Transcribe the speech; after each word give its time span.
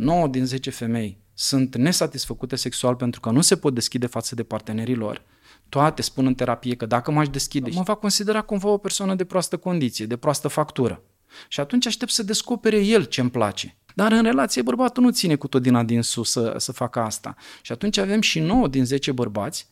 9 0.00 0.26
din 0.26 0.46
10 0.46 0.70
femei 0.70 1.18
sunt 1.34 1.76
nesatisfăcute 1.76 2.56
sexual 2.56 2.94
pentru 2.94 3.20
că 3.20 3.30
nu 3.30 3.40
se 3.40 3.56
pot 3.56 3.74
deschide 3.74 4.06
față 4.06 4.34
de 4.34 4.42
partenerii 4.42 4.94
lor, 4.94 5.22
toate 5.68 6.02
spun 6.02 6.26
în 6.26 6.34
terapie 6.34 6.76
că 6.76 6.86
dacă 6.86 7.10
m-aș 7.10 7.28
deschide, 7.28 7.70
mă 7.74 7.82
va 7.82 7.94
considera 7.94 8.40
cumva 8.40 8.68
o 8.68 8.76
persoană 8.76 9.14
de 9.14 9.24
proastă 9.24 9.56
condiție, 9.56 10.06
de 10.06 10.16
proastă 10.16 10.48
factură. 10.48 11.02
Și 11.48 11.60
atunci 11.60 11.86
aștept 11.86 12.10
să 12.10 12.22
descopere 12.22 12.84
el 12.84 13.04
ce 13.04 13.20
îmi 13.20 13.30
place. 13.30 13.76
Dar 13.94 14.12
în 14.12 14.22
relație 14.22 14.62
bărbatul 14.62 15.02
nu 15.02 15.10
ține 15.10 15.34
cu 15.34 15.48
tot 15.48 15.62
din 15.62 15.74
adinsul 15.74 16.24
să, 16.24 16.54
să 16.56 16.72
facă 16.72 17.00
asta. 17.00 17.34
Și 17.62 17.72
atunci 17.72 17.96
avem 17.98 18.20
și 18.20 18.40
9 18.40 18.68
din 18.68 18.84
10 18.84 19.12
bărbați 19.12 19.68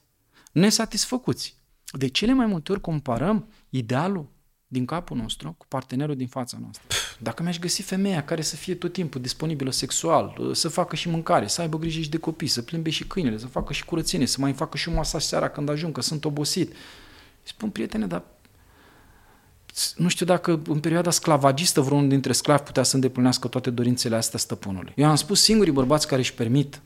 nesatisfăcuți. 0.52 1.56
De 1.92 2.08
cele 2.08 2.32
mai 2.32 2.46
multe 2.46 2.72
ori 2.72 2.80
comparăm 2.80 3.48
idealul 3.68 4.28
din 4.68 4.84
capul 4.84 5.16
nostru 5.16 5.54
cu 5.58 5.66
partenerul 5.68 6.16
din 6.16 6.26
fața 6.26 6.58
noastră. 6.60 6.82
Dacă 7.18 7.42
mi-aș 7.42 7.58
găsi 7.58 7.82
femeia 7.82 8.24
care 8.24 8.42
să 8.42 8.56
fie 8.56 8.74
tot 8.74 8.92
timpul 8.92 9.20
disponibilă 9.20 9.70
sexual, 9.70 10.50
să 10.52 10.68
facă 10.68 10.96
și 10.96 11.08
mâncare, 11.08 11.46
să 11.46 11.60
aibă 11.60 11.78
grijă 11.78 12.00
și 12.00 12.10
de 12.10 12.18
copii, 12.18 12.46
să 12.46 12.62
plimbe 12.62 12.90
și 12.90 13.06
câinele, 13.06 13.38
să 13.38 13.46
facă 13.46 13.72
și 13.72 13.84
curățenie, 13.84 14.26
să 14.26 14.36
mai 14.40 14.52
facă 14.52 14.76
și 14.76 14.88
un 14.88 14.94
masaj 14.94 15.22
seara 15.22 15.48
când 15.48 15.68
ajung, 15.68 15.94
că 15.94 16.00
sunt 16.00 16.24
obosit. 16.24 16.74
Spun, 17.42 17.70
prietene, 17.70 18.06
dar 18.06 18.22
nu 19.96 20.08
știu 20.08 20.26
dacă 20.26 20.60
în 20.66 20.80
perioada 20.80 21.10
sclavagistă 21.10 21.80
vreunul 21.80 22.08
dintre 22.08 22.32
sclavi 22.32 22.62
putea 22.62 22.82
să 22.82 22.94
îndeplinească 22.94 23.48
toate 23.48 23.70
dorințele 23.70 24.16
astea 24.16 24.38
stăpânului. 24.38 24.92
Eu 24.96 25.08
am 25.08 25.16
spus 25.16 25.42
singurii 25.42 25.72
bărbați 25.72 26.06
care 26.06 26.20
își 26.20 26.34
permit 26.34 26.80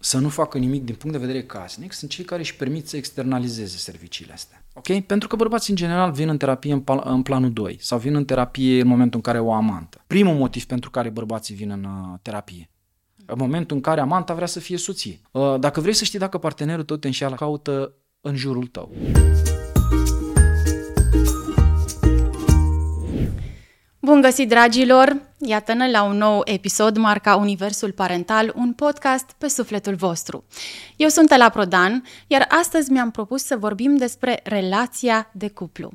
să 0.00 0.18
nu 0.18 0.28
facă 0.28 0.58
nimic 0.58 0.84
din 0.84 0.94
punct 0.94 1.18
de 1.18 1.26
vedere 1.26 1.44
casnic 1.44 1.92
sunt 1.92 2.10
cei 2.10 2.24
care 2.24 2.40
își 2.40 2.56
permit 2.56 2.88
să 2.88 2.96
externalizeze 2.96 3.76
serviciile 3.76 4.32
astea. 4.32 4.64
Ok? 4.74 5.00
Pentru 5.00 5.28
că 5.28 5.36
bărbații 5.36 5.70
în 5.70 5.78
general 5.78 6.12
vin 6.12 6.28
în 6.28 6.36
terapie 6.36 6.72
în, 6.72 6.80
pal- 6.80 7.02
în 7.04 7.22
planul 7.22 7.52
2 7.52 7.76
sau 7.80 7.98
vin 7.98 8.14
în 8.14 8.24
terapie 8.24 8.80
în 8.80 8.86
momentul 8.86 9.16
în 9.16 9.32
care 9.32 9.40
o 9.40 9.52
amantă. 9.52 10.04
Primul 10.06 10.34
motiv 10.34 10.64
pentru 10.64 10.90
care 10.90 11.08
bărbații 11.08 11.54
vin 11.54 11.70
în 11.70 11.84
uh, 11.84 12.18
terapie. 12.22 12.70
În 13.26 13.36
momentul 13.38 13.76
în 13.76 13.82
care 13.82 14.00
amanta 14.00 14.34
vrea 14.34 14.46
să 14.46 14.60
fie 14.60 14.76
soție. 14.76 15.20
Uh, 15.30 15.54
dacă 15.58 15.80
vrei 15.80 15.94
să 15.94 16.04
știi 16.04 16.18
dacă 16.18 16.38
partenerul 16.38 16.84
tău 16.84 16.96
te 16.96 17.06
înșeală, 17.06 17.34
caută 17.34 17.94
în 18.20 18.36
jurul 18.36 18.66
tău. 18.66 18.92
Bun 24.00 24.20
găsit, 24.20 24.48
dragilor! 24.48 25.29
Iată-ne 25.46 25.90
la 25.90 26.02
un 26.02 26.16
nou 26.16 26.40
episod 26.44 26.96
marca 26.96 27.36
Universul 27.36 27.92
Parental, 27.92 28.52
un 28.56 28.72
podcast 28.72 29.30
pe 29.38 29.48
sufletul 29.48 29.94
vostru. 29.94 30.44
Eu 30.96 31.08
sunt 31.08 31.30
Ela 31.30 31.48
Prodan, 31.48 32.04
iar 32.26 32.46
astăzi 32.48 32.90
mi-am 32.92 33.10
propus 33.10 33.44
să 33.44 33.56
vorbim 33.56 33.96
despre 33.96 34.40
relația 34.44 35.30
de 35.32 35.48
cuplu. 35.48 35.90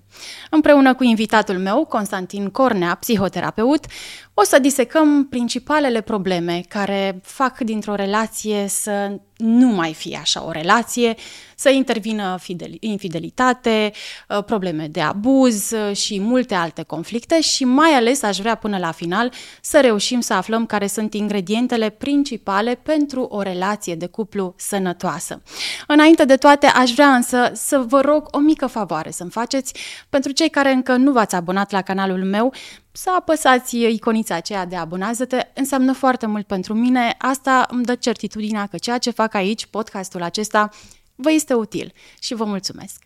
Împreună 0.50 0.96
cu 0.96 1.04
invitatul 1.04 1.58
meu, 1.58 1.86
Constantin 1.86 2.50
Cornea, 2.50 2.96
psihoterapeut, 2.96 3.86
o 4.34 4.44
să 4.44 4.60
disecăm 4.60 5.28
principalele 5.28 6.02
probleme 6.02 6.64
care 6.70 7.20
fac 7.24 7.60
dintr-o 7.60 7.96
relație 7.96 8.68
să 8.68 9.20
nu 9.38 9.68
mai 9.68 9.94
fie 9.94 10.18
așa 10.22 10.46
o 10.46 10.52
relație, 10.52 11.16
să 11.56 11.70
intervină 11.70 12.38
infidelitate, 12.80 13.92
uh, 14.30 14.44
probleme 14.44 14.88
de 14.88 15.02
abuz 15.02 15.72
uh, 15.72 15.96
și 15.96 16.20
multe 16.20 16.54
alte 16.54 16.84
conflicte 16.84 17.42
și 17.42 17.64
mai 17.66 17.92
ales 17.92 18.24
aș 18.24 18.38
vrea 18.38 18.56
până 18.56 18.78
la 18.78 18.92
final 18.92 19.32
să 19.62 19.80
reușim 19.82 20.20
să 20.20 20.34
aflăm 20.34 20.66
care 20.66 20.88
sunt 20.88 21.14
ingredientele 21.14 21.90
principale 21.90 22.76
pentru 22.76 23.22
o 23.22 23.42
relație 23.42 23.96
de 23.96 24.08
cuplu 24.08 24.54
sănătoasă. 24.58 25.42
Înainte 25.88 26.26
de 26.26 26.36
toate, 26.36 26.66
aș 26.66 26.92
vrea 26.92 27.16
însă 27.16 27.52
să 27.54 27.78
vă 27.88 28.02
rog 28.02 28.28
o 28.32 28.40
mică 28.40 28.68
favoare 28.68 29.12
să-mi 29.12 29.30
faceți 29.32 29.74
pentru 30.10 30.32
cei 30.32 30.50
care 30.50 30.72
încă 30.72 30.96
nu 30.96 31.12
v-ați 31.12 31.36
abonat 31.36 31.72
la 31.72 31.82
canalul 31.82 32.24
meu, 32.24 32.54
să 32.92 33.10
apăsați 33.18 33.78
iconița 33.78 34.36
aceea 34.36 34.66
de 34.66 34.76
abonează-te, 34.76 35.48
înseamnă 35.54 35.94
foarte 35.94 36.26
mult 36.26 36.48
pentru 36.48 36.74
mine. 36.74 37.16
Asta 37.18 37.66
îmi 37.70 37.84
dă 37.84 37.96
certitudinea 37.96 38.66
că 38.66 38.78
ceea 38.78 38.98
ce 38.98 39.10
fac 39.10 39.34
aici, 39.34 39.66
podcastul 39.66 40.24
acesta, 40.24 40.70
vă 41.16 41.32
este 41.32 41.54
util 41.54 41.94
și 42.20 42.34
vă 42.34 42.46
mulțumesc. 42.46 43.04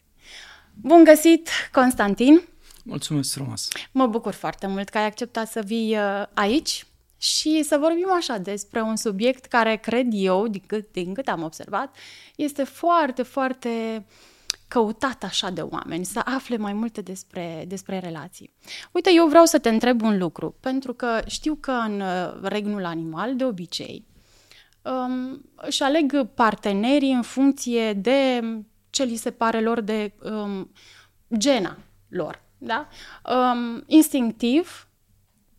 Bun 0.73 1.03
găsit, 1.03 1.49
Constantin! 1.71 2.41
Mulțumesc 2.89 3.33
frumos! 3.33 3.67
Mă 3.91 4.07
bucur 4.07 4.33
foarte 4.33 4.67
mult 4.67 4.89
că 4.89 4.97
ai 4.97 5.05
acceptat 5.05 5.47
să 5.47 5.61
vii 5.61 5.97
uh, 5.97 6.23
aici 6.33 6.85
și 7.17 7.63
să 7.63 7.77
vorbim 7.79 8.11
așa 8.11 8.37
despre 8.37 8.81
un 8.81 8.95
subiect 8.95 9.45
care 9.45 9.75
cred 9.75 10.07
eu, 10.11 10.47
din 10.47 10.63
cât, 10.65 10.91
din 10.91 11.13
cât 11.13 11.27
am 11.27 11.43
observat, 11.43 11.95
este 12.35 12.63
foarte, 12.63 13.23
foarte 13.23 14.05
căutat 14.67 15.23
așa 15.23 15.49
de 15.49 15.61
oameni, 15.61 16.05
să 16.05 16.21
afle 16.25 16.57
mai 16.57 16.73
multe 16.73 17.01
despre, 17.01 17.65
despre 17.67 17.99
relații. 17.99 18.53
Uite, 18.91 19.09
eu 19.13 19.27
vreau 19.27 19.45
să 19.45 19.59
te 19.59 19.69
întreb 19.69 20.01
un 20.01 20.17
lucru, 20.17 20.55
pentru 20.59 20.93
că 20.93 21.21
știu 21.27 21.55
că 21.55 21.71
în 21.71 22.01
uh, 22.01 22.39
regnul 22.41 22.85
animal, 22.85 23.35
de 23.35 23.45
obicei, 23.45 24.05
um, 24.81 25.41
își 25.55 25.83
aleg 25.83 26.27
partenerii 26.33 27.11
în 27.11 27.21
funcție 27.21 27.93
de 27.93 28.41
ce 28.89 29.03
li 29.03 29.15
se 29.15 29.31
pare 29.31 29.61
lor 29.61 29.81
de 29.81 30.13
um, 30.23 30.71
gena 31.37 31.77
lor 32.07 32.47
da? 32.59 32.87
Um, 33.23 33.83
instinctiv, 33.85 34.87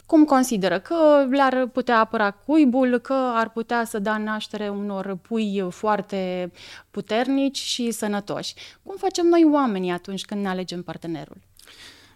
cum 0.06 0.24
consideră 0.24 0.80
că 0.80 1.26
le-ar 1.30 1.66
putea 1.66 1.98
apăra 1.98 2.30
cuibul, 2.30 2.98
că 2.98 3.12
ar 3.12 3.50
putea 3.50 3.84
să 3.84 3.98
dea 3.98 4.16
naștere 4.16 4.68
unor 4.68 5.16
pui 5.16 5.66
foarte 5.70 6.52
puternici 6.90 7.58
și 7.58 7.90
sănătoși. 7.90 8.54
Cum 8.82 8.96
facem 8.96 9.26
noi 9.26 9.48
oamenii 9.52 9.90
atunci 9.90 10.24
când 10.24 10.42
ne 10.42 10.48
alegem 10.48 10.82
partenerul? 10.82 11.36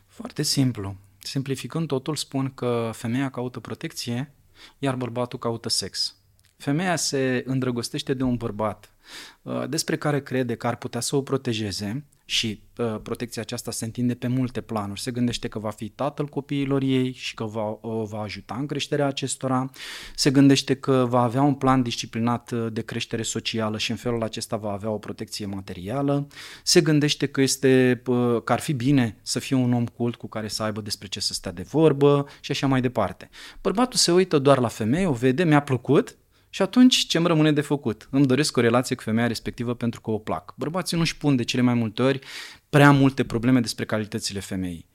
Foarte 0.06 0.42
simplu. 0.42 0.96
Simplificând 1.18 1.86
totul, 1.86 2.16
spun 2.16 2.52
că 2.54 2.90
femeia 2.94 3.30
caută 3.30 3.60
protecție, 3.60 4.34
iar 4.78 4.94
bărbatul 4.94 5.38
caută 5.38 5.68
sex. 5.68 6.16
Femeia 6.56 6.96
se 6.96 7.42
îndrăgostește 7.46 8.14
de 8.14 8.22
un 8.22 8.36
bărbat 8.36 8.92
uh, 9.42 9.68
despre 9.68 9.96
care 9.96 10.22
crede 10.22 10.54
că 10.54 10.66
ar 10.66 10.76
putea 10.76 11.00
să 11.00 11.16
o 11.16 11.22
protejeze 11.22 12.04
și 12.24 12.62
uh, 12.76 12.96
protecția 13.02 13.42
aceasta 13.42 13.70
se 13.70 13.84
întinde 13.84 14.14
pe 14.14 14.26
multe 14.26 14.60
planuri. 14.60 15.00
Se 15.00 15.10
gândește 15.10 15.48
că 15.48 15.58
va 15.58 15.70
fi 15.70 15.88
tatăl 15.88 16.26
copiilor 16.26 16.82
ei 16.82 17.12
și 17.12 17.34
că 17.34 17.44
va, 17.44 17.78
o 17.80 18.04
va 18.04 18.20
ajuta 18.20 18.56
în 18.58 18.66
creșterea 18.66 19.06
acestora. 19.06 19.70
Se 20.14 20.30
gândește 20.30 20.74
că 20.74 21.06
va 21.08 21.22
avea 21.22 21.42
un 21.42 21.54
plan 21.54 21.82
disciplinat 21.82 22.50
uh, 22.50 22.66
de 22.72 22.82
creștere 22.82 23.22
socială 23.22 23.78
și 23.78 23.90
în 23.90 23.96
felul 23.96 24.22
acesta 24.22 24.56
va 24.56 24.70
avea 24.70 24.90
o 24.90 24.98
protecție 24.98 25.46
materială. 25.46 26.26
Se 26.62 26.80
gândește 26.80 27.26
că, 27.26 27.40
este, 27.40 28.02
uh, 28.06 28.42
că 28.44 28.52
ar 28.52 28.60
fi 28.60 28.72
bine 28.72 29.18
să 29.22 29.38
fie 29.38 29.56
un 29.56 29.72
om 29.72 29.86
cult 29.86 30.16
cu 30.16 30.28
care 30.28 30.48
să 30.48 30.62
aibă 30.62 30.80
despre 30.80 31.08
ce 31.08 31.20
să 31.20 31.32
stea 31.32 31.52
de 31.52 31.62
vorbă 31.62 32.26
și 32.40 32.50
așa 32.50 32.66
mai 32.66 32.80
departe. 32.80 33.30
Bărbatul 33.60 33.98
se 33.98 34.12
uită 34.12 34.38
doar 34.38 34.58
la 34.58 34.68
femeie, 34.68 35.06
o 35.06 35.12
vede, 35.12 35.44
mi-a 35.44 35.62
plăcut, 35.62 36.16
și 36.54 36.62
atunci 36.62 37.06
ce 37.06 37.18
îmi 37.18 37.26
rămâne 37.26 37.52
de 37.52 37.60
făcut? 37.60 38.08
Îmi 38.10 38.26
doresc 38.26 38.56
o 38.56 38.60
relație 38.60 38.96
cu 38.96 39.02
femeia 39.02 39.26
respectivă 39.26 39.74
pentru 39.74 40.00
că 40.00 40.10
o 40.10 40.18
plac. 40.18 40.54
Bărbații 40.56 40.96
nu-și 40.96 41.16
pun 41.16 41.36
de 41.36 41.42
cele 41.42 41.62
mai 41.62 41.74
multe 41.74 42.02
ori 42.02 42.18
prea 42.70 42.90
multe 42.90 43.24
probleme 43.24 43.60
despre 43.60 43.84
calitățile 43.84 44.40
femeii. 44.40 44.86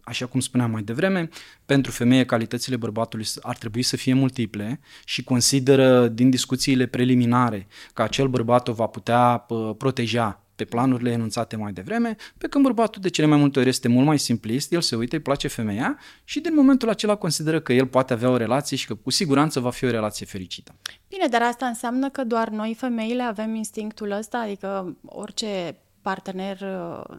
Așa 0.00 0.26
cum 0.26 0.40
spuneam 0.40 0.70
mai 0.70 0.82
devreme, 0.82 1.28
pentru 1.66 1.90
femeie 1.92 2.24
calitățile 2.24 2.76
bărbatului 2.76 3.26
ar 3.42 3.56
trebui 3.56 3.82
să 3.82 3.96
fie 3.96 4.14
multiple 4.14 4.80
și 5.04 5.24
consideră 5.24 6.08
din 6.08 6.30
discuțiile 6.30 6.86
preliminare 6.86 7.66
că 7.92 8.02
acel 8.02 8.28
bărbat 8.28 8.68
o 8.68 8.72
va 8.72 8.86
putea 8.86 9.46
proteja 9.78 10.43
pe 10.56 10.64
planurile 10.64 11.10
enunțate 11.10 11.56
mai 11.56 11.72
devreme, 11.72 12.16
pe 12.38 12.48
când 12.48 12.64
bărbatul 12.64 13.02
de 13.02 13.08
cele 13.08 13.26
mai 13.26 13.38
multe 13.38 13.58
ori 13.58 13.68
este 13.68 13.88
mult 13.88 14.06
mai 14.06 14.18
simplist, 14.18 14.72
el 14.72 14.80
se 14.80 14.96
uită, 14.96 15.16
îi 15.16 15.22
place 15.22 15.48
femeia 15.48 15.98
și 16.24 16.40
din 16.40 16.54
momentul 16.54 16.88
acela 16.88 17.14
consideră 17.14 17.60
că 17.60 17.72
el 17.72 17.86
poate 17.86 18.12
avea 18.12 18.30
o 18.30 18.36
relație 18.36 18.76
și 18.76 18.86
că 18.86 18.94
cu 18.94 19.10
siguranță 19.10 19.60
va 19.60 19.70
fi 19.70 19.84
o 19.84 19.90
relație 19.90 20.26
fericită. 20.26 20.74
Bine, 21.08 21.26
dar 21.26 21.42
asta 21.42 21.66
înseamnă 21.66 22.10
că 22.10 22.24
doar 22.24 22.48
noi 22.48 22.74
femeile 22.74 23.22
avem 23.22 23.54
instinctul 23.54 24.10
ăsta, 24.10 24.38
adică 24.38 24.96
orice 25.04 25.78
partener 26.02 26.60
uh, 26.60 27.16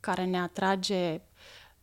care 0.00 0.24
ne 0.24 0.38
atrage 0.40 1.20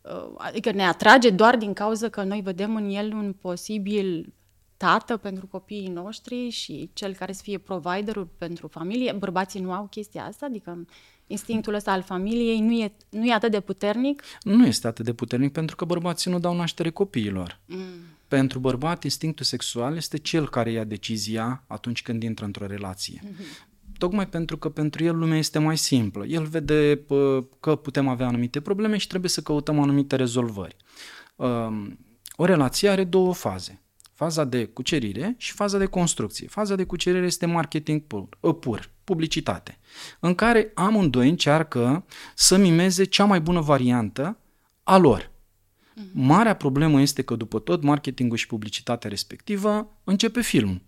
uh, 0.00 0.34
adică 0.36 0.72
ne 0.72 0.86
atrage 0.86 1.30
doar 1.30 1.56
din 1.56 1.72
cauza 1.72 2.08
că 2.08 2.22
noi 2.22 2.40
vedem 2.40 2.76
în 2.76 2.90
el 2.90 3.12
un 3.12 3.32
posibil 3.40 4.32
tată 4.82 5.16
pentru 5.16 5.46
copiii 5.46 5.88
noștri 5.88 6.48
și 6.48 6.90
cel 6.92 7.14
care 7.14 7.32
să 7.32 7.40
fie 7.42 7.58
providerul 7.58 8.28
pentru 8.38 8.66
familie. 8.68 9.12
Bărbații 9.12 9.60
nu 9.60 9.72
au 9.72 9.86
chestia 9.90 10.24
asta, 10.24 10.46
adică 10.46 10.86
instinctul 11.26 11.74
ăsta 11.74 11.92
al 11.92 12.02
familiei 12.02 12.60
nu 12.60 12.72
e, 12.72 12.92
nu 13.08 13.26
e 13.26 13.32
atât 13.32 13.50
de 13.50 13.60
puternic? 13.60 14.22
Nu 14.42 14.66
este 14.66 14.86
atât 14.86 15.04
de 15.04 15.12
puternic 15.12 15.52
pentru 15.52 15.76
că 15.76 15.84
bărbații 15.84 16.30
nu 16.30 16.38
dau 16.38 16.56
naștere 16.56 16.90
copiilor. 16.90 17.60
Mm. 17.66 17.78
Pentru 18.28 18.58
bărbat, 18.58 19.04
instinctul 19.04 19.44
sexual 19.44 19.96
este 19.96 20.18
cel 20.18 20.48
care 20.48 20.70
ia 20.70 20.84
decizia 20.84 21.64
atunci 21.66 22.02
când 22.02 22.22
intră 22.22 22.44
într-o 22.44 22.66
relație. 22.66 23.20
Mm-hmm. 23.24 23.68
Tocmai 23.98 24.28
pentru 24.28 24.58
că 24.58 24.68
pentru 24.68 25.04
el 25.04 25.18
lumea 25.18 25.38
este 25.38 25.58
mai 25.58 25.76
simplă. 25.76 26.26
El 26.26 26.44
vede 26.44 27.00
că 27.60 27.76
putem 27.76 28.08
avea 28.08 28.26
anumite 28.26 28.60
probleme 28.60 28.96
și 28.96 29.06
trebuie 29.06 29.30
să 29.30 29.40
căutăm 29.40 29.80
anumite 29.80 30.16
rezolvări. 30.16 30.76
Um, 31.36 31.98
o 32.36 32.44
relație 32.44 32.88
are 32.88 33.04
două 33.04 33.34
faze 33.34 33.81
faza 34.22 34.44
de 34.44 34.64
cucerire 34.64 35.34
și 35.38 35.52
faza 35.52 35.78
de 35.78 35.86
construcție. 35.86 36.46
Faza 36.48 36.74
de 36.74 36.84
cucerire 36.84 37.26
este 37.26 37.46
marketing 37.46 38.02
pur, 38.02 38.28
ă, 38.42 38.54
pur 38.54 38.90
publicitate, 39.04 39.78
în 40.20 40.34
care 40.34 40.70
amândoi 40.74 41.28
încearcă 41.28 42.04
să 42.34 42.56
mimeze 42.56 43.04
cea 43.04 43.24
mai 43.24 43.40
bună 43.40 43.60
variantă 43.60 44.38
a 44.82 44.96
lor. 44.96 45.30
Marea 46.12 46.54
problemă 46.54 47.00
este 47.00 47.22
că 47.22 47.36
după 47.36 47.58
tot 47.58 47.82
marketingul 47.82 48.36
și 48.36 48.46
publicitatea 48.46 49.10
respectivă 49.10 49.98
începe 50.04 50.40
filmul. 50.40 50.80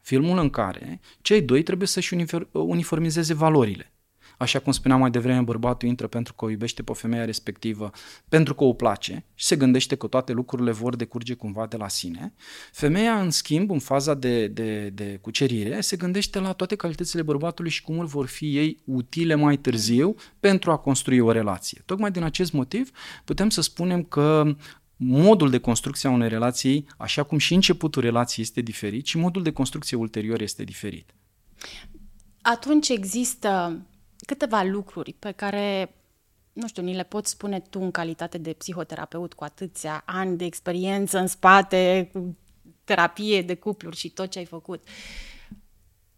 Filmul 0.00 0.38
în 0.38 0.50
care 0.50 1.00
cei 1.20 1.42
doi 1.42 1.62
trebuie 1.62 1.88
să-și 1.88 2.16
uniformizeze 2.52 3.34
valorile. 3.34 3.91
Așa 4.42 4.58
cum 4.58 4.72
spuneam 4.72 5.00
mai 5.00 5.10
devreme, 5.10 5.40
bărbatul 5.40 5.88
intră 5.88 6.06
pentru 6.06 6.34
că 6.34 6.44
o 6.44 6.50
iubește 6.50 6.82
pe 6.82 6.92
femeia 6.92 7.24
respectivă, 7.24 7.90
pentru 8.28 8.54
că 8.54 8.64
o 8.64 8.72
place 8.72 9.24
și 9.34 9.46
se 9.46 9.56
gândește 9.56 9.94
că 9.94 10.06
toate 10.06 10.32
lucrurile 10.32 10.70
vor 10.70 10.96
decurge 10.96 11.34
cumva 11.34 11.66
de 11.66 11.76
la 11.76 11.88
sine. 11.88 12.32
Femeia, 12.72 13.20
în 13.20 13.30
schimb, 13.30 13.70
în 13.70 13.78
faza 13.78 14.14
de, 14.14 14.46
de, 14.46 14.88
de 14.88 15.18
cucerire, 15.20 15.80
se 15.80 15.96
gândește 15.96 16.38
la 16.38 16.52
toate 16.52 16.76
calitățile 16.76 17.22
bărbatului 17.22 17.70
și 17.70 17.82
cum 17.82 18.04
vor 18.04 18.26
fi 18.26 18.56
ei 18.56 18.78
utile 18.84 19.34
mai 19.34 19.56
târziu 19.56 20.14
pentru 20.40 20.70
a 20.70 20.76
construi 20.76 21.18
o 21.18 21.30
relație. 21.30 21.82
Tocmai 21.84 22.10
din 22.10 22.22
acest 22.22 22.52
motiv 22.52 22.90
putem 23.24 23.50
să 23.50 23.60
spunem 23.60 24.02
că 24.02 24.56
modul 24.96 25.50
de 25.50 25.58
construcție 25.58 26.08
a 26.08 26.12
unei 26.12 26.28
relații, 26.28 26.86
așa 26.96 27.22
cum 27.22 27.38
și 27.38 27.54
începutul 27.54 28.02
relației 28.02 28.44
este 28.44 28.60
diferit, 28.60 29.06
și 29.06 29.18
modul 29.18 29.42
de 29.42 29.52
construcție 29.52 29.96
ulterior 29.96 30.40
este 30.40 30.64
diferit. 30.64 31.14
Atunci 32.40 32.88
există 32.88 33.82
câteva 34.26 34.62
lucruri 34.62 35.12
pe 35.18 35.30
care, 35.30 35.94
nu 36.52 36.66
știu, 36.68 36.82
ni 36.82 36.94
le 36.94 37.02
poți 37.02 37.30
spune 37.30 37.60
tu 37.60 37.80
în 37.80 37.90
calitate 37.90 38.38
de 38.38 38.52
psihoterapeut 38.52 39.32
cu 39.32 39.44
atâția 39.44 40.02
ani 40.06 40.36
de 40.36 40.44
experiență 40.44 41.18
în 41.18 41.26
spate, 41.26 42.10
cu 42.12 42.36
terapie 42.84 43.42
de 43.42 43.54
cupluri 43.54 43.96
și 43.96 44.10
tot 44.10 44.30
ce 44.30 44.38
ai 44.38 44.44
făcut. 44.44 44.86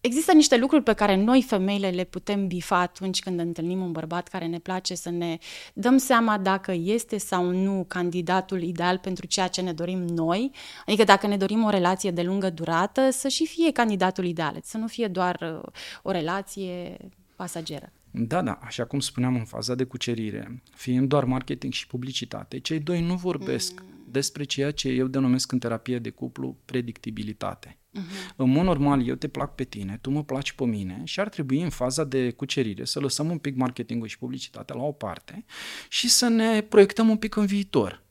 Există 0.00 0.32
niște 0.32 0.56
lucruri 0.56 0.82
pe 0.82 0.92
care 0.92 1.16
noi, 1.16 1.42
femeile, 1.42 1.88
le 1.88 2.04
putem 2.04 2.46
bifa 2.46 2.78
atunci 2.78 3.20
când 3.20 3.40
întâlnim 3.40 3.80
un 3.80 3.92
bărbat 3.92 4.28
care 4.28 4.46
ne 4.46 4.58
place 4.58 4.94
să 4.94 5.10
ne 5.10 5.38
dăm 5.72 5.96
seama 5.96 6.38
dacă 6.38 6.72
este 6.72 7.18
sau 7.18 7.44
nu 7.44 7.84
candidatul 7.88 8.62
ideal 8.62 8.98
pentru 8.98 9.26
ceea 9.26 9.48
ce 9.48 9.60
ne 9.60 9.72
dorim 9.72 9.98
noi. 9.98 10.50
Adică 10.86 11.04
dacă 11.04 11.26
ne 11.26 11.36
dorim 11.36 11.64
o 11.64 11.70
relație 11.70 12.10
de 12.10 12.22
lungă 12.22 12.50
durată, 12.50 13.10
să 13.10 13.28
și 13.28 13.46
fie 13.46 13.72
candidatul 13.72 14.24
ideal, 14.24 14.60
să 14.62 14.76
nu 14.76 14.86
fie 14.86 15.06
doar 15.06 15.60
uh, 15.62 15.72
o 16.02 16.10
relație 16.10 16.96
pasageră. 17.36 17.92
Da, 18.10 18.42
da, 18.42 18.58
așa 18.62 18.84
cum 18.84 19.00
spuneam 19.00 19.34
în 19.34 19.44
faza 19.44 19.74
de 19.74 19.84
cucerire, 19.84 20.62
fiind 20.74 21.08
doar 21.08 21.24
marketing 21.24 21.72
și 21.72 21.86
publicitate, 21.86 22.58
cei 22.58 22.80
doi 22.80 23.02
nu 23.02 23.14
vorbesc 23.14 23.80
mm. 23.80 23.86
despre 24.10 24.44
ceea 24.44 24.70
ce 24.70 24.88
eu 24.88 25.06
denumesc 25.06 25.52
în 25.52 25.58
terapie 25.58 25.98
de 25.98 26.10
cuplu 26.10 26.56
predictibilitate. 26.64 27.78
Mm-hmm. 27.94 28.34
În 28.36 28.50
mod 28.50 28.64
normal, 28.64 29.06
eu 29.06 29.14
te 29.14 29.28
plac 29.28 29.54
pe 29.54 29.64
tine, 29.64 29.98
tu 30.00 30.10
mă 30.10 30.24
placi 30.24 30.52
pe 30.52 30.64
mine 30.64 31.00
și 31.04 31.20
ar 31.20 31.28
trebui 31.28 31.62
în 31.62 31.70
faza 31.70 32.04
de 32.04 32.30
cucerire 32.30 32.84
să 32.84 33.00
lăsăm 33.00 33.30
un 33.30 33.38
pic 33.38 33.56
marketingul 33.56 34.08
și 34.08 34.18
publicitatea 34.18 34.76
la 34.76 34.82
o 34.82 34.92
parte 34.92 35.44
și 35.88 36.08
să 36.08 36.28
ne 36.28 36.60
proiectăm 36.60 37.08
un 37.08 37.16
pic 37.16 37.36
în 37.36 37.46
viitor 37.46 38.03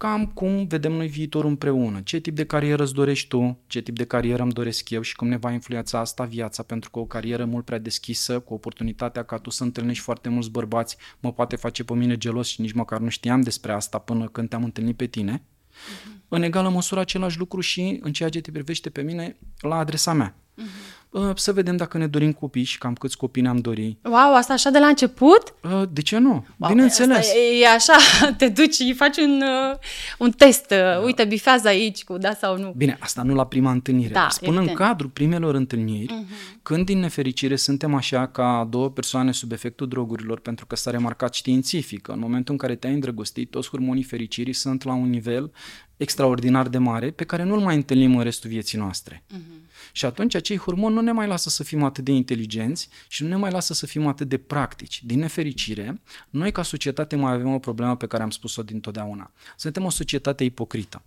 cam 0.00 0.26
cum 0.26 0.66
vedem 0.66 0.92
noi 0.92 1.08
viitorul 1.08 1.50
împreună. 1.50 2.00
Ce 2.00 2.18
tip 2.18 2.34
de 2.34 2.44
carieră 2.44 2.82
îți 2.82 2.94
dorești 2.94 3.28
tu, 3.28 3.58
ce 3.66 3.80
tip 3.80 3.96
de 3.96 4.04
carieră 4.04 4.42
îmi 4.42 4.52
doresc 4.52 4.90
eu 4.90 5.00
și 5.00 5.16
cum 5.16 5.28
ne 5.28 5.36
va 5.36 5.50
influența 5.50 5.98
asta 5.98 6.24
viața, 6.24 6.62
pentru 6.62 6.90
că 6.90 6.98
o 6.98 7.04
carieră 7.04 7.44
mult 7.44 7.64
prea 7.64 7.78
deschisă, 7.78 8.38
cu 8.38 8.54
oportunitatea 8.54 9.24
ca 9.24 9.38
tu 9.38 9.50
să 9.50 9.62
întâlnești 9.62 10.02
foarte 10.02 10.28
mulți 10.28 10.50
bărbați, 10.50 10.96
mă 11.18 11.32
poate 11.32 11.56
face 11.56 11.84
pe 11.84 11.94
mine 11.94 12.16
gelos 12.16 12.48
și 12.48 12.60
nici 12.60 12.72
măcar 12.72 13.00
nu 13.00 13.08
știam 13.08 13.40
despre 13.40 13.72
asta 13.72 13.98
până 13.98 14.28
când 14.28 14.48
te-am 14.48 14.64
întâlnit 14.64 14.96
pe 14.96 15.06
tine. 15.06 15.42
Uh-huh. 15.42 16.28
În 16.28 16.42
egală 16.42 16.68
măsură 16.68 17.00
același 17.00 17.38
lucru 17.38 17.60
și 17.60 17.98
în 18.02 18.12
ceea 18.12 18.28
ce 18.28 18.40
te 18.40 18.50
privește 18.50 18.90
pe 18.90 19.02
mine 19.02 19.36
la 19.60 19.76
adresa 19.76 20.12
mea. 20.12 20.36
Uh-huh 20.60 20.90
să 21.34 21.52
vedem 21.52 21.76
dacă 21.76 21.98
ne 21.98 22.06
dorim 22.06 22.32
copii 22.32 22.64
și 22.64 22.78
cam 22.78 22.94
câți 22.94 23.16
copii 23.16 23.42
ne-am 23.42 23.56
dori. 23.56 23.96
Wow, 24.02 24.34
asta 24.34 24.52
așa 24.52 24.70
de 24.70 24.78
la 24.78 24.86
început? 24.86 25.54
De 25.90 26.00
ce 26.02 26.18
nu? 26.18 26.46
Wow, 26.56 26.70
Bineînțeles. 26.70 27.28
e, 27.28 27.60
e 27.60 27.68
așa, 27.68 27.96
te 28.38 28.48
duci 28.48 28.74
și 28.74 28.94
faci 28.94 29.16
un, 29.16 29.42
uh, 29.42 29.78
un 30.18 30.30
test. 30.30 30.66
Da. 30.66 30.98
Uite, 31.04 31.24
bifează 31.24 31.68
aici 31.68 32.04
cu 32.04 32.18
da 32.18 32.34
sau 32.34 32.58
nu. 32.58 32.72
Bine, 32.76 32.96
asta 33.00 33.22
nu 33.22 33.34
la 33.34 33.46
prima 33.46 33.70
întâlnire. 33.70 34.12
Da, 34.12 34.28
Spun 34.30 34.48
evident. 34.48 34.68
în 34.68 34.86
cadrul 34.86 35.10
primelor 35.10 35.54
întâlniri, 35.54 36.14
uh-huh. 36.14 36.62
când 36.62 36.84
din 36.84 36.98
nefericire 36.98 37.56
suntem 37.56 37.94
așa 37.94 38.26
ca 38.26 38.66
două 38.70 38.90
persoane 38.90 39.32
sub 39.32 39.52
efectul 39.52 39.88
drogurilor, 39.88 40.40
pentru 40.40 40.66
că 40.66 40.76
s-a 40.76 40.90
remarcat 40.90 41.34
științific, 41.34 42.08
în 42.08 42.18
momentul 42.18 42.52
în 42.52 42.58
care 42.58 42.74
te-ai 42.74 42.92
îndrăgostit, 42.92 43.50
toți 43.50 43.68
hormonii 43.68 44.02
fericirii 44.02 44.52
sunt 44.52 44.84
la 44.84 44.92
un 44.92 45.10
nivel 45.10 45.52
extraordinar 45.96 46.68
de 46.68 46.78
mare 46.78 47.10
pe 47.10 47.24
care 47.24 47.42
nu-l 47.42 47.60
mai 47.60 47.74
întâlnim 47.74 48.16
în 48.16 48.22
restul 48.22 48.50
vieții 48.50 48.78
noastre. 48.78 49.24
Uh-huh. 49.26 49.60
Și 49.92 50.04
atunci 50.04 50.34
acei 50.34 50.56
hormoni 50.56 50.94
nu 50.94 51.00
ne 51.00 51.12
mai 51.12 51.26
lasă 51.26 51.48
să 51.48 51.64
fim 51.64 51.82
atât 51.82 52.04
de 52.04 52.12
inteligenți 52.12 52.88
și 53.08 53.22
nu 53.22 53.28
ne 53.28 53.36
mai 53.36 53.50
lasă 53.50 53.74
să 53.74 53.86
fim 53.86 54.06
atât 54.06 54.28
de 54.28 54.38
practici. 54.38 55.04
Din 55.04 55.18
nefericire, 55.18 56.00
noi 56.30 56.52
ca 56.52 56.62
societate 56.62 57.16
mai 57.16 57.32
avem 57.32 57.52
o 57.54 57.58
problemă 57.58 57.96
pe 57.96 58.06
care 58.06 58.22
am 58.22 58.30
spus-o 58.30 58.62
dintotdeauna. 58.62 59.32
Suntem 59.56 59.84
o 59.84 59.90
societate 59.90 60.44
ipocrită. 60.44 61.02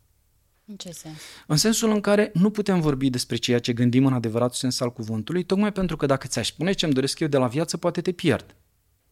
În 0.65 0.75
ce 0.75 0.91
sens? 0.91 1.17
În 1.47 1.57
sensul 1.57 1.89
în 1.89 2.01
care 2.01 2.31
nu 2.33 2.49
putem 2.49 2.81
vorbi 2.81 3.09
despre 3.09 3.35
ceea 3.35 3.59
ce 3.59 3.73
gândim 3.73 4.05
în 4.05 4.13
adevăratul 4.13 4.55
sens 4.55 4.79
al 4.79 4.93
cuvântului, 4.93 5.43
tocmai 5.43 5.71
pentru 5.71 5.97
că 5.97 6.05
dacă 6.05 6.27
ți-aș 6.27 6.47
spune 6.47 6.71
ce 6.71 6.85
îmi 6.85 6.93
doresc 6.93 7.19
eu 7.19 7.27
de 7.27 7.37
la 7.37 7.47
viață, 7.47 7.77
poate 7.77 8.01
te 8.01 8.11
pierd. 8.11 8.55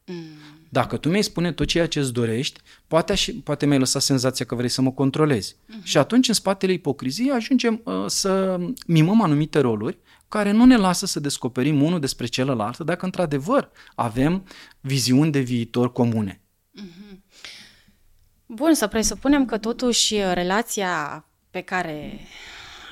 Mm. 0.05 0.51
Dacă 0.69 0.97
tu 0.97 1.09
mi-ai 1.09 1.23
spune 1.23 1.51
tot 1.51 1.67
ceea 1.67 1.87
ce 1.87 1.99
îți 1.99 2.13
dorești, 2.13 2.59
poate, 2.87 3.15
și, 3.15 3.33
poate 3.33 3.65
mi-ai 3.65 3.79
lăsat 3.79 4.01
senzația 4.01 4.45
că 4.45 4.55
vrei 4.55 4.69
să 4.69 4.81
mă 4.81 4.91
controlezi. 4.91 5.55
Uh-huh. 5.55 5.83
Și 5.83 5.97
atunci, 5.97 6.27
în 6.27 6.33
spatele 6.33 6.71
ipocriziei, 6.71 7.31
ajungem 7.31 7.81
uh, 7.83 8.03
să 8.07 8.59
mimăm 8.87 9.21
anumite 9.21 9.59
roluri 9.59 9.97
care 10.27 10.51
nu 10.51 10.65
ne 10.65 10.75
lasă 10.75 11.05
să 11.05 11.19
descoperim 11.19 11.81
unul 11.81 11.99
despre 11.99 12.25
celălalt, 12.25 12.77
dacă 12.77 13.05
într-adevăr 13.05 13.71
avem 13.95 14.43
viziuni 14.79 15.31
de 15.31 15.39
viitor 15.39 15.91
comune. 15.91 16.41
Uh-huh. 16.79 17.17
Bun, 18.45 18.73
să 18.73 18.87
presupunem 18.87 19.45
că 19.45 19.57
totuși 19.57 20.15
relația 20.33 21.25
pe 21.49 21.61
care 21.61 22.19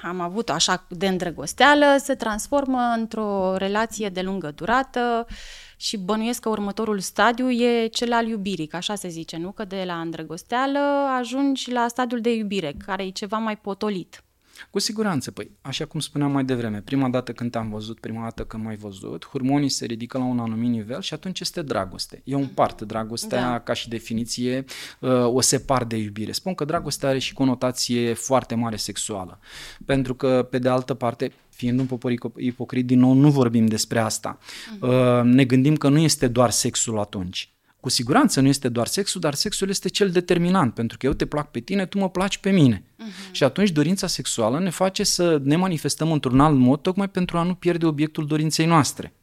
am 0.03 0.19
avut-o 0.19 0.53
așa 0.53 0.85
de 0.89 1.07
îndrăgosteală 1.07 1.85
se 2.03 2.15
transformă 2.15 2.94
într-o 2.97 3.56
relație 3.57 4.09
de 4.09 4.21
lungă 4.21 4.51
durată, 4.51 5.25
uh, 5.29 5.35
și 5.81 5.98
bănuiesc 5.98 6.42
că 6.42 6.50
următorul 6.50 7.00
stadiu 7.00 7.50
e 7.52 7.88
cel 7.88 8.14
al 8.14 8.28
iubirii, 8.28 8.68
că 8.68 8.76
așa 8.76 8.96
se 8.96 9.08
zice, 9.08 9.38
nu? 9.38 9.52
Că 9.52 9.66
de 9.66 9.84
la 9.86 10.00
îndrăgosteală 10.00 10.80
ajungi 11.20 11.72
la 11.72 11.88
stadiul 11.88 12.22
de 12.22 12.34
iubire, 12.34 12.76
care 12.86 13.06
e 13.06 13.10
ceva 13.10 13.38
mai 13.38 13.58
potolit. 13.58 14.24
Cu 14.70 14.80
siguranță, 14.80 15.31
păi, 15.31 15.52
așa 15.62 15.86
cum 15.86 16.00
spuneam 16.00 16.31
mai 16.31 16.44
devreme, 16.44 16.81
prima 16.81 17.10
dată 17.10 17.31
când 17.31 17.52
te-am 17.52 17.70
văzut, 17.70 18.00
prima 18.00 18.22
dată 18.22 18.44
când 18.44 18.64
m-ai 18.64 18.76
văzut, 18.76 19.26
hormonii 19.26 19.70
se 19.70 19.86
ridică 19.86 20.18
la 20.18 20.24
un 20.24 20.40
anumit 20.40 20.70
nivel 20.70 21.02
și 21.02 21.14
atunci 21.14 21.40
este 21.40 21.62
dragoste. 21.62 22.22
Eu 22.24 22.40
împart 22.40 22.81
dragostea 22.81 23.50
da. 23.50 23.60
ca 23.60 23.74
și 23.74 23.90
definiție, 23.90 24.66
uh, 25.00 25.26
o 25.26 25.42
separ 25.42 25.84
de 25.84 25.96
iubire. 25.96 26.31
Spun 26.31 26.54
că 26.54 26.66
dragostea 26.66 27.10
are 27.10 27.20
și 27.20 27.34
conotație 27.34 28.14
foarte 28.14 28.56
mare 28.56 28.76
sexuală, 28.76 29.40
pentru 29.86 30.16
că, 30.16 30.48
pe 30.50 30.60
de 30.60 30.70
altă 30.70 30.94
parte, 30.94 31.31
fiind 31.59 31.79
un 31.79 31.85
popor 31.85 32.13
ipocrit, 32.35 32.85
din 32.85 32.99
nou 32.99 33.13
nu 33.13 33.30
vorbim 33.31 33.66
despre 33.66 33.99
asta. 33.99 34.37
Uh-huh. 34.37 35.21
Ne 35.23 35.45
gândim 35.45 35.75
că 35.75 35.89
nu 35.89 35.97
este 35.97 36.28
doar 36.28 36.49
sexul 36.49 36.99
atunci. 36.99 37.54
Cu 37.80 37.89
siguranță 37.89 38.42
nu 38.42 38.47
este 38.47 38.69
doar 38.69 38.87
sexul, 38.87 39.21
dar 39.21 39.33
sexul 39.33 39.69
este 39.69 39.89
cel 39.89 40.09
determinant, 40.09 40.73
pentru 40.73 40.97
că 40.97 41.06
eu 41.06 41.13
te 41.13 41.25
plac 41.25 41.51
pe 41.51 41.59
tine, 41.59 41.85
tu 41.85 41.97
mă 41.97 42.09
placi 42.09 42.37
pe 42.37 42.49
mine. 42.49 42.83
Uh-huh. 42.83 43.31
Și 43.31 43.44
atunci 43.44 43.69
dorința 43.69 44.07
sexuală 44.07 44.59
ne 44.59 44.69
face 44.69 45.04
să 45.04 45.42
ne 45.44 45.56
manifestăm 45.56 46.11
într-un 46.11 46.39
alt 46.39 46.57
mod, 46.57 46.81
tocmai 46.81 47.09
pentru 47.09 47.37
a 47.37 47.44
nu 47.44 47.54
pierde 47.54 47.85
obiectul 47.85 48.25
dorinței 48.25 48.66
noastre. 48.66 49.13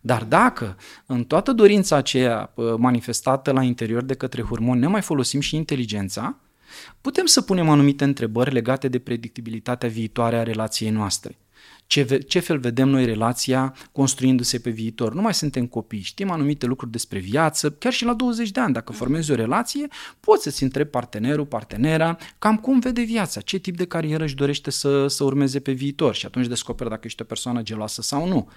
Dar 0.00 0.24
dacă 0.24 0.76
în 1.06 1.24
toată 1.24 1.52
dorința 1.52 1.96
aceea 1.96 2.52
manifestată 2.76 3.52
la 3.52 3.62
interior 3.62 4.02
de 4.02 4.14
către 4.14 4.42
hormon 4.42 4.78
ne 4.78 4.86
mai 4.86 5.02
folosim 5.02 5.40
și 5.40 5.56
inteligența, 5.56 6.38
putem 7.00 7.26
să 7.26 7.40
punem 7.40 7.68
anumite 7.68 8.04
întrebări 8.04 8.52
legate 8.52 8.88
de 8.88 8.98
predictibilitatea 8.98 9.88
viitoare 9.88 10.36
a 10.36 10.42
relației 10.42 10.90
noastre 10.90 11.38
ce, 11.86 12.18
ce 12.18 12.38
fel 12.38 12.58
vedem 12.58 12.88
noi 12.88 13.04
relația 13.04 13.74
construindu-se 13.92 14.58
pe 14.58 14.70
viitor. 14.70 15.14
Nu 15.14 15.20
mai 15.20 15.34
suntem 15.34 15.66
copii, 15.66 16.00
știm 16.00 16.30
anumite 16.30 16.66
lucruri 16.66 16.92
despre 16.92 17.18
viață, 17.18 17.70
chiar 17.70 17.92
și 17.92 18.04
la 18.04 18.14
20 18.14 18.50
de 18.50 18.60
ani, 18.60 18.72
dacă 18.72 18.92
formezi 18.92 19.30
o 19.30 19.34
relație, 19.34 19.88
poți 20.20 20.42
să-ți 20.42 20.62
întrebi 20.62 20.90
partenerul, 20.90 21.46
partenera, 21.46 22.16
cam 22.38 22.56
cum 22.56 22.78
vede 22.78 23.02
viața, 23.02 23.40
ce 23.40 23.58
tip 23.58 23.76
de 23.76 23.86
carieră 23.86 24.24
își 24.24 24.34
dorește 24.34 24.70
să, 24.70 25.06
să 25.06 25.24
urmeze 25.24 25.60
pe 25.60 25.72
viitor 25.72 26.14
și 26.14 26.26
atunci 26.26 26.46
descoperi 26.46 26.90
dacă 26.90 27.02
ești 27.04 27.22
o 27.22 27.24
persoană 27.24 27.62
geloasă 27.62 28.02
sau 28.02 28.28
nu. 28.28 28.48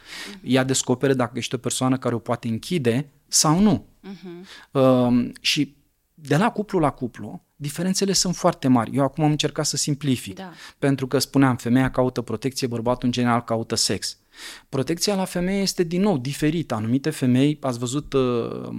Ea 0.43 0.63
descoperă 0.63 1.13
dacă 1.13 1.37
ești 1.37 1.55
o 1.55 1.57
persoană 1.57 1.97
care 1.97 2.15
o 2.15 2.19
poate 2.19 2.47
închide 2.47 3.09
sau 3.27 3.59
nu. 3.59 3.85
Uh-huh. 4.07 4.71
Uh, 4.71 5.29
și 5.41 5.75
de 6.13 6.37
la 6.37 6.51
cuplu 6.51 6.79
la 6.79 6.89
cuplu, 6.89 7.43
diferențele 7.61 8.13
sunt 8.13 8.35
foarte 8.35 8.67
mari. 8.67 8.95
Eu 8.95 9.03
acum 9.03 9.23
am 9.23 9.29
încercat 9.29 9.65
să 9.65 9.77
simplific, 9.77 10.35
da. 10.35 10.51
pentru 10.77 11.07
că 11.07 11.19
spuneam, 11.19 11.55
femeia 11.55 11.91
caută 11.91 12.21
protecție, 12.21 12.67
bărbatul 12.67 13.05
în 13.05 13.11
general 13.11 13.43
caută 13.43 13.75
sex. 13.75 14.17
Protecția 14.69 15.15
la 15.15 15.25
femeie 15.25 15.61
este 15.61 15.83
din 15.83 16.01
nou 16.01 16.17
diferită. 16.17 16.75
Anumite 16.75 17.09
femei, 17.09 17.57
ați 17.61 17.79
văzut 17.79 18.13
uh, 18.13 18.69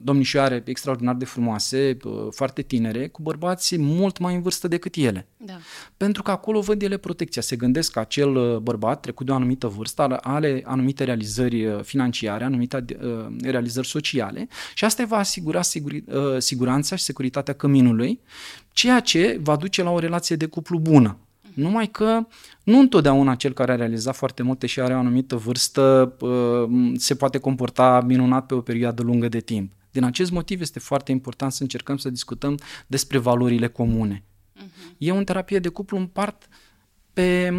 domnișoare 0.00 0.62
extraordinar 0.66 1.14
de 1.14 1.24
frumoase, 1.24 1.96
uh, 2.04 2.12
foarte 2.30 2.62
tinere, 2.62 3.08
cu 3.08 3.22
bărbați 3.22 3.78
mult 3.78 4.18
mai 4.18 4.34
în 4.34 4.42
vârstă 4.42 4.68
decât 4.68 4.94
ele. 4.94 5.26
Da. 5.36 5.58
Pentru 5.96 6.22
că 6.22 6.30
acolo 6.30 6.60
văd 6.60 6.82
ele 6.82 6.96
protecția. 6.96 7.42
Se 7.42 7.56
gândesc 7.56 7.92
că 7.92 7.98
acel 7.98 8.36
uh, 8.36 8.56
bărbat 8.56 9.00
trecut 9.00 9.26
de 9.26 9.32
o 9.32 9.34
anumită 9.34 9.66
vârstă 9.66 10.02
are 10.22 10.62
anumite 10.64 11.04
realizări 11.04 11.66
uh, 11.66 11.82
financiare, 11.82 12.44
anumite 12.44 12.84
uh, 13.02 13.26
realizări 13.42 13.86
sociale 13.86 14.48
și 14.74 14.84
asta 14.84 15.04
va 15.04 15.16
asigura 15.16 15.62
siguri, 15.62 16.04
uh, 16.06 16.38
siguranța 16.38 16.96
și 16.96 17.04
securitatea 17.04 17.54
căminului, 17.54 18.20
ceea 18.72 19.00
ce 19.00 19.38
va 19.42 19.56
duce 19.56 19.82
la 19.82 19.90
o 19.90 19.98
relație 19.98 20.36
de 20.36 20.46
cuplu 20.46 20.78
bună. 20.78 21.18
Numai 21.58 21.86
că 21.86 22.26
nu 22.64 22.78
întotdeauna 22.78 23.34
cel 23.34 23.52
care 23.52 23.72
a 23.72 23.76
realizat 23.76 24.16
foarte 24.16 24.42
multe 24.42 24.66
și 24.66 24.80
are 24.80 24.94
o 24.94 24.98
anumită 24.98 25.36
vârstă 25.36 26.16
uh, 26.20 26.92
se 26.96 27.14
poate 27.14 27.38
comporta 27.38 28.00
minunat 28.00 28.46
pe 28.46 28.54
o 28.54 28.60
perioadă 28.60 29.02
lungă 29.02 29.28
de 29.28 29.40
timp. 29.40 29.72
Din 29.90 30.02
acest 30.04 30.30
motiv 30.30 30.60
este 30.60 30.78
foarte 30.78 31.12
important 31.12 31.52
să 31.52 31.62
încercăm 31.62 31.96
să 31.96 32.10
discutăm 32.10 32.58
despre 32.86 33.18
valorile 33.18 33.68
comune. 33.68 34.24
Uh-huh. 34.24 34.96
Eu 34.98 35.16
în 35.16 35.24
terapie 35.24 35.58
de 35.58 35.68
cuplu 35.68 35.98
împart 35.98 36.48
pe 37.12 37.52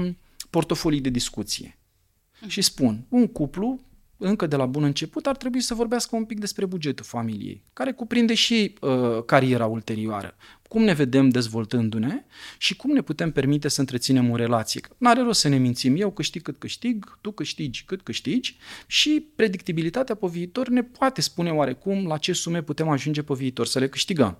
portofolii 0.49 1.01
de 1.01 1.09
discuție 1.09 1.77
uh-huh. 1.77 2.47
și 2.47 2.61
spun, 2.61 3.05
un 3.09 3.27
cuplu 3.27 3.79
încă 4.19 4.47
de 4.47 4.55
la 4.55 4.65
bun 4.65 4.83
început 4.83 5.27
ar 5.27 5.37
trebui 5.37 5.61
să 5.61 5.73
vorbească 5.73 6.15
un 6.15 6.25
pic 6.25 6.39
despre 6.39 6.65
bugetul 6.65 7.05
familiei, 7.05 7.63
care 7.73 7.91
cuprinde 7.91 8.33
și 8.33 8.73
uh, 8.81 9.23
cariera 9.25 9.65
ulterioară 9.65 10.35
cum 10.69 10.83
ne 10.83 10.93
vedem 10.93 11.29
dezvoltându-ne 11.29 12.25
și 12.57 12.75
cum 12.75 12.91
ne 12.91 13.01
putem 13.01 13.31
permite 13.31 13.67
să 13.67 13.79
întreținem 13.79 14.29
o 14.29 14.35
relație. 14.35 14.81
N-are 14.97 15.21
rost 15.21 15.39
să 15.39 15.47
ne 15.47 15.57
mințim, 15.57 15.95
eu 15.97 16.11
câștig 16.11 16.41
cât 16.41 16.57
câștig, 16.57 17.17
tu 17.21 17.31
câștigi 17.31 17.83
cât 17.85 18.01
câștigi 18.01 18.57
și 18.87 19.27
predictibilitatea 19.35 20.15
pe 20.15 20.27
viitor 20.27 20.69
ne 20.69 20.83
poate 20.83 21.21
spune 21.21 21.51
oarecum 21.51 22.07
la 22.07 22.17
ce 22.17 22.33
sume 22.33 22.61
putem 22.61 22.89
ajunge 22.89 23.21
pe 23.21 23.33
viitor 23.33 23.65
să 23.65 23.79
le 23.79 23.89
câștigăm. 23.89 24.37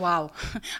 Wow, 0.00 0.32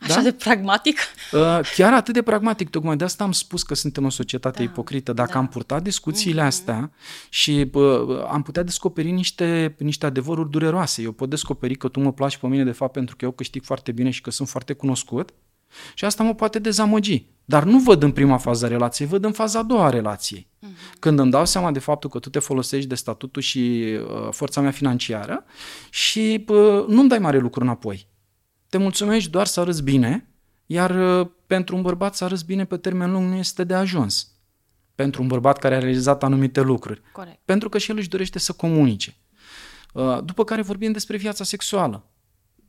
așa 0.03 0.15
da? 0.15 0.23
de 0.23 0.33
pragmatic? 0.33 0.99
Uh, 1.33 1.61
chiar 1.75 1.93
atât 1.93 2.15
de 2.15 2.23
pragmatic, 2.23 2.71
tocmai 2.71 2.97
de 2.97 3.05
asta 3.05 3.25
am 3.25 3.33
spus 3.33 3.63
că 3.63 3.75
suntem 3.75 4.05
o 4.05 4.09
societate 4.09 4.59
da, 4.59 4.65
ipocrită. 4.65 5.13
Dacă 5.13 5.33
da. 5.33 5.39
am 5.39 5.49
purtat 5.49 5.83
discuțiile 5.83 6.43
mm-hmm. 6.43 6.47
astea 6.47 6.93
și 7.29 7.71
uh, 7.73 8.25
am 8.31 8.43
putea 8.43 8.63
descoperi 8.63 9.11
niște, 9.11 9.75
niște 9.79 10.07
adevăruri 10.07 10.51
dureroase. 10.51 11.03
Eu 11.03 11.13
pot 11.13 11.31
descoperi 11.31 11.75
că 11.75 11.89
tu 11.89 12.01
mă 12.01 12.13
placi 12.13 12.37
pe 12.37 12.47
mine 12.47 12.65
de 12.65 12.73
fapt 12.73 12.93
pentru 12.93 13.17
că 13.17 13.25
eu 13.25 13.31
câștig 13.31 13.65
foarte 13.65 13.93
bine 13.93 14.11
și 14.11 14.21
că 14.21 14.31
sunt 14.31 14.49
foarte 14.49 14.73
cunoscut 14.73 15.35
și 15.95 16.05
asta 16.05 16.23
mă 16.23 16.35
poate 16.35 16.59
dezamăgi. 16.59 17.27
Dar 17.45 17.65
nu 17.65 17.79
văd 17.79 18.03
în 18.03 18.13
prima 18.13 18.37
fază 18.37 18.65
a 18.65 18.69
relației, 18.69 19.09
văd 19.09 19.25
în 19.25 19.33
faza 19.33 19.59
a 19.59 19.63
doua 19.63 19.85
a 19.85 19.91
relației. 19.91 20.47
Mm-hmm. 20.47 20.99
Când 20.99 21.19
îmi 21.19 21.31
dau 21.31 21.45
seama 21.45 21.71
de 21.71 21.79
faptul 21.79 22.11
că 22.11 22.19
tu 22.19 22.31
te 22.31 22.39
folosești 22.39 22.89
de 22.89 22.95
statutul 22.95 23.43
și 23.43 23.85
uh, 23.95 24.29
forța 24.31 24.61
mea 24.61 24.71
financiară 24.71 25.45
și 25.91 26.45
uh, 26.49 26.85
nu-mi 26.87 27.09
dai 27.09 27.19
mare 27.19 27.39
lucru 27.39 27.63
înapoi 27.63 28.13
te 28.75 28.81
mulțumești 28.81 29.31
doar 29.31 29.47
să 29.47 29.61
arăți 29.61 29.83
bine, 29.83 30.29
iar 30.67 31.21
uh, 31.21 31.31
pentru 31.47 31.77
un 31.77 31.83
bărbat 31.83 32.15
să 32.15 32.25
arăți 32.25 32.45
bine 32.45 32.65
pe 32.65 32.77
termen 32.77 33.13
lung 33.13 33.31
nu 33.31 33.37
este 33.37 33.65
de 33.65 33.75
ajuns. 33.75 34.33
Pentru 34.95 35.23
un 35.23 35.29
bărbat 35.29 35.59
care 35.59 35.75
a 35.75 35.79
realizat 35.79 36.23
anumite 36.23 36.61
lucruri. 36.61 37.03
Corect. 37.13 37.41
Pentru 37.45 37.69
că 37.69 37.79
și 37.79 37.91
el 37.91 37.97
își 37.97 38.09
dorește 38.09 38.39
să 38.39 38.53
comunice. 38.53 39.17
Uh, 39.93 40.25
după 40.25 40.45
care 40.45 40.63
vorbim 40.63 40.93
despre 40.93 41.17
viața 41.17 41.45
sexuală. 41.45 42.07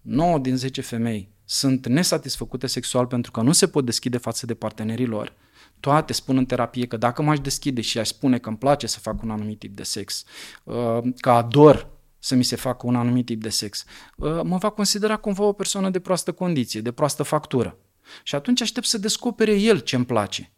9 0.02 0.40
din 0.40 0.56
10 0.56 0.82
femei 0.82 1.30
sunt 1.46 1.88
nesatisfăcute 1.88 2.68
sexual 2.68 3.06
pentru 3.06 3.32
că 3.32 3.42
nu 3.42 3.52
se 3.52 3.68
pot 3.68 3.86
deschide 3.86 4.18
față 4.18 4.46
de 4.46 4.54
partenerii 4.54 5.06
lor. 5.06 5.34
Toate 5.80 6.14
spun 6.14 6.38
în 6.38 6.46
terapie 6.46 6.88
că 6.88 6.98
dacă 6.98 7.22
m-aș 7.22 7.40
deschide 7.40 7.82
și 7.82 8.00
aș 8.00 8.08
spune 8.08 8.38
că 8.38 8.50
îmi 8.50 8.58
place 8.58 8.88
să 8.88 9.00
fac 9.00 9.22
un 9.22 9.30
anumit 9.30 9.60
tip 9.60 9.76
de 9.76 9.84
sex, 9.84 10.24
uh, 10.64 11.00
că 11.18 11.30
ador 11.30 11.94
să 12.26 12.36
mi 12.36 12.44
se 12.44 12.56
facă 12.56 12.88
un 12.88 12.96
anumit 12.96 13.26
tip 13.26 13.42
de 13.42 13.50
sex, 13.50 13.84
uh, 14.16 14.40
mă 14.44 14.58
va 14.58 14.70
considera 14.70 15.16
cumva 15.16 15.44
o 15.44 15.52
persoană 15.52 15.90
de 15.90 16.00
proastă 16.00 16.32
condiție, 16.32 16.82
de 16.82 16.92
proastă 16.92 17.24
factură. 17.24 17.78
Și 18.24 18.36
atunci 18.36 18.62
aștept 18.62 18.86
să 18.86 18.98
descopere 18.98 19.54
el 19.60 19.80
ce 19.80 19.96
îmi 19.96 20.06
place. 20.06 20.52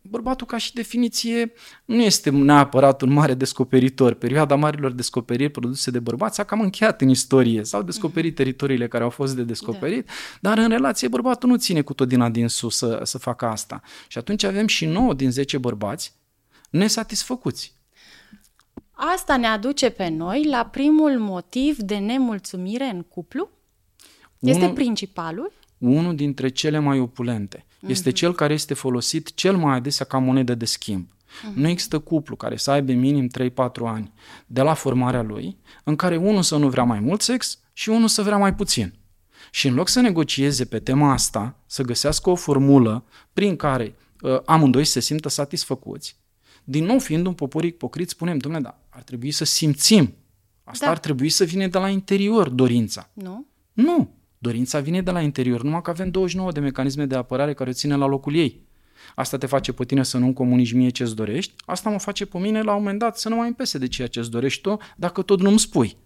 Bărbatul, 0.00 0.46
ca 0.46 0.56
și 0.56 0.72
definiție, 0.74 1.52
nu 1.84 2.02
este 2.02 2.30
neapărat 2.30 3.02
un 3.02 3.12
mare 3.12 3.34
descoperitor. 3.34 4.14
Perioada 4.14 4.54
marilor 4.54 4.92
descoperiri 4.92 5.50
produse 5.50 5.90
de 5.90 6.00
bărbați 6.00 6.40
a 6.40 6.44
cam 6.44 6.60
încheiat 6.60 7.00
în 7.00 7.08
istorie. 7.08 7.64
S-au 7.64 7.82
descoperit 7.82 8.34
teritoriile 8.34 8.88
care 8.88 9.04
au 9.04 9.10
fost 9.10 9.36
de 9.36 9.42
descoperit, 9.42 10.06
da. 10.06 10.48
dar 10.48 10.58
în 10.58 10.68
relație 10.68 11.08
bărbatul 11.08 11.48
nu 11.48 11.56
ține 11.56 11.82
cu 11.82 11.94
tot 11.94 12.08
din 12.08 12.20
adinsul 12.20 12.70
să, 12.70 13.00
să 13.02 13.18
facă 13.18 13.46
asta. 13.46 13.80
Și 14.08 14.18
atunci 14.18 14.42
avem 14.42 14.66
și 14.66 14.86
9 14.86 15.14
din 15.14 15.30
10 15.30 15.58
bărbați 15.58 16.14
nesatisfăcuți. 16.70 17.81
Asta 19.10 19.36
ne 19.36 19.46
aduce 19.46 19.90
pe 19.90 20.08
noi 20.08 20.44
la 20.44 20.64
primul 20.64 21.18
motiv 21.18 21.76
de 21.76 21.96
nemulțumire 21.96 22.84
în 22.84 23.02
cuplu? 23.02 23.48
Este 24.38 24.62
unul, 24.62 24.74
principalul? 24.74 25.52
Unul 25.78 26.14
dintre 26.14 26.48
cele 26.48 26.78
mai 26.78 26.98
opulente. 26.98 27.58
Mm-hmm. 27.58 27.88
Este 27.88 28.10
cel 28.10 28.34
care 28.34 28.52
este 28.52 28.74
folosit 28.74 29.34
cel 29.34 29.56
mai 29.56 29.76
adesea 29.76 30.06
ca 30.06 30.18
monedă 30.18 30.54
de 30.54 30.64
schimb. 30.64 31.06
Mm-hmm. 31.06 31.54
Nu 31.54 31.68
există 31.68 31.98
cuplu 31.98 32.36
care 32.36 32.56
să 32.56 32.70
aibă 32.70 32.92
minim 32.92 33.30
3-4 33.50 33.52
ani 33.84 34.12
de 34.46 34.62
la 34.62 34.74
formarea 34.74 35.22
lui, 35.22 35.56
în 35.84 35.96
care 35.96 36.16
unul 36.16 36.42
să 36.42 36.56
nu 36.56 36.68
vrea 36.68 36.84
mai 36.84 37.00
mult 37.00 37.20
sex 37.20 37.58
și 37.72 37.88
unul 37.88 38.08
să 38.08 38.22
vrea 38.22 38.36
mai 38.36 38.54
puțin. 38.54 38.94
Și 39.50 39.68
în 39.68 39.74
loc 39.74 39.88
să 39.88 40.00
negocieze 40.00 40.64
pe 40.64 40.78
tema 40.78 41.12
asta, 41.12 41.56
să 41.66 41.82
găsească 41.82 42.30
o 42.30 42.34
formulă 42.34 43.04
prin 43.32 43.56
care 43.56 43.94
uh, 44.20 44.40
amândoi 44.44 44.84
se 44.84 45.00
simtă 45.00 45.28
satisfăcuți, 45.28 46.20
din 46.64 46.84
nou, 46.84 46.98
fiind 46.98 47.26
un 47.26 47.34
popor 47.34 47.64
ipocrit, 47.64 48.08
spunem, 48.08 48.38
domnule, 48.38 48.62
da, 48.62 48.78
ar 48.88 49.02
trebui 49.02 49.30
să 49.30 49.44
simțim. 49.44 50.14
Asta 50.64 50.84
da. 50.84 50.90
ar 50.90 50.98
trebui 50.98 51.28
să 51.28 51.44
vină 51.44 51.66
de 51.66 51.78
la 51.78 51.88
interior, 51.88 52.48
dorința. 52.48 53.10
Nu? 53.12 53.46
Nu. 53.72 54.14
Dorința 54.38 54.80
vine 54.80 55.02
de 55.02 55.10
la 55.10 55.20
interior, 55.20 55.62
numai 55.62 55.82
că 55.82 55.90
avem 55.90 56.10
29 56.10 56.52
de 56.52 56.60
mecanisme 56.60 57.06
de 57.06 57.16
apărare 57.16 57.54
care 57.54 57.70
o 57.70 57.72
ține 57.72 57.96
la 57.96 58.06
locul 58.06 58.34
ei. 58.34 58.66
Asta 59.14 59.38
te 59.38 59.46
face 59.46 59.72
pe 59.72 59.84
tine 59.84 60.02
să 60.02 60.18
nu-mi 60.18 60.32
comunici 60.32 60.72
mie 60.72 60.88
ce-ți 60.88 61.14
dorești, 61.14 61.54
asta 61.64 61.90
mă 61.90 61.98
face 61.98 62.26
pe 62.26 62.38
mine 62.38 62.62
la 62.62 62.72
un 62.72 62.78
moment 62.78 62.98
dat 62.98 63.18
să 63.18 63.28
nu 63.28 63.36
mai 63.36 63.48
împese 63.48 63.78
de 63.78 63.88
ceea 63.88 64.08
ce-ți 64.08 64.30
dorești 64.30 64.60
tu, 64.60 64.78
dacă 64.96 65.22
tot 65.22 65.40
nu-mi 65.40 65.58
spui. 65.58 65.96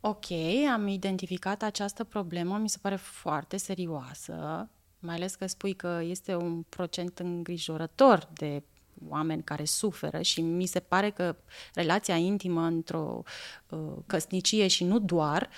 Ok, 0.00 0.24
am 0.72 0.88
identificat 0.88 1.62
această 1.62 2.04
problemă, 2.04 2.58
mi 2.58 2.68
se 2.68 2.78
pare 2.80 2.96
foarte 2.96 3.56
serioasă, 3.56 4.68
mai 4.98 5.14
ales 5.14 5.34
că 5.34 5.46
spui 5.46 5.72
că 5.72 6.00
este 6.02 6.34
un 6.34 6.62
procent 6.68 7.18
îngrijorător 7.18 8.28
de 8.34 8.62
oameni 9.08 9.42
care 9.42 9.64
suferă 9.64 10.22
și 10.22 10.40
mi 10.40 10.66
se 10.66 10.80
pare 10.80 11.10
că 11.10 11.36
relația 11.74 12.16
intimă 12.16 12.62
într-o 12.62 13.22
uh, 13.68 13.78
căsnicie 14.06 14.66
și 14.66 14.84
nu 14.84 14.98
doar 14.98 15.50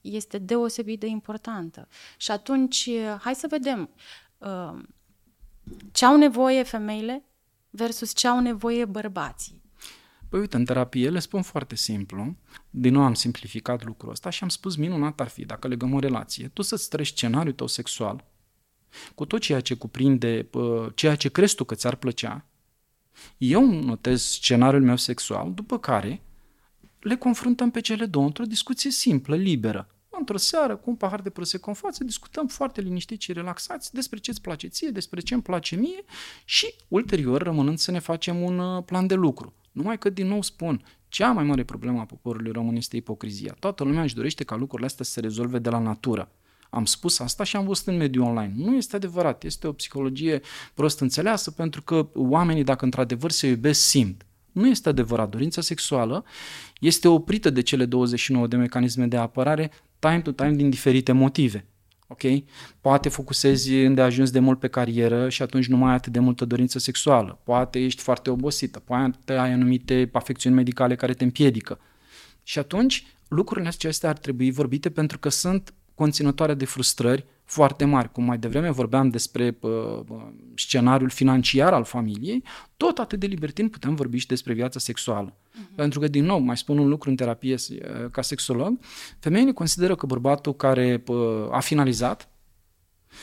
este 0.00 0.38
deosebit 0.38 1.00
de 1.00 1.06
importantă. 1.06 1.88
Și 2.16 2.30
atunci, 2.30 2.86
uh, 2.86 3.16
hai 3.20 3.34
să 3.34 3.46
vedem 3.50 3.90
uh, 4.38 4.78
ce 5.92 6.04
au 6.04 6.16
nevoie 6.16 6.62
femeile 6.62 7.24
versus 7.70 8.14
ce 8.14 8.28
au 8.28 8.40
nevoie 8.40 8.84
bărbații. 8.84 9.62
Păi 10.28 10.40
uite, 10.40 10.56
în 10.56 10.64
terapie 10.64 11.10
le 11.10 11.18
spun 11.18 11.42
foarte 11.42 11.74
simplu, 11.74 12.36
din 12.70 12.92
nou 12.92 13.02
am 13.02 13.14
simplificat 13.14 13.84
lucrul 13.84 14.10
ăsta 14.10 14.30
și 14.30 14.42
am 14.42 14.48
spus 14.48 14.76
minunat 14.76 15.20
ar 15.20 15.28
fi 15.28 15.44
dacă 15.44 15.68
legăm 15.68 15.94
o 15.94 15.98
relație, 15.98 16.48
tu 16.48 16.62
să-ți 16.62 16.88
treci 16.88 17.06
scenariul 17.06 17.54
tău 17.54 17.66
sexual 17.66 18.24
cu 19.14 19.24
tot 19.24 19.40
ceea 19.40 19.60
ce 19.60 19.74
cuprinde, 19.74 20.48
uh, 20.52 20.86
ceea 20.94 21.16
ce 21.16 21.28
crezi 21.28 21.54
tu 21.54 21.64
că 21.64 21.74
ți-ar 21.74 21.94
plăcea 21.94 22.46
eu 23.38 23.82
notez 23.82 24.22
scenariul 24.22 24.82
meu 24.82 24.96
sexual, 24.96 25.52
după 25.54 25.78
care 25.78 26.22
le 27.00 27.16
confruntăm 27.16 27.70
pe 27.70 27.80
cele 27.80 28.06
două 28.06 28.26
într-o 28.26 28.44
discuție 28.44 28.90
simplă, 28.90 29.36
liberă. 29.36 29.88
Într-o 30.18 30.36
seară, 30.36 30.76
cu 30.76 30.90
un 30.90 30.96
pahar 30.96 31.20
de 31.20 31.30
prosecco 31.30 31.68
în 31.68 31.74
față, 31.74 32.04
discutăm 32.04 32.46
foarte 32.46 32.80
liniștit 32.80 33.20
și 33.20 33.32
relaxați 33.32 33.94
despre 33.94 34.18
ce 34.18 34.30
îți 34.30 34.40
place 34.40 34.66
ție, 34.66 34.88
despre 34.88 35.20
ce 35.20 35.34
îmi 35.34 35.42
place 35.42 35.76
mie 35.76 36.04
și, 36.44 36.74
ulterior, 36.88 37.42
rămânând 37.42 37.78
să 37.78 37.90
ne 37.90 37.98
facem 37.98 38.42
un 38.42 38.58
uh, 38.58 38.82
plan 38.84 39.06
de 39.06 39.14
lucru. 39.14 39.54
Numai 39.72 39.98
că, 39.98 40.08
din 40.08 40.26
nou 40.26 40.42
spun, 40.42 40.84
cea 41.08 41.32
mai 41.32 41.44
mare 41.44 41.64
problemă 41.64 42.00
a 42.00 42.04
poporului 42.04 42.52
român 42.52 42.76
este 42.76 42.96
ipocrizia. 42.96 43.56
Toată 43.58 43.84
lumea 43.84 44.02
își 44.02 44.14
dorește 44.14 44.44
ca 44.44 44.56
lucrurile 44.56 44.86
astea 44.86 45.04
să 45.04 45.10
se 45.10 45.20
rezolve 45.20 45.58
de 45.58 45.70
la 45.70 45.78
natură. 45.78 46.30
Am 46.70 46.84
spus 46.84 47.18
asta 47.18 47.44
și 47.44 47.56
am 47.56 47.66
văzut 47.66 47.86
în 47.86 47.96
mediul 47.96 48.24
online. 48.24 48.52
Nu 48.56 48.76
este 48.76 48.96
adevărat, 48.96 49.44
este 49.44 49.66
o 49.66 49.72
psihologie 49.72 50.40
prost 50.74 51.00
înțeleasă 51.00 51.50
pentru 51.50 51.82
că 51.82 52.08
oamenii, 52.14 52.64
dacă 52.64 52.84
într-adevăr 52.84 53.30
se 53.30 53.46
iubesc, 53.46 53.80
simt. 53.80 54.24
Nu 54.52 54.68
este 54.68 54.88
adevărat. 54.88 55.30
Dorința 55.30 55.60
sexuală 55.60 56.24
este 56.80 57.08
oprită 57.08 57.50
de 57.50 57.60
cele 57.60 57.84
29 57.84 58.46
de 58.46 58.56
mecanisme 58.56 59.06
de 59.06 59.16
apărare 59.16 59.70
time 59.98 60.20
to 60.20 60.32
time 60.32 60.54
din 60.54 60.70
diferite 60.70 61.12
motive. 61.12 61.64
Ok? 62.06 62.20
Poate 62.80 63.08
focusezi 63.08 63.74
îndeajuns 63.74 64.30
de 64.30 64.38
mult 64.38 64.58
pe 64.58 64.68
carieră 64.68 65.28
și 65.28 65.42
atunci 65.42 65.66
nu 65.66 65.76
mai 65.76 65.88
ai 65.88 65.94
atât 65.94 66.12
de 66.12 66.18
multă 66.18 66.44
dorință 66.44 66.78
sexuală. 66.78 67.40
Poate 67.44 67.78
ești 67.78 68.02
foarte 68.02 68.30
obosită, 68.30 68.78
poate 68.78 69.32
ai 69.32 69.52
anumite 69.52 70.08
afecțiuni 70.12 70.54
medicale 70.54 70.96
care 70.96 71.14
te 71.14 71.24
împiedică. 71.24 71.80
Și 72.42 72.58
atunci 72.58 73.06
lucrurile 73.28 73.68
acestea 73.68 74.08
ar 74.08 74.18
trebui 74.18 74.50
vorbite 74.50 74.90
pentru 74.90 75.18
că 75.18 75.28
sunt 75.28 75.74
conținătoare 76.00 76.54
de 76.54 76.64
frustrări 76.64 77.24
foarte 77.44 77.84
mari, 77.84 78.12
cum 78.12 78.24
mai 78.24 78.38
devreme 78.38 78.70
vorbeam 78.70 79.08
despre 79.08 79.58
uh, 79.60 80.00
scenariul 80.54 81.10
financiar 81.10 81.72
al 81.72 81.84
familiei, 81.84 82.44
tot 82.76 82.98
atât 82.98 83.18
de 83.18 83.26
libertin 83.26 83.68
putem 83.68 83.94
vorbi 83.94 84.18
și 84.18 84.26
despre 84.26 84.52
viața 84.52 84.78
sexuală. 84.78 85.36
Uh-huh. 85.36 85.74
Pentru 85.74 86.00
că, 86.00 86.08
din 86.08 86.24
nou, 86.24 86.38
mai 86.38 86.56
spun 86.56 86.78
un 86.78 86.88
lucru 86.88 87.10
în 87.10 87.16
terapie 87.16 87.54
uh, 87.54 88.10
ca 88.10 88.22
sexolog, 88.22 88.78
femeile 89.18 89.52
consideră 89.52 89.94
că 89.94 90.06
bărbatul 90.06 90.54
care 90.54 91.02
uh, 91.06 91.16
a 91.50 91.60
finalizat 91.60 92.28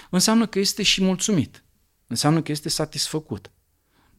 înseamnă 0.09 0.45
că 0.45 0.59
este 0.59 0.83
și 0.83 1.03
mulțumit, 1.03 1.63
înseamnă 2.07 2.41
că 2.41 2.51
este 2.51 2.69
satisfăcut. 2.69 3.51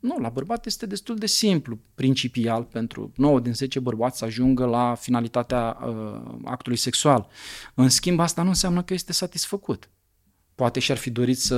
Nu, 0.01 0.19
la 0.19 0.29
bărbat 0.29 0.67
este 0.67 0.87
destul 0.87 1.17
de 1.17 1.27
simplu, 1.27 1.79
principial, 1.95 2.63
pentru 2.63 3.13
9 3.17 3.41
din 3.41 3.55
10 3.55 3.81
bărbați 3.81 4.19
să 4.19 4.25
ajungă 4.25 4.65
la 4.65 4.95
finalitatea 4.95 5.79
uh, 5.87 6.39
actului 6.45 6.79
sexual. 6.79 7.29
În 7.75 7.89
schimb, 7.89 8.21
asta 8.21 8.43
nu 8.43 8.49
înseamnă 8.49 8.83
că 8.83 8.95
este 8.95 9.13
satisfăcut. 9.13 9.89
Poate 10.55 10.81
și-ar 10.81 10.97
fi 10.99 11.11
dorit 11.11 11.39
să 11.39 11.57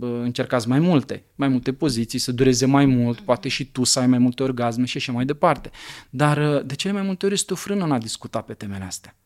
uh, 0.00 0.08
încercați 0.22 0.68
mai 0.68 0.78
multe, 0.78 1.24
mai 1.34 1.48
multe 1.48 1.72
poziții, 1.72 2.18
să 2.18 2.32
dureze 2.32 2.66
mai 2.66 2.86
mult, 2.86 3.20
poate 3.20 3.48
și 3.48 3.70
tu 3.70 3.84
să 3.84 3.98
ai 3.98 4.06
mai 4.06 4.18
multe 4.18 4.42
orgasme 4.42 4.84
și 4.84 4.96
așa 4.96 5.12
mai 5.12 5.24
departe. 5.24 5.70
Dar 6.10 6.56
uh, 6.56 6.66
de 6.66 6.74
cele 6.74 6.92
mai 6.92 7.02
multe 7.02 7.24
ori 7.24 7.34
este 7.34 7.52
o 7.52 7.56
frână 7.56 7.84
în 7.84 7.92
a 7.92 7.98
discuta 7.98 8.40
pe 8.40 8.54
temele 8.54 8.84
astea. 8.84 9.16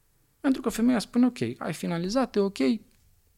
Pentru 0.40 0.60
că 0.60 0.68
femeia 0.68 0.98
spune, 0.98 1.26
ok, 1.26 1.40
ai 1.58 1.72
finalizat, 1.72 2.36
e 2.36 2.40
ok, 2.40 2.58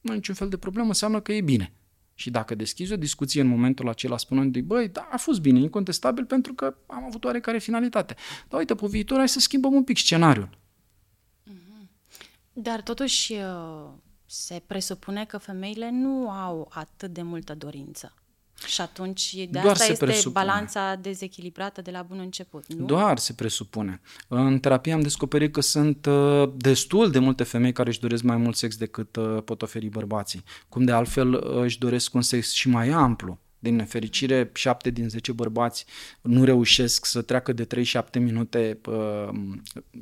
nu 0.01 0.13
niciun 0.13 0.35
fel 0.35 0.49
de 0.49 0.57
problemă, 0.57 0.89
înseamnă 0.89 1.21
că 1.21 1.33
e 1.33 1.41
bine. 1.41 1.75
Și 2.21 2.31
dacă 2.31 2.55
deschizi 2.55 2.93
o 2.93 2.97
discuție 2.97 3.41
în 3.41 3.47
momentul 3.47 3.89
acela 3.89 4.17
spunând 4.17 4.53
de 4.53 4.61
băi, 4.61 4.89
da, 4.89 5.09
a 5.13 5.17
fost 5.17 5.41
bine, 5.41 5.59
incontestabil 5.59 6.25
pentru 6.25 6.55
că 6.55 6.77
am 6.87 7.05
avut 7.05 7.25
oarecare 7.25 7.59
finalitate. 7.59 8.17
Dar 8.49 8.59
uite, 8.59 8.75
pe 8.75 8.87
viitor 8.87 9.19
hai 9.19 9.29
să 9.29 9.41
schimbăm 9.41 9.73
un 9.73 9.85
pic 9.85 9.97
scenariul. 9.97 10.49
Mhm. 11.45 11.91
Dar 12.53 12.83
totuși 12.83 13.33
uh, 13.33 13.91
se 14.27 14.63
presupune 14.67 15.25
că 15.25 15.39
femeile 15.39 15.91
nu 15.91 16.31
au 16.31 16.71
atât 16.75 17.13
de 17.13 17.23
multă 17.23 17.55
dorință. 17.55 18.15
Și 18.67 18.81
atunci 18.81 19.35
de 19.35 19.47
Doar 19.51 19.67
asta 19.67 19.85
este 19.85 20.05
presupune. 20.05 20.45
balanța 20.45 20.95
dezechilibrată 20.95 21.81
de 21.83 21.91
la 21.91 22.03
bun 22.03 22.19
început, 22.19 22.73
nu? 22.73 22.85
Doar 22.85 23.19
se 23.19 23.33
presupune. 23.33 24.01
În 24.29 24.59
terapie 24.59 24.93
am 24.93 25.01
descoperit 25.01 25.53
că 25.53 25.61
sunt 25.61 26.07
uh, 26.07 26.51
destul 26.57 27.11
de 27.11 27.19
multe 27.19 27.45
femei 27.45 27.73
care 27.73 27.89
își 27.89 28.01
doresc 28.01 28.23
mai 28.23 28.37
mult 28.37 28.57
sex 28.57 28.77
decât 28.77 29.17
uh, 29.17 29.43
pot 29.45 29.63
oferi 29.63 29.87
bărbații. 29.89 30.45
Cum 30.69 30.85
de 30.85 30.93
altfel 30.93 31.33
uh, 31.33 31.63
își 31.63 31.79
doresc 31.79 32.15
un 32.15 32.23
sex 32.23 32.53
și 32.53 32.69
mai 32.69 32.89
amplu. 32.89 33.39
Din 33.63 33.77
nefericire, 33.77 34.51
7 34.55 34.91
din 34.91 35.09
10 35.09 35.33
bărbați 35.33 35.85
nu 36.21 36.45
reușesc 36.45 37.05
să 37.05 37.23
treacă 37.23 37.53
de 37.53 37.67
3-7 37.67 38.19
minute 38.19 38.79
uh, 38.87 39.29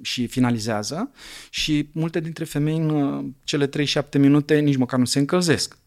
și 0.02 0.26
finalizează 0.26 1.10
și 1.50 1.88
multe 1.92 2.20
dintre 2.20 2.44
femei 2.44 2.76
în 2.76 2.90
uh, 2.90 3.24
cele 3.44 3.68
3-7 3.68 3.70
minute 4.18 4.58
nici 4.58 4.76
măcar 4.76 4.98
nu 4.98 5.04
se 5.04 5.18
încălzesc. 5.18 5.78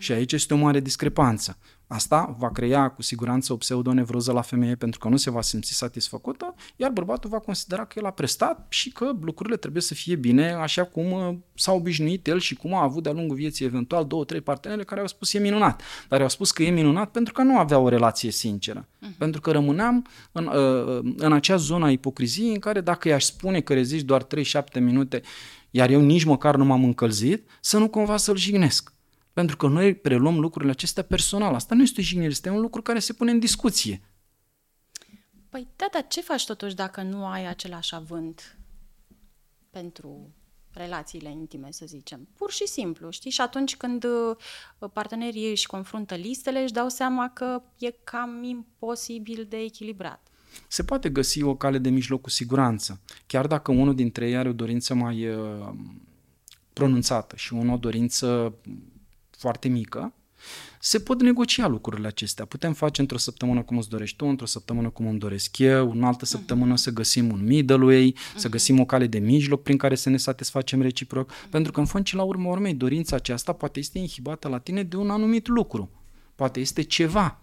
Și 0.00 0.12
aici 0.12 0.32
este 0.32 0.54
o 0.54 0.56
mare 0.56 0.80
discrepanță. 0.80 1.58
Asta 1.86 2.34
va 2.38 2.50
crea 2.50 2.88
cu 2.88 3.02
siguranță 3.02 3.52
o 3.52 3.56
pseudonevroză 3.56 4.32
la 4.32 4.40
femeie 4.40 4.74
pentru 4.74 4.98
că 4.98 5.08
nu 5.08 5.16
se 5.16 5.30
va 5.30 5.42
simți 5.42 5.72
satisfăcută, 5.72 6.54
iar 6.76 6.90
bărbatul 6.90 7.30
va 7.30 7.38
considera 7.38 7.84
că 7.84 7.98
el 7.98 8.04
a 8.04 8.10
prestat 8.10 8.66
și 8.68 8.90
că 8.90 9.12
lucrurile 9.20 9.56
trebuie 9.56 9.82
să 9.82 9.94
fie 9.94 10.16
bine 10.16 10.52
așa 10.52 10.84
cum 10.84 11.12
uh, 11.12 11.34
s-a 11.54 11.72
obișnuit 11.72 12.26
el 12.26 12.38
și 12.38 12.54
cum 12.54 12.74
a 12.74 12.82
avut 12.82 13.02
de-a 13.02 13.12
lungul 13.12 13.36
vieții 13.36 13.64
eventual 13.64 14.06
două, 14.06 14.24
trei 14.24 14.40
partenere 14.40 14.84
care 14.84 15.00
au 15.00 15.06
spus 15.06 15.32
e 15.32 15.38
minunat. 15.38 15.82
Dar 16.08 16.20
au 16.20 16.28
spus 16.28 16.50
că 16.50 16.62
e 16.62 16.70
minunat 16.70 17.10
pentru 17.10 17.32
că 17.32 17.42
nu 17.42 17.58
avea 17.58 17.78
o 17.78 17.88
relație 17.88 18.30
sinceră. 18.30 18.86
Uh-huh. 18.86 19.18
Pentru 19.18 19.40
că 19.40 19.50
rămâneam 19.50 20.06
în, 20.32 20.46
uh, 20.46 21.12
în 21.16 21.32
acea 21.32 21.56
zonă 21.56 21.84
a 21.84 21.90
ipocriziei 21.90 22.52
în 22.52 22.58
care 22.58 22.80
dacă 22.80 23.08
i-aș 23.08 23.24
spune 23.24 23.60
că 23.60 23.72
reziști 23.72 24.06
doar 24.06 24.22
3-7 24.24 24.80
minute 24.80 25.22
iar 25.70 25.90
eu 25.90 26.00
nici 26.00 26.24
măcar 26.24 26.56
nu 26.56 26.64
m-am 26.64 26.84
încălzit, 26.84 27.48
să 27.60 27.78
nu 27.78 27.88
cumva 27.88 28.16
să-l 28.16 28.36
jignesc. 28.36 28.92
Pentru 29.32 29.56
că 29.56 29.66
noi 29.66 29.94
preluăm 29.94 30.40
lucrurile 30.40 30.70
acestea 30.70 31.02
personal. 31.02 31.54
Asta 31.54 31.74
nu 31.74 31.82
este 31.82 32.02
jignire, 32.02 32.30
este 32.30 32.48
un 32.48 32.60
lucru 32.60 32.82
care 32.82 32.98
se 32.98 33.12
pune 33.12 33.30
în 33.30 33.38
discuție. 33.38 34.02
Păi 35.48 35.68
da, 35.76 35.86
dar 35.92 36.06
ce 36.08 36.20
faci 36.20 36.46
totuși 36.46 36.74
dacă 36.74 37.02
nu 37.02 37.26
ai 37.26 37.46
același 37.46 37.94
avânt 37.94 38.58
pentru 39.70 40.34
relațiile 40.72 41.30
intime, 41.30 41.70
să 41.70 41.84
zicem. 41.86 42.28
Pur 42.36 42.50
și 42.50 42.66
simplu, 42.66 43.10
știi? 43.10 43.30
Și 43.30 43.40
atunci 43.40 43.76
când 43.76 44.04
uh, 44.04 44.90
partenerii 44.92 45.50
își 45.50 45.66
confruntă 45.66 46.14
listele, 46.14 46.62
își 46.62 46.72
dau 46.72 46.88
seama 46.88 47.28
că 47.28 47.62
e 47.78 47.90
cam 47.90 48.42
imposibil 48.42 49.46
de 49.48 49.56
echilibrat. 49.56 50.28
Se 50.68 50.84
poate 50.84 51.08
găsi 51.08 51.42
o 51.42 51.56
cale 51.56 51.78
de 51.78 51.90
mijloc 51.90 52.20
cu 52.20 52.30
siguranță. 52.30 53.00
Chiar 53.26 53.46
dacă 53.46 53.72
unul 53.72 53.94
dintre 53.94 54.28
ei 54.28 54.36
are 54.36 54.48
o 54.48 54.52
dorință 54.52 54.94
mai 54.94 55.28
uh, 55.28 55.68
pronunțată 56.72 57.36
și 57.36 57.52
unul 57.52 57.74
o 57.74 57.78
dorință 57.78 58.54
foarte 59.40 59.68
mică, 59.68 60.14
se 60.80 60.98
pot 60.98 61.22
negocia 61.22 61.66
lucrurile 61.66 62.06
acestea. 62.06 62.44
Putem 62.44 62.72
face 62.72 63.00
într-o 63.00 63.16
săptămână 63.16 63.62
cum 63.62 63.78
îți 63.78 63.88
dorești 63.88 64.16
tu, 64.16 64.26
într-o 64.26 64.46
săptămână 64.46 64.88
cum 64.90 65.06
îmi 65.06 65.18
doresc 65.18 65.58
eu, 65.58 65.90
în 65.90 66.02
altă 66.02 66.18
mhm. 66.20 66.30
săptămână 66.30 66.72
uh-huh. 66.72 66.82
să 66.82 66.90
găsim 66.90 67.32
un 67.32 67.44
middle 67.44 67.84
way, 67.84 68.14
uh-huh. 68.16 68.34
să 68.34 68.42
mhm. 68.42 68.50
găsim 68.50 68.80
o 68.80 68.84
cale 68.84 69.06
de 69.06 69.18
mijloc 69.18 69.62
prin 69.62 69.76
care 69.76 69.94
să 69.94 70.08
ne 70.08 70.16
satisfacem 70.16 70.82
reciproc, 70.82 71.32
uh-huh. 71.32 71.50
pentru 71.50 71.72
că 71.72 71.80
în 71.80 71.86
fond 71.86 72.06
și 72.06 72.14
la 72.14 72.22
urmă 72.22 72.48
urmei 72.48 72.74
dorința 72.74 73.16
aceasta 73.16 73.52
poate 73.52 73.78
este 73.78 73.98
inhibată 73.98 74.48
la 74.48 74.58
tine 74.58 74.82
de 74.82 74.96
un 74.96 75.10
anumit 75.10 75.48
lucru. 75.48 75.90
Poate 76.34 76.60
este 76.60 76.82
ceva 76.82 77.40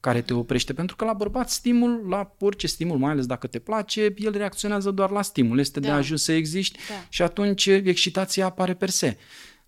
care 0.00 0.22
te 0.22 0.34
oprește, 0.34 0.72
pentru 0.72 0.96
că 0.96 1.04
la 1.04 1.12
bărbat 1.12 1.50
stimul, 1.50 2.06
la 2.08 2.34
orice 2.40 2.66
stimul, 2.66 2.98
mai 2.98 3.10
ales 3.10 3.26
dacă 3.26 3.46
te 3.46 3.58
place, 3.58 4.14
el 4.16 4.36
reacționează 4.36 4.90
doar 4.90 5.10
la 5.10 5.22
stimul, 5.22 5.58
este 5.58 5.80
da. 5.80 5.86
de 5.86 5.92
ajuns 5.92 6.22
să 6.22 6.32
existi 6.32 6.78
da. 6.88 6.94
și 7.08 7.22
atunci 7.22 7.66
excitația 7.66 8.46
apare 8.46 8.74
per 8.74 8.90
se. 8.90 9.16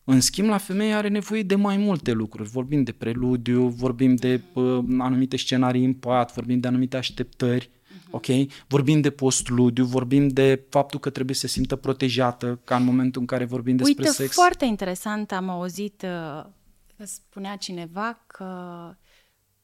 În 0.05 0.21
schimb, 0.21 0.49
la 0.49 0.59
femeie 0.59 0.93
are 0.93 1.09
nevoie 1.09 1.43
de 1.43 1.55
mai 1.55 1.77
multe 1.77 2.13
lucruri. 2.13 2.49
Vorbim 2.49 2.83
de 2.83 2.93
preludiu, 2.93 3.69
vorbim 3.69 4.15
de 4.15 4.43
uh, 4.53 4.85
anumite 4.99 5.37
scenarii 5.37 5.85
în 5.85 5.95
pat, 5.95 6.35
vorbim 6.35 6.61
de 6.61 6.69
anumite 6.69 6.97
așteptări, 6.97 7.69
uh-huh. 7.69 8.11
ok? 8.11 8.27
Vorbim 8.69 9.01
de 9.01 9.11
postludiu, 9.11 9.85
vorbim 9.85 10.29
de 10.29 10.65
faptul 10.69 11.01
că 11.01 11.11
trebuie 11.11 11.37
să 11.37 11.47
se 11.47 11.53
simtă 11.53 11.77
protejată, 11.77 12.61
ca 12.65 12.77
în 12.77 12.85
momentul 12.85 13.21
în 13.21 13.27
care 13.27 13.45
vorbim 13.45 13.77
despre 13.77 14.03
Uite, 14.03 14.15
sex. 14.15 14.35
foarte 14.35 14.65
interesant, 14.65 15.33
am 15.33 15.49
auzit 15.49 16.03
uh, 16.03 16.45
că 16.97 17.05
spunea 17.05 17.57
cineva 17.57 18.25
că 18.27 18.47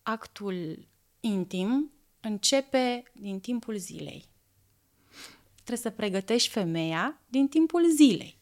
actul 0.02 0.86
intim 1.20 1.90
începe 2.20 3.02
din 3.12 3.40
timpul 3.40 3.76
zilei. 3.76 4.24
Trebuie 5.54 5.76
să 5.76 5.90
pregătești 5.90 6.48
femeia 6.48 7.20
din 7.28 7.48
timpul 7.48 7.82
zilei. 7.94 8.38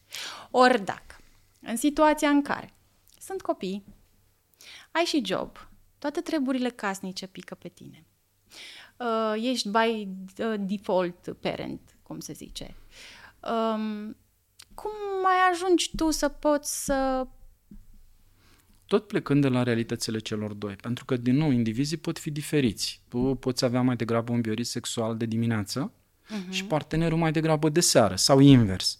Ori 0.51 0.85
dacă 0.85 1.15
în 1.65 1.75
situația 1.75 2.29
în 2.29 2.41
care 2.41 2.73
sunt 3.19 3.41
copii, 3.41 3.83
ai 4.91 5.03
și 5.03 5.21
job, 5.25 5.69
toate 5.97 6.21
treburile 6.21 6.69
casnice 6.69 7.27
pică 7.27 7.55
pe 7.55 7.67
tine. 7.67 8.05
Uh, 8.97 9.43
ești 9.43 9.69
by 9.69 10.07
uh, 10.43 10.53
default 10.59 11.35
parent, 11.39 11.97
cum 12.03 12.19
se 12.19 12.33
zice. 12.33 12.75
Um, 13.39 14.17
cum 14.73 14.91
mai 15.23 15.35
ajungi 15.51 15.95
tu 15.95 16.11
să 16.11 16.29
poți 16.29 16.85
să 16.85 17.27
tot 18.85 19.07
plecând 19.07 19.41
de 19.41 19.47
la 19.47 19.63
realitățile 19.63 20.19
celor 20.19 20.53
doi, 20.53 20.75
pentru 20.75 21.05
că, 21.05 21.17
din 21.17 21.35
nou, 21.35 21.51
indivizii 21.51 21.97
pot 21.97 22.19
fi 22.19 22.31
diferiți. 22.31 23.01
Tu 23.07 23.17
poți 23.17 23.65
avea 23.65 23.81
mai 23.81 23.95
degrabă 23.95 24.31
un 24.31 24.41
biorit 24.41 24.67
sexual 24.67 25.17
de 25.17 25.25
dimineață 25.25 25.91
uh-huh. 25.91 26.49
și 26.49 26.65
partenerul 26.65 27.17
mai 27.17 27.31
degrabă 27.31 27.69
de 27.69 27.79
seară, 27.79 28.15
sau 28.15 28.39
invers. 28.39 28.99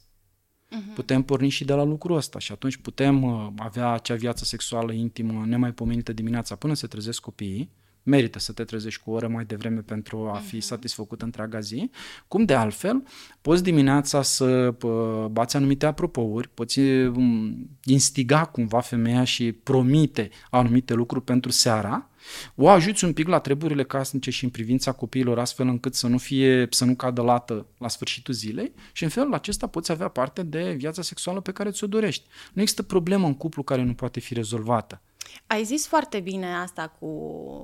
Uh-huh. 0.71 0.93
Putem 0.93 1.21
porni 1.21 1.49
și 1.49 1.65
de 1.65 1.73
la 1.73 1.83
lucrul 1.83 2.15
ăsta 2.15 2.39
și 2.39 2.51
atunci 2.51 2.77
putem 2.77 3.23
uh, 3.23 3.47
avea 3.57 3.89
acea 3.89 4.15
viață 4.15 4.45
sexuală 4.45 4.91
intimă 4.91 5.45
nemaipomenită 5.45 6.13
dimineața 6.13 6.55
până 6.55 6.73
se 6.73 6.87
trezesc 6.87 7.21
copiii, 7.21 7.69
merită 8.05 8.39
să 8.39 8.51
te 8.51 8.63
trezești 8.63 9.01
cu 9.03 9.11
o 9.11 9.13
oră 9.13 9.27
mai 9.27 9.45
devreme 9.45 9.79
pentru 9.79 10.29
a 10.33 10.37
fi 10.37 10.57
uh-huh. 10.57 10.59
satisfăcut 10.59 11.21
întreaga 11.21 11.59
zi, 11.59 11.89
cum 12.27 12.45
de 12.45 12.53
altfel 12.53 13.03
poți 13.41 13.63
dimineața 13.63 14.21
să 14.21 14.75
uh, 14.81 15.25
bați 15.31 15.55
anumite 15.55 15.85
apropouri, 15.85 16.49
poți 16.53 16.79
um, 16.79 17.69
instiga 17.83 18.45
cumva 18.45 18.79
femeia 18.79 19.23
și 19.23 19.51
promite 19.51 20.29
anumite 20.49 20.93
lucruri 20.93 21.23
pentru 21.23 21.51
seara, 21.51 22.09
o 22.55 22.69
ajuți 22.69 23.05
un 23.05 23.13
pic 23.13 23.27
la 23.27 23.39
treburile 23.39 23.83
casnice 23.83 24.31
și 24.31 24.43
în 24.43 24.49
privința 24.49 24.91
copiilor 24.91 25.39
astfel 25.39 25.67
încât 25.67 25.95
să 25.95 26.07
nu 26.07 26.17
fie, 26.17 26.67
să 26.69 26.85
nu 26.85 26.95
cadă 26.95 27.21
lată 27.21 27.65
la 27.77 27.87
sfârșitul 27.87 28.33
zilei 28.33 28.71
și 28.91 29.03
în 29.03 29.09
felul 29.09 29.33
acesta 29.33 29.67
poți 29.67 29.91
avea 29.91 30.07
parte 30.07 30.43
de 30.43 30.75
viața 30.77 31.01
sexuală 31.01 31.41
pe 31.41 31.51
care 31.51 31.71
ți-o 31.71 31.87
dorești. 31.87 32.25
Nu 32.53 32.61
există 32.61 32.83
problemă 32.83 33.27
în 33.27 33.35
cuplu 33.35 33.63
care 33.63 33.83
nu 33.83 33.93
poate 33.93 34.19
fi 34.19 34.33
rezolvată. 34.33 35.01
Ai 35.47 35.63
zis 35.63 35.87
foarte 35.87 36.19
bine 36.19 36.55
asta 36.55 36.87
cu 36.87 37.05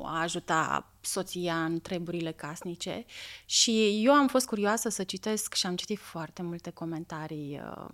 a 0.03 0.21
ajuta 0.21 0.91
soția 1.01 1.63
în 1.63 1.79
treburile 1.79 2.31
casnice 2.31 3.05
și 3.45 4.01
eu 4.03 4.13
am 4.13 4.27
fost 4.27 4.47
curioasă 4.47 4.89
să 4.89 5.03
citesc 5.03 5.53
și 5.53 5.65
am 5.65 5.75
citit 5.75 5.99
foarte 5.99 6.41
multe 6.41 6.69
comentarii 6.69 7.61
uh, 7.63 7.85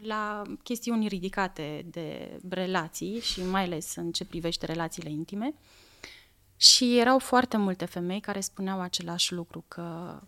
la 0.00 0.42
chestiuni 0.62 1.08
ridicate 1.08 1.86
de 1.90 2.38
relații 2.48 3.20
și 3.20 3.44
mai 3.44 3.64
ales 3.64 3.94
în 3.94 4.12
ce 4.12 4.24
privește 4.24 4.66
relațiile 4.66 5.10
intime. 5.10 5.54
Și 6.56 6.98
erau 6.98 7.18
foarte 7.18 7.56
multe 7.56 7.84
femei 7.84 8.20
care 8.20 8.40
spuneau 8.40 8.80
același 8.80 9.32
lucru, 9.32 9.64
că 9.68 10.20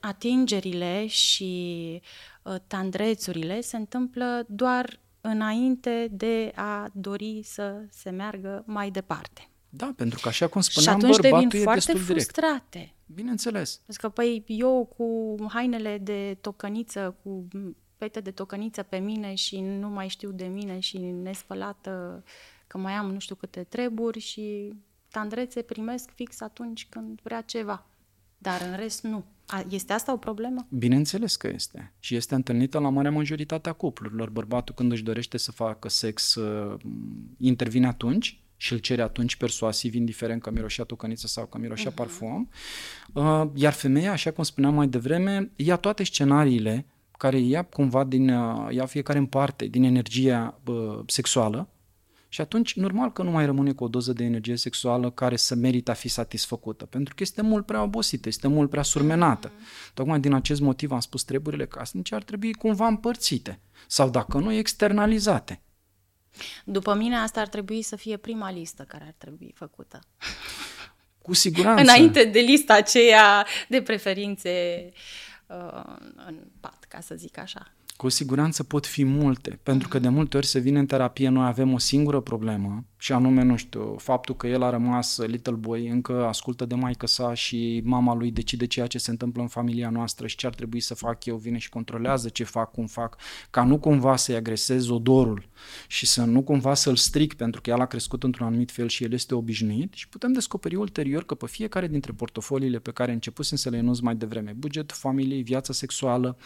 atingerile 0.00 1.06
și 1.06 2.00
uh, 2.42 2.54
tandrețurile 2.66 3.60
se 3.60 3.76
întâmplă 3.76 4.44
doar 4.48 5.00
înainte 5.22 6.08
de 6.10 6.52
a 6.54 6.90
dori 6.92 7.40
să 7.44 7.84
se 7.90 8.10
meargă 8.10 8.62
mai 8.66 8.90
departe. 8.90 9.48
Da, 9.68 9.92
pentru 9.96 10.18
că 10.22 10.28
așa 10.28 10.48
cum 10.48 10.60
spuneam, 10.60 10.98
și 10.98 11.04
atunci 11.04 11.20
bărbatul 11.20 11.48
devin 11.48 11.60
e 11.60 11.62
foarte 11.62 11.92
destul 11.92 12.06
direct. 12.06 12.30
frustrate. 12.30 12.94
Bineînțeles. 13.06 13.80
Pentru 13.86 14.06
că, 14.06 14.12
păi, 14.12 14.44
eu 14.46 14.94
cu 14.96 15.36
hainele 15.48 15.98
de 15.98 16.38
tocăniță, 16.40 17.16
cu 17.22 17.48
pete 17.96 18.20
de 18.20 18.30
tocăniță 18.30 18.82
pe 18.82 18.96
mine 18.96 19.34
și 19.34 19.60
nu 19.60 19.88
mai 19.88 20.08
știu 20.08 20.30
de 20.30 20.44
mine 20.44 20.78
și 20.78 20.98
nespălată 20.98 22.24
că 22.66 22.78
mai 22.78 22.92
am 22.92 23.12
nu 23.12 23.18
știu 23.18 23.34
câte 23.34 23.62
treburi 23.62 24.18
și 24.18 24.74
tandrețe 25.10 25.62
primesc 25.62 26.10
fix 26.14 26.40
atunci 26.40 26.86
când 26.90 27.20
vrea 27.22 27.40
ceva. 27.40 27.86
Dar 28.38 28.60
în 28.60 28.76
rest 28.76 29.02
nu. 29.02 29.24
A, 29.46 29.64
este 29.68 29.92
asta 29.92 30.12
o 30.12 30.16
problemă? 30.16 30.66
Bineînțeles 30.68 31.36
că 31.36 31.48
este. 31.48 31.92
Și 31.98 32.16
este 32.16 32.34
întâlnită 32.34 32.78
la 32.78 32.88
marea 32.88 33.10
majoritate 33.10 33.68
a 33.68 33.72
cuplurilor. 33.72 34.30
Bărbatul 34.30 34.74
când 34.74 34.92
își 34.92 35.02
dorește 35.02 35.36
să 35.36 35.52
facă 35.52 35.88
sex 35.88 36.34
uh, 36.34 36.80
intervine 37.38 37.86
atunci 37.86 38.42
și 38.56 38.72
îl 38.72 38.78
cere 38.78 39.02
atunci 39.02 39.36
persuasiv, 39.36 39.94
indiferent 39.94 40.42
că 40.42 40.50
miroșea 40.50 40.84
tocăniță 40.84 41.26
sau 41.26 41.46
că 41.46 41.58
miroșea 41.58 41.90
uh-huh. 41.90 41.94
parfum. 41.94 42.48
Uh, 43.12 43.42
iar 43.54 43.72
femeia, 43.72 44.12
așa 44.12 44.30
cum 44.30 44.44
spuneam 44.44 44.74
mai 44.74 44.88
devreme, 44.88 45.50
ia 45.56 45.76
toate 45.76 46.04
scenariile 46.04 46.86
care 47.18 47.38
ia 47.38 47.62
cumva 47.62 48.04
din, 48.04 48.28
uh, 48.30 48.74
ia 48.74 48.86
fiecare 48.86 49.18
în 49.18 49.26
parte 49.26 49.66
din 49.66 49.82
energia 49.82 50.60
uh, 50.66 50.98
sexuală 51.06 51.68
și 52.32 52.40
atunci, 52.40 52.74
normal 52.74 53.12
că 53.12 53.22
nu 53.22 53.30
mai 53.30 53.44
rămâne 53.44 53.72
cu 53.72 53.84
o 53.84 53.88
doză 53.88 54.12
de 54.12 54.24
energie 54.24 54.56
sexuală 54.56 55.10
care 55.10 55.36
să 55.36 55.54
merită 55.54 55.90
a 55.90 55.94
fi 55.94 56.08
satisfăcută, 56.08 56.84
pentru 56.84 57.14
că 57.14 57.22
este 57.22 57.42
mult 57.42 57.66
prea 57.66 57.82
obosită, 57.82 58.28
este 58.28 58.48
mult 58.48 58.70
prea 58.70 58.82
surmenată. 58.82 59.48
Mm-hmm. 59.48 59.94
Tocmai 59.94 60.20
din 60.20 60.32
acest 60.32 60.60
motiv 60.60 60.92
am 60.92 61.00
spus, 61.00 61.22
treburile 61.24 61.66
casnice 61.66 62.14
ar 62.14 62.22
trebui 62.22 62.52
cumva 62.52 62.86
împărțite 62.86 63.60
sau, 63.86 64.10
dacă 64.10 64.38
nu, 64.38 64.52
externalizate. 64.52 65.62
După 66.64 66.94
mine, 66.94 67.16
asta 67.16 67.40
ar 67.40 67.48
trebui 67.48 67.82
să 67.82 67.96
fie 67.96 68.16
prima 68.16 68.50
listă 68.50 68.82
care 68.82 69.04
ar 69.06 69.14
trebui 69.18 69.52
făcută. 69.54 69.98
Cu 71.22 71.34
siguranță. 71.34 71.82
Înainte 71.82 72.24
de 72.24 72.40
lista 72.40 72.74
aceea 72.74 73.46
de 73.68 73.82
preferințe 73.82 74.88
uh, 75.46 75.96
în 76.26 76.38
pat, 76.60 76.84
ca 76.88 77.00
să 77.00 77.14
zic 77.14 77.38
așa. 77.38 77.72
Cu 78.02 78.08
siguranță 78.08 78.62
pot 78.62 78.86
fi 78.86 79.04
multe, 79.04 79.58
pentru 79.62 79.88
că 79.88 79.98
de 79.98 80.08
multe 80.08 80.36
ori 80.36 80.46
se 80.46 80.58
vine 80.58 80.78
în 80.78 80.86
terapie, 80.86 81.28
noi 81.28 81.46
avem 81.46 81.72
o 81.72 81.78
singură 81.78 82.20
problemă 82.20 82.84
și 82.96 83.12
anume, 83.12 83.42
nu 83.42 83.56
știu, 83.56 83.96
faptul 83.98 84.36
că 84.36 84.46
el 84.46 84.62
a 84.62 84.70
rămas 84.70 85.18
little 85.18 85.54
boy, 85.54 85.88
încă 85.88 86.26
ascultă 86.26 86.64
de 86.64 86.74
maică 86.74 87.06
sa 87.06 87.34
și 87.34 87.80
mama 87.84 88.14
lui 88.14 88.30
decide 88.30 88.66
ceea 88.66 88.86
ce 88.86 88.98
se 88.98 89.10
întâmplă 89.10 89.42
în 89.42 89.48
familia 89.48 89.90
noastră 89.90 90.26
și 90.26 90.36
ce 90.36 90.46
ar 90.46 90.54
trebui 90.54 90.80
să 90.80 90.94
fac 90.94 91.24
eu, 91.24 91.36
vine 91.36 91.58
și 91.58 91.68
controlează 91.68 92.28
ce 92.28 92.44
fac, 92.44 92.70
cum 92.70 92.86
fac, 92.86 93.16
ca 93.50 93.64
nu 93.64 93.78
cumva 93.78 94.16
să-i 94.16 94.34
agresez 94.34 94.88
odorul 94.88 95.48
și 95.86 96.06
să 96.06 96.24
nu 96.24 96.42
cumva 96.42 96.74
să-l 96.74 96.96
stric 96.96 97.34
pentru 97.34 97.60
că 97.60 97.70
el 97.70 97.80
a 97.80 97.86
crescut 97.86 98.22
într-un 98.22 98.46
anumit 98.46 98.70
fel 98.70 98.88
și 98.88 99.04
el 99.04 99.12
este 99.12 99.34
obișnuit 99.34 99.92
și 99.92 100.08
putem 100.08 100.32
descoperi 100.32 100.74
ulterior 100.74 101.24
că 101.24 101.34
pe 101.34 101.46
fiecare 101.46 101.86
dintre 101.86 102.12
portofoliile 102.12 102.78
pe 102.78 102.90
care 102.90 103.12
începusem 103.12 103.56
să 103.56 103.70
le 103.70 103.76
enunț 103.76 103.98
mai 103.98 104.14
devreme, 104.14 104.54
buget, 104.56 104.92
familie, 104.92 105.42
viața 105.42 105.72
sexuală, 105.72 106.36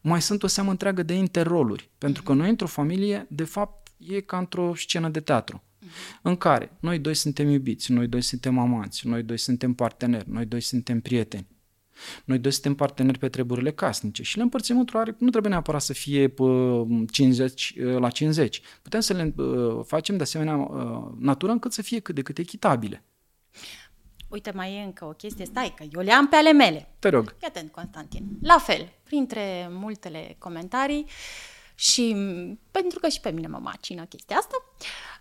mai 0.00 0.22
sunt 0.22 0.42
o 0.42 0.46
seamă 0.46 0.70
întreagă 0.70 1.02
de 1.02 1.14
interroluri. 1.14 1.90
Pentru 1.98 2.22
că 2.22 2.32
noi 2.32 2.48
într-o 2.48 2.66
familie, 2.66 3.26
de 3.30 3.44
fapt, 3.44 3.88
e 3.96 4.20
ca 4.20 4.38
într-o 4.38 4.74
scenă 4.74 5.08
de 5.08 5.20
teatru. 5.20 5.62
Uh-huh. 5.62 6.20
În 6.22 6.36
care 6.36 6.76
noi 6.80 6.98
doi 6.98 7.14
suntem 7.14 7.48
iubiți, 7.48 7.92
noi 7.92 8.06
doi 8.06 8.22
suntem 8.22 8.58
amanți, 8.58 9.06
noi 9.06 9.22
doi 9.22 9.38
suntem 9.38 9.72
parteneri, 9.72 10.30
noi 10.30 10.44
doi 10.46 10.60
suntem 10.60 11.00
prieteni. 11.00 11.46
Noi 12.24 12.38
doi 12.38 12.52
suntem 12.52 12.74
parteneri 12.74 13.18
pe 13.18 13.28
treburile 13.28 13.72
casnice 13.72 14.22
și 14.22 14.36
le 14.36 14.42
împărțim 14.42 14.78
într-o 14.78 15.02
nu 15.18 15.30
trebuie 15.30 15.50
neapărat 15.50 15.82
să 15.82 15.92
fie 15.92 16.34
50 17.10 17.74
la 17.98 18.10
50. 18.10 18.60
Putem 18.82 19.00
să 19.00 19.12
le 19.12 19.34
facem 19.86 20.16
de 20.16 20.22
asemenea 20.22 20.70
natură 21.18 21.52
încât 21.52 21.72
să 21.72 21.82
fie 21.82 21.98
cât 21.98 22.14
de 22.14 22.22
cât 22.22 22.38
echitabile. 22.38 23.04
Uite, 24.30 24.50
mai 24.54 24.74
e 24.74 24.82
încă 24.82 25.04
o 25.04 25.10
chestie, 25.10 25.44
stai 25.44 25.74
că 25.76 25.84
eu 25.92 26.00
le 26.00 26.12
am 26.12 26.28
pe 26.28 26.36
ale 26.36 26.52
mele. 26.52 26.88
Te 26.98 27.08
rog. 27.08 27.34
Fii 27.38 27.46
atent, 27.46 27.72
Constantin. 27.72 28.24
La 28.42 28.58
fel, 28.58 28.92
printre 29.02 29.68
multele 29.70 30.36
comentarii 30.38 31.06
și 31.74 32.16
pentru 32.70 32.98
că 32.98 33.08
și 33.08 33.20
pe 33.20 33.30
mine 33.30 33.46
mă 33.46 33.58
macină 33.62 34.04
chestia 34.04 34.36
asta, 34.36 34.54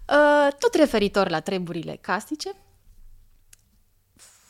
uh, 0.10 0.54
tot 0.60 0.74
referitor 0.74 1.30
la 1.30 1.40
treburile 1.40 1.98
casnice, 2.02 2.52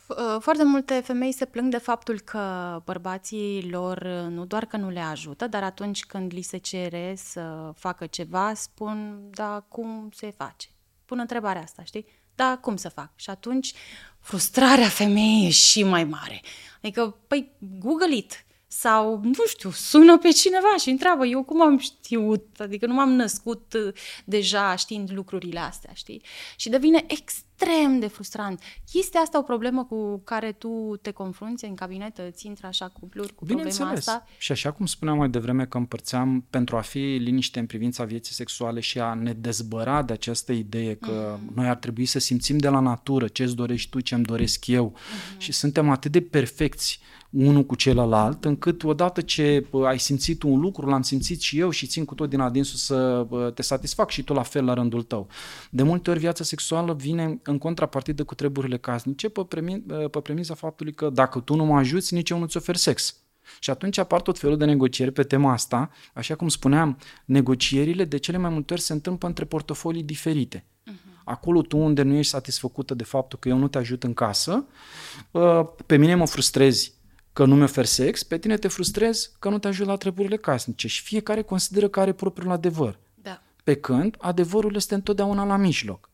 uh, 0.08 0.38
foarte 0.40 0.64
multe 0.64 1.00
femei 1.00 1.32
se 1.32 1.46
plâng 1.46 1.72
de 1.72 1.78
faptul 1.78 2.20
că 2.20 2.82
bărbații 2.86 3.70
lor 3.70 4.04
nu 4.08 4.46
doar 4.46 4.66
că 4.66 4.78
nu 4.78 4.90
le 4.90 5.00
ajută, 5.00 5.48
dar 5.48 5.64
atunci 5.64 6.06
când 6.06 6.34
li 6.34 6.42
se 6.42 6.58
cere 6.58 7.14
să 7.18 7.72
facă 7.76 8.06
ceva, 8.06 8.54
spun, 8.54 9.28
da, 9.30 9.66
cum 9.68 10.10
se 10.14 10.32
face? 10.38 10.68
Pun 11.06 11.20
întrebarea 11.20 11.62
asta, 11.62 11.84
știi? 11.84 12.06
Da, 12.36 12.58
cum 12.62 12.76
să 12.76 12.90
fac? 12.90 13.12
Și 13.16 13.30
atunci 13.30 13.74
frustrarea 14.20 14.88
femeii 14.88 15.48
e 15.48 15.50
și 15.50 15.84
mai 15.84 16.04
mare. 16.04 16.42
Adică, 16.82 17.16
păi, 17.28 17.52
Google 17.80 18.16
it 18.16 18.46
sau, 18.72 19.20
nu 19.24 19.46
știu, 19.48 19.72
sună 19.72 20.18
pe 20.18 20.30
cineva 20.30 20.76
și 20.82 20.90
întreabă, 20.90 21.26
eu 21.26 21.44
cum 21.44 21.62
am 21.62 21.78
știut, 21.78 22.60
adică 22.60 22.86
nu 22.86 22.94
m-am 22.94 23.12
născut 23.12 23.74
uh, 23.74 23.94
deja 24.26 24.76
știind 24.76 25.12
lucrurile 25.14 25.60
astea, 25.60 25.92
știi? 25.94 26.22
Și 26.56 26.70
devine 26.70 27.06
extrem 27.08 28.00
de 28.00 28.08
frustrant. 28.08 28.62
Este 28.94 29.18
asta 29.18 29.38
o 29.38 29.42
problemă 29.42 29.86
cu 29.86 30.22
care 30.24 30.52
tu 30.52 30.98
te 31.02 31.12
confrunți 31.12 31.66
în 31.66 31.76
cabinet, 31.76 32.18
îți 32.18 32.46
intră 32.46 32.68
așa 32.68 32.88
cupluri 32.88 33.36
cu 33.36 33.46
problema 33.46 33.90
asta? 33.90 34.28
Și 34.38 34.52
așa 34.52 34.72
cum 34.72 34.86
spuneam 34.86 35.18
mai 35.18 35.30
devreme 35.30 35.66
că 35.66 35.78
împărțeam 35.78 36.46
pentru 36.50 36.78
a 36.78 36.82
fi 36.82 37.00
liniște 37.00 37.60
în 37.60 37.66
privința 37.66 38.04
vieții 38.04 38.34
sexuale 38.34 38.80
și 38.80 39.00
a 39.00 39.14
ne 39.14 39.34
dezbăra 39.34 40.02
de 40.02 40.14
această 40.14 40.52
idee 40.52 40.96
că 40.96 41.38
mm-hmm. 41.38 41.54
noi 41.56 41.68
ar 41.68 41.76
trebui 41.76 42.06
să 42.06 42.20
simțim 42.20 42.58
de 42.58 42.70
la 42.70 42.80
natură 42.80 43.28
ce-ți 43.28 43.56
dorești 43.56 43.90
tu, 43.90 44.00
ce-mi 44.00 44.24
doresc 44.24 44.68
eu 44.68 44.96
mm-hmm. 44.96 45.38
și 45.38 45.52
suntem 45.52 45.90
atât 45.90 46.12
de 46.12 46.22
perfecți 46.22 47.00
unul 47.30 47.64
cu 47.64 47.76
celălalt, 47.76 48.46
încât 48.46 48.84
odată 48.84 49.22
ce 49.22 49.68
ai 49.86 50.00
simțit 50.00 50.44
un 50.44 50.60
lucru, 50.60 50.88
l-am 50.88 51.02
simțit 51.02 51.42
și 51.42 51.60
eu 51.60 51.70
și 51.70 51.88
țin 51.88 52.06
cu 52.06 52.16
tot 52.16 52.30
din 52.30 52.40
adinsul 52.40 52.78
să 52.78 53.28
te 53.54 53.62
satisfac 53.62 54.10
și 54.10 54.24
tu 54.24 54.34
la 54.34 54.44
fel 54.44 54.66
la 54.66 54.74
rândul 54.74 55.04
tău. 55.04 55.28
De 55.70 55.84
multe 55.84 56.10
ori 56.10 56.20
viața 56.20 56.44
sexuală 56.44 56.94
vine 56.94 57.40
în 57.44 57.58
contrapartidă 57.58 58.24
cu 58.24 58.36
treburile 58.36 58.78
casnice 58.78 59.30
pe, 59.30 59.42
premi- 59.56 60.10
pe 60.12 60.20
premisa 60.20 60.54
faptului 60.54 60.94
că 60.94 61.10
dacă 61.10 61.40
tu 61.40 61.56
nu 61.56 61.66
mă 61.66 61.78
ajuți, 61.78 62.14
nici 62.14 62.30
eu 62.30 62.40
nu-ți 62.40 62.58
ofer 62.58 62.76
sex. 62.76 63.16
Și 63.60 63.70
atunci 63.70 63.98
apar 63.98 64.22
tot 64.22 64.40
felul 64.40 64.58
de 64.58 64.66
negocieri 64.66 65.12
pe 65.12 65.24
tema 65.24 65.52
asta. 65.52 65.90
Așa 66.14 66.36
cum 66.36 66.48
spuneam, 66.48 66.98
negocierile 67.26 68.06
de 68.06 68.18
cele 68.18 68.38
mai 68.38 68.50
multe 68.50 68.74
ori 68.74 68.82
se 68.82 68.94
întâmplă 68.94 69.28
între 69.28 69.46
portofolii 69.46 70.04
diferite. 70.04 70.66
Uh-huh. 70.66 71.24
Acolo 71.24 71.62
tu 71.62 71.78
unde 71.78 72.02
nu 72.02 72.14
ești 72.14 72.32
satisfăcută 72.32 72.94
de 72.94 73.04
faptul 73.04 73.40
că 73.40 73.50
eu 73.50 73.58
nu 73.58 73.68
te 73.68 73.78
ajut 73.78 74.04
în 74.04 74.14
casă, 74.14 74.66
pe 75.86 75.98
mine 75.98 76.16
mă 76.16 76.28
frustrezi 76.28 76.98
că 77.34 77.46
nu 77.46 77.56
mi-ofer 77.56 77.86
sex, 77.86 78.24
pe 78.24 78.38
tine 78.38 78.58
te 78.58 78.68
frustrezi 78.68 79.32
că 79.40 79.50
nu 79.50 79.60
te 79.60 79.68
ajut 79.68 79.88
la 79.88 79.96
treburile 79.96 80.38
casnice 80.38 80.88
și 80.88 81.02
fiecare 81.02 81.42
consideră 81.42 81.88
că 81.88 82.00
are 82.00 82.12
propriul 82.12 82.52
adevăr. 82.52 83.00
Da. 83.16 83.42
Pe 83.64 83.76
când 83.76 84.16
adevărul 84.20 84.76
este 84.76 84.94
întotdeauna 84.94 85.46
la 85.46 85.58
mijloc. 85.58 86.10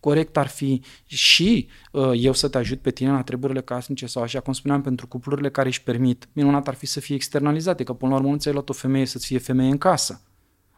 Corect 0.00 0.36
ar 0.36 0.46
fi 0.46 0.82
și 1.04 1.68
uh, 1.92 2.10
eu 2.14 2.32
să 2.32 2.48
te 2.48 2.58
ajut 2.58 2.80
pe 2.80 2.90
tine 2.90 3.10
la 3.10 3.22
treburile 3.22 3.60
casnice 3.60 4.06
sau 4.06 4.22
așa 4.22 4.40
cum 4.40 4.52
spuneam 4.52 4.82
pentru 4.82 5.06
cuplurile 5.06 5.50
care 5.50 5.68
își 5.68 5.82
permit, 5.82 6.28
minunat 6.32 6.68
ar 6.68 6.74
fi 6.74 6.86
să 6.86 7.00
fie 7.00 7.14
externalizate, 7.14 7.84
că 7.84 7.92
până 7.92 8.10
la 8.10 8.16
urmă 8.16 8.30
nu 8.30 8.36
ți-ai 8.36 8.54
luat 8.54 8.68
o 8.68 8.72
femeie 8.72 9.06
să-ți 9.06 9.26
fie 9.26 9.38
femeie 9.38 9.70
în 9.70 9.78
casă. 9.78 10.22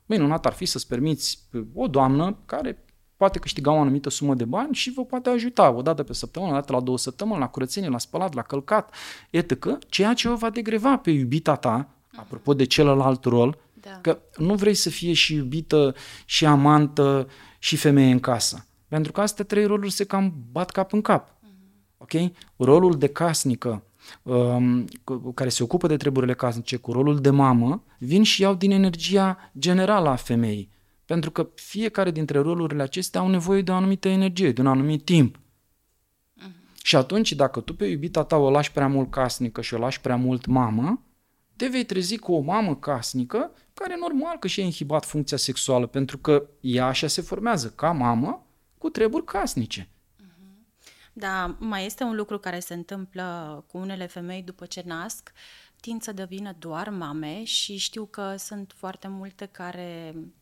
Minunat 0.06 0.46
ar 0.46 0.52
fi 0.52 0.64
să-ți 0.64 0.86
permiți 0.86 1.48
o 1.74 1.86
doamnă 1.86 2.38
care 2.46 2.84
poate 3.22 3.38
câștiga 3.38 3.72
o 3.72 3.80
anumită 3.80 4.10
sumă 4.10 4.34
de 4.34 4.44
bani 4.44 4.74
și 4.74 4.92
vă 4.92 5.04
poate 5.04 5.30
ajuta 5.30 5.70
o 5.70 5.82
dată 5.82 6.02
pe 6.02 6.12
săptămână, 6.12 6.52
o 6.52 6.54
dată 6.54 6.72
la 6.72 6.80
două 6.80 6.98
săptămâni, 6.98 7.40
la 7.40 7.48
curățenie, 7.48 7.88
la 7.88 7.98
spălat, 7.98 8.34
la 8.34 8.42
călcat, 8.42 8.94
etc. 9.30 9.78
Ceea 9.88 10.14
ce 10.14 10.28
o 10.28 10.34
va 10.34 10.50
degreva 10.50 10.96
pe 10.96 11.10
iubita 11.10 11.56
ta, 11.56 11.88
apropo 12.16 12.54
de 12.54 12.64
celălalt 12.64 13.24
rol, 13.24 13.58
da. 13.72 13.98
că 14.00 14.18
nu 14.36 14.54
vrei 14.54 14.74
să 14.74 14.90
fie 14.90 15.12
și 15.12 15.34
iubită, 15.34 15.94
și 16.24 16.46
amantă, 16.46 17.28
și 17.58 17.76
femeie 17.76 18.12
în 18.12 18.20
casă. 18.20 18.66
Pentru 18.88 19.12
că 19.12 19.20
astea 19.20 19.44
trei 19.44 19.64
roluri 19.64 19.92
se 19.92 20.04
cam 20.04 20.34
bat 20.52 20.70
cap 20.70 20.92
în 20.92 21.00
cap. 21.00 21.34
Ok? 21.98 22.12
Rolul 22.56 22.98
de 22.98 23.06
casnică, 23.06 23.82
um, 24.22 24.84
care 25.34 25.48
se 25.48 25.62
ocupă 25.62 25.86
de 25.86 25.96
treburile 25.96 26.34
casnice, 26.34 26.76
cu 26.76 26.92
rolul 26.92 27.20
de 27.20 27.30
mamă, 27.30 27.82
vin 27.98 28.22
și 28.22 28.42
iau 28.42 28.54
din 28.54 28.70
energia 28.70 29.50
generală 29.58 30.08
a 30.08 30.16
femeii. 30.16 30.70
Pentru 31.04 31.30
că 31.30 31.48
fiecare 31.54 32.10
dintre 32.10 32.38
rolurile 32.38 32.82
acestea 32.82 33.20
au 33.20 33.28
nevoie 33.28 33.62
de 33.62 33.70
o 33.70 33.74
anumită 33.74 34.08
energie, 34.08 34.52
de 34.52 34.60
un 34.60 34.66
anumit 34.66 35.04
timp. 35.04 35.36
Uh-huh. 35.36 36.82
Și 36.82 36.96
atunci, 36.96 37.32
dacă 37.32 37.60
tu 37.60 37.74
pe 37.74 37.86
iubita 37.86 38.24
ta 38.24 38.36
o 38.36 38.50
lași 38.50 38.72
prea 38.72 38.88
mult 38.88 39.10
casnică 39.10 39.60
și 39.60 39.74
o 39.74 39.78
lași 39.78 40.00
prea 40.00 40.16
mult 40.16 40.46
mamă, 40.46 41.02
te 41.56 41.66
vei 41.68 41.84
trezi 41.84 42.16
cu 42.16 42.32
o 42.34 42.40
mamă 42.40 42.76
casnică 42.76 43.50
care 43.74 43.96
normal 44.00 44.38
că 44.38 44.48
și-a 44.48 44.62
inhibat 44.62 45.04
funcția 45.04 45.36
sexuală, 45.36 45.86
pentru 45.86 46.18
că 46.18 46.48
ea 46.60 46.86
așa 46.86 47.06
se 47.06 47.22
formează, 47.22 47.70
ca 47.70 47.92
mamă, 47.92 48.46
cu 48.78 48.88
treburi 48.88 49.24
casnice. 49.24 49.88
Mhm. 50.16 50.66
Da, 51.12 51.56
mai 51.58 51.84
este 51.84 52.04
un 52.04 52.16
lucru 52.16 52.38
care 52.38 52.60
se 52.60 52.74
întâmplă 52.74 53.64
cu 53.66 53.78
unele 53.78 54.06
femei 54.06 54.42
după 54.42 54.66
ce 54.66 54.82
nasc, 54.86 55.32
tind 55.80 56.02
să 56.02 56.12
devină 56.12 56.54
doar 56.58 56.88
mame 56.88 57.44
și 57.44 57.76
știu 57.76 58.04
că 58.04 58.34
sunt 58.38 58.72
foarte 58.76 59.08
multe 59.08 59.46
care 59.46 60.12
um, 60.14 60.34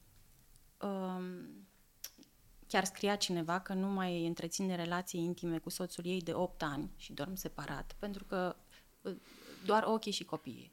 chiar 2.67 2.85
scria 2.85 3.17
cineva 3.17 3.61
că 3.61 3.73
nu 3.75 3.87
mai 3.87 4.27
întreține 4.27 4.77
relații 4.77 5.21
intime 5.21 5.59
cu 5.59 5.71
soțul 5.71 6.07
ei 6.07 6.21
de 6.21 6.33
8 6.35 6.63
ani 6.63 6.91
și 6.97 7.13
dorm 7.13 7.35
separat, 7.35 7.97
pentru 7.99 8.25
că 8.25 8.57
uh, 9.01 9.17
doar 9.65 9.85
ochii 9.87 10.13
și 10.13 10.25
copiii. 10.25 10.73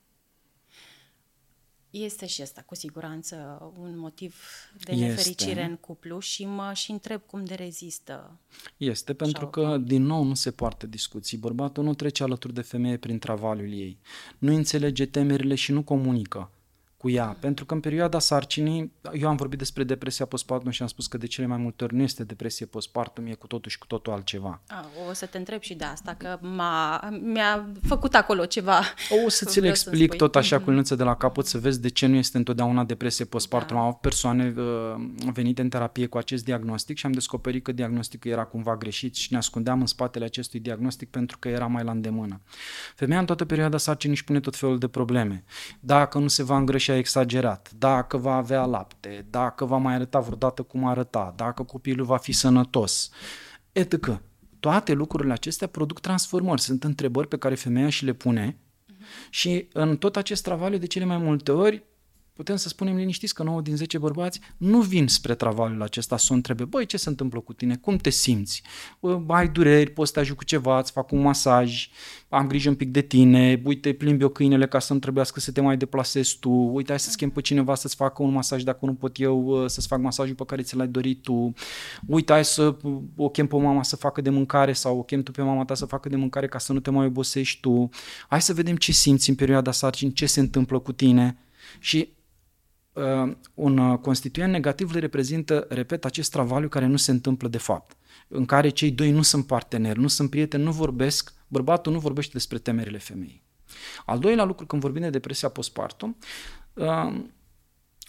Este 1.89 2.25
și 2.25 2.41
asta, 2.41 2.61
cu 2.61 2.75
siguranță, 2.75 3.35
un 3.77 3.97
motiv 3.97 4.35
de 4.83 4.91
Este. 4.91 5.05
nefericire 5.05 5.63
în 5.63 5.75
cuplu 5.75 6.19
și 6.19 6.45
mă 6.45 6.71
și 6.73 6.91
întreb 6.91 7.21
cum 7.25 7.45
de 7.45 7.53
rezistă. 7.55 8.39
Este 8.77 9.13
pentru 9.13 9.39
Sau- 9.41 9.49
că, 9.49 9.77
din 9.77 10.03
nou, 10.03 10.23
nu 10.23 10.33
se 10.33 10.51
poartă 10.51 10.87
discuții. 10.87 11.37
Bărbatul 11.37 11.83
nu 11.83 11.93
trece 11.93 12.23
alături 12.23 12.53
de 12.53 12.61
femeie 12.61 12.97
prin 12.97 13.19
travaliul 13.19 13.71
ei. 13.71 13.99
Nu 14.37 14.53
înțelege 14.53 15.05
temerile 15.05 15.55
și 15.55 15.71
nu 15.71 15.83
comunică 15.83 16.51
cu 16.97 17.09
ea. 17.09 17.37
Pentru 17.39 17.65
că 17.65 17.73
în 17.73 17.79
perioada 17.79 18.19
sarcinii, 18.19 18.91
eu 19.13 19.27
am 19.27 19.35
vorbit 19.35 19.57
despre 19.57 19.83
depresia 19.83 20.25
postpartum 20.25 20.71
și 20.71 20.81
am 20.81 20.87
spus 20.87 21.07
că 21.07 21.17
de 21.17 21.27
cele 21.27 21.47
mai 21.47 21.57
multe 21.57 21.83
ori 21.83 21.95
nu 21.95 22.01
este 22.01 22.23
depresie 22.23 22.65
postpartum, 22.65 23.25
e 23.25 23.33
cu 23.33 23.47
totul 23.47 23.71
și 23.71 23.77
cu 23.77 23.85
totul 23.85 24.13
altceva. 24.13 24.61
A, 24.67 24.85
o 25.09 25.13
să 25.13 25.25
te 25.25 25.37
întreb 25.37 25.61
și 25.61 25.73
de 25.73 25.83
asta, 25.83 26.15
că 26.17 26.37
m-a, 26.41 27.09
mi-a 27.21 27.69
făcut 27.87 28.15
acolo 28.15 28.45
ceva. 28.45 28.79
O 29.25 29.29
să 29.29 29.45
ți 29.45 29.55
le 29.55 29.59
Vreau 29.59 29.75
să-mi 29.75 29.93
explic 29.95 30.05
spui. 30.05 30.17
tot 30.17 30.35
așa 30.35 30.59
cu 30.59 30.69
liniuță 30.69 30.95
de 30.95 31.03
la 31.03 31.15
capăt 31.15 31.45
să 31.45 31.57
vezi 31.57 31.81
de 31.81 31.89
ce 31.89 32.05
nu 32.05 32.15
este 32.15 32.37
întotdeauna 32.37 32.83
depresie 32.83 33.25
postpartum. 33.25 33.75
Da. 33.75 33.81
Am 33.81 33.87
avut 33.87 33.99
persoane 33.99 34.53
uh, 34.57 34.63
venite 35.33 35.61
în 35.61 35.69
terapie 35.69 36.05
cu 36.05 36.17
acest 36.17 36.43
diagnostic 36.43 36.97
și 36.97 37.05
am 37.05 37.11
descoperit 37.11 37.63
că 37.63 37.71
diagnosticul 37.71 38.31
era 38.31 38.43
cumva 38.43 38.75
greșit 38.77 39.15
și 39.15 39.27
ne 39.31 39.37
ascundeam 39.37 39.79
în 39.79 39.85
spatele 39.85 40.25
acestui 40.25 40.59
diagnostic 40.59 41.09
pentru 41.09 41.37
că 41.37 41.47
era 41.47 41.65
mai 41.67 41.83
la 41.83 41.91
îndemână. 41.91 42.41
Femeia 42.95 43.19
în 43.19 43.25
toată 43.25 43.45
perioada 43.45 43.77
sarcinii 43.77 44.15
își 44.15 44.23
pune 44.23 44.39
tot 44.39 44.55
felul 44.55 44.77
de 44.77 44.87
probleme. 44.87 45.43
Dacă 45.79 46.17
nu 46.17 46.27
se 46.27 46.43
va 46.43 46.55
îngrășa 46.87 46.95
exagerat, 46.95 47.71
dacă 47.77 48.17
va 48.17 48.35
avea 48.35 48.65
lapte, 48.65 49.25
dacă 49.29 49.65
va 49.65 49.77
mai 49.77 49.93
arăta 49.93 50.19
vreodată 50.19 50.61
cum 50.61 50.85
arăta, 50.85 51.33
dacă 51.35 51.63
copilul 51.63 52.05
va 52.05 52.17
fi 52.17 52.31
sănătos, 52.31 53.09
etc. 53.71 54.21
Toate 54.59 54.93
lucrurile 54.93 55.33
acestea 55.33 55.67
produc 55.67 55.99
transformări. 55.99 56.61
Sunt 56.61 56.83
întrebări 56.83 57.27
pe 57.27 57.37
care 57.37 57.55
femeia 57.55 57.89
și 57.89 58.05
le 58.05 58.13
pune 58.13 58.57
și 59.29 59.67
în 59.73 59.97
tot 59.97 60.15
acest 60.15 60.43
travaliu, 60.43 60.77
de 60.77 60.87
cele 60.87 61.05
mai 61.05 61.17
multe 61.17 61.51
ori, 61.51 61.83
putem 62.37 62.55
să 62.55 62.67
spunem 62.67 62.95
liniștiți 62.95 63.33
că 63.33 63.43
9 63.43 63.61
din 63.61 63.75
10 63.75 63.97
bărbați 63.97 64.39
nu 64.57 64.81
vin 64.81 65.07
spre 65.07 65.35
travaliul 65.35 65.81
acesta 65.81 66.17
să 66.17 66.27
o 66.31 66.33
întrebe, 66.33 66.63
băi, 66.63 66.85
ce 66.85 66.97
se 66.97 67.09
întâmplă 67.09 67.39
cu 67.39 67.53
tine, 67.53 67.75
cum 67.75 67.97
te 67.97 68.09
simți, 68.09 68.61
Bă, 68.99 69.21
ai 69.27 69.47
dureri, 69.47 69.89
poți 69.89 70.07
să 70.07 70.13
te 70.13 70.19
ajut 70.19 70.37
cu 70.37 70.43
ceva, 70.43 70.79
îți 70.79 70.91
fac 70.91 71.11
un 71.11 71.21
masaj, 71.21 71.89
am 72.29 72.47
grijă 72.47 72.69
un 72.69 72.75
pic 72.75 72.91
de 72.91 73.01
tine, 73.01 73.61
uite, 73.65 73.93
plimbi 73.93 74.23
o 74.23 74.29
câinele 74.29 74.67
ca 74.67 74.79
să 74.79 74.93
nu 74.93 74.99
trebuiască 74.99 75.39
să 75.39 75.51
te 75.51 75.61
mai 75.61 75.77
deplasezi 75.77 76.37
tu, 76.39 76.49
uite, 76.49 76.89
hai 76.89 76.99
să-ți 76.99 77.17
chem 77.17 77.29
pe 77.29 77.41
cineva 77.41 77.75
să-ți 77.75 77.95
facă 77.95 78.23
un 78.23 78.31
masaj 78.31 78.63
dacă 78.63 78.85
nu 78.85 78.93
pot 78.93 79.19
eu 79.19 79.45
uh, 79.45 79.69
să-ți 79.69 79.87
fac 79.87 79.99
masajul 79.99 80.35
pe 80.35 80.43
care 80.45 80.61
ți 80.61 80.75
l-ai 80.75 80.87
dorit 80.87 81.21
tu, 81.21 81.53
uite, 82.07 82.33
hai 82.33 82.45
să 82.45 82.75
uh, 82.83 82.97
o 83.15 83.29
chem 83.29 83.47
pe 83.47 83.55
mama 83.55 83.83
să 83.83 83.95
facă 83.95 84.21
de 84.21 84.29
mâncare 84.29 84.73
sau 84.73 84.97
o 84.97 85.03
chem 85.03 85.23
tu 85.23 85.31
pe 85.31 85.41
mama 85.41 85.65
ta 85.65 85.75
să 85.75 85.85
facă 85.85 86.09
de 86.09 86.15
mâncare 86.15 86.47
ca 86.47 86.57
să 86.57 86.73
nu 86.73 86.79
te 86.79 86.89
mai 86.89 87.05
obosești 87.05 87.59
tu, 87.59 87.89
hai 88.27 88.41
să 88.41 88.53
vedem 88.53 88.75
ce 88.75 88.91
simți 88.91 89.29
în 89.29 89.35
perioada 89.35 89.71
sarcinii, 89.71 90.13
ce 90.13 90.25
se 90.25 90.39
întâmplă 90.39 90.79
cu 90.79 90.91
tine. 90.91 91.37
Și 91.79 91.97
uh, 91.97 92.16
un 93.53 93.77
uh, 93.77 93.97
constituent 93.97 94.51
negativ 94.51 94.91
le 94.91 94.99
reprezintă, 94.99 95.65
repet, 95.69 96.05
acest 96.05 96.31
travaliu 96.31 96.69
care 96.69 96.85
nu 96.85 96.97
se 96.97 97.11
întâmplă 97.11 97.47
de 97.47 97.57
fapt, 97.57 97.97
în 98.27 98.45
care 98.45 98.69
cei 98.69 98.91
doi 98.91 99.11
nu 99.11 99.21
sunt 99.21 99.45
parteneri, 99.45 99.99
nu 99.99 100.07
sunt 100.07 100.29
prieteni, 100.29 100.63
nu 100.63 100.71
vorbesc, 100.71 101.33
bărbatul 101.47 101.93
nu 101.93 101.99
vorbește 101.99 102.31
despre 102.33 102.57
temerile 102.57 102.97
femeii. 102.97 103.43
Al 104.05 104.19
doilea 104.19 104.43
lucru, 104.43 104.65
când 104.65 104.81
vorbim 104.81 105.01
de 105.01 105.09
depresia 105.09 105.49
postpartum, 105.49 106.17
uh, 106.73 107.23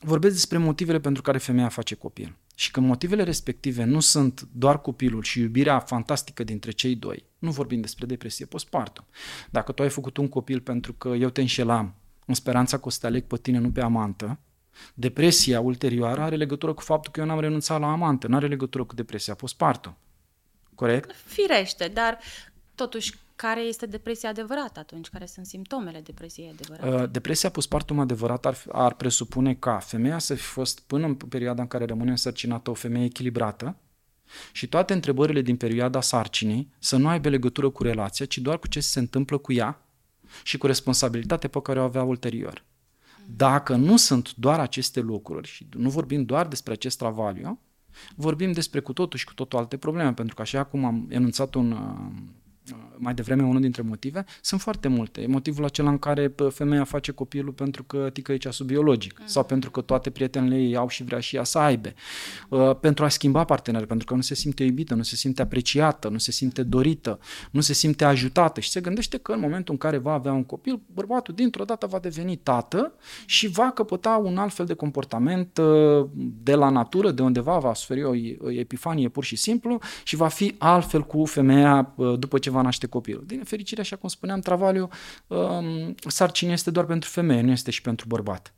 vorbesc 0.01 0.35
despre 0.35 0.59
motivele 0.59 1.01
pentru 1.01 1.22
care 1.22 1.38
femeia 1.38 1.68
face 1.68 1.94
copil. 1.94 2.37
Și 2.55 2.70
când 2.70 2.87
motivele 2.87 3.22
respective 3.22 3.85
nu 3.85 4.01
sunt 4.01 4.48
doar 4.53 4.81
copilul 4.81 5.22
și 5.22 5.40
iubirea 5.40 5.79
fantastică 5.79 6.44
dintre 6.44 6.70
cei 6.70 6.94
doi, 6.94 7.24
nu 7.38 7.51
vorbim 7.51 7.81
despre 7.81 8.07
depresie 8.07 8.46
postpartum. 8.46 9.07
Dacă 9.51 9.72
tu 9.72 9.83
ai 9.83 9.88
făcut 9.88 10.16
un 10.16 10.29
copil 10.29 10.61
pentru 10.61 10.92
că 10.92 11.09
eu 11.09 11.29
te 11.29 11.40
înșelam 11.40 11.94
în 12.27 12.35
speranța 12.35 12.77
că 12.79 12.87
o 12.87 12.90
să 12.90 12.98
te 13.01 13.07
aleg 13.07 13.24
pe 13.24 13.37
tine, 13.37 13.59
nu 13.59 13.70
pe 13.70 13.81
amantă, 13.81 14.38
depresia 14.95 15.61
ulterioară 15.61 16.21
are 16.21 16.37
legătură 16.37 16.73
cu 16.73 16.83
faptul 16.83 17.12
că 17.12 17.21
eu 17.21 17.27
n-am 17.27 17.41
renunțat 17.41 17.81
la 17.81 17.91
amantă, 17.91 18.27
nu 18.27 18.37
are 18.37 18.47
legătură 18.47 18.85
cu 18.85 18.95
depresia 18.95 19.35
postpartum. 19.35 19.97
Corect? 20.75 21.14
Firește, 21.25 21.88
dar 21.88 22.19
totuși, 22.75 23.14
care 23.37 23.61
este 23.61 23.87
depresia 23.87 24.29
adevărată 24.29 24.81
atunci? 24.81 25.09
Care 25.09 25.27
sunt 25.27 25.47
simptomele 25.47 26.01
depresiei 26.01 26.51
adevărate? 26.53 27.03
Uh, 27.03 27.11
Depresia 27.11 27.51
postpartum 27.51 27.99
adevărat 27.99 28.47
ar, 28.47 28.57
ar 28.73 28.95
presupune 28.95 29.55
ca 29.55 29.79
femeia 29.79 30.19
să 30.19 30.35
fi 30.35 30.43
fost 30.43 30.81
până 30.81 31.07
în 31.07 31.14
perioada 31.14 31.62
în 31.62 31.69
care 31.69 31.85
rămâne 31.85 32.11
însărcinată 32.11 32.71
o 32.71 32.75
femeie 32.75 33.05
echilibrată 33.05 33.77
și 34.53 34.69
toate 34.69 34.93
întrebările 34.93 35.41
din 35.41 35.57
perioada 35.57 36.01
sarcinii 36.01 36.73
să 36.79 36.97
nu 36.97 37.09
aibă 37.09 37.29
legătură 37.29 37.71
cu 37.71 37.83
relația, 37.83 38.27
ci 38.27 38.38
doar 38.38 38.59
cu 38.59 38.69
ce 38.69 38.81
se 38.81 38.99
întâmplă 38.99 39.38
cu 39.38 39.53
ea 39.53 39.83
și 40.43 40.59
cu 40.59 40.67
responsabilitatea 40.67 41.49
pe 41.49 41.61
care 41.62 41.81
o 41.81 41.83
avea 41.83 42.03
ulterior. 42.03 42.64
Dacă 43.37 43.75
nu 43.75 43.97
sunt 43.97 44.35
doar 44.35 44.61
aceste 44.61 45.01
lucruri 45.01 45.49
și 45.49 45.67
nu 45.77 45.91
vorbim 45.91 46.25
doar 46.25 46.47
despre 46.47 46.73
acest 46.73 46.99
travaliu, 46.99 47.59
vorbim 48.17 48.53
despre 48.53 48.81
cu 48.81 48.93
totul 48.93 49.19
și 49.19 49.25
cu 49.25 49.35
totul 49.35 49.59
alte 49.59 49.77
probleme, 49.77 50.12
pentru 50.12 50.35
că 50.35 50.43
așa 50.43 50.64
cum 50.64 50.85
am 50.85 51.07
enunțat 51.09 51.55
un, 51.55 51.71
uh, 51.71 52.12
mai 52.96 53.14
devreme 53.14 53.42
unul 53.42 53.61
dintre 53.61 53.83
motive, 53.83 54.24
sunt 54.40 54.61
foarte 54.61 54.88
multe. 54.88 55.20
E 55.20 55.26
motivul 55.26 55.64
acela 55.64 55.90
în 55.90 55.98
care 55.98 56.28
pă, 56.28 56.48
femeia 56.48 56.85
face 56.85 57.12
copilul 57.12 57.52
pentru 57.52 57.83
că 57.83 58.11
tică 58.12 58.33
e 58.33 58.37
ceasul 58.37 58.66
biologic 58.66 59.20
sau 59.24 59.44
pentru 59.44 59.70
că 59.70 59.81
toate 59.81 60.11
prietenele 60.11 60.57
ei 60.57 60.76
au 60.76 60.88
și 60.88 61.04
vrea 61.04 61.20
și 61.20 61.37
ea 61.37 61.44
să 61.44 61.59
aibă. 61.59 61.88
Uh, 62.48 62.76
pentru 62.81 63.04
a 63.04 63.09
schimba 63.09 63.44
partener, 63.44 63.85
pentru 63.85 64.07
că 64.07 64.14
nu 64.14 64.20
se 64.20 64.35
simte 64.35 64.64
iubită, 64.64 64.94
nu 64.94 65.02
se 65.02 65.16
simte 65.16 65.42
apreciată, 65.42 66.09
nu 66.09 66.18
se 66.18 66.31
simte 66.31 66.62
dorită, 66.62 67.18
nu 67.50 67.61
se 67.61 67.72
simte 67.72 68.04
ajutată 68.04 68.61
și 68.61 68.70
se 68.70 68.81
gândește 68.81 69.16
că 69.16 69.33
în 69.33 69.40
momentul 69.40 69.72
în 69.72 69.78
care 69.78 69.98
va 69.98 70.12
avea 70.12 70.33
un 70.33 70.44
copil, 70.44 70.81
bărbatul 70.94 71.35
dintr-o 71.35 71.64
dată 71.64 71.87
va 71.87 71.98
deveni 71.98 72.37
tată 72.37 72.92
și 73.26 73.48
va 73.48 73.70
căpăta 73.70 74.20
un 74.24 74.37
alt 74.37 74.52
fel 74.52 74.66
de 74.66 74.74
comportament 74.74 75.59
uh, 75.59 76.07
de 76.42 76.54
la 76.54 76.68
natură, 76.68 77.11
de 77.11 77.22
undeva 77.22 77.59
va 77.59 77.74
suferi 77.74 78.04
o 78.04 78.12
o 78.40 78.50
epifanie 78.50 79.09
pur 79.09 79.24
și 79.24 79.37
simplu 79.37 79.78
și 80.04 80.16
va 80.16 80.28
fi 80.28 80.54
altfel 80.59 81.02
cu 81.02 81.24
femeia 81.24 81.92
uh, 81.94 82.18
după 82.18 82.38
ce 82.38 82.50
va 82.50 82.58
naște 82.62 82.87
copilul. 82.87 83.25
Din 83.27 83.37
nefericire, 83.37 83.81
așa 83.81 83.97
cum 83.97 84.09
spuneam, 84.09 84.40
travaliu, 84.40 84.88
um, 85.27 85.94
sarcina 86.09 86.53
este 86.53 86.71
doar 86.71 86.85
pentru 86.85 87.11
femeie, 87.11 87.40
nu 87.40 87.51
este 87.51 87.71
și 87.71 87.81
pentru 87.81 88.07
bărbat. 88.07 88.55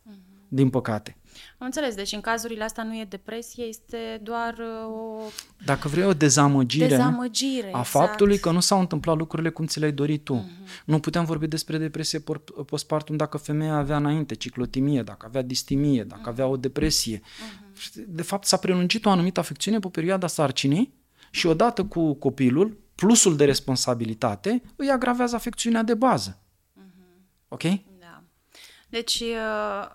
Din 0.53 0.71
păcate. 0.71 1.17
Am 1.59 1.67
înțeles, 1.67 1.95
deci 1.95 2.13
în 2.13 2.21
cazurile 2.21 2.65
astea 2.65 2.83
nu 2.83 2.95
e 2.95 3.07
depresie, 3.09 3.65
este 3.65 4.21
doar 4.23 4.55
uh, 4.59 4.93
o 4.93 5.23
Dacă 5.65 5.89
vrei 5.89 6.05
o 6.05 6.13
dezamăgire, 6.13 6.87
dezamăgire. 6.87 7.67
a 7.67 7.69
exact. 7.69 7.87
faptului 7.87 8.39
că 8.39 8.51
nu 8.51 8.61
s-au 8.61 8.81
întâmplat 8.81 9.17
lucrurile 9.17 9.51
cum 9.51 9.67
ți 9.67 9.79
le-ai 9.79 9.93
dorit 9.93 10.25
tu. 10.25 10.51
Nu 10.85 11.01
putem 11.01 11.25
vorbi 11.25 11.47
despre 11.47 11.79
depresie 11.79 12.19
por- 12.19 12.65
postpartum 12.67 13.17
dacă 13.17 13.37
femeia 13.37 13.75
avea 13.75 13.97
înainte 13.97 14.35
ciclotimie, 14.35 15.03
dacă 15.03 15.27
avea 15.27 15.43
distimie, 15.43 16.05
dacă 16.05 16.29
avea 16.29 16.47
o 16.47 16.57
depresie. 16.57 17.21
De 18.07 18.23
fapt, 18.23 18.47
s-a 18.47 18.57
prelungit 18.57 19.05
o 19.05 19.11
anumită 19.11 19.41
afecțiune 19.41 19.79
pe 19.79 19.89
perioada 19.89 20.27
sarcinii 20.27 20.95
și 21.31 21.47
odată 21.47 21.85
cu 21.85 22.15
copilul, 22.15 22.79
plusul 23.01 23.37
de 23.37 23.45
responsabilitate 23.45 24.63
îi 24.77 24.91
agravează 24.91 25.35
afecțiunea 25.35 25.83
de 25.83 25.95
bază. 25.95 26.39
Ok? 27.49 27.63
Da. 27.99 28.23
Deci 28.89 29.21
uh, 29.21 29.89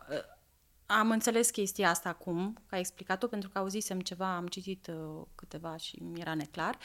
am 0.86 1.12
înțeles 1.12 1.50
chestia 1.50 1.90
asta 1.90 2.10
acum, 2.10 2.54
că 2.54 2.76
ai 2.76 2.80
explicat-o, 2.80 3.28
pentru 3.28 3.50
că 3.50 3.58
auzisem 3.58 4.00
ceva, 4.00 4.36
am 4.36 4.48
citit 4.48 4.88
uh, 4.88 5.26
câteva 5.36 5.78
și 5.78 6.04
mi 6.04 6.20
era 6.20 6.34
neclar. 6.34 6.78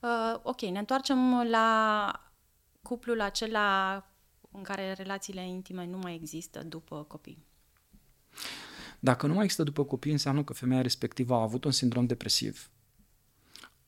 Uh, 0.00 0.40
ok, 0.42 0.60
ne 0.60 0.78
întoarcem 0.78 1.48
la 1.50 2.12
cuplul 2.82 3.20
acela 3.20 3.96
în 4.50 4.62
care 4.62 4.92
relațiile 4.92 5.48
intime 5.48 5.86
nu 5.86 5.98
mai 5.98 6.14
există 6.14 6.62
după 6.62 7.04
copii. 7.08 7.46
Dacă 9.00 9.26
nu 9.26 9.34
mai 9.34 9.42
există 9.42 9.64
după 9.64 9.84
copii, 9.84 10.12
înseamnă 10.12 10.44
că 10.44 10.52
femeia 10.52 10.82
respectivă 10.82 11.34
a 11.34 11.42
avut 11.42 11.64
un 11.64 11.70
sindrom 11.70 12.06
depresiv. 12.06 12.70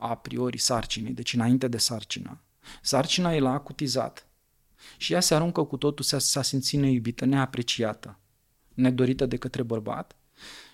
A 0.00 0.14
priori 0.14 0.58
sarcinii, 0.58 1.12
deci 1.12 1.34
înainte 1.34 1.68
de 1.68 1.78
sarcină. 1.78 2.40
Sarcina 2.82 3.34
e 3.34 3.38
la 3.38 3.52
acutizat. 3.52 4.26
Și 4.96 5.12
ea 5.12 5.20
se 5.20 5.34
aruncă 5.34 5.62
cu 5.62 5.76
totul, 5.76 6.04
s-a, 6.04 6.18
s-a 6.18 6.42
simțit 6.42 6.80
neiubită, 6.80 7.24
neapreciată, 7.24 8.18
nedorită 8.74 9.26
de 9.26 9.36
către 9.36 9.62
bărbat. 9.62 10.16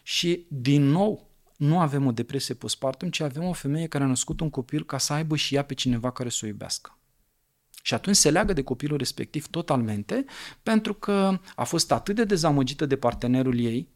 Și, 0.03 0.47
din 0.49 0.83
nou, 0.83 1.31
nu 1.57 1.79
avem 1.79 2.07
o 2.07 2.13
depresie 2.13 2.55
postpartum, 2.55 3.11
ci 3.11 3.21
avem 3.21 3.45
o 3.45 3.53
femeie 3.53 3.87
care 3.87 4.05
a 4.05 4.07
născut 4.07 4.41
un 4.41 4.51
copil 4.51 4.85
ca 4.85 4.99
să 4.99 5.13
aibă 5.13 5.37
și 5.37 5.55
ea 5.55 5.65
pe 5.65 5.75
cineva 5.75 6.11
care 6.11 6.29
să 6.29 6.41
o 6.43 6.47
iubească. 6.47 6.99
Și 7.83 7.95
atunci 7.95 8.17
se 8.17 8.31
leagă 8.31 8.53
de 8.53 8.63
copilul 8.63 8.99
respectiv 8.99 9.47
totalmente, 9.47 10.25
pentru 10.63 10.95
că 10.95 11.41
a 11.55 11.65
fost 11.65 11.93
atât 11.93 12.15
de 12.15 12.25
dezamăgită 12.25 12.87
de 12.87 12.97
partenerul 12.97 13.59
ei 13.59 13.89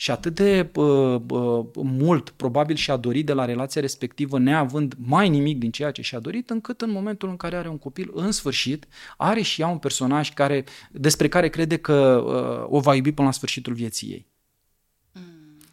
și 0.00 0.10
atât 0.10 0.34
de 0.34 0.70
uh, 0.74 1.20
uh, 1.28 1.66
mult 1.74 2.30
probabil 2.30 2.76
și-a 2.76 2.96
dorit 2.96 3.26
de 3.26 3.32
la 3.32 3.44
relația 3.44 3.80
respectivă, 3.80 4.38
neavând 4.38 4.94
mai 4.98 5.28
nimic 5.28 5.58
din 5.58 5.70
ceea 5.70 5.90
ce 5.90 6.02
și-a 6.02 6.18
dorit, 6.18 6.50
încât 6.50 6.80
în 6.80 6.90
momentul 6.90 7.28
în 7.28 7.36
care 7.36 7.56
are 7.56 7.68
un 7.68 7.78
copil, 7.78 8.10
în 8.14 8.32
sfârșit, 8.32 8.86
are 9.16 9.40
și 9.40 9.60
ea 9.60 9.68
un 9.68 9.78
personaj 9.78 10.32
care, 10.32 10.64
despre 10.90 11.28
care 11.28 11.48
crede 11.48 11.76
că 11.76 12.22
uh, 12.26 12.76
o 12.76 12.80
va 12.80 12.94
iubi 12.94 13.12
până 13.12 13.26
la 13.26 13.32
sfârșitul 13.32 13.72
vieții 13.72 14.08
ei. 14.08 14.26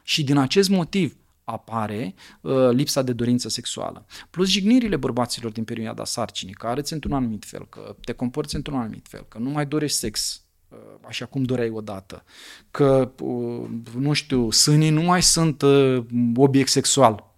Și 0.03 0.23
din 0.23 0.37
acest 0.37 0.69
motiv 0.69 1.17
apare 1.43 2.13
uh, 2.41 2.69
lipsa 2.71 3.01
de 3.01 3.13
dorință 3.13 3.49
sexuală. 3.49 4.05
Plus 4.29 4.49
jignirile 4.49 4.95
bărbaților 4.95 5.51
din 5.51 5.63
perioada 5.63 6.05
sarcinii, 6.05 6.53
că 6.53 6.67
arăți 6.67 6.93
într-un 6.93 7.13
anumit 7.13 7.45
fel, 7.45 7.67
că 7.69 7.95
te 8.01 8.11
comporți 8.11 8.55
într-un 8.55 8.77
anumit 8.77 9.07
fel, 9.07 9.25
că 9.27 9.37
nu 9.37 9.49
mai 9.49 9.65
dorești 9.65 9.97
sex 9.97 10.35
uh, 10.35 10.44
așa 11.07 11.25
cum 11.25 11.43
doreai 11.43 11.69
odată, 11.69 12.23
că, 12.71 13.11
uh, 13.21 13.69
nu 13.97 14.13
știu, 14.13 14.51
sânii 14.51 14.89
nu 14.89 15.01
mai 15.01 15.21
sunt 15.21 15.61
uh, 15.61 16.03
obiect 16.35 16.69
sexual, 16.69 17.35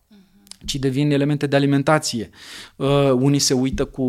ci 0.65 0.75
devin 0.75 1.11
elemente 1.11 1.47
de 1.47 1.55
alimentație. 1.55 2.29
Uh, 2.75 3.11
unii 3.11 3.39
se 3.39 3.53
uită 3.53 3.85
cu 3.85 4.03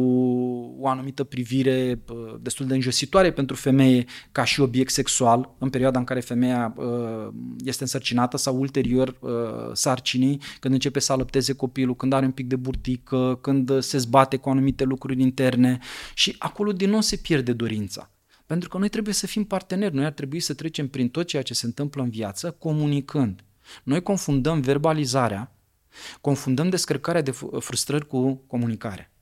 o 0.80 0.88
anumită 0.88 1.24
privire 1.24 2.02
uh, 2.08 2.34
destul 2.40 2.66
de 2.66 2.74
înjositoare 2.74 3.32
pentru 3.32 3.56
femeie 3.56 4.04
ca 4.32 4.44
și 4.44 4.60
obiect 4.60 4.92
sexual 4.92 5.54
în 5.58 5.70
perioada 5.70 5.98
în 5.98 6.04
care 6.04 6.20
femeia 6.20 6.74
uh, 6.76 7.28
este 7.64 7.82
însărcinată 7.82 8.36
sau 8.36 8.58
ulterior 8.58 9.16
uh, 9.20 9.30
sarcinii, 9.72 10.40
când 10.60 10.74
începe 10.74 10.98
să 10.98 11.12
alăpteze 11.12 11.52
copilul, 11.52 11.96
când 11.96 12.12
are 12.12 12.24
un 12.24 12.32
pic 12.32 12.46
de 12.46 12.56
burtică, 12.56 13.38
când 13.40 13.80
se 13.82 13.98
zbate 13.98 14.36
cu 14.36 14.48
anumite 14.48 14.84
lucruri 14.84 15.22
interne 15.22 15.78
și 16.14 16.34
acolo 16.38 16.72
din 16.72 16.90
nou 16.90 17.00
se 17.00 17.16
pierde 17.16 17.52
dorința. 17.52 18.10
Pentru 18.48 18.68
că 18.68 18.78
noi 18.78 18.88
trebuie 18.88 19.14
să 19.14 19.26
fim 19.26 19.44
parteneri, 19.44 19.94
noi 19.94 20.04
ar 20.04 20.12
trebui 20.12 20.40
să 20.40 20.54
trecem 20.54 20.88
prin 20.88 21.08
tot 21.08 21.26
ceea 21.26 21.42
ce 21.42 21.54
se 21.54 21.66
întâmplă 21.66 22.02
în 22.02 22.10
viață 22.10 22.50
comunicând. 22.50 23.44
Noi 23.84 24.02
confundăm 24.02 24.60
verbalizarea 24.60 25.52
Confundăm 26.20 26.68
descărcarea 26.68 27.22
de 27.22 27.30
frustrări 27.58 28.06
cu 28.06 28.34
comunicare. 28.34 29.12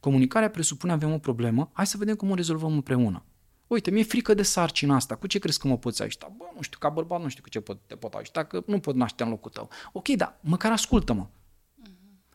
Comunicarea 0.00 0.50
presupune 0.50 0.92
avem 0.92 1.12
o 1.12 1.18
problemă, 1.18 1.70
hai 1.72 1.86
să 1.86 1.96
vedem 1.96 2.14
cum 2.14 2.30
o 2.30 2.34
rezolvăm 2.34 2.72
împreună. 2.72 3.24
Uite, 3.66 3.90
mi-e 3.90 4.02
frică 4.02 4.34
de 4.34 4.42
sarcina 4.42 4.94
asta, 4.94 5.14
cu 5.14 5.26
ce 5.26 5.38
crezi 5.38 5.58
că 5.58 5.68
mă 5.68 5.78
poți 5.78 6.02
ajuta? 6.02 6.32
Bă, 6.36 6.44
nu 6.54 6.62
știu, 6.62 6.78
ca 6.78 6.88
bărbat 6.88 7.22
nu 7.22 7.28
știu 7.28 7.42
cu 7.42 7.48
ce 7.48 7.60
pot, 7.60 7.78
te 7.86 7.94
pot 7.94 8.14
ajuta, 8.14 8.44
că 8.44 8.62
nu 8.66 8.80
pot 8.80 8.94
naște 8.94 9.22
în 9.22 9.28
locul 9.28 9.50
tău. 9.50 9.68
Ok, 9.92 10.08
da, 10.08 10.38
măcar 10.40 10.72
ascultă-mă. 10.72 11.26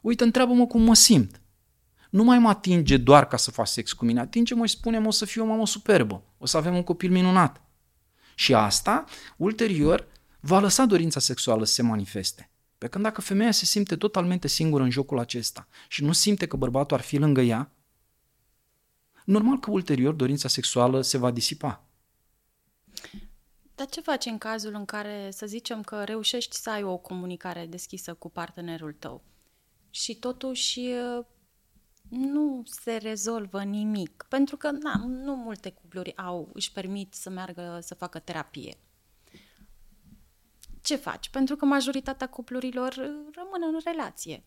Uite, 0.01 0.23
întreabă-mă 0.23 0.67
cum 0.67 0.81
mă 0.81 0.93
simt. 0.93 1.41
Nu 2.09 2.23
mai 2.23 2.39
mă 2.39 2.49
atinge 2.49 2.97
doar 2.97 3.27
ca 3.27 3.37
să 3.37 3.51
fac 3.51 3.67
sex 3.67 3.93
cu 3.93 4.05
mine, 4.05 4.19
atinge-mă 4.19 4.65
și 4.65 4.75
spune-mă 4.75 5.07
o 5.07 5.11
să 5.11 5.25
fiu 5.25 5.43
o 5.43 5.45
mamă 5.45 5.65
superbă, 5.65 6.23
o 6.37 6.45
să 6.45 6.57
avem 6.57 6.75
un 6.75 6.83
copil 6.83 7.11
minunat. 7.11 7.61
Și 8.35 8.53
asta, 8.53 9.05
ulterior, 9.37 10.07
va 10.39 10.59
lăsa 10.59 10.85
dorința 10.85 11.19
sexuală 11.19 11.65
să 11.65 11.73
se 11.73 11.81
manifeste. 11.81 12.51
Pe 12.77 12.87
când 12.87 13.03
dacă 13.03 13.21
femeia 13.21 13.51
se 13.51 13.65
simte 13.65 13.95
totalmente 13.95 14.47
singură 14.47 14.83
în 14.83 14.89
jocul 14.89 15.19
acesta 15.19 15.67
și 15.87 16.03
nu 16.03 16.11
simte 16.11 16.47
că 16.47 16.55
bărbatul 16.55 16.97
ar 16.97 17.03
fi 17.03 17.17
lângă 17.17 17.41
ea, 17.41 17.71
normal 19.25 19.59
că 19.59 19.71
ulterior 19.71 20.13
dorința 20.13 20.47
sexuală 20.47 21.01
se 21.01 21.17
va 21.17 21.31
disipa. 21.31 21.83
Dar 23.75 23.87
ce 23.87 24.01
faci 24.01 24.25
în 24.25 24.37
cazul 24.37 24.73
în 24.73 24.85
care, 24.85 25.29
să 25.31 25.45
zicem 25.45 25.81
că 25.81 26.03
reușești 26.03 26.55
să 26.55 26.69
ai 26.69 26.83
o 26.83 26.97
comunicare 26.97 27.65
deschisă 27.65 28.13
cu 28.13 28.29
partenerul 28.29 28.93
tău 28.93 29.23
și 29.89 30.15
totuși 30.15 30.81
nu 32.09 32.63
se 32.65 32.95
rezolvă 32.95 33.63
nimic? 33.63 34.25
Pentru 34.29 34.57
că 34.57 34.71
na, 34.71 35.03
nu 35.05 35.35
multe 35.35 35.71
cupluri 35.71 36.17
au, 36.17 36.49
își 36.53 36.71
permit 36.71 37.13
să 37.13 37.29
meargă 37.29 37.79
să 37.81 37.95
facă 37.95 38.19
terapie 38.19 38.77
ce 40.87 40.95
faci? 40.95 41.29
Pentru 41.29 41.55
că 41.55 41.65
majoritatea 41.65 42.27
cuplurilor 42.29 42.91
uh, 42.91 43.33
rămân 43.35 43.73
în 43.73 43.79
relație. 43.85 44.43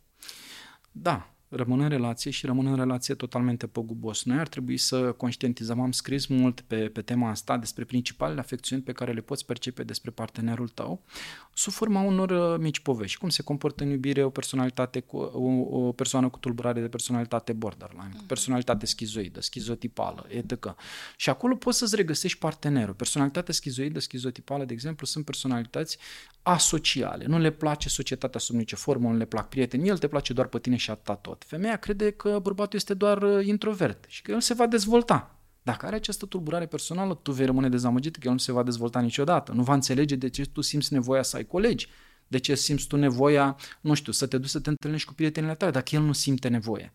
Da, 0.92 1.34
rămân 1.50 1.80
în 1.80 1.88
relație 1.88 2.30
și 2.30 2.46
rămân 2.46 2.66
în 2.66 2.76
relație 2.76 3.14
totalmente 3.14 3.66
păgubos. 3.66 4.24
Noi 4.24 4.38
ar 4.38 4.48
trebui 4.48 4.76
să 4.76 5.12
conștientizăm, 5.12 5.80
am 5.80 5.92
scris 5.92 6.26
mult 6.26 6.60
pe, 6.60 6.76
pe 6.76 7.02
tema 7.02 7.30
asta 7.30 7.56
despre 7.56 7.84
principalele 7.84 8.40
afecțiuni 8.40 8.82
pe 8.82 8.92
care 8.92 9.12
le 9.12 9.20
poți 9.20 9.46
percepe 9.46 9.82
despre 9.82 10.10
partenerul 10.10 10.68
tău, 10.68 11.02
sub 11.54 11.72
forma 11.72 12.00
unor 12.00 12.30
uh, 12.30 12.58
mici 12.60 12.80
povești. 12.80 13.18
Cum 13.18 13.28
se 13.28 13.42
comportă 13.42 13.84
în 13.84 13.90
iubire 13.90 14.24
o 14.24 14.30
personalitate 14.30 15.00
cu 15.00 15.16
o, 15.16 15.86
o 15.86 15.92
persoană 15.92 16.28
cu 16.28 16.38
tulburare 16.38 16.80
de 16.80 16.88
personalitate 16.88 17.52
borderline, 17.52 18.08
cu 18.10 18.16
mhm. 18.16 18.26
personalitate 18.26 18.86
schizoidă, 18.86 19.40
schizotipală, 19.40 20.26
etc. 20.28 20.74
Și 21.16 21.30
acolo 21.30 21.54
poți 21.54 21.78
să-ți 21.78 21.96
regăsești 21.96 22.38
partenerul. 22.38 22.94
Personalitatea 22.94 23.54
schizoidă, 23.54 24.00
schizotipală, 24.00 24.64
de 24.64 24.72
exemplu, 24.72 25.06
sunt 25.06 25.24
personalități 25.24 25.98
asociale. 26.42 27.24
Nu 27.26 27.38
le 27.38 27.50
place 27.50 27.88
societatea 27.88 28.40
sub 28.40 28.56
nicio 28.56 28.76
formă, 28.76 29.08
nu 29.08 29.16
le 29.16 29.24
plac 29.24 29.48
prieteni, 29.48 29.88
el 29.88 29.98
te 29.98 30.08
place 30.08 30.32
doar 30.32 30.46
pe 30.46 30.58
tine 30.58 30.76
și 30.76 30.90
atâta 30.90 31.14
tot. 31.14 31.39
Femeia 31.46 31.76
crede 31.76 32.10
că 32.10 32.38
bărbatul 32.42 32.78
este 32.78 32.94
doar 32.94 33.22
uh, 33.22 33.46
introvert 33.46 34.04
și 34.08 34.22
că 34.22 34.30
el 34.30 34.40
se 34.40 34.54
va 34.54 34.66
dezvolta. 34.66 35.40
Dacă 35.62 35.86
are 35.86 35.96
această 35.96 36.26
tulburare 36.26 36.66
personală, 36.66 37.14
tu 37.14 37.32
vei 37.32 37.46
rămâne 37.46 37.68
dezamăgit 37.68 38.16
că 38.16 38.20
el 38.26 38.32
nu 38.32 38.38
se 38.38 38.52
va 38.52 38.62
dezvolta 38.62 39.00
niciodată. 39.00 39.52
Nu 39.52 39.62
va 39.62 39.74
înțelege 39.74 40.16
de 40.16 40.28
ce 40.28 40.44
tu 40.44 40.60
simți 40.60 40.92
nevoia 40.92 41.22
să 41.22 41.36
ai 41.36 41.44
colegi, 41.44 41.88
de 42.26 42.38
ce 42.38 42.54
simți 42.54 42.86
tu 42.86 42.96
nevoia, 42.96 43.56
nu 43.80 43.94
știu, 43.94 44.12
să 44.12 44.26
te 44.26 44.38
duci 44.38 44.48
să 44.48 44.60
te 44.60 44.68
întâlnești 44.68 45.08
cu 45.08 45.14
prietenile 45.14 45.54
tale, 45.54 45.70
dacă 45.70 45.94
el 45.94 46.02
nu 46.02 46.12
simte 46.12 46.48
nevoie. 46.48 46.94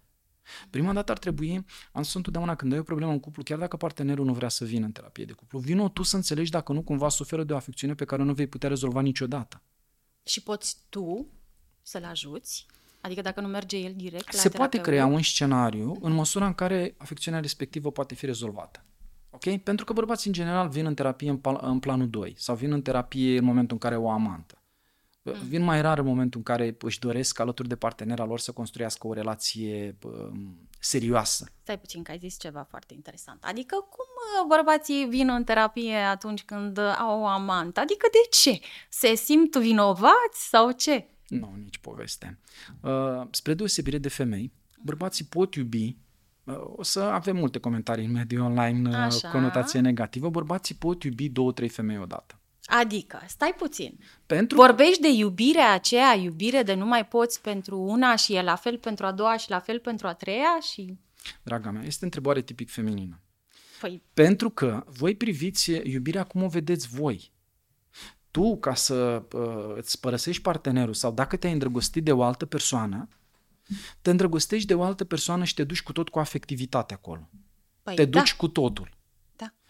Prima 0.69 0.93
dată 0.93 1.11
ar 1.11 1.17
trebui, 1.17 1.65
am 1.91 2.01
spus 2.01 2.13
întotdeauna 2.13 2.55
când 2.55 2.73
ai 2.73 2.79
o 2.79 2.83
problemă 2.83 3.11
în 3.11 3.19
cuplu, 3.19 3.43
chiar 3.43 3.57
dacă 3.57 3.77
partenerul 3.77 4.25
nu 4.25 4.33
vrea 4.33 4.49
să 4.49 4.65
vină 4.65 4.85
în 4.85 4.91
terapie 4.91 5.25
de 5.25 5.33
cuplu, 5.33 5.59
vină 5.59 5.89
tu 5.89 6.03
să 6.03 6.15
înțelegi 6.15 6.51
dacă 6.51 6.73
nu 6.73 6.81
cumva 6.81 7.09
suferă 7.09 7.43
de 7.43 7.53
o 7.53 7.55
afecțiune 7.55 7.95
pe 7.95 8.05
care 8.05 8.23
nu 8.23 8.33
vei 8.33 8.47
putea 8.47 8.69
rezolva 8.69 9.01
niciodată. 9.01 9.61
Și 10.23 10.43
poți 10.43 10.77
tu 10.89 11.27
să-l 11.81 12.03
ajuți? 12.03 12.65
Adică 13.05 13.21
dacă 13.21 13.41
nu 13.41 13.47
merge 13.47 13.77
el 13.77 13.93
direct 13.95 14.33
la 14.33 14.39
Se 14.39 14.49
poate 14.49 14.81
crea 14.81 15.05
un 15.05 15.21
scenariu 15.21 15.97
în 16.01 16.11
măsura 16.11 16.45
în 16.45 16.53
care 16.53 16.95
afecțiunea 16.97 17.39
respectivă 17.39 17.91
poate 17.91 18.15
fi 18.15 18.25
rezolvată. 18.25 18.83
Ok? 19.29 19.57
Pentru 19.57 19.85
că 19.85 19.93
bărbații 19.93 20.27
în 20.27 20.35
general 20.35 20.67
vin 20.67 20.85
în 20.85 20.93
terapie 20.93 21.29
în, 21.29 21.39
în 21.61 21.79
planul 21.79 22.09
2 22.09 22.35
sau 22.37 22.55
vin 22.55 22.71
în 22.71 22.81
terapie 22.81 23.37
în 23.37 23.43
momentul 23.43 23.77
în 23.81 23.89
care 23.89 23.95
o 23.95 24.09
amantă. 24.09 24.59
Mm. 25.21 25.33
Vin 25.47 25.63
mai 25.63 25.81
rar 25.81 25.97
în 25.97 26.05
momentul 26.05 26.39
în 26.39 26.55
care 26.55 26.75
își 26.79 26.99
doresc 26.99 27.39
alături 27.39 27.67
de 27.67 27.75
partenera 27.75 28.25
lor 28.25 28.39
să 28.39 28.51
construiască 28.51 29.07
o 29.07 29.13
relație 29.13 29.97
um, 30.03 30.67
serioasă. 30.79 31.45
Stai 31.61 31.79
puțin 31.79 32.03
că 32.03 32.11
ai 32.11 32.17
zis 32.17 32.39
ceva 32.39 32.67
foarte 32.69 32.93
interesant. 32.93 33.43
Adică 33.43 33.75
cum 33.75 34.05
uh, 34.39 34.45
bărbații 34.47 35.05
vin 35.05 35.29
în 35.29 35.43
terapie 35.43 35.95
atunci 35.95 36.43
când 36.43 36.77
uh, 36.77 36.95
au 36.99 37.21
o 37.21 37.25
amantă? 37.25 37.79
Adică 37.79 38.07
de 38.11 38.37
ce? 38.37 38.59
Se 38.89 39.15
simt 39.15 39.55
vinovați 39.55 40.47
sau 40.49 40.71
ce? 40.71 41.09
Nu, 41.27 41.55
nici 41.63 41.77
poveste. 41.77 42.39
Uh, 42.81 43.27
spre 43.31 43.53
deosebire 43.53 43.97
de 43.97 44.09
femei, 44.09 44.51
bărbații 44.81 45.25
pot 45.25 45.55
iubi 45.55 45.97
uh, 46.43 46.55
o 46.75 46.83
să 46.83 46.99
avem 46.99 47.35
multe 47.35 47.59
comentarii 47.59 48.05
în 48.05 48.11
mediul 48.11 48.41
online, 48.41 48.89
uh, 48.89 48.95
Așa. 48.95 49.29
conotație 49.29 49.79
negativă. 49.79 50.29
Bărbații 50.29 50.75
pot 50.75 51.03
iubi 51.03 51.29
două, 51.29 51.51
trei 51.51 51.69
femei 51.69 51.97
odată. 51.97 52.39
Adică, 52.65 53.21
stai 53.27 53.53
puțin. 53.57 53.99
Pentru... 54.25 54.57
Vorbești 54.57 55.01
de 55.01 55.09
iubirea 55.09 55.73
aceea, 55.73 56.13
iubire 56.13 56.63
de 56.63 56.73
nu 56.73 56.85
mai 56.85 57.05
poți 57.05 57.41
pentru 57.41 57.79
una 57.79 58.15
și 58.15 58.35
e 58.35 58.41
la 58.41 58.55
fel 58.55 58.77
pentru 58.77 59.05
a 59.05 59.11
doua 59.11 59.37
și 59.37 59.49
la 59.49 59.59
fel 59.59 59.79
pentru 59.79 60.07
a 60.07 60.13
treia 60.13 60.59
și... 60.71 60.97
Draga 61.43 61.71
mea, 61.71 61.83
este 61.83 62.05
întrebare 62.05 62.41
tipic 62.41 62.69
feminină. 62.69 63.19
Păi... 63.79 64.01
Pentru 64.13 64.49
că 64.49 64.83
voi 64.87 65.15
priviți 65.15 65.71
iubirea 65.71 66.23
cum 66.23 66.43
o 66.43 66.47
vedeți 66.47 66.87
voi. 66.87 67.33
Tu, 68.35 68.57
ca 68.57 68.73
să 68.73 69.23
uh, 69.33 69.75
îți 69.75 69.99
părăsești 69.99 70.41
partenerul 70.41 70.93
sau 70.93 71.11
dacă 71.11 71.35
te-ai 71.35 71.53
îndrăgostit 71.53 72.03
de 72.03 72.11
o 72.11 72.23
altă 72.23 72.45
persoană, 72.45 73.07
te 74.01 74.09
îndrăgostești 74.09 74.67
de 74.67 74.73
o 74.73 74.83
altă 74.83 75.03
persoană 75.03 75.43
și 75.43 75.53
te 75.53 75.63
duci 75.63 75.83
cu 75.83 75.91
tot 75.91 76.09
cu 76.09 76.19
afectivitate 76.19 76.93
acolo. 76.93 77.29
Păi, 77.83 77.95
te 77.95 78.05
duci 78.05 78.31
da. 78.31 78.37
cu 78.37 78.47
totul. 78.47 78.89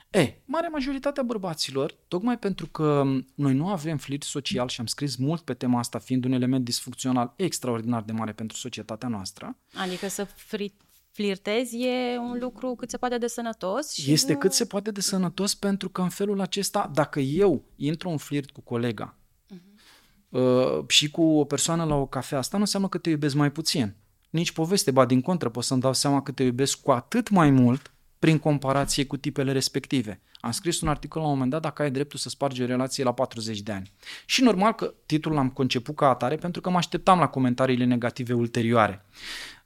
E, 0.09 0.41
marea 0.45 0.69
majoritatea 0.69 1.23
bărbaților, 1.23 1.95
tocmai 2.07 2.39
pentru 2.39 2.67
că 2.67 3.03
noi 3.35 3.53
nu 3.53 3.67
avem 3.67 3.97
flirt 3.97 4.23
social 4.23 4.67
și 4.67 4.79
am 4.79 4.85
scris 4.85 5.15
mult 5.15 5.41
pe 5.41 5.53
tema 5.53 5.79
asta, 5.79 5.99
fiind 5.99 6.25
un 6.25 6.31
element 6.31 6.63
disfuncțional 6.63 7.33
extraordinar 7.35 8.01
de 8.01 8.11
mare 8.11 8.31
pentru 8.33 8.57
societatea 8.57 9.07
noastră. 9.07 9.57
Adică 9.73 10.07
să 10.07 10.25
fri- 10.25 10.84
flirtezi 11.15 11.83
e 11.83 12.17
un 12.17 12.37
lucru 12.39 12.75
cât 12.75 12.89
se 12.89 12.97
poate 12.97 13.17
de 13.17 13.27
sănătos. 13.27 13.93
Și 13.93 14.11
este 14.11 14.33
nu... 14.33 14.39
cât 14.39 14.53
se 14.53 14.65
poate 14.65 14.91
de 14.91 15.01
sănătos 15.01 15.55
pentru 15.55 15.89
că 15.89 16.01
în 16.01 16.09
felul 16.09 16.41
acesta, 16.41 16.91
dacă 16.93 17.19
eu 17.19 17.63
intru 17.75 18.09
în 18.09 18.17
flirt 18.17 18.51
cu 18.51 18.61
colega 18.61 19.17
uh-huh. 19.53 20.29
uh, 20.29 20.83
și 20.87 21.11
cu 21.11 21.21
o 21.21 21.43
persoană 21.43 21.83
la 21.83 21.95
o 21.95 22.05
cafea, 22.05 22.37
asta 22.37 22.57
nu 22.57 22.63
înseamnă 22.63 22.87
că 22.87 22.97
te 22.97 23.09
iubesc 23.09 23.35
mai 23.35 23.51
puțin. 23.51 23.95
Nici 24.29 24.51
poveste, 24.51 24.91
ba 24.91 25.05
din 25.05 25.21
contră, 25.21 25.49
pot 25.49 25.63
să-mi 25.63 25.81
dau 25.81 25.93
seama 25.93 26.21
că 26.21 26.31
te 26.31 26.43
iubesc 26.43 26.81
cu 26.81 26.91
atât 26.91 27.29
mai 27.29 27.49
mult 27.49 27.93
prin 28.19 28.39
comparație 28.39 29.05
cu 29.05 29.17
tipele 29.17 29.51
respective. 29.51 30.21
Am 30.39 30.51
scris 30.51 30.81
un 30.81 30.87
articol 30.87 31.21
la 31.21 31.27
un 31.27 31.33
moment 31.33 31.51
dat 31.51 31.61
dacă 31.61 31.81
ai 31.81 31.91
dreptul 31.91 32.19
să 32.19 32.29
spargi 32.29 32.61
o 32.61 32.65
relație 32.65 33.03
la 33.03 33.13
40 33.13 33.61
de 33.61 33.71
ani. 33.71 33.91
Și 34.25 34.43
normal 34.43 34.73
că 34.73 34.93
titlul 35.05 35.33
l-am 35.33 35.49
conceput 35.49 35.95
ca 35.95 36.09
atare 36.09 36.35
pentru 36.35 36.61
că 36.61 36.69
mă 36.69 36.77
așteptam 36.77 37.19
la 37.19 37.27
comentariile 37.27 37.85
negative 37.85 38.33
ulterioare. 38.33 39.05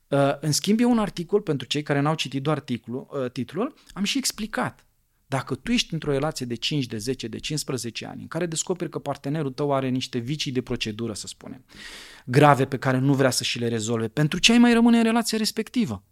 Uh, 0.10 0.40
în 0.40 0.52
schimb, 0.52 0.80
e 0.80 0.86
un 0.86 1.00
articol, 1.00 1.42
pentru 1.42 1.68
cei 1.68 1.84
care 1.84 2.00
n-au 2.00 2.16
citit 2.16 2.44
doar 2.44 2.60
titlul, 2.60 3.08
uh, 3.12 3.32
titlul, 3.32 3.74
am 3.94 4.04
și 4.04 4.18
explicat. 4.18 4.86
Dacă 5.28 5.56
tu 5.56 5.72
ești 5.72 5.94
într-o 5.94 6.12
relație 6.12 6.46
de 6.46 6.56
5, 6.56 6.86
de 6.86 6.98
10, 6.98 7.28
de 7.28 7.38
15 7.38 8.06
ani, 8.06 8.22
în 8.22 8.28
care 8.28 8.46
descoperi 8.46 8.90
că 8.90 9.00
partenerul 9.00 9.52
tău 9.52 9.74
are 9.74 9.90
niște 9.90 10.18
vicii 10.18 10.52
de 10.52 10.62
procedură, 10.62 11.14
să 11.14 11.28
spunem, 11.28 11.66
grave 12.26 12.66
pe 12.66 12.78
care 12.78 12.98
nu 12.98 13.14
vrea 13.14 13.30
să 13.30 13.44
și 13.44 13.60
le 13.60 13.68
rezolve, 13.68 14.08
pentru 14.08 14.40
ce 14.40 14.52
ai 14.52 14.58
mai 14.58 14.74
rămâne 14.74 14.98
în 14.98 15.04
relația 15.04 15.38
respectivă? 15.38 16.04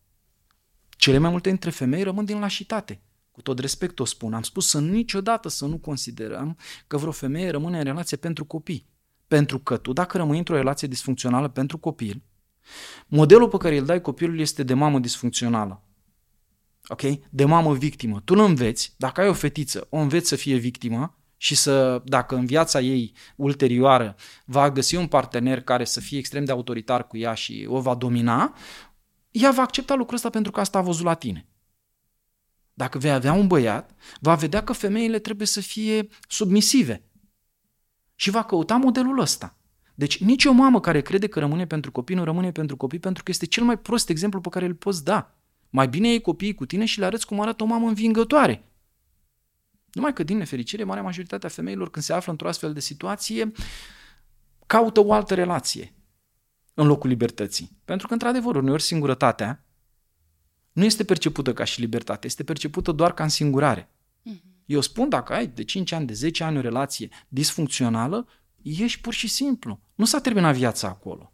Cele 0.90 1.18
mai 1.18 1.30
multe 1.30 1.50
dintre 1.50 1.70
femei 1.70 2.04
rămân 2.04 2.26
din 2.26 2.40
lașitate. 2.40 3.02
Cu 3.32 3.42
tot 3.42 3.60
respect 3.60 4.00
o 4.00 4.06
spun. 4.06 4.34
Am 4.34 4.42
spus 4.42 4.68
să 4.70 4.80
niciodată 4.80 5.50
să 5.50 5.66
nu 5.66 5.78
considerăm 5.78 6.58
că 6.88 6.98
vreo 6.98 7.12
femeie 7.12 7.50
rămâne 7.50 7.78
în 7.78 7.84
relație 7.84 8.18
pentru 8.18 8.46
copii. 8.46 8.88
Pentru 9.28 9.60
că 9.60 9.78
tu, 9.78 9.94
dacă 9.94 10.18
rămâi 10.18 10.38
într-o 10.38 10.56
relație 10.56 10.88
disfuncțională 10.88 11.48
pentru 11.48 11.78
copil, 11.78 12.22
modelul 13.08 13.48
pe 13.48 13.58
care 13.58 13.78
îl 13.78 13.86
dai 13.86 14.02
copilului 14.02 14.42
este 14.42 14.64
de 14.64 14.74
mamă 14.74 15.00
disfuncțională. 15.00 15.84
Ok? 16.88 17.02
De 17.30 17.46
mamă 17.46 17.74
victimă. 17.74 18.22
Tu 18.26 18.36
nu 18.36 18.44
înveți, 18.44 18.94
dacă 18.98 19.22
ai 19.22 19.28
o 19.28 19.34
fetiță, 19.34 19.88
o 19.90 19.98
înveți 19.98 20.28
să 20.28 20.36
fie 20.36 20.56
victimă 20.56 21.18
și 21.38 21.56
să, 21.56 22.02
dacă 22.06 22.36
în 22.36 22.46
viața 22.46 22.80
ei 22.80 23.14
ulterioară 23.36 24.16
va 24.46 24.72
găsi 24.72 24.96
un 24.96 25.08
partener 25.08 25.62
care 25.62 25.86
să 25.86 26.00
fie 26.00 26.18
extrem 26.18 26.46
de 26.46 26.52
autoritar 26.52 27.08
cu 27.08 27.18
ea 27.18 27.34
și 27.34 27.66
o 27.70 27.80
va 27.80 27.96
domina, 27.96 28.56
ea 29.32 29.52
va 29.52 29.62
accepta 29.62 29.96
lucrul 29.96 30.16
ăsta 30.16 30.30
pentru 30.30 30.52
că 30.52 30.60
asta 30.60 30.78
a 30.78 30.82
văzut 30.82 31.06
la 31.06 31.14
tine. 31.14 31.48
Dacă 32.74 32.98
vei 32.98 33.12
avea 33.12 33.34
un 33.34 33.48
băiat, 33.48 33.96
va 34.20 34.36
vedea 34.36 34.64
că 34.64 34.74
femeile 34.74 35.20
trebuie 35.20 35.48
să 35.48 35.62
fie 35.62 36.08
submisive 36.28 37.04
și 38.16 38.30
va 38.30 38.44
căuta 38.44 38.76
modelul 38.76 39.20
ăsta. 39.20 39.58
Deci 39.98 40.24
nici 40.24 40.46
o 40.46 40.52
mamă 40.52 40.80
care 40.80 41.02
crede 41.02 41.28
că 41.28 41.40
rămâne 41.40 41.68
pentru 41.68 41.92
copii 41.92 42.16
nu 42.16 42.24
rămâne 42.24 42.52
pentru 42.52 42.78
copii 42.78 43.00
pentru 43.00 43.24
că 43.24 43.32
este 43.32 43.46
cel 43.46 43.64
mai 43.64 43.78
prost 43.78 44.10
exemplu 44.10 44.42
pe 44.42 44.50
care 44.50 44.66
îl 44.66 44.74
poți 44.74 45.04
da. 45.04 45.36
Mai 45.70 45.88
bine 45.88 46.08
iei 46.08 46.22
copiii 46.22 46.54
cu 46.54 46.66
tine 46.66 46.86
și 46.86 47.00
le 47.00 47.06
arăți 47.06 47.26
cum 47.26 47.40
arată 47.40 47.64
o 47.64 47.66
mamă 47.66 47.88
învingătoare. 47.88 48.64
Numai 49.92 50.14
că, 50.14 50.24
din 50.24 50.38
nefericire, 50.38 50.84
marea 50.84 51.04
majoritatea 51.04 51.50
femeilor, 51.50 51.90
când 51.90 52.06
se 52.06 52.14
află 52.14 52.32
într-o 52.32 52.48
astfel 52.48 52.74
de 52.74 52.80
situație, 52.80 53.52
caută 54.66 55.00
o 55.00 55.14
altă 55.14 55.34
relație 55.34 55.94
în 56.74 56.88
locul 56.88 57.10
libertății. 57.10 57.78
Pentru 57.86 58.08
că, 58.08 58.14
într-adevăr, 58.14 58.56
uneori 58.56 58.82
singurătatea 58.82 59.66
nu 60.72 60.84
este 60.84 61.04
percepută 61.04 61.54
ca 61.54 61.64
și 61.64 61.80
libertate, 61.80 62.28
este 62.28 62.44
percepută 62.44 62.92
doar 62.92 63.14
ca 63.14 63.24
însingurare. 63.24 63.90
Mm-hmm. 64.30 64.66
Eu 64.66 64.82
spun, 64.82 65.10
dacă 65.10 65.34
ai 65.34 65.48
de 65.48 65.64
5 65.64 65.92
ani, 65.92 66.06
de 66.06 66.14
10 66.14 66.44
ani 66.44 66.58
o 66.58 66.62
relație 66.62 67.10
disfuncțională, 67.28 68.28
ești 68.80 69.02
pur 69.02 69.14
și 69.14 69.28
simplu. 69.28 69.80
Nu 69.96 70.06
s-a 70.06 70.20
terminat 70.20 70.56
viața 70.56 70.88
acolo. 70.88 71.32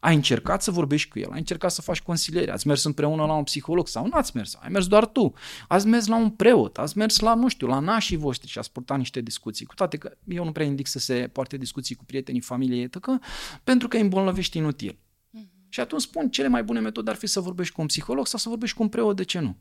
Ai 0.00 0.14
încercat 0.14 0.62
să 0.62 0.70
vorbești 0.70 1.08
cu 1.08 1.18
el, 1.18 1.30
ai 1.30 1.38
încercat 1.38 1.70
să 1.70 1.82
faci 1.82 2.00
consiliere, 2.00 2.52
ați 2.52 2.66
mers 2.66 2.84
împreună 2.84 3.24
la 3.24 3.32
un 3.32 3.42
psiholog 3.42 3.88
sau 3.88 4.06
nu 4.06 4.12
ați 4.12 4.36
mers, 4.36 4.58
ai 4.60 4.68
mers 4.68 4.86
doar 4.86 5.06
tu, 5.06 5.32
ați 5.68 5.86
mers 5.86 6.06
la 6.06 6.16
un 6.16 6.30
preot, 6.30 6.78
ați 6.78 6.98
mers 6.98 7.18
la, 7.18 7.34
nu 7.34 7.48
știu, 7.48 7.66
la 7.66 7.78
nașii 7.78 8.16
voștri 8.16 8.50
și 8.50 8.58
ați 8.58 8.72
purtat 8.72 8.98
niște 8.98 9.20
discuții. 9.20 9.66
Cu 9.66 9.74
toate 9.74 9.96
că 9.96 10.16
eu 10.24 10.44
nu 10.44 10.52
prea 10.52 10.66
indic 10.66 10.86
să 10.86 10.98
se 10.98 11.30
poarte 11.32 11.56
discuții 11.56 11.94
cu 11.94 12.04
prietenii, 12.04 12.40
familiei, 12.40 12.88
că, 12.88 13.18
pentru 13.64 13.88
că 13.88 13.96
îi 13.96 14.02
îmbolnăvești 14.02 14.56
inutil. 14.56 14.92
Mm-hmm. 14.92 15.68
Și 15.68 15.80
atunci 15.80 16.02
spun, 16.02 16.30
cele 16.30 16.48
mai 16.48 16.62
bune 16.62 16.80
metode 16.80 17.10
ar 17.10 17.16
fi 17.16 17.26
să 17.26 17.40
vorbești 17.40 17.74
cu 17.74 17.80
un 17.80 17.86
psiholog 17.86 18.26
sau 18.26 18.38
să 18.38 18.48
vorbești 18.48 18.76
cu 18.76 18.82
un 18.82 18.88
preot, 18.88 19.16
de 19.16 19.24
ce 19.24 19.38
nu? 19.38 19.56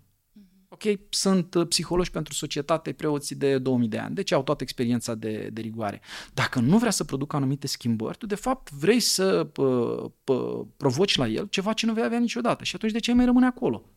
Ok, 0.76 1.00
sunt 1.10 1.54
uh, 1.54 1.68
psihologi 1.68 2.12
pentru 2.12 2.34
societate, 2.34 2.92
preoții 2.92 3.36
de 3.36 3.58
2000 3.58 3.88
de 3.88 3.98
ani, 3.98 4.16
deci 4.16 4.32
au 4.32 4.44
toată 4.44 4.64
experiența 4.64 5.16
de, 5.16 5.50
de 5.54 5.62
rigoare. 5.62 6.02
Dacă 6.34 6.60
nu 6.60 6.78
vrea 6.78 6.92
să 6.92 7.04
producă 7.04 7.36
anumite 7.36 7.68
schimbări, 7.68 8.18
tu 8.18 8.26
de 8.26 8.36
fapt 8.36 8.72
vrei 8.72 9.00
să 9.00 9.44
pă, 9.44 10.12
pă, 10.24 10.66
provoci 10.78 11.16
la 11.16 11.28
el 11.28 11.48
ceva 11.48 11.74
ce 11.74 11.86
nu 11.86 11.94
vei 11.94 12.04
avea 12.04 12.20
niciodată 12.20 12.64
și 12.64 12.76
atunci 12.76 12.92
de 12.92 13.00
ce 13.00 13.14
mai 13.14 13.26
rămâne 13.26 13.46
acolo? 13.46 13.90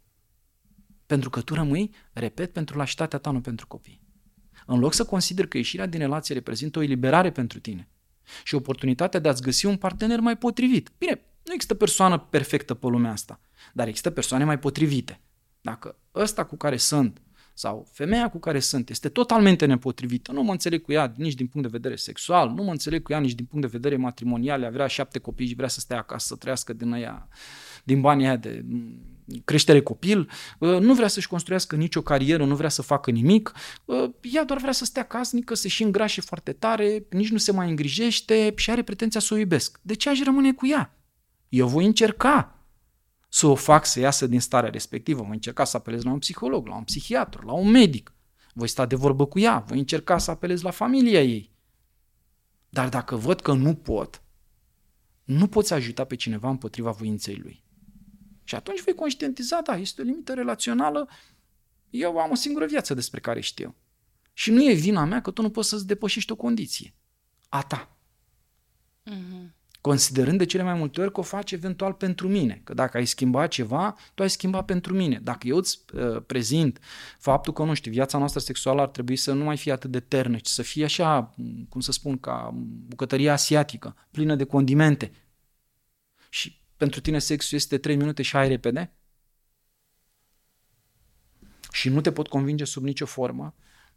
Pentru 1.07 1.31
că 1.31 1.41
tu 1.41 1.55
rămâi, 1.55 1.91
repet, 2.12 2.53
pentru 2.53 2.76
lașitatea 2.76 3.18
ta, 3.18 3.31
nu 3.31 3.41
pentru 3.41 3.66
copii. 3.66 4.01
În 4.66 4.79
loc 4.79 4.93
să 4.93 5.05
consider 5.05 5.47
că 5.47 5.57
ieșirea 5.57 5.87
din 5.87 6.01
relație 6.01 6.35
reprezintă 6.35 6.79
o 6.79 6.83
eliberare 6.83 7.31
pentru 7.31 7.61
tine 7.61 7.89
și 8.45 8.55
oportunitatea 8.55 9.20
de 9.20 9.29
a-ți 9.29 9.43
găsi 9.43 9.66
un 9.66 9.76
partener 9.76 10.20
mai 10.20 10.37
potrivit. 10.37 10.91
Bine, 10.99 11.20
nu 11.45 11.53
există 11.53 11.74
persoană 11.74 12.18
perfectă 12.18 12.74
pe 12.74 12.87
lumea 12.87 13.11
asta, 13.11 13.41
dar 13.72 13.87
există 13.87 14.11
persoane 14.11 14.45
mai 14.45 14.59
potrivite. 14.59 15.20
Dacă 15.61 15.96
ăsta 16.14 16.44
cu 16.44 16.56
care 16.56 16.76
sunt 16.76 17.22
sau 17.59 17.88
femeia 17.92 18.30
cu 18.30 18.38
care 18.38 18.61
sunt 18.61 18.90
este 18.90 19.09
totalmente 19.09 19.66
nepotrivită, 19.66 20.32
nu 20.32 20.42
mă 20.42 20.50
înțeleg 20.52 20.82
cu 20.82 20.92
ea 20.92 21.12
nici 21.16 21.34
din 21.34 21.46
punct 21.46 21.66
de 21.66 21.76
vedere 21.76 21.96
sexual, 21.96 22.50
nu 22.50 22.62
mă 22.62 22.70
înțeleg 22.70 23.02
cu 23.02 23.12
ea 23.12 23.18
nici 23.18 23.34
din 23.34 23.44
punct 23.44 23.64
de 23.66 23.76
vedere 23.76 23.96
matrimonial, 23.96 24.62
ea 24.62 24.70
vrea 24.70 24.86
șapte 24.86 25.18
copii 25.18 25.46
și 25.46 25.54
vrea 25.54 25.68
să 25.68 25.80
stea 25.80 25.98
acasă, 25.98 26.26
să 26.26 26.36
trăiască 26.36 26.72
din 26.72 26.92
aia, 26.92 27.28
din 27.84 28.00
banii 28.00 28.26
aia 28.26 28.36
de 28.36 28.64
mm, 28.64 29.02
creștere 29.44 29.82
copil, 29.82 30.30
ă, 30.61 30.78
nu 30.78 30.94
vrea 30.94 31.09
să-și 31.09 31.28
construiască 31.28 31.76
nicio 31.76 32.02
carieră, 32.02 32.44
nu 32.44 32.54
vrea 32.54 32.68
să 32.68 32.82
facă 32.82 33.11
nimic, 33.11 33.52
ă, 33.88 34.14
ea 34.20 34.44
doar 34.44 34.61
vrea 34.61 34.72
să 34.72 34.84
stea 34.84 35.04
casnică, 35.04 35.54
să 35.54 35.68
și 35.68 35.82
îngrașe 35.82 36.20
foarte 36.20 36.52
tare, 36.52 37.06
nici 37.11 37.30
nu 37.30 37.38
se 37.38 37.52
mai 37.52 37.68
îngrijește 37.68 38.52
și 38.56 38.70
are 38.70 38.82
pretenția 38.82 39.20
să 39.20 39.34
o 39.34 39.36
iubesc. 39.36 39.80
De 39.82 39.94
ce 39.94 40.09
aș 40.09 40.22
rămâne 40.22 40.52
cu 40.52 40.66
ea? 40.66 40.98
Eu 41.48 41.66
voi 41.66 41.84
încerca, 41.84 42.57
să 43.29 43.47
o 43.47 43.55
fac 43.55 43.87
să 43.87 44.01
iasă 44.01 44.26
din 44.26 44.41
starea 44.41 44.70
respectivă. 44.70 45.22
Voi 45.22 45.33
încerca 45.33 45.64
să 45.64 45.76
apelez 45.76 46.03
la 46.03 46.11
un 46.11 46.18
psiholog, 46.18 46.66
la 46.66 46.76
un 46.76 46.85
psihiatru, 46.85 47.47
la 47.47 47.53
un 47.53 47.70
medic. 47.70 48.12
Voi 48.55 48.68
sta 48.68 48.87
de 48.87 48.95
vorbă 48.95 49.26
cu 49.26 49.39
ea, 49.39 49.59
voi 49.59 49.79
încerca 49.79 50.18
să 50.18 50.31
apelez 50.31 50.62
la 50.62 50.70
familia 50.70 51.22
ei. 51.22 51.53
Dar 52.68 52.89
dacă 52.89 53.16
văd 53.16 53.41
că 53.41 53.53
nu 53.53 53.74
pot, 53.74 54.22
nu 55.24 55.47
poți 55.47 55.72
ajuta 55.72 56.05
pe 56.05 56.14
cineva 56.14 56.49
împotriva 56.49 56.91
voinței 56.91 57.37
lui. 57.37 57.64
Și 58.45 58.55
atunci 58.55 58.83
vei 58.83 58.95
conștientiza, 58.95 59.61
da, 59.61 59.76
este 59.76 60.01
o 60.01 60.05
limită 60.05 60.35
relațională, 60.35 61.09
eu 61.91 62.18
am 62.18 62.31
o 62.31 62.35
singură 62.35 62.66
viață 62.66 62.95
despre 62.95 63.20
care 63.20 63.41
știu. 63.41 63.74
Și 64.33 64.51
nu 64.51 64.70
e 64.70 64.72
vina 64.72 65.05
mea 65.05 65.20
că 65.20 65.31
tu 65.31 65.43
nu 65.43 65.51
poți 65.51 65.68
să-ți 65.68 65.87
depășești 65.87 66.33
o 66.33 66.37
condiție. 66.37 66.95
A 67.49 67.62
ta. 67.62 67.97
Mm-hmm 69.11 69.57
considerând 69.81 70.39
de 70.39 70.45
cele 70.45 70.62
mai 70.62 70.74
multe 70.74 71.01
ori 71.01 71.12
că 71.12 71.20
o 71.20 71.22
faci 71.22 71.53
eventual 71.53 71.93
pentru 71.93 72.29
mine, 72.29 72.61
că 72.64 72.74
dacă 72.74 72.97
ai 72.97 73.05
schimbat 73.05 73.51
ceva, 73.51 73.97
tu 74.14 74.22
ai 74.22 74.31
schimbat 74.31 74.64
pentru 74.64 74.95
mine. 74.95 75.20
Dacă 75.22 75.47
eu 75.47 75.57
îți 75.57 75.85
uh, 75.93 76.22
prezint 76.26 76.79
faptul 77.18 77.53
că, 77.53 77.62
nu 77.62 77.74
știu, 77.74 77.93
viața 77.93 78.18
noastră 78.18 78.41
sexuală 78.41 78.81
ar 78.81 78.89
trebui 78.89 79.16
să 79.16 79.33
nu 79.33 79.45
mai 79.45 79.57
fie 79.57 79.72
atât 79.72 79.91
de 79.91 80.01
ternă, 80.01 80.39
ci 80.39 80.47
să 80.47 80.62
fie 80.62 80.85
așa, 80.85 81.35
cum 81.68 81.81
să 81.81 81.93
spun, 81.93 82.18
ca 82.18 82.51
bucătăria 82.87 83.33
asiatică, 83.33 83.97
plină 84.11 84.35
de 84.35 84.45
condimente, 84.45 85.12
și 86.29 86.61
pentru 86.76 87.01
tine 87.01 87.18
sexul 87.18 87.57
este 87.57 87.79
3 87.79 87.97
minute 87.97 88.22
și 88.22 88.37
ai 88.37 88.49
repede, 88.49 88.93
și 91.72 91.89
nu 91.89 92.01
te 92.01 92.12
pot 92.12 92.29
convinge 92.29 92.64
sub 92.64 92.83
nicio 92.83 93.07
formă, 93.07 93.55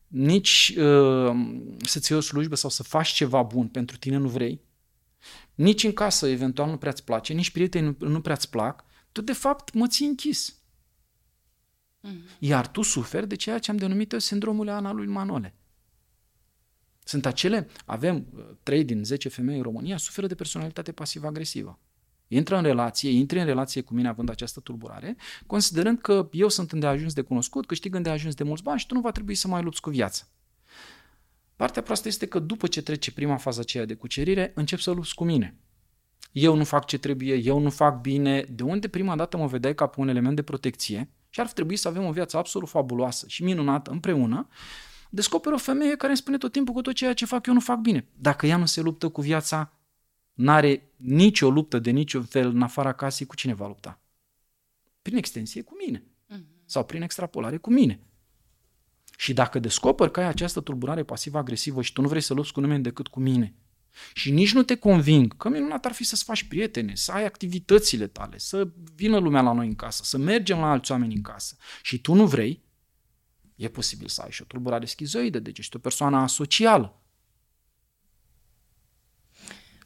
nici 0.07 0.73
uh, 0.77 1.31
să-ți 1.81 2.11
iei 2.11 2.19
o 2.19 2.23
slujbă 2.23 2.55
sau 2.55 2.69
să 2.69 2.83
faci 2.83 3.07
ceva 3.07 3.41
bun 3.41 3.67
pentru 3.67 3.97
tine 3.97 4.17
nu 4.17 4.27
vrei, 4.27 4.61
nici 5.55 5.83
în 5.83 5.93
casă 5.93 6.27
eventual 6.27 6.69
nu 6.69 6.77
prea-ți 6.77 7.03
place, 7.03 7.33
nici 7.33 7.51
prietenii 7.51 7.95
nu, 7.99 8.07
nu 8.07 8.21
prea-ți 8.21 8.49
plac, 8.49 8.83
tu 9.11 9.21
de 9.21 9.33
fapt 9.33 9.73
mă 9.73 9.87
ții 9.87 10.07
închis. 10.07 10.55
Mm-hmm. 12.07 12.39
Iar 12.39 12.67
tu 12.67 12.81
suferi 12.81 13.27
de 13.27 13.35
ceea 13.35 13.59
ce 13.59 13.71
am 13.71 13.77
denumit 13.77 14.11
eu 14.11 14.19
sindromul 14.19 14.69
analului 14.69 15.07
Manole. 15.07 15.55
Sunt 17.03 17.25
acele, 17.25 17.67
avem 17.85 18.25
3 18.63 18.79
uh, 18.79 18.85
din 18.85 19.03
10 19.03 19.29
femei 19.29 19.57
în 19.57 19.63
România, 19.63 19.97
suferă 19.97 20.27
de 20.27 20.35
personalitate 20.35 20.91
pasiv-agresivă. 20.91 21.79
Intră 22.27 22.57
în 22.57 22.63
relație, 22.63 23.09
intri 23.09 23.39
în 23.39 23.45
relație 23.45 23.81
cu 23.81 23.93
mine 23.93 24.07
având 24.07 24.29
această 24.29 24.59
tulburare, 24.59 25.15
considerând 25.47 25.99
că 25.99 26.29
eu 26.31 26.49
sunt 26.49 26.71
îndeajuns 26.71 27.13
de 27.13 27.21
cunoscut, 27.21 27.65
câștig 27.65 27.95
îndeajuns 27.95 28.35
de 28.35 28.43
mulți 28.43 28.63
bani 28.63 28.79
și 28.79 28.85
tu 28.85 28.93
nu 28.93 29.01
va 29.01 29.11
trebui 29.11 29.35
să 29.35 29.47
mai 29.47 29.63
lupți 29.63 29.81
cu 29.81 29.89
viața. 29.89 30.23
Partea 31.61 31.81
proastă 31.81 32.07
este 32.07 32.25
că 32.25 32.39
după 32.39 32.67
ce 32.67 32.81
trece 32.81 33.11
prima 33.11 33.37
fază 33.37 33.59
aceea 33.59 33.85
de 33.85 33.93
cucerire, 33.93 34.51
încep 34.55 34.79
să 34.79 34.91
lupți 34.91 35.15
cu 35.15 35.23
mine. 35.23 35.57
Eu 36.31 36.55
nu 36.55 36.63
fac 36.63 36.85
ce 36.85 36.97
trebuie, 36.97 37.35
eu 37.35 37.59
nu 37.59 37.69
fac 37.69 38.01
bine, 38.01 38.41
de 38.41 38.63
unde 38.63 38.87
prima 38.87 39.15
dată 39.15 39.37
mă 39.37 39.47
vedeai 39.47 39.75
ca 39.75 39.87
pe 39.87 39.99
un 39.99 40.07
element 40.07 40.35
de 40.35 40.41
protecție 40.41 41.09
și 41.29 41.39
ar 41.39 41.51
trebui 41.51 41.75
să 41.75 41.87
avem 41.87 42.05
o 42.05 42.11
viață 42.11 42.37
absolut 42.37 42.69
fabuloasă 42.69 43.25
și 43.27 43.43
minunată 43.43 43.91
împreună, 43.91 44.47
descoper 45.09 45.53
o 45.53 45.57
femeie 45.57 45.95
care 45.95 46.07
îmi 46.07 46.17
spune 46.17 46.37
tot 46.37 46.51
timpul 46.51 46.73
că 46.73 46.81
tot 46.81 46.93
ceea 46.93 47.13
ce 47.13 47.25
fac 47.25 47.45
eu 47.45 47.53
nu 47.53 47.59
fac 47.59 47.79
bine. 47.79 48.07
Dacă 48.13 48.45
ea 48.45 48.57
nu 48.57 48.65
se 48.65 48.81
luptă 48.81 49.09
cu 49.09 49.21
viața, 49.21 49.73
n-are 50.33 50.91
nicio 50.95 51.49
luptă 51.49 51.79
de 51.79 51.89
niciun 51.89 52.23
fel 52.23 52.47
în 52.47 52.61
afara 52.61 52.93
casei, 52.93 53.25
cu 53.25 53.35
cine 53.35 53.53
va 53.53 53.67
lupta? 53.67 54.01
Prin 55.01 55.17
extensie 55.17 55.61
cu 55.61 55.73
mine. 55.85 56.03
Mhm. 56.27 56.45
Sau 56.65 56.85
prin 56.85 57.01
extrapolare 57.01 57.57
cu 57.57 57.71
mine. 57.71 57.99
Și 59.21 59.33
dacă 59.33 59.59
descoperi 59.59 60.11
că 60.11 60.19
ai 60.19 60.25
această 60.27 60.61
tulburare 60.61 61.03
pasivă-agresivă 61.03 61.81
și 61.81 61.93
tu 61.93 62.01
nu 62.01 62.07
vrei 62.07 62.21
să 62.21 62.33
lupți 62.33 62.53
cu 62.53 62.59
nimeni 62.59 62.83
decât 62.83 63.07
cu 63.07 63.19
mine, 63.19 63.55
și 64.13 64.31
nici 64.31 64.53
nu 64.53 64.63
te 64.63 64.75
conving 64.75 65.37
că 65.37 65.49
minunat 65.49 65.85
ar 65.85 65.91
fi 65.91 66.03
să-ți 66.03 66.23
faci 66.23 66.43
prietene, 66.43 66.95
să 66.95 67.11
ai 67.11 67.25
activitățile 67.25 68.07
tale, 68.07 68.37
să 68.37 68.67
vină 68.95 69.17
lumea 69.17 69.41
la 69.41 69.51
noi 69.51 69.67
în 69.67 69.75
casă, 69.75 70.01
să 70.05 70.17
mergem 70.17 70.59
la 70.59 70.69
alți 70.69 70.91
oameni 70.91 71.15
în 71.15 71.21
casă 71.21 71.55
și 71.81 72.01
tu 72.01 72.13
nu 72.13 72.27
vrei, 72.27 72.63
e 73.55 73.67
posibil 73.67 74.07
să 74.07 74.21
ai 74.21 74.31
și 74.31 74.41
o 74.41 74.45
tulburare 74.45 74.85
schizoidă, 74.85 75.39
deci 75.39 75.59
ești 75.59 75.75
o 75.75 75.79
persoană 75.79 76.17
asocială. 76.17 77.01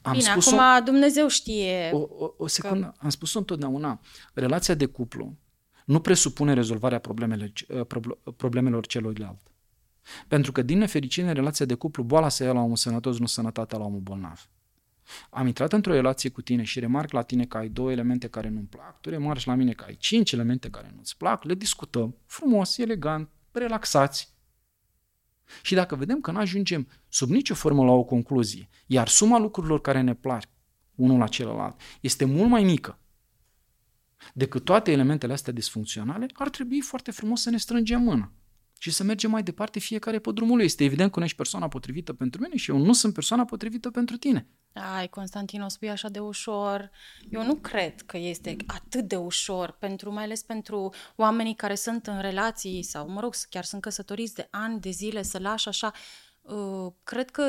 Am 0.02 0.12
Bine, 0.12 0.30
spus 0.30 0.52
acum 0.52 0.86
Dumnezeu 0.86 1.28
știe. 1.28 1.90
O, 1.94 1.98
o, 1.98 2.34
o 2.38 2.48
secundă, 2.48 2.86
că... 2.86 2.94
am 2.98 3.10
spus-o 3.10 3.40
întotdeauna. 3.40 4.02
Relația 4.34 4.74
de 4.74 4.86
cuplu 4.86 5.38
nu 5.86 6.00
presupune 6.00 6.54
rezolvarea 6.54 7.00
problemelor, 7.00 7.52
uh, 7.68 8.36
problemelor 8.36 8.86
celuilalt. 8.86 9.40
Pentru 10.28 10.52
că, 10.52 10.62
din 10.62 10.78
nefericire, 10.78 11.28
în 11.28 11.34
relația 11.34 11.66
de 11.66 11.74
cuplu, 11.74 12.04
boala 12.04 12.30
se 12.30 12.44
ia 12.44 12.54
la 12.54 12.60
omul 12.60 12.76
sănătos, 12.76 13.20
nu 13.20 13.26
sănătatea 13.26 13.78
la 13.78 13.84
omul 13.84 14.00
bolnav. 14.00 14.50
Am 15.30 15.48
intrat 15.48 15.74
într-o 15.74 15.92
relație 15.92 16.30
cu 16.30 16.42
tine 16.42 16.64
și 16.64 16.80
remarc 16.80 17.12
la 17.12 17.22
tine 17.22 17.46
că 17.46 17.58
ai 17.58 17.70
două 17.70 17.92
elemente 17.92 18.28
care 18.28 18.50
nu-mi 18.50 18.68
plac, 18.68 19.02
tu 19.02 19.10
remarci 19.10 19.46
la 19.46 19.56
mine 19.56 19.72
că 19.72 19.84
ai 19.88 19.96
cinci 19.96 20.32
elemente 20.32 20.70
care 20.70 20.94
nu-ți 20.96 21.18
plac, 21.18 21.44
le 21.44 21.54
discutăm 21.54 22.16
frumos, 22.26 22.78
elegant, 22.78 23.30
relaxați. 23.52 24.34
Și 25.62 25.74
dacă 25.74 25.96
vedem 25.96 26.22
că 26.22 26.32
nu 26.32 26.40
ajungem 26.40 26.88
sub 27.10 27.30
nicio 27.30 27.54
formă 27.54 27.84
la 27.84 27.92
o 27.92 28.04
concluzie, 28.04 28.70
iar 28.86 29.08
suma 29.08 29.38
lucrurilor 29.38 29.82
care 29.82 30.02
ne 30.02 30.14
plac 30.14 30.44
unul 30.96 31.18
la 31.18 31.28
celălalt 31.28 31.80
este 32.02 32.26
mult 32.26 32.50
mai 32.50 32.64
mică 32.64 33.00
decât 34.34 34.64
toate 34.64 34.92
elementele 34.92 35.34
astea 35.34 35.54
disfuncționale, 35.54 36.26
ar 36.34 36.50
trebui 36.50 36.82
foarte 36.82 37.12
frumos 37.12 37.42
să 37.42 37.50
ne 37.50 37.58
strângem 37.58 38.02
mâna 38.02 38.32
și 38.80 38.92
să 38.92 39.04
mergem 39.04 39.32
mai 39.32 39.44
departe 39.44 39.80
fiecare 39.80 40.20
pe 40.20 40.32
drumul 40.32 40.56
lui. 40.56 40.66
Este 40.66 40.84
evident 40.84 41.12
că 41.12 41.20
nu 41.20 41.26
ești 41.26 41.38
persoana 41.38 41.68
potrivită 41.68 42.14
pentru 42.14 42.42
mine 42.42 42.56
și 42.56 42.72
eu 42.72 42.78
nu 42.78 42.94
sunt 42.94 43.14
persoana 43.14 43.46
potrivită 43.46 43.90
pentru 43.90 44.18
tine. 44.18 44.48
Ai, 44.96 45.08
Constantin, 45.08 45.62
o 45.62 45.68
spui 45.68 45.90
așa 45.90 46.10
de 46.10 46.20
ușor. 46.20 46.92
Eu 47.30 47.46
nu 47.46 47.56
cred 47.56 48.02
că 48.02 48.18
este 48.18 48.56
atât 48.66 49.08
de 49.08 49.16
ușor, 49.16 49.78
pentru, 49.80 50.14
mai 50.14 50.24
ales 50.24 50.44
pentru 50.44 50.94
oamenii 51.16 51.56
care 51.56 51.76
sunt 51.76 52.08
în 52.08 52.22
relații 52.22 52.84
sau, 52.84 53.10
mă 53.10 53.20
rog, 53.20 53.34
chiar 53.50 53.64
sunt 53.64 53.82
căsătoriți 53.82 54.34
de 54.34 54.48
ani, 54.52 54.80
de 54.80 54.90
zile, 54.90 55.22
să 55.22 55.40
lași 55.40 55.68
așa 55.68 55.88
Uh, 55.88 56.00
cred 57.04 57.32
că 57.32 57.42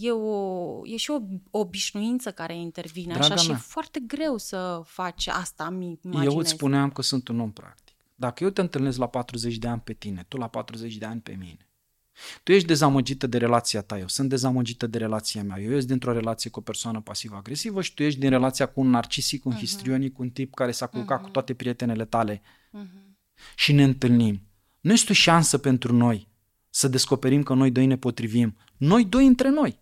e, 0.00 0.10
o, 0.10 0.80
e 0.86 0.96
și 0.96 1.10
o 1.10 1.18
obișnuință 1.50 2.32
care 2.32 2.56
intervine 2.56 3.12
Draga 3.12 3.34
așa 3.34 3.34
mea. 3.34 3.42
și 3.42 3.50
e 3.50 3.54
foarte 3.54 4.00
greu 4.06 4.36
să 4.36 4.82
faci 4.84 5.26
asta, 5.26 5.70
mi 5.70 5.98
imaginez. 6.02 6.32
Eu 6.32 6.38
îți 6.38 6.50
spuneam 6.50 6.90
că 6.90 7.02
sunt 7.02 7.28
un 7.28 7.40
om 7.40 7.52
practic. 7.52 7.94
Dacă 8.14 8.44
eu 8.44 8.50
te 8.50 8.60
întâlnesc 8.60 8.98
la 8.98 9.06
40 9.06 9.56
de 9.56 9.68
ani 9.68 9.80
pe 9.80 9.92
tine, 9.92 10.24
tu 10.28 10.36
la 10.36 10.48
40 10.48 10.96
de 10.96 11.04
ani 11.04 11.20
pe 11.20 11.36
mine, 11.38 11.68
tu 12.42 12.52
ești 12.52 12.66
dezamăgită 12.66 13.26
de 13.26 13.38
relația 13.38 13.82
ta, 13.82 13.98
eu 13.98 14.08
sunt 14.08 14.28
dezamăgită 14.28 14.86
de 14.86 14.98
relația 14.98 15.42
mea. 15.42 15.60
Eu 15.60 15.72
ești 15.74 15.88
dintr-o 15.88 16.12
relație 16.12 16.50
cu 16.50 16.58
o 16.58 16.62
persoană 16.62 17.00
pasiv-agresivă 17.00 17.82
și 17.82 17.94
tu 17.94 18.02
ești 18.02 18.20
din 18.20 18.30
relația 18.30 18.66
cu 18.66 18.80
un 18.80 18.90
narcisic, 18.90 19.44
un 19.44 19.54
uh-huh. 19.54 19.58
histrionic, 19.58 20.18
un 20.18 20.30
tip 20.30 20.54
care 20.54 20.70
s-a 20.70 20.86
culcat 20.86 21.20
uh-huh. 21.20 21.22
cu 21.22 21.28
toate 21.28 21.54
prietenele 21.54 22.04
tale. 22.04 22.40
Uh-huh. 22.40 23.14
Și 23.54 23.72
ne 23.72 23.84
întâlnim. 23.84 24.42
Nu 24.80 24.92
este 24.92 25.12
o 25.12 25.14
șansă 25.14 25.58
pentru 25.58 25.92
noi 25.92 26.32
să 26.74 26.88
descoperim 26.88 27.42
că 27.42 27.54
noi 27.54 27.70
doi 27.70 27.86
ne 27.86 27.96
potrivim. 27.96 28.56
Noi 28.76 29.04
doi 29.04 29.26
între 29.26 29.48
noi. 29.48 29.78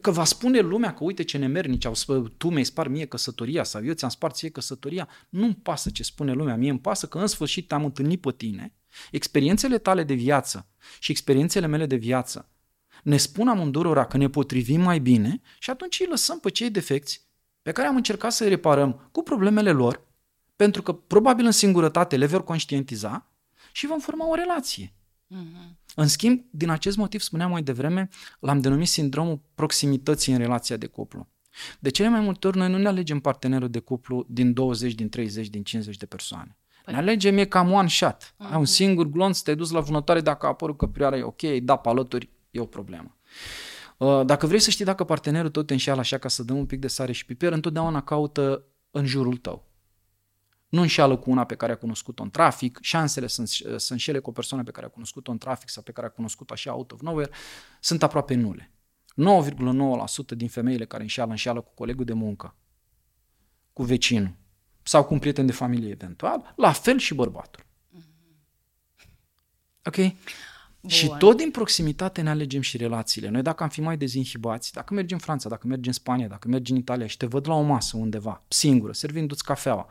Că 0.00 0.10
va 0.10 0.24
spune 0.24 0.60
lumea 0.60 0.94
că 0.94 1.04
uite 1.04 1.22
ce 1.22 1.38
nemernici 1.38 1.84
au 1.84 1.94
spus, 1.94 2.30
tu 2.36 2.48
mi-ai 2.48 2.64
spart 2.64 2.90
mie 2.90 3.04
căsătoria 3.04 3.64
sau 3.64 3.84
eu 3.84 3.92
ți-am 3.92 4.10
spart 4.10 4.34
ție 4.34 4.48
căsătoria. 4.48 5.08
Nu-mi 5.28 5.54
pasă 5.54 5.90
ce 5.90 6.02
spune 6.02 6.32
lumea, 6.32 6.56
mie 6.56 6.70
îmi 6.70 6.78
pasă 6.78 7.06
că 7.06 7.18
în 7.18 7.26
sfârșit 7.26 7.68
te-am 7.68 7.84
întâlnit 7.84 8.20
pe 8.20 8.32
tine. 8.36 8.74
Experiențele 9.10 9.78
tale 9.78 10.02
de 10.02 10.14
viață 10.14 10.68
și 10.98 11.10
experiențele 11.10 11.66
mele 11.66 11.86
de 11.86 11.96
viață 11.96 12.50
ne 13.02 13.16
spun 13.16 13.48
amândurora 13.48 14.06
că 14.06 14.16
ne 14.16 14.28
potrivim 14.28 14.80
mai 14.80 14.98
bine 14.98 15.40
și 15.58 15.70
atunci 15.70 16.00
îi 16.00 16.06
lăsăm 16.06 16.38
pe 16.40 16.50
cei 16.50 16.70
defecți 16.70 17.28
pe 17.62 17.72
care 17.72 17.88
am 17.88 17.96
încercat 17.96 18.32
să-i 18.32 18.48
reparăm 18.48 19.08
cu 19.12 19.22
problemele 19.22 19.70
lor, 19.70 20.06
pentru 20.56 20.82
că 20.82 20.92
probabil 20.92 21.44
în 21.44 21.52
singurătate 21.52 22.16
le 22.16 22.26
vor 22.26 22.44
conștientiza 22.44 23.30
și 23.72 23.86
vom 23.86 23.98
forma 23.98 24.28
o 24.28 24.34
relație. 24.34 24.95
Mm-hmm. 25.34 25.76
În 25.94 26.06
schimb, 26.06 26.44
din 26.50 26.70
acest 26.70 26.96
motiv, 26.96 27.20
spuneam 27.20 27.50
mai 27.50 27.62
devreme, 27.62 28.08
l-am 28.40 28.60
denumit 28.60 28.88
sindromul 28.88 29.40
proximității 29.54 30.32
în 30.32 30.38
relația 30.38 30.76
de 30.76 30.86
cuplu. 30.86 31.28
De 31.78 31.90
cele 31.90 32.08
mai 32.08 32.20
multe 32.20 32.46
ori, 32.46 32.56
noi 32.56 32.70
nu 32.70 32.78
ne 32.78 32.88
alegem 32.88 33.18
partenerul 33.18 33.68
de 33.68 33.78
cuplu 33.78 34.26
din 34.28 34.52
20, 34.52 34.94
din 34.94 35.08
30, 35.08 35.48
din 35.48 35.62
50 35.62 35.96
de 35.96 36.06
persoane. 36.06 36.56
Păi. 36.84 36.94
Ne 36.94 37.00
alegem 37.00 37.38
e 37.38 37.44
cam 37.44 37.72
one 37.72 37.88
shot. 37.88 38.34
Uh-huh. 38.34 38.50
Ai 38.50 38.58
un 38.58 38.64
singur 38.64 39.06
glonț, 39.06 39.40
te-ai 39.40 39.56
dus 39.56 39.70
la 39.70 39.80
vânătoare, 39.80 40.20
dacă 40.20 40.46
a 40.46 40.48
apărut 40.48 40.76
căprioara 40.76 41.16
e 41.16 41.22
ok, 41.22 41.42
da, 41.42 41.76
pe 41.76 41.88
alături, 41.88 42.30
e 42.50 42.60
o 42.60 42.66
problemă. 42.66 43.16
Uh, 43.96 44.24
dacă 44.24 44.46
vrei 44.46 44.60
să 44.60 44.70
știi 44.70 44.84
dacă 44.84 45.04
partenerul 45.04 45.50
tău 45.50 45.62
te 45.62 45.72
înșeală 45.72 46.00
așa 46.00 46.18
ca 46.18 46.28
să 46.28 46.42
dăm 46.42 46.56
un 46.56 46.66
pic 46.66 46.80
de 46.80 46.88
sare 46.88 47.12
și 47.12 47.26
piper, 47.26 47.52
întotdeauna 47.52 48.02
caută 48.02 48.64
în 48.90 49.06
jurul 49.06 49.36
tău 49.36 49.65
nu 50.68 50.80
înșeală 50.80 51.16
cu 51.16 51.30
una 51.30 51.44
pe 51.44 51.54
care 51.54 51.72
a 51.72 51.76
cunoscut-o 51.76 52.22
în 52.22 52.30
trafic, 52.30 52.78
șansele 52.82 53.26
sunt, 53.26 53.48
să 53.76 53.92
înșele 53.92 54.18
cu 54.18 54.30
o 54.30 54.32
persoană 54.32 54.64
pe 54.64 54.70
care 54.70 54.86
a 54.86 54.88
cunoscut-o 54.88 55.30
în 55.30 55.38
trafic 55.38 55.68
sau 55.68 55.82
pe 55.82 55.92
care 55.92 56.06
a 56.06 56.10
cunoscut-o 56.10 56.52
așa 56.52 56.74
out 56.74 56.92
of 56.92 57.00
nowhere, 57.00 57.30
sunt 57.80 58.02
aproape 58.02 58.34
nule. 58.34 58.70
9,9% 59.16 60.36
din 60.36 60.48
femeile 60.48 60.86
care 60.86 61.02
înșeală, 61.02 61.30
înșeală 61.30 61.60
cu 61.60 61.74
colegul 61.74 62.04
de 62.04 62.12
muncă, 62.12 62.56
cu 63.72 63.82
vecinul 63.82 64.34
sau 64.82 65.04
cu 65.04 65.12
un 65.12 65.18
prieten 65.18 65.46
de 65.46 65.52
familie 65.52 65.90
eventual, 65.90 66.52
la 66.56 66.72
fel 66.72 66.98
și 66.98 67.14
bărbatul. 67.14 67.64
Ok? 69.84 69.96
Bun. 69.96 70.14
Și 70.90 71.12
tot 71.18 71.36
din 71.36 71.50
proximitate 71.50 72.22
ne 72.22 72.30
alegem 72.30 72.60
și 72.60 72.76
relațiile. 72.76 73.28
Noi 73.28 73.42
dacă 73.42 73.62
am 73.62 73.68
fi 73.68 73.80
mai 73.80 73.96
dezinhibați, 73.96 74.72
dacă 74.72 74.94
mergem 74.94 75.16
în 75.16 75.24
Franța, 75.24 75.48
dacă 75.48 75.66
mergem 75.66 75.86
în 75.86 75.92
Spania, 75.92 76.28
dacă 76.28 76.48
mergem 76.48 76.74
în 76.74 76.80
Italia 76.80 77.06
și 77.06 77.16
te 77.16 77.26
văd 77.26 77.48
la 77.48 77.54
o 77.54 77.62
masă 77.62 77.96
undeva, 77.96 78.44
singură, 78.48 78.92
servindu-ți 78.92 79.44
cafeaua, 79.44 79.88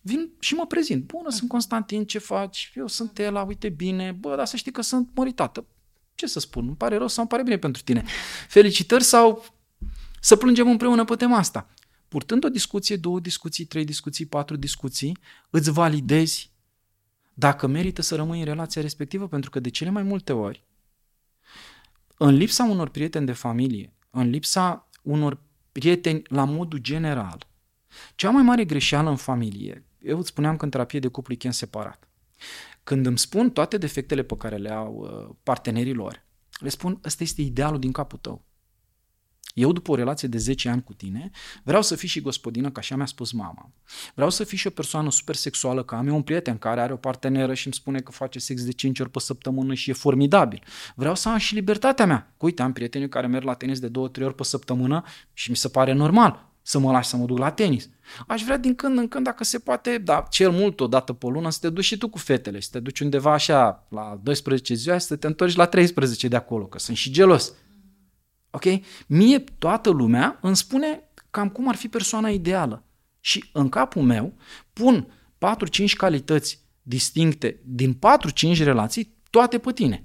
vin 0.00 0.30
și 0.38 0.54
mă 0.54 0.66
prezint. 0.66 1.04
Bună, 1.04 1.30
sunt 1.30 1.48
Constantin, 1.48 2.04
ce 2.04 2.18
faci? 2.18 2.72
Eu 2.74 2.86
sunt 2.86 3.18
Ela, 3.18 3.42
uite 3.42 3.68
bine, 3.68 4.12
bă, 4.12 4.36
dar 4.36 4.46
să 4.46 4.56
știi 4.56 4.72
că 4.72 4.82
sunt 4.82 5.08
măritată. 5.14 5.66
Ce 6.14 6.26
să 6.26 6.40
spun, 6.40 6.66
îmi 6.66 6.76
pare 6.76 6.96
rău 6.96 7.08
sau 7.08 7.20
îmi 7.20 7.30
pare 7.30 7.42
bine 7.42 7.58
pentru 7.58 7.82
tine. 7.82 8.04
Felicitări 8.48 9.04
sau 9.04 9.44
să 10.20 10.36
plângem 10.36 10.68
împreună 10.68 11.04
pe 11.04 11.16
tema 11.16 11.36
asta. 11.36 11.68
Purtând 12.08 12.44
o 12.44 12.48
discuție, 12.48 12.96
două 12.96 13.20
discuții, 13.20 13.64
trei 13.64 13.84
discuții, 13.84 14.26
patru 14.26 14.56
discuții, 14.56 15.18
îți 15.50 15.70
validezi 15.70 16.52
dacă 17.34 17.66
merită 17.66 18.02
să 18.02 18.16
rămâi 18.16 18.38
în 18.38 18.44
relația 18.44 18.82
respectivă, 18.82 19.28
pentru 19.28 19.50
că 19.50 19.60
de 19.60 19.68
cele 19.68 19.90
mai 19.90 20.02
multe 20.02 20.32
ori, 20.32 20.64
în 22.16 22.34
lipsa 22.34 22.64
unor 22.64 22.88
prieteni 22.88 23.26
de 23.26 23.32
familie, 23.32 23.92
în 24.10 24.30
lipsa 24.30 24.88
unor 25.02 25.38
prieteni 25.72 26.22
la 26.28 26.44
modul 26.44 26.78
general, 26.78 27.46
cea 28.14 28.30
mai 28.30 28.42
mare 28.42 28.64
greșeală 28.64 29.10
în 29.10 29.16
familie 29.16 29.87
eu 30.02 30.18
îți 30.18 30.28
spuneam 30.28 30.56
că 30.56 30.64
în 30.64 30.70
terapie 30.70 30.98
de 30.98 31.08
cuplu 31.08 31.32
e 31.32 31.36
chem 31.36 31.50
separat. 31.50 32.08
Când 32.84 33.06
îmi 33.06 33.18
spun 33.18 33.50
toate 33.50 33.78
defectele 33.78 34.22
pe 34.22 34.36
care 34.36 34.56
le 34.56 34.70
au 34.70 34.94
uh, 34.94 35.34
partenerii 35.42 35.94
lor, 35.94 36.26
le 36.58 36.68
spun, 36.68 37.00
ăsta 37.04 37.22
este 37.22 37.42
idealul 37.42 37.78
din 37.78 37.92
capul 37.92 38.18
tău. 38.18 38.46
Eu, 39.54 39.72
după 39.72 39.90
o 39.90 39.94
relație 39.94 40.28
de 40.28 40.38
10 40.38 40.68
ani 40.68 40.82
cu 40.82 40.92
tine, 40.92 41.30
vreau 41.62 41.82
să 41.82 41.94
fii 41.94 42.08
și 42.08 42.20
gospodină, 42.20 42.70
ca 42.70 42.80
așa 42.80 42.96
mi-a 42.96 43.06
spus 43.06 43.32
mama. 43.32 43.72
Vreau 44.14 44.30
să 44.30 44.44
fii 44.44 44.58
și 44.58 44.66
o 44.66 44.70
persoană 44.70 45.10
super 45.10 45.34
sexuală, 45.34 45.84
că 45.84 45.94
am 45.94 46.06
eu 46.06 46.14
un 46.14 46.22
prieten 46.22 46.58
care 46.58 46.80
are 46.80 46.92
o 46.92 46.96
parteneră 46.96 47.54
și 47.54 47.66
îmi 47.66 47.74
spune 47.74 48.00
că 48.00 48.12
face 48.12 48.38
sex 48.38 48.64
de 48.64 48.72
5 48.72 49.00
ori 49.00 49.10
pe 49.10 49.18
săptămână 49.18 49.74
și 49.74 49.90
e 49.90 49.92
formidabil. 49.92 50.62
Vreau 50.94 51.14
să 51.14 51.28
am 51.28 51.36
și 51.36 51.54
libertatea 51.54 52.06
mea. 52.06 52.34
Uite, 52.36 52.62
am 52.62 52.72
prieteni 52.72 53.08
care 53.08 53.26
merg 53.26 53.44
la 53.44 53.54
tenis 53.54 53.78
de 53.78 53.88
2-3 53.88 53.92
ori 54.22 54.34
pe 54.34 54.42
săptămână 54.42 55.04
și 55.32 55.50
mi 55.50 55.56
se 55.56 55.68
pare 55.68 55.92
normal 55.92 56.47
să 56.68 56.78
mă 56.78 56.92
lași 56.92 57.08
să 57.08 57.16
mă 57.16 57.24
duc 57.24 57.38
la 57.38 57.50
tenis. 57.50 57.88
Aș 58.26 58.42
vrea 58.42 58.56
din 58.56 58.74
când 58.74 58.98
în 58.98 59.08
când, 59.08 59.24
dacă 59.24 59.44
se 59.44 59.58
poate, 59.58 59.98
da, 59.98 60.26
cel 60.30 60.50
mult 60.50 60.80
o 60.80 60.86
dată 60.86 61.12
pe 61.12 61.26
lună, 61.26 61.50
să 61.50 61.58
te 61.60 61.70
duci 61.70 61.84
și 61.84 61.98
tu 61.98 62.08
cu 62.08 62.18
fetele, 62.18 62.60
să 62.60 62.68
te 62.72 62.80
duci 62.80 63.00
undeva 63.00 63.32
așa 63.32 63.86
la 63.90 64.20
12 64.22 64.74
ziua, 64.74 64.98
să 64.98 65.16
te 65.16 65.26
întorci 65.26 65.54
la 65.54 65.66
13 65.66 66.28
de 66.28 66.36
acolo, 66.36 66.66
că 66.66 66.78
sunt 66.78 66.96
și 66.96 67.10
gelos. 67.10 67.52
Ok? 68.50 68.64
Mie 69.06 69.38
toată 69.58 69.90
lumea 69.90 70.38
îmi 70.40 70.56
spune 70.56 71.10
cam 71.30 71.48
cum 71.48 71.68
ar 71.68 71.74
fi 71.74 71.88
persoana 71.88 72.28
ideală. 72.28 72.84
Și 73.20 73.44
în 73.52 73.68
capul 73.68 74.02
meu 74.02 74.34
pun 74.72 75.12
4-5 75.82 75.92
calități 75.96 76.66
distincte 76.82 77.60
din 77.64 77.98
4-5 78.54 78.58
relații, 78.58 79.16
toate 79.30 79.58
pe 79.58 79.72
tine. 79.72 80.04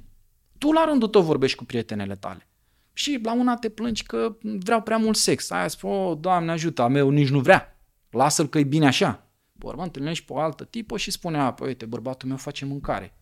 Tu 0.58 0.72
la 0.72 0.86
rândul 0.86 1.08
tău 1.08 1.22
vorbești 1.22 1.58
cu 1.58 1.64
prietenele 1.64 2.16
tale. 2.16 2.48
Și 2.94 3.20
la 3.24 3.34
una 3.34 3.56
te 3.56 3.70
plângi 3.70 4.04
că 4.04 4.38
vreau 4.42 4.82
prea 4.82 4.98
mult 4.98 5.18
sex. 5.18 5.50
Aia 5.50 5.68
spune, 5.68 5.94
o, 5.94 6.16
Doamne 6.16 6.52
ajută, 6.52 6.82
a 6.82 6.88
meu 6.88 7.10
nici 7.10 7.30
nu 7.30 7.40
vrea. 7.40 7.78
Lasă-l 8.10 8.48
că 8.48 8.60
e 8.60 8.64
bine 8.64 8.88
așa. 8.88 9.28
Pe 9.58 9.66
urmă 9.66 9.84
întâlnești 9.84 10.26
pe 10.26 10.34
o 10.34 10.40
altă 10.40 10.64
tipă 10.64 10.98
și 10.98 11.12
spune, 11.12 11.38
a, 11.38 11.54
păi 11.54 11.68
uite, 11.68 11.86
bărbatul 11.86 12.28
meu 12.28 12.38
face 12.38 12.66
mâncare. 12.66 13.18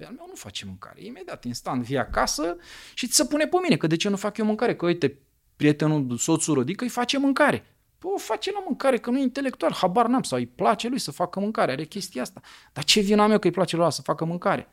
Pe 0.00 0.06
al 0.06 0.12
meu 0.16 0.26
nu 0.28 0.34
face 0.34 0.64
mâncare. 0.66 1.04
Imediat, 1.04 1.44
instant, 1.44 1.82
vii 1.82 1.98
acasă 1.98 2.56
și 2.94 3.06
ți 3.06 3.14
se 3.14 3.24
pune 3.24 3.46
pe 3.46 3.56
mine, 3.62 3.76
că 3.76 3.86
de 3.86 3.96
ce 3.96 4.08
nu 4.08 4.16
fac 4.16 4.36
eu 4.36 4.44
mâncare? 4.44 4.76
Că 4.76 4.86
uite, 4.86 5.18
prietenul, 5.56 6.16
soțul 6.16 6.54
Rodică 6.54 6.84
îi 6.84 6.90
face 6.90 7.18
mâncare. 7.18 7.64
Păi 7.98 8.10
o 8.14 8.18
face 8.18 8.52
la 8.52 8.62
mâncare, 8.66 8.98
că 8.98 9.10
nu 9.10 9.18
e 9.18 9.22
intelectual, 9.22 9.72
habar 9.72 10.06
n-am, 10.06 10.22
sau 10.22 10.38
îi 10.38 10.46
place 10.46 10.88
lui 10.88 10.98
să 10.98 11.10
facă 11.10 11.40
mâncare, 11.40 11.72
are 11.72 11.84
chestia 11.84 12.22
asta. 12.22 12.40
Dar 12.72 12.84
ce 12.84 13.00
vina 13.00 13.26
mea 13.26 13.38
că 13.38 13.46
îi 13.46 13.52
place 13.52 13.76
lui 13.76 13.92
să 13.92 14.02
facă 14.02 14.24
mâncare? 14.24 14.68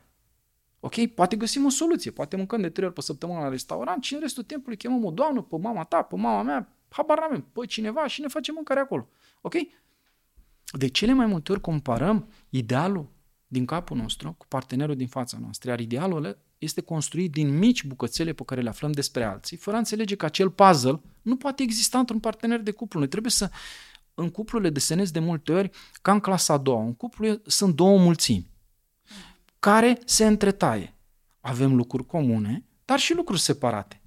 Ok? 0.80 1.06
Poate 1.06 1.36
găsim 1.36 1.64
o 1.64 1.68
soluție. 1.68 2.10
Poate 2.10 2.36
mâncăm 2.36 2.60
de 2.60 2.68
trei 2.68 2.86
ori 2.86 2.94
pe 2.94 3.00
săptămână 3.00 3.40
la 3.40 3.48
restaurant 3.48 4.02
și 4.02 4.14
în 4.14 4.20
restul 4.20 4.42
timpului 4.42 4.76
chemăm 4.76 5.04
o 5.04 5.10
doamnă, 5.10 5.42
pe 5.42 5.56
mama 5.58 5.84
ta, 5.84 6.02
pe 6.02 6.16
mama 6.16 6.42
mea, 6.42 6.76
habar 6.88 7.18
n-avem, 7.18 7.46
pe 7.52 7.66
cineva 7.66 8.06
și 8.06 8.20
ne 8.20 8.28
facem 8.28 8.54
mâncare 8.54 8.80
acolo. 8.80 9.08
Ok? 9.40 9.54
De 10.78 10.88
cele 10.88 11.12
mai 11.12 11.26
multe 11.26 11.52
ori 11.52 11.60
comparăm 11.60 12.28
idealul 12.48 13.08
din 13.46 13.64
capul 13.64 13.96
nostru 13.96 14.34
cu 14.38 14.46
partenerul 14.48 14.96
din 14.96 15.06
fața 15.06 15.38
noastră, 15.40 15.70
iar 15.70 15.80
idealul 15.80 16.38
este 16.58 16.80
construit 16.80 17.32
din 17.32 17.58
mici 17.58 17.84
bucățele 17.84 18.32
pe 18.32 18.42
care 18.44 18.60
le 18.60 18.68
aflăm 18.68 18.92
despre 18.92 19.24
alții, 19.24 19.56
fără 19.56 19.76
a 19.76 19.78
înțelege 19.78 20.16
că 20.16 20.24
acel 20.24 20.50
puzzle 20.50 21.00
nu 21.22 21.36
poate 21.36 21.62
exista 21.62 21.98
într-un 21.98 22.20
partener 22.20 22.60
de 22.60 22.70
cuplu. 22.70 22.98
Noi 22.98 23.08
trebuie 23.08 23.32
să, 23.32 23.50
în 24.14 24.30
cuplu 24.30 24.58
le 24.58 24.70
desenez 24.70 25.10
de 25.10 25.18
multe 25.18 25.52
ori 25.52 25.70
ca 26.02 26.12
în 26.12 26.20
clasa 26.20 26.52
a 26.52 26.58
doua. 26.58 26.82
În 26.82 26.94
cuplu 26.94 27.40
sunt 27.46 27.74
două 27.74 27.98
mulțimi 27.98 28.46
care 29.58 29.98
se 30.04 30.26
întretaie. 30.26 30.96
Avem 31.40 31.74
lucruri 31.74 32.06
comune, 32.06 32.64
dar 32.84 32.98
și 32.98 33.14
lucruri 33.14 33.40
separate. 33.40 34.02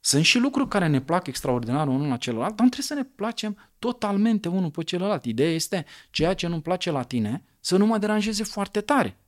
Sunt 0.00 0.24
și 0.24 0.38
lucruri 0.38 0.68
care 0.68 0.86
ne 0.86 1.00
plac 1.00 1.26
extraordinar 1.26 1.88
unul 1.88 2.08
la 2.08 2.16
celălalt, 2.16 2.56
dar 2.56 2.64
nu 2.64 2.70
trebuie 2.70 2.86
să 2.86 2.94
ne 2.94 3.14
placem 3.14 3.72
totalmente 3.78 4.48
unul 4.48 4.70
pe 4.70 4.82
celălalt. 4.82 5.24
Ideea 5.24 5.50
este 5.50 5.84
ceea 6.10 6.34
ce 6.34 6.46
nu-mi 6.46 6.62
place 6.62 6.90
la 6.90 7.02
tine 7.02 7.44
să 7.60 7.76
nu 7.76 7.86
mă 7.86 7.98
deranjeze 7.98 8.44
foarte 8.44 8.80
tare. 8.80 9.20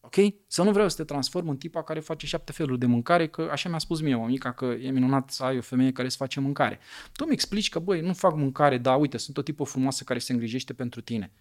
Ok? 0.00 0.16
Ok? 0.16 0.34
Să 0.46 0.62
nu 0.62 0.70
vreau 0.72 0.88
să 0.88 0.96
te 0.96 1.04
transform 1.04 1.48
în 1.48 1.56
tipa 1.56 1.82
care 1.82 2.00
face 2.00 2.26
șapte 2.26 2.52
feluri 2.52 2.78
de 2.78 2.86
mâncare, 2.86 3.28
că 3.28 3.48
așa 3.52 3.68
mi-a 3.68 3.78
spus 3.78 4.00
mie 4.00 4.14
mămica 4.14 4.52
că 4.52 4.64
e 4.64 4.90
minunat 4.90 5.30
să 5.30 5.44
ai 5.44 5.58
o 5.58 5.60
femeie 5.60 5.92
care 5.92 6.08
să 6.08 6.16
face 6.16 6.40
mâncare. 6.40 6.78
Tu 7.12 7.24
mi 7.24 7.32
explici 7.32 7.68
că, 7.68 7.78
băi, 7.78 8.00
nu 8.00 8.12
fac 8.12 8.36
mâncare, 8.36 8.78
dar 8.78 9.00
uite, 9.00 9.16
sunt 9.16 9.36
o 9.36 9.42
tipă 9.42 9.64
frumoasă 9.64 10.04
care 10.04 10.18
se 10.18 10.32
îngrijește 10.32 10.72
pentru 10.72 11.00
tine. 11.00 11.32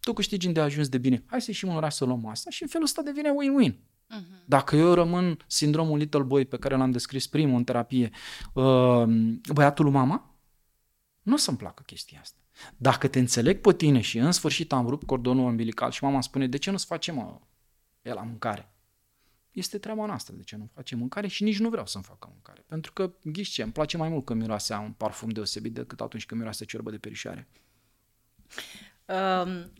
Tu 0.00 0.12
câștigi 0.12 0.48
de 0.48 0.60
ajuns 0.60 0.88
de 0.88 0.98
bine. 0.98 1.24
Hai 1.26 1.40
să 1.40 1.50
ieșim 1.50 1.68
în 1.68 1.76
oraș 1.76 1.94
să 1.94 2.04
luăm 2.04 2.26
asta 2.26 2.50
și 2.50 2.62
în 2.62 2.68
felul 2.68 2.86
ăsta 2.86 3.02
devine 3.02 3.30
win-win. 3.30 3.72
Uh-huh. 3.72 4.44
Dacă 4.46 4.76
eu 4.76 4.94
rămân 4.94 5.44
sindromul 5.46 5.98
little 5.98 6.22
boy 6.22 6.44
pe 6.44 6.56
care 6.56 6.76
l-am 6.76 6.90
descris 6.90 7.26
primul 7.26 7.56
în 7.56 7.64
terapie, 7.64 8.10
uh, 8.54 9.04
băiatul 9.52 9.84
lui 9.84 9.94
mama, 9.94 10.34
nu 11.22 11.34
o 11.34 11.36
să-mi 11.36 11.56
placă 11.56 11.82
chestia 11.86 12.20
asta. 12.20 12.38
Dacă 12.76 13.08
te 13.08 13.18
înțeleg 13.18 13.60
pe 13.60 13.72
tine 13.72 14.00
și 14.00 14.18
în 14.18 14.32
sfârșit 14.32 14.72
am 14.72 14.88
rupt 14.88 15.06
cordonul 15.06 15.48
umbilical 15.48 15.90
și 15.90 16.04
mama 16.04 16.20
spune, 16.20 16.46
de 16.46 16.56
ce 16.56 16.70
nu-ți 16.70 16.86
facem 16.86 17.14
mă, 17.14 17.40
el 18.02 18.14
la 18.14 18.22
mâncare? 18.22 18.72
Este 19.50 19.78
treaba 19.78 20.06
noastră 20.06 20.34
de 20.36 20.42
ce 20.42 20.56
nu 20.56 20.70
facem 20.74 20.98
mâncare 20.98 21.26
și 21.26 21.42
nici 21.42 21.58
nu 21.58 21.68
vreau 21.68 21.86
să-mi 21.86 22.04
facă 22.04 22.28
mâncare. 22.30 22.64
Pentru 22.66 22.92
că, 22.92 23.12
ghiși 23.22 23.52
ce, 23.52 23.62
îmi 23.62 23.72
place 23.72 23.96
mai 23.96 24.08
mult 24.08 24.24
că 24.24 24.34
miroase 24.34 24.74
un 24.74 24.92
parfum 24.92 25.28
deosebit 25.28 25.74
decât 25.74 26.00
atunci 26.00 26.26
când 26.26 26.40
miroase 26.40 26.64
ciorbă 26.64 26.90
de 26.90 26.98
perișoare. 26.98 27.48
Um, 29.10 29.72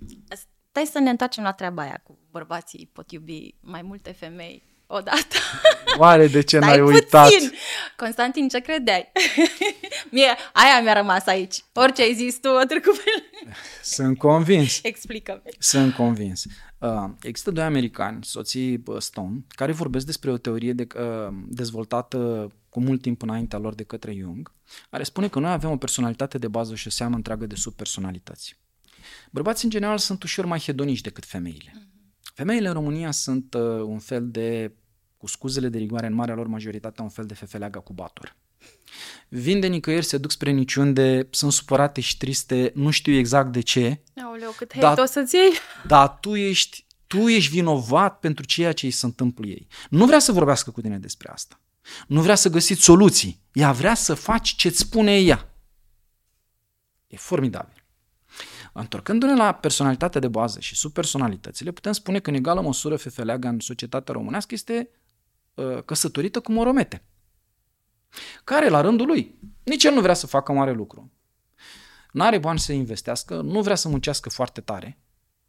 stai 0.70 0.84
să 0.84 0.98
ne 0.98 1.10
întoarcem 1.10 1.42
la 1.44 1.52
treaba 1.52 1.82
aia 1.82 2.00
cu 2.04 2.18
bărbații 2.30 2.90
pot 2.92 3.10
iubi 3.10 3.54
mai 3.60 3.82
multe 3.82 4.12
femei 4.12 4.62
odată. 4.86 5.36
Oare 5.98 6.26
de 6.26 6.42
ce 6.42 6.58
n-ai 6.58 6.78
puțin. 6.78 6.94
uitat? 6.94 7.30
Constantin, 7.96 8.48
ce 8.48 8.60
credeai? 8.60 9.12
Mie, 10.12 10.34
aia 10.52 10.80
mi-a 10.82 10.92
rămas 10.92 11.26
aici. 11.26 11.64
Orice 11.72 12.02
ai 12.02 12.14
zis 12.14 12.38
tu, 12.38 12.48
o 12.48 12.64
trecut 12.64 12.96
pe 12.96 13.10
Sunt 13.82 14.18
convins. 14.18 14.80
Explică-mi. 14.82 15.42
Sunt 15.58 15.94
convins. 15.94 16.44
Uh, 16.78 17.10
există 17.22 17.50
doi 17.50 17.64
americani, 17.64 18.24
soții 18.24 18.82
Stone, 18.98 19.44
care 19.48 19.72
vorbesc 19.72 20.06
despre 20.06 20.30
o 20.30 20.36
teorie 20.36 20.72
de, 20.72 20.86
uh, 20.96 21.34
dezvoltată 21.48 22.50
cu 22.68 22.80
mult 22.80 23.02
timp 23.02 23.22
înaintea 23.22 23.58
lor 23.58 23.74
de 23.74 23.82
către 23.82 24.14
Jung, 24.14 24.52
care 24.90 25.02
spune 25.02 25.28
că 25.28 25.38
noi 25.38 25.50
avem 25.50 25.70
o 25.70 25.76
personalitate 25.76 26.38
de 26.38 26.48
bază 26.48 26.74
și 26.74 26.86
o 26.86 26.90
seamă 26.90 27.16
întreagă 27.16 27.46
de 27.46 27.54
subpersonalități. 27.54 28.58
Bărbații, 29.30 29.64
în 29.64 29.70
general, 29.70 29.98
sunt 29.98 30.22
ușor 30.22 30.44
mai 30.44 30.58
hedoniști 30.58 31.02
decât 31.02 31.24
femeile. 31.24 31.72
Mm-hmm. 31.74 31.90
Femeile 32.34 32.68
în 32.68 32.74
România 32.74 33.10
sunt 33.10 33.54
uh, 33.54 33.62
un 33.62 33.98
fel 33.98 34.30
de, 34.30 34.72
cu 35.16 35.26
scuzele 35.26 35.68
de 35.68 35.78
rigoare, 35.78 36.06
în 36.06 36.14
marea 36.14 36.34
lor 36.34 36.46
majoritate, 36.46 37.02
un 37.02 37.08
fel 37.08 37.26
de 37.26 37.34
fefeleaga 37.34 37.80
cu 37.80 37.92
bator. 37.92 38.36
Vin 39.28 39.60
de 39.60 39.66
nicăieri, 39.66 40.04
se 40.04 40.18
duc 40.18 40.30
spre 40.30 40.50
niciunde, 40.50 41.28
sunt 41.30 41.52
supărate 41.52 42.00
și 42.00 42.16
triste, 42.16 42.72
nu 42.74 42.90
știu 42.90 43.12
exact 43.12 43.52
de 43.52 43.60
ce. 43.60 44.02
Aoleu, 44.24 44.54
cât 44.56 44.72
hate 44.74 45.00
o 45.00 45.04
să-ți 45.04 45.34
iei. 45.34 45.52
Dar 45.86 46.18
tu 46.20 46.34
ești, 46.34 46.86
tu 47.06 47.28
ești 47.28 47.50
vinovat 47.50 48.18
pentru 48.18 48.44
ceea 48.44 48.72
ce 48.72 48.86
îi 48.86 48.92
se 48.92 49.06
întâmplă 49.06 49.46
ei. 49.46 49.66
Nu 49.90 50.06
vrea 50.06 50.18
să 50.18 50.32
vorbească 50.32 50.70
cu 50.70 50.80
tine 50.80 50.98
despre 50.98 51.30
asta. 51.30 51.60
Nu 52.06 52.22
vrea 52.22 52.34
să 52.34 52.48
găsiți 52.48 52.82
soluții. 52.82 53.40
Ea 53.52 53.72
vrea 53.72 53.94
să 53.94 54.14
faci 54.14 54.54
ce-ți 54.54 54.78
spune 54.78 55.18
ea. 55.20 55.54
E 57.06 57.16
formidabil. 57.16 57.79
Întorcându-ne 58.80 59.34
la 59.34 59.52
personalitatea 59.52 60.20
de 60.20 60.28
bază 60.28 60.60
și 60.60 60.76
subpersonalitățile, 60.76 61.70
putem 61.70 61.92
spune 61.92 62.18
că 62.18 62.30
în 62.30 62.36
egală 62.36 62.60
măsură 62.60 62.96
fefeleaga 62.96 63.48
în 63.48 63.60
societatea 63.60 64.14
românească 64.14 64.54
este 64.54 64.90
uh, 65.54 65.82
căsătorită 65.84 66.40
cu 66.40 66.52
moromete, 66.52 67.04
care 68.44 68.68
la 68.68 68.80
rândul 68.80 69.06
lui 69.06 69.38
nici 69.62 69.84
el 69.84 69.92
nu 69.92 70.00
vrea 70.00 70.14
să 70.14 70.26
facă 70.26 70.52
mare 70.52 70.72
lucru. 70.72 71.12
Nu 72.12 72.22
are 72.22 72.38
bani 72.38 72.58
să 72.58 72.72
investească, 72.72 73.40
nu 73.40 73.62
vrea 73.62 73.74
să 73.74 73.88
muncească 73.88 74.28
foarte 74.28 74.60
tare, 74.60 74.98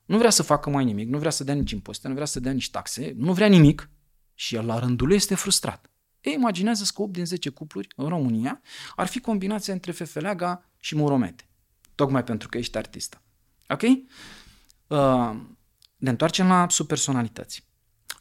nu 0.05 0.17
vrea 0.17 0.29
să 0.29 0.43
facă 0.43 0.69
mai 0.69 0.83
nimic, 0.83 1.09
nu 1.09 1.17
vrea 1.17 1.31
să 1.31 1.43
dea 1.43 1.53
nici 1.53 1.71
impozite, 1.71 2.07
nu 2.07 2.13
vrea 2.13 2.25
să 2.25 2.39
dea 2.39 2.51
nici 2.51 2.71
taxe, 2.71 3.13
nu 3.17 3.33
vrea 3.33 3.47
nimic 3.47 3.89
și 4.33 4.55
el 4.55 4.65
la 4.65 4.79
rândul 4.79 5.07
lui 5.07 5.15
este 5.15 5.35
frustrat. 5.35 5.89
Ei, 6.21 6.33
imaginează 6.33 6.91
că 6.95 7.01
8 7.01 7.11
din 7.11 7.25
10 7.25 7.49
cupluri 7.49 7.87
în 7.95 8.07
România 8.07 8.61
ar 8.95 9.07
fi 9.07 9.19
combinația 9.19 9.73
între 9.73 9.91
fefeleaga 9.91 10.69
și 10.79 10.95
moromete 10.95 11.50
tocmai 12.01 12.23
pentru 12.23 12.49
că 12.49 12.57
ești 12.57 12.77
artistă. 12.77 13.21
Ok? 13.69 13.81
Uh, 13.81 15.39
ne 15.97 16.09
întoarcem 16.09 16.47
la 16.47 16.65
subpersonalități. 16.69 17.69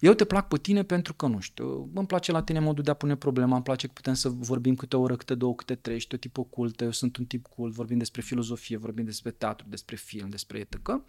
Eu 0.00 0.12
te 0.12 0.24
plac 0.24 0.48
pe 0.48 0.58
tine 0.58 0.82
pentru 0.82 1.14
că, 1.14 1.26
nu 1.26 1.40
știu, 1.40 1.90
îmi 1.94 2.06
place 2.06 2.32
la 2.32 2.42
tine 2.42 2.58
modul 2.58 2.84
de 2.84 2.90
a 2.90 2.94
pune 2.94 3.16
problema, 3.16 3.54
îmi 3.54 3.64
place 3.64 3.86
că 3.86 3.92
putem 3.92 4.14
să 4.14 4.28
vorbim 4.28 4.74
câte 4.74 4.96
o 4.96 5.00
oră, 5.00 5.16
câte 5.16 5.34
două, 5.34 5.54
câte 5.54 5.74
trei, 5.74 5.96
ești 5.96 6.14
o 6.14 6.18
tip 6.18 6.38
ocultă, 6.38 6.84
eu 6.84 6.90
sunt 6.90 7.16
un 7.16 7.24
tip 7.24 7.46
cool, 7.46 7.70
vorbim 7.70 7.98
despre 7.98 8.20
filozofie, 8.20 8.76
vorbim 8.76 9.04
despre 9.04 9.30
teatru, 9.30 9.66
despre 9.68 9.96
film, 9.96 10.28
despre 10.28 10.58
etică. 10.58 11.04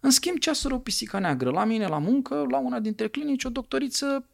În 0.00 0.10
schimb, 0.10 0.38
ceasul 0.38 0.72
o 0.72 0.78
pisica 0.78 1.18
neagră. 1.18 1.50
La 1.50 1.64
mine, 1.64 1.86
la 1.86 1.98
muncă, 1.98 2.46
la 2.50 2.58
una 2.58 2.80
dintre 2.80 3.08
clinici, 3.08 3.44
o 3.44 3.48
doctoriță 3.48 4.28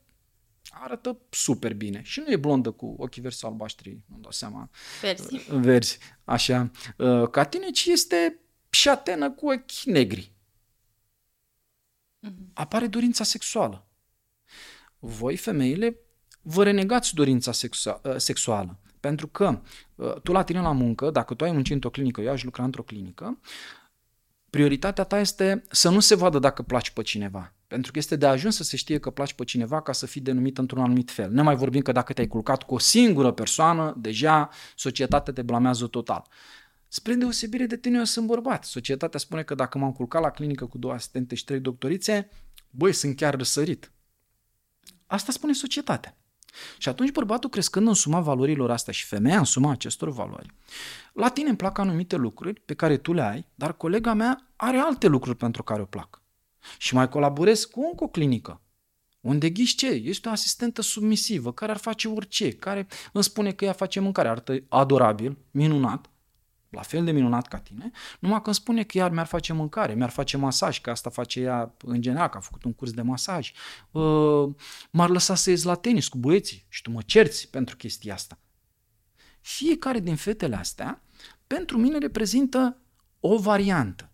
arată 0.70 1.18
super 1.30 1.74
bine. 1.74 2.02
Și 2.04 2.20
nu 2.20 2.32
e 2.32 2.36
blondă 2.36 2.70
cu 2.70 2.94
ochii 2.98 3.22
verzi 3.22 3.38
sau 3.38 3.50
albaștri, 3.50 4.00
nu-mi 4.06 4.22
dau 4.22 4.30
seama. 4.30 4.70
Verzi. 5.00 5.34
Uh, 5.34 5.42
verzi, 5.48 5.98
așa. 6.24 6.70
Uh, 6.96 7.28
ca 7.30 7.44
tine, 7.44 7.70
ci 7.70 7.84
este 7.84 8.40
șatenă 8.70 9.30
cu 9.30 9.46
ochi 9.46 9.82
negri. 9.84 10.32
Mm-hmm. 12.26 12.52
Apare 12.52 12.86
dorința 12.86 13.24
sexuală. 13.24 13.86
Voi, 14.98 15.36
femeile, 15.36 15.96
vă 16.42 16.64
renegați 16.64 17.14
dorința 17.14 17.52
sexu- 17.52 18.00
uh, 18.04 18.16
sexuală. 18.16 18.78
Pentru 19.00 19.26
că 19.26 19.60
tu 20.22 20.32
la 20.32 20.44
tine 20.44 20.60
la 20.60 20.72
muncă, 20.72 21.10
dacă 21.10 21.34
tu 21.34 21.44
ai 21.44 21.52
muncit 21.52 21.72
într-o 21.72 21.90
clinică, 21.90 22.20
eu 22.20 22.32
aș 22.32 22.42
lucra 22.42 22.64
într-o 22.64 22.82
clinică, 22.82 23.40
prioritatea 24.50 25.04
ta 25.04 25.18
este 25.18 25.64
să 25.70 25.88
nu 25.88 26.00
se 26.00 26.14
vadă 26.14 26.38
dacă 26.38 26.62
placi 26.62 26.90
pe 26.90 27.02
cineva. 27.02 27.54
Pentru 27.72 27.92
că 27.92 27.98
este 27.98 28.16
de 28.16 28.26
ajuns 28.26 28.56
să 28.56 28.62
se 28.62 28.76
știe 28.76 28.98
că 28.98 29.10
placi 29.10 29.32
pe 29.32 29.44
cineva 29.44 29.82
ca 29.82 29.92
să 29.92 30.06
fii 30.06 30.20
denumit 30.20 30.58
într-un 30.58 30.82
anumit 30.82 31.10
fel. 31.10 31.30
Ne 31.30 31.42
mai 31.42 31.54
vorbim 31.54 31.80
că 31.80 31.92
dacă 31.92 32.12
te-ai 32.12 32.26
culcat 32.26 32.62
cu 32.62 32.74
o 32.74 32.78
singură 32.78 33.30
persoană, 33.30 33.94
deja 33.98 34.48
societatea 34.76 35.32
te 35.32 35.42
blamează 35.42 35.86
total. 35.86 36.26
Spre 36.88 37.14
deosebire 37.14 37.66
de 37.66 37.76
tine, 37.76 37.98
eu 37.98 38.04
sunt 38.04 38.26
bărbat. 38.26 38.64
Societatea 38.64 39.18
spune 39.18 39.42
că 39.42 39.54
dacă 39.54 39.78
m-am 39.78 39.92
culcat 39.92 40.22
la 40.22 40.30
clinică 40.30 40.66
cu 40.66 40.78
două 40.78 40.92
asistente 40.92 41.34
și 41.34 41.44
trei 41.44 41.60
doctorițe, 41.60 42.28
băi, 42.70 42.92
sunt 42.92 43.16
chiar 43.16 43.36
răsărit. 43.36 43.92
Asta 45.06 45.32
spune 45.32 45.52
societatea. 45.52 46.16
Și 46.78 46.88
atunci 46.88 47.12
bărbatul 47.12 47.50
crescând 47.50 47.86
în 47.86 47.94
suma 47.94 48.20
valorilor 48.20 48.70
astea 48.70 48.92
și 48.92 49.04
femeia 49.04 49.38
în 49.38 49.44
suma 49.44 49.70
acestor 49.70 50.10
valori, 50.10 50.50
la 51.12 51.28
tine 51.28 51.48
îmi 51.48 51.56
plac 51.56 51.78
anumite 51.78 52.16
lucruri 52.16 52.60
pe 52.60 52.74
care 52.74 52.96
tu 52.96 53.12
le 53.12 53.22
ai, 53.22 53.46
dar 53.54 53.72
colega 53.72 54.14
mea 54.14 54.52
are 54.56 54.76
alte 54.76 55.06
lucruri 55.06 55.36
pentru 55.36 55.62
care 55.62 55.80
o 55.82 55.84
plac. 55.84 56.21
Și 56.78 56.94
mai 56.94 57.08
colaborez 57.08 57.64
cu 57.64 57.80
încă 57.90 58.04
o 58.04 58.08
clinică, 58.08 58.60
unde 59.20 59.50
ghiși 59.50 59.76
ce? 59.76 59.86
Este 59.86 60.28
o 60.28 60.32
asistentă 60.32 60.82
submisivă 60.82 61.52
care 61.52 61.72
ar 61.72 61.76
face 61.76 62.08
orice, 62.08 62.50
care 62.50 62.86
îmi 63.12 63.24
spune 63.24 63.52
că 63.52 63.64
ea 63.64 63.72
face 63.72 64.00
mâncare, 64.00 64.28
arată 64.28 64.64
adorabil, 64.68 65.38
minunat, 65.50 66.10
la 66.70 66.82
fel 66.82 67.04
de 67.04 67.10
minunat 67.10 67.48
ca 67.48 67.58
tine, 67.58 67.90
numai 68.20 68.38
că 68.38 68.46
îmi 68.46 68.54
spune 68.54 68.82
că 68.82 68.98
ea 68.98 69.08
mi-ar 69.08 69.26
face 69.26 69.52
mâncare, 69.52 69.94
mi-ar 69.94 70.10
face 70.10 70.36
masaj, 70.36 70.80
că 70.80 70.90
asta 70.90 71.10
face 71.10 71.40
ea 71.40 71.74
în 71.84 72.00
general, 72.00 72.28
că 72.28 72.36
a 72.36 72.40
făcut 72.40 72.64
un 72.64 72.72
curs 72.72 72.92
de 72.92 73.02
masaj. 73.02 73.52
Uh, 73.90 74.54
m-ar 74.90 75.08
lăsa 75.08 75.34
să 75.34 75.50
ies 75.50 75.62
la 75.62 75.74
tenis 75.74 76.08
cu 76.08 76.18
băieții 76.18 76.66
și 76.68 76.82
tu 76.82 76.90
mă 76.90 77.00
cerți 77.06 77.50
pentru 77.50 77.76
chestia 77.76 78.14
asta. 78.14 78.38
Fiecare 79.40 80.00
din 80.00 80.16
fetele 80.16 80.56
astea, 80.56 81.02
pentru 81.46 81.78
mine 81.78 81.98
reprezintă 81.98 82.78
o 83.20 83.38
variantă 83.38 84.11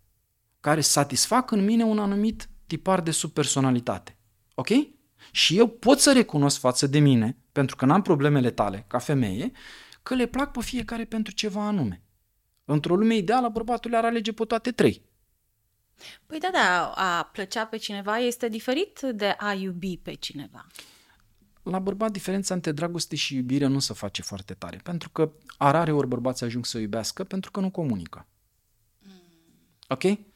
care 0.68 0.80
satisfac 0.80 1.50
în 1.50 1.64
mine 1.64 1.84
un 1.84 1.98
anumit 1.98 2.48
tipar 2.66 3.00
de 3.00 3.10
subpersonalitate. 3.10 4.16
Ok? 4.54 4.68
Și 5.30 5.58
eu 5.58 5.68
pot 5.68 5.98
să 5.98 6.12
recunosc 6.12 6.58
față 6.58 6.86
de 6.86 6.98
mine, 6.98 7.36
pentru 7.52 7.76
că 7.76 7.84
n-am 7.84 8.02
problemele 8.02 8.50
tale 8.50 8.84
ca 8.86 8.98
femeie, 8.98 9.50
că 10.02 10.14
le 10.14 10.26
plac 10.26 10.50
pe 10.50 10.60
fiecare 10.62 11.04
pentru 11.04 11.32
ceva 11.32 11.66
anume. 11.66 12.02
Într-o 12.64 12.96
lume 12.96 13.14
ideală, 13.14 13.48
bărbatul 13.48 13.94
ar 13.94 14.04
alege 14.04 14.32
pe 14.32 14.44
toate 14.44 14.70
trei. 14.70 15.02
Păi 16.26 16.38
da, 16.38 16.48
da, 16.52 16.92
a 16.94 17.22
plăcea 17.22 17.66
pe 17.66 17.76
cineva 17.76 18.18
este 18.18 18.48
diferit 18.48 19.00
de 19.14 19.34
a 19.38 19.52
iubi 19.52 19.96
pe 19.96 20.14
cineva. 20.14 20.66
La 21.62 21.78
bărbat, 21.78 22.10
diferența 22.10 22.54
între 22.54 22.72
dragoste 22.72 23.16
și 23.16 23.36
iubire 23.36 23.66
nu 23.66 23.78
se 23.78 23.92
face 23.92 24.22
foarte 24.22 24.54
tare, 24.54 24.80
pentru 24.82 25.10
că 25.10 25.32
arare 25.56 25.92
ori 25.92 26.06
bărbații 26.06 26.46
ajung 26.46 26.66
să 26.66 26.78
iubească 26.78 27.24
pentru 27.24 27.50
că 27.50 27.60
nu 27.60 27.70
comunică. 27.70 28.26
Mm. 28.98 29.12
Ok? 29.88 30.27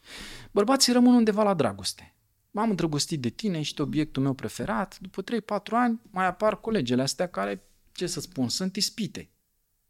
Bărbații 0.51 0.93
rămân 0.93 1.15
undeva 1.15 1.43
la 1.43 1.55
dragoste. 1.55 2.15
M-am 2.51 2.71
îndrăgostit 2.71 3.21
de 3.21 3.29
tine, 3.29 3.59
ești 3.59 3.81
obiectul 3.81 4.23
meu 4.23 4.35
preferat. 4.35 4.99
După 4.99 5.23
3-4 5.23 5.25
ani 5.71 6.01
mai 6.11 6.27
apar 6.27 6.61
colegele 6.61 7.03
astea 7.03 7.29
care, 7.29 7.63
ce 7.93 8.07
să 8.07 8.21
spun, 8.21 8.49
sunt 8.49 8.77
ispite. 8.77 9.31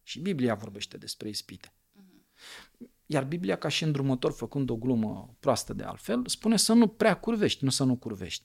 Și 0.02 0.20
Biblia 0.20 0.54
vorbește 0.54 0.96
despre 0.96 1.28
ispite. 1.28 1.72
Iar 3.06 3.24
Biblia, 3.24 3.56
ca 3.56 3.68
și 3.68 3.82
îndrumător, 3.82 4.32
făcând 4.32 4.70
o 4.70 4.76
glumă 4.76 5.36
proastă 5.40 5.72
de 5.72 5.82
altfel, 5.82 6.26
spune 6.26 6.56
să 6.56 6.72
nu 6.72 6.86
prea 6.86 7.14
curvești, 7.14 7.64
nu 7.64 7.70
să 7.70 7.84
nu 7.84 7.96
curvești. 7.96 8.44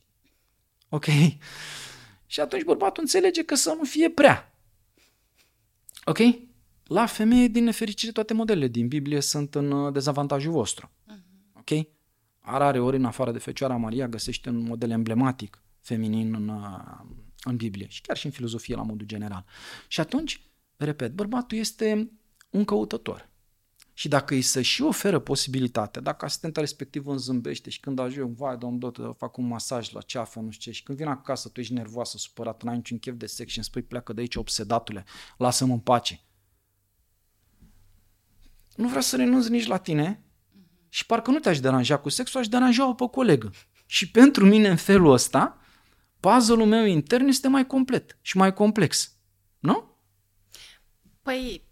Ok? 0.90 1.06
Și 2.26 2.40
atunci 2.40 2.64
bărbatul 2.64 3.04
înțelege 3.04 3.44
că 3.44 3.56
să 3.56 3.74
nu 3.78 3.84
fie 3.84 4.10
prea. 4.10 4.60
Ok? 6.06 6.20
La 6.84 7.06
femeie, 7.06 7.48
din 7.48 7.64
nefericire, 7.64 8.12
toate 8.12 8.34
modelele 8.34 8.68
din 8.68 8.88
Biblie 8.88 9.20
sunt 9.20 9.56
în 9.56 9.72
uh, 9.72 9.94
dezavantajul 9.94 10.52
vostru. 10.52 10.92
Ok? 11.72 11.88
Rare 12.42 12.80
ori, 12.80 12.96
în 12.96 13.06
afară 13.06 13.32
de 13.32 13.40
Fecioara 13.40 13.76
Maria, 13.76 14.08
găsește 14.08 14.50
un 14.50 14.58
model 14.58 14.90
emblematic 14.90 15.62
feminin 15.80 16.34
în, 16.34 16.48
uh, 16.48 17.00
în 17.44 17.56
Biblie 17.56 17.88
și 17.88 18.02
chiar 18.02 18.18
și 18.18 18.26
în 18.26 18.32
filozofie 18.32 18.76
la 18.76 18.82
modul 18.82 19.08
general. 19.08 19.46
Și 19.88 20.00
atunci, 20.00 20.42
repet, 20.78 21.14
bărbatul 21.14 21.58
este 21.58 22.12
un 22.50 22.66
căutător. 22.66 23.30
Și 23.94 24.08
dacă 24.08 24.34
îi 24.34 24.42
să 24.42 24.62
și 24.62 24.82
oferă 24.82 25.20
posibilitatea, 25.20 26.02
dacă 26.02 26.26
asistenta 26.26 26.60
respectivă 26.60 27.12
îmi 27.12 27.20
zâmbește 27.20 27.70
și 27.70 27.80
când 27.80 28.00
ajung, 28.00 28.36
vai, 28.36 28.58
domn 28.58 28.80
doctor, 28.80 29.16
fac 29.16 29.38
un 29.38 29.48
masaj 29.48 29.92
la 29.92 30.02
ceafă, 30.02 30.40
nu 30.40 30.52
știu 30.52 30.72
ce, 30.72 30.78
și 30.78 30.84
când 30.84 30.98
vin 30.98 31.08
acasă, 31.08 31.50
tu 31.50 31.60
ești 31.60 31.74
nervoasă, 31.74 32.18
supărată, 32.18 32.66
n-ai 32.66 32.76
niciun 32.76 33.00
chef 33.00 33.16
de 33.16 33.26
sex 33.26 33.52
și 33.52 33.58
îmi 33.58 33.66
spui, 33.66 33.82
pleacă 33.82 34.14
de 34.14 34.22
aici, 34.22 34.36
obsedatule, 34.36 35.06
lasă-mă 35.38 35.74
în 35.74 35.80
pace. 35.80 36.22
Nu 38.76 38.88
vreau 38.88 39.02
să 39.02 39.16
renunț 39.16 39.48
nici 39.48 39.68
la 39.68 39.78
tine 39.78 40.27
și 40.90 41.06
parcă 41.06 41.32
nu 41.32 41.40
te-aș 41.40 41.60
deranja 41.60 41.98
cu 41.98 42.10
sexul, 42.10 42.40
aș 42.40 42.48
deranja-o 42.48 42.94
pe 42.94 43.08
colegă. 43.12 43.52
Și 43.86 44.12
pentru 44.12 44.46
mine, 44.46 44.70
în 44.70 44.76
felul 44.76 45.12
ăsta, 45.12 45.58
puzzle-ul 46.20 46.66
meu 46.66 46.86
intern 46.86 47.28
este 47.28 47.48
mai 47.48 47.68
complet 47.68 48.18
și 48.22 48.38
mai 48.38 48.54
complex. 48.54 49.16
Nu? 49.60 49.98
Păi, 51.22 51.68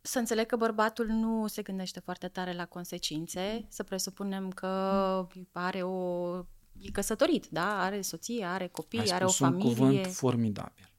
să 0.00 0.18
înțeleg 0.18 0.46
că 0.46 0.56
bărbatul 0.56 1.06
nu 1.06 1.46
se 1.46 1.62
gândește 1.62 2.00
foarte 2.00 2.28
tare 2.28 2.52
la 2.52 2.66
consecințe, 2.66 3.66
să 3.68 3.82
presupunem 3.82 4.50
că 4.50 4.68
are 5.52 5.82
o... 5.82 6.36
e 6.78 6.90
căsătorit, 6.92 7.46
da? 7.50 7.82
Are 7.82 8.00
soție, 8.00 8.44
are 8.44 8.66
copii, 8.66 9.12
are 9.12 9.24
o 9.24 9.28
familie. 9.28 9.68
un 9.68 9.74
cuvânt 9.74 10.06
formidabil, 10.06 10.89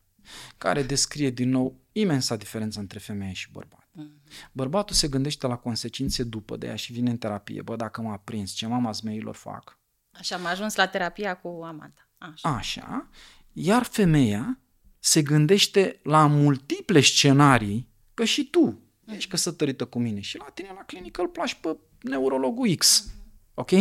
care 0.57 0.83
descrie 0.83 1.29
din 1.29 1.49
nou 1.49 1.79
imensa 1.91 2.35
diferență 2.35 2.79
între 2.79 2.99
femeie 2.99 3.33
și 3.33 3.51
bărbat. 3.51 3.87
Mm. 3.91 4.21
Bărbatul 4.51 4.95
se 4.95 5.07
gândește 5.07 5.47
la 5.47 5.55
consecințe 5.55 6.23
după 6.23 6.57
de 6.57 6.67
ea 6.67 6.75
și 6.75 6.93
vine 6.93 7.09
în 7.09 7.17
terapie. 7.17 7.61
Bă, 7.61 7.75
dacă 7.75 8.01
m-a 8.01 8.17
prins, 8.17 8.51
ce 8.51 8.67
mama 8.67 8.91
zmeilor 8.91 9.35
fac? 9.35 9.79
Așa, 10.11 10.35
am 10.35 10.45
ajuns 10.45 10.75
la 10.75 10.87
terapia 10.87 11.35
cu 11.35 11.47
Amanda. 11.47 12.09
Așa. 12.17 12.55
Așa. 12.55 13.09
Iar 13.53 13.83
femeia 13.83 14.59
se 14.99 15.21
gândește 15.21 15.99
la 16.03 16.27
multiple 16.27 17.01
scenarii 17.01 17.87
că 18.13 18.23
și 18.23 18.49
tu 18.49 18.79
ești 19.05 19.29
căsătorită 19.29 19.85
cu 19.85 19.99
mine 19.99 20.19
și 20.19 20.37
la 20.37 20.49
tine 20.53 20.71
la 20.75 20.83
clinică 20.83 21.21
îl 21.21 21.27
placi 21.27 21.53
pe 21.53 21.77
neurologul 22.01 22.75
X. 22.75 23.11
Ok? 23.53 23.71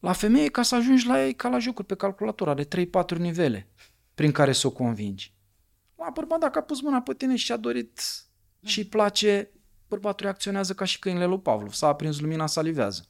La 0.00 0.12
femeie, 0.12 0.48
ca 0.48 0.62
să 0.62 0.74
ajungi 0.74 1.06
la 1.06 1.24
ei, 1.24 1.34
ca 1.34 1.48
la 1.48 1.58
jocuri 1.58 1.86
pe 1.86 1.94
calculator, 1.94 2.48
are 2.48 2.64
3-4 2.64 3.16
nivele 3.16 3.68
prin 4.18 4.32
care 4.32 4.52
să 4.52 4.66
o 4.66 4.70
convingi. 4.70 5.34
La 5.96 6.10
bărbat, 6.14 6.38
dacă 6.38 6.58
a 6.58 6.62
pus 6.62 6.80
mâna 6.80 7.00
pe 7.00 7.14
tine 7.14 7.36
și 7.36 7.52
a 7.52 7.56
dorit 7.56 8.00
și 8.64 8.78
îi 8.78 8.84
place, 8.84 9.50
bărbatul 9.88 10.24
reacționează 10.24 10.74
ca 10.74 10.84
și 10.84 10.98
câinele 10.98 11.26
lui 11.26 11.40
Pavlov. 11.40 11.72
S-a 11.72 11.86
aprins 11.86 12.20
lumina, 12.20 12.46
salivează. 12.46 13.04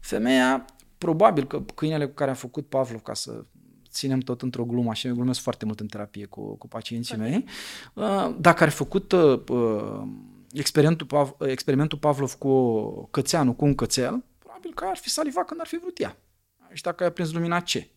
Femeia, 0.00 0.64
probabil 0.98 1.46
că 1.46 1.62
câinele 1.74 2.06
cu 2.06 2.14
care 2.14 2.30
a 2.30 2.34
făcut 2.34 2.68
Pavlov, 2.68 3.02
ca 3.02 3.14
să 3.14 3.44
ținem 3.88 4.18
tot 4.18 4.42
într-o 4.42 4.64
glumă, 4.64 4.90
așa, 4.90 5.08
eu 5.08 5.14
glumesc 5.14 5.40
foarte 5.40 5.64
mult 5.64 5.80
în 5.80 5.86
terapie 5.86 6.24
cu, 6.24 6.56
cu 6.56 6.68
pacienții 6.68 7.16
mei, 7.16 7.44
uh, 7.94 8.36
dacă 8.38 8.62
ar 8.62 8.68
fi 8.68 8.76
făcut 8.76 9.12
uh, 9.12 9.42
uh, 9.48 10.02
experimentul, 10.52 11.06
Pav, 11.06 11.34
experimentul 11.38 11.98
Pavlov 11.98 12.34
cu 12.34 13.08
cățeanul, 13.10 13.54
cu 13.54 13.64
un 13.64 13.74
cățel, 13.74 14.24
probabil 14.38 14.74
că 14.74 14.84
ar 14.84 14.96
fi 14.96 15.08
salivat 15.08 15.46
când 15.46 15.60
ar 15.60 15.66
fi 15.66 15.78
vrut 15.78 16.00
ea. 16.00 16.16
Și 16.72 16.82
dacă 16.82 17.04
ai 17.04 17.12
prins 17.12 17.32
lumina, 17.32 17.60
ce? 17.60 17.90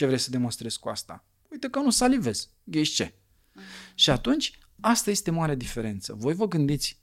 Mhm. 0.00 0.06
Ce 0.06 0.06
vrei 0.06 0.18
să 0.18 0.30
demonstrezi 0.30 0.78
cu 0.78 0.88
asta? 0.88 1.24
Uite 1.50 1.68
că 1.68 1.78
nu 1.80 1.90
salivezi, 1.90 2.48
gheși 2.64 2.94
ce? 2.94 3.14
Mhm. 3.52 3.62
Și 3.94 4.10
atunci, 4.10 4.58
asta 4.80 5.10
este 5.10 5.30
mare 5.30 5.54
diferență. 5.54 6.14
Voi 6.14 6.34
vă 6.34 6.48
gândiți 6.48 7.02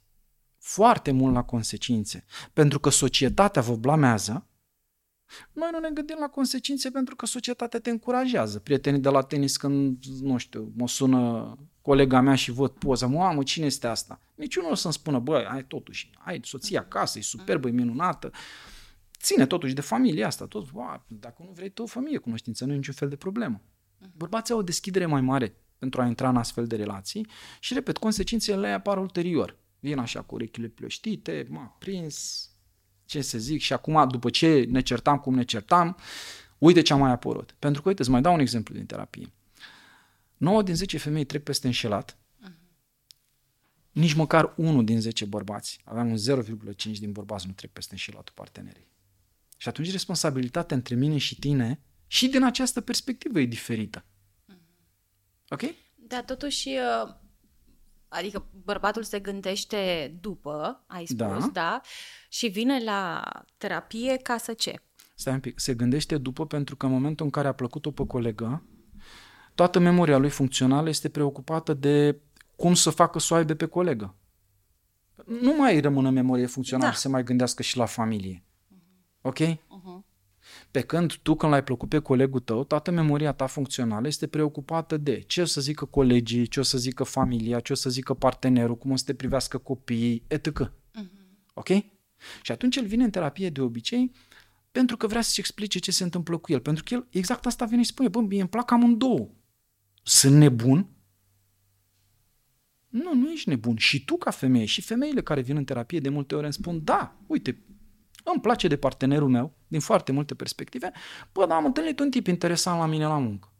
foarte 0.58 1.10
mult 1.10 1.34
la 1.34 1.42
consecințe, 1.42 2.24
pentru 2.52 2.80
că 2.80 2.90
societatea 2.90 3.62
vă 3.62 3.76
blamează 3.76 4.48
noi 5.52 5.68
nu 5.72 5.78
ne 5.78 5.90
gândim 5.90 6.16
la 6.20 6.28
consecințe 6.28 6.90
pentru 6.90 7.16
că 7.16 7.26
societatea 7.26 7.80
te 7.80 7.90
încurajează. 7.90 8.58
Prietenii 8.58 9.00
de 9.00 9.08
la 9.08 9.22
tenis 9.22 9.56
când, 9.56 10.04
nu 10.20 10.36
știu, 10.36 10.72
mă 10.76 10.88
sună 10.88 11.54
colega 11.82 12.20
mea 12.20 12.34
și 12.34 12.50
văd 12.50 12.70
poza, 12.70 13.06
mamă, 13.06 13.42
cine 13.42 13.66
este 13.66 13.86
asta? 13.86 14.20
Niciunul 14.34 14.70
o 14.70 14.74
să-mi 14.74 14.92
spună, 14.92 15.18
băi, 15.18 15.44
ai 15.44 15.64
totuși, 15.64 16.10
ai 16.18 16.40
soția 16.44 16.80
acasă, 16.80 17.18
e 17.18 17.22
superbă, 17.22 17.68
e 17.68 17.70
minunată, 17.70 18.30
ține 19.20 19.46
totuși 19.46 19.74
de 19.74 19.80
familie 19.80 20.24
asta, 20.24 20.46
tot, 20.46 20.72
bă, 20.72 21.00
dacă 21.08 21.42
nu 21.46 21.50
vrei 21.50 21.68
tu 21.68 21.82
o 21.82 21.86
familie, 21.86 22.18
cunoștință, 22.18 22.64
nu 22.64 22.72
e 22.72 22.76
niciun 22.76 22.94
fel 22.94 23.08
de 23.08 23.16
problemă. 23.16 23.62
Bărbații 24.16 24.54
au 24.54 24.60
o 24.60 24.62
deschidere 24.62 25.06
mai 25.06 25.20
mare 25.20 25.56
pentru 25.78 26.00
a 26.00 26.06
intra 26.06 26.28
în 26.28 26.36
astfel 26.36 26.66
de 26.66 26.76
relații 26.76 27.26
și, 27.60 27.74
repet, 27.74 27.96
consecințele 27.96 28.68
apar 28.68 28.98
ulterior. 28.98 29.56
Vin 29.80 29.98
așa 29.98 30.22
cu 30.22 30.34
urechile 30.34 30.68
plăștite, 30.68 31.46
m-a 31.48 31.76
prins, 31.78 32.48
ce 33.04 33.20
să 33.20 33.38
zic, 33.38 33.60
și 33.60 33.72
acum, 33.72 34.08
după 34.08 34.30
ce 34.30 34.64
ne 34.68 34.80
certam 34.80 35.18
cum 35.18 35.34
ne 35.34 35.44
certam, 35.44 35.96
uite 36.58 36.82
ce 36.82 36.92
a 36.92 36.96
mai 36.96 37.10
apărut. 37.10 37.56
Pentru 37.58 37.82
că, 37.82 37.88
uite, 37.88 38.00
îți 38.00 38.10
mai 38.10 38.20
dau 38.20 38.34
un 38.34 38.40
exemplu 38.40 38.74
din 38.74 38.86
terapie. 38.86 39.32
9 40.36 40.62
din 40.62 40.74
10 40.74 40.98
femei 40.98 41.24
trec 41.24 41.42
peste 41.42 41.66
înșelat, 41.66 42.18
nici 43.92 44.14
măcar 44.14 44.52
unul 44.56 44.84
din 44.84 45.00
10 45.00 45.24
bărbați, 45.24 45.80
aveam 45.84 46.10
un 46.10 46.16
0,5 46.16 46.98
din 46.98 47.12
bărbați 47.12 47.46
nu 47.46 47.52
trec 47.52 47.70
peste 47.70 47.92
înșelatul 47.92 48.34
partenerii. 48.36 48.86
Și 49.60 49.68
atunci 49.68 49.90
responsabilitatea 49.90 50.76
între 50.76 50.94
mine 50.94 51.18
și 51.18 51.38
tine 51.38 51.82
și 52.06 52.28
din 52.28 52.42
această 52.42 52.80
perspectivă 52.80 53.40
e 53.40 53.44
diferită. 53.44 54.04
Ok? 55.48 55.62
Da, 55.94 56.22
totuși 56.22 56.68
uh, 56.68 57.14
Adică 58.08 58.46
bărbatul 58.64 59.02
se 59.02 59.18
gândește 59.18 60.14
după, 60.20 60.84
ai 60.86 61.06
spus, 61.06 61.16
da, 61.16 61.50
da 61.52 61.80
și 62.28 62.46
vine 62.46 62.84
la 62.84 63.22
terapie 63.56 64.16
ca 64.16 64.36
să 64.36 64.52
ce? 64.52 64.74
Stai 65.14 65.32
un 65.32 65.40
pic, 65.40 65.60
se 65.60 65.74
gândește 65.74 66.18
după 66.18 66.46
pentru 66.46 66.76
că 66.76 66.86
în 66.86 66.92
momentul 66.92 67.24
în 67.24 67.30
care 67.30 67.48
a 67.48 67.52
plăcut-o 67.52 67.90
pe 67.90 68.06
colegă, 68.06 68.66
toată 69.54 69.78
memoria 69.78 70.16
lui 70.16 70.30
funcțională 70.30 70.88
este 70.88 71.08
preocupată 71.08 71.74
de 71.74 72.20
cum 72.56 72.74
să 72.74 72.90
facă 72.90 73.18
să 73.18 73.34
o 73.34 73.36
aibă 73.36 73.54
pe 73.54 73.66
colegă. 73.66 74.16
Nu 75.40 75.56
mai 75.56 75.80
rămână 75.80 76.10
memorie 76.10 76.46
funcțională 76.46 76.88
da. 76.88 76.94
să 76.94 77.00
se 77.00 77.08
mai 77.08 77.24
gândească 77.24 77.62
și 77.62 77.76
la 77.76 77.86
familie. 77.86 78.44
Ok? 79.28 79.38
Uh-huh. 79.38 80.06
Pe 80.70 80.80
când 80.80 81.14
tu 81.14 81.34
când 81.34 81.52
l-ai 81.52 81.64
plăcut 81.64 81.88
pe 81.88 81.98
colegul 81.98 82.40
tău, 82.40 82.64
toată 82.64 82.90
memoria 82.90 83.32
ta 83.32 83.46
funcțională 83.46 84.06
este 84.06 84.26
preocupată 84.26 84.96
de 84.96 85.20
ce 85.20 85.40
o 85.40 85.44
să 85.44 85.60
zică 85.60 85.84
colegii, 85.84 86.46
ce 86.46 86.60
o 86.60 86.62
să 86.62 86.78
zică 86.78 87.04
familia, 87.04 87.60
ce 87.60 87.72
o 87.72 87.76
să 87.76 87.90
zică 87.90 88.14
partenerul, 88.14 88.76
cum 88.76 88.90
o 88.90 88.96
să 88.96 89.04
te 89.04 89.14
privească 89.14 89.58
copiii, 89.58 90.22
etc. 90.26 90.48
Uh-huh. 90.48 91.08
Ok? 91.54 91.68
Și 92.42 92.52
atunci 92.52 92.76
el 92.76 92.86
vine 92.86 93.04
în 93.04 93.10
terapie 93.10 93.50
de 93.50 93.60
obicei 93.60 94.12
pentru 94.70 94.96
că 94.96 95.06
vrea 95.06 95.20
să-ți 95.20 95.40
explice 95.40 95.78
ce 95.78 95.90
se 95.90 96.04
întâmplă 96.04 96.36
cu 96.36 96.52
el. 96.52 96.60
Pentru 96.60 96.84
că 96.84 96.94
el 96.94 97.06
exact 97.10 97.46
asta 97.46 97.64
vine 97.64 97.82
și 97.82 97.88
spune, 97.88 98.08
bă, 98.08 98.20
mie 98.20 98.40
îmi 98.40 98.48
plac 98.48 98.70
amândouă. 98.70 99.28
Sunt 100.02 100.36
nebun? 100.36 100.88
Nu, 102.88 103.14
nu 103.14 103.30
ești 103.30 103.48
nebun. 103.48 103.76
Și 103.76 104.04
tu 104.04 104.16
ca 104.16 104.30
femeie 104.30 104.64
și 104.64 104.80
femeile 104.80 105.22
care 105.22 105.40
vin 105.40 105.56
în 105.56 105.64
terapie 105.64 106.00
de 106.00 106.08
multe 106.08 106.34
ori 106.34 106.44
îmi 106.44 106.52
spun, 106.52 106.84
da, 106.84 107.16
uite, 107.26 107.62
îmi 108.32 108.40
place 108.40 108.68
de 108.68 108.76
partenerul 108.76 109.28
meu, 109.28 109.56
din 109.68 109.80
foarte 109.80 110.12
multe 110.12 110.34
perspective, 110.34 110.92
bă, 111.32 111.46
dar 111.46 111.56
am 111.56 111.64
întâlnit 111.64 111.98
un 112.00 112.10
tip 112.10 112.26
interesant 112.26 112.78
la 112.78 112.86
mine 112.86 113.06
la 113.06 113.18
muncă, 113.18 113.52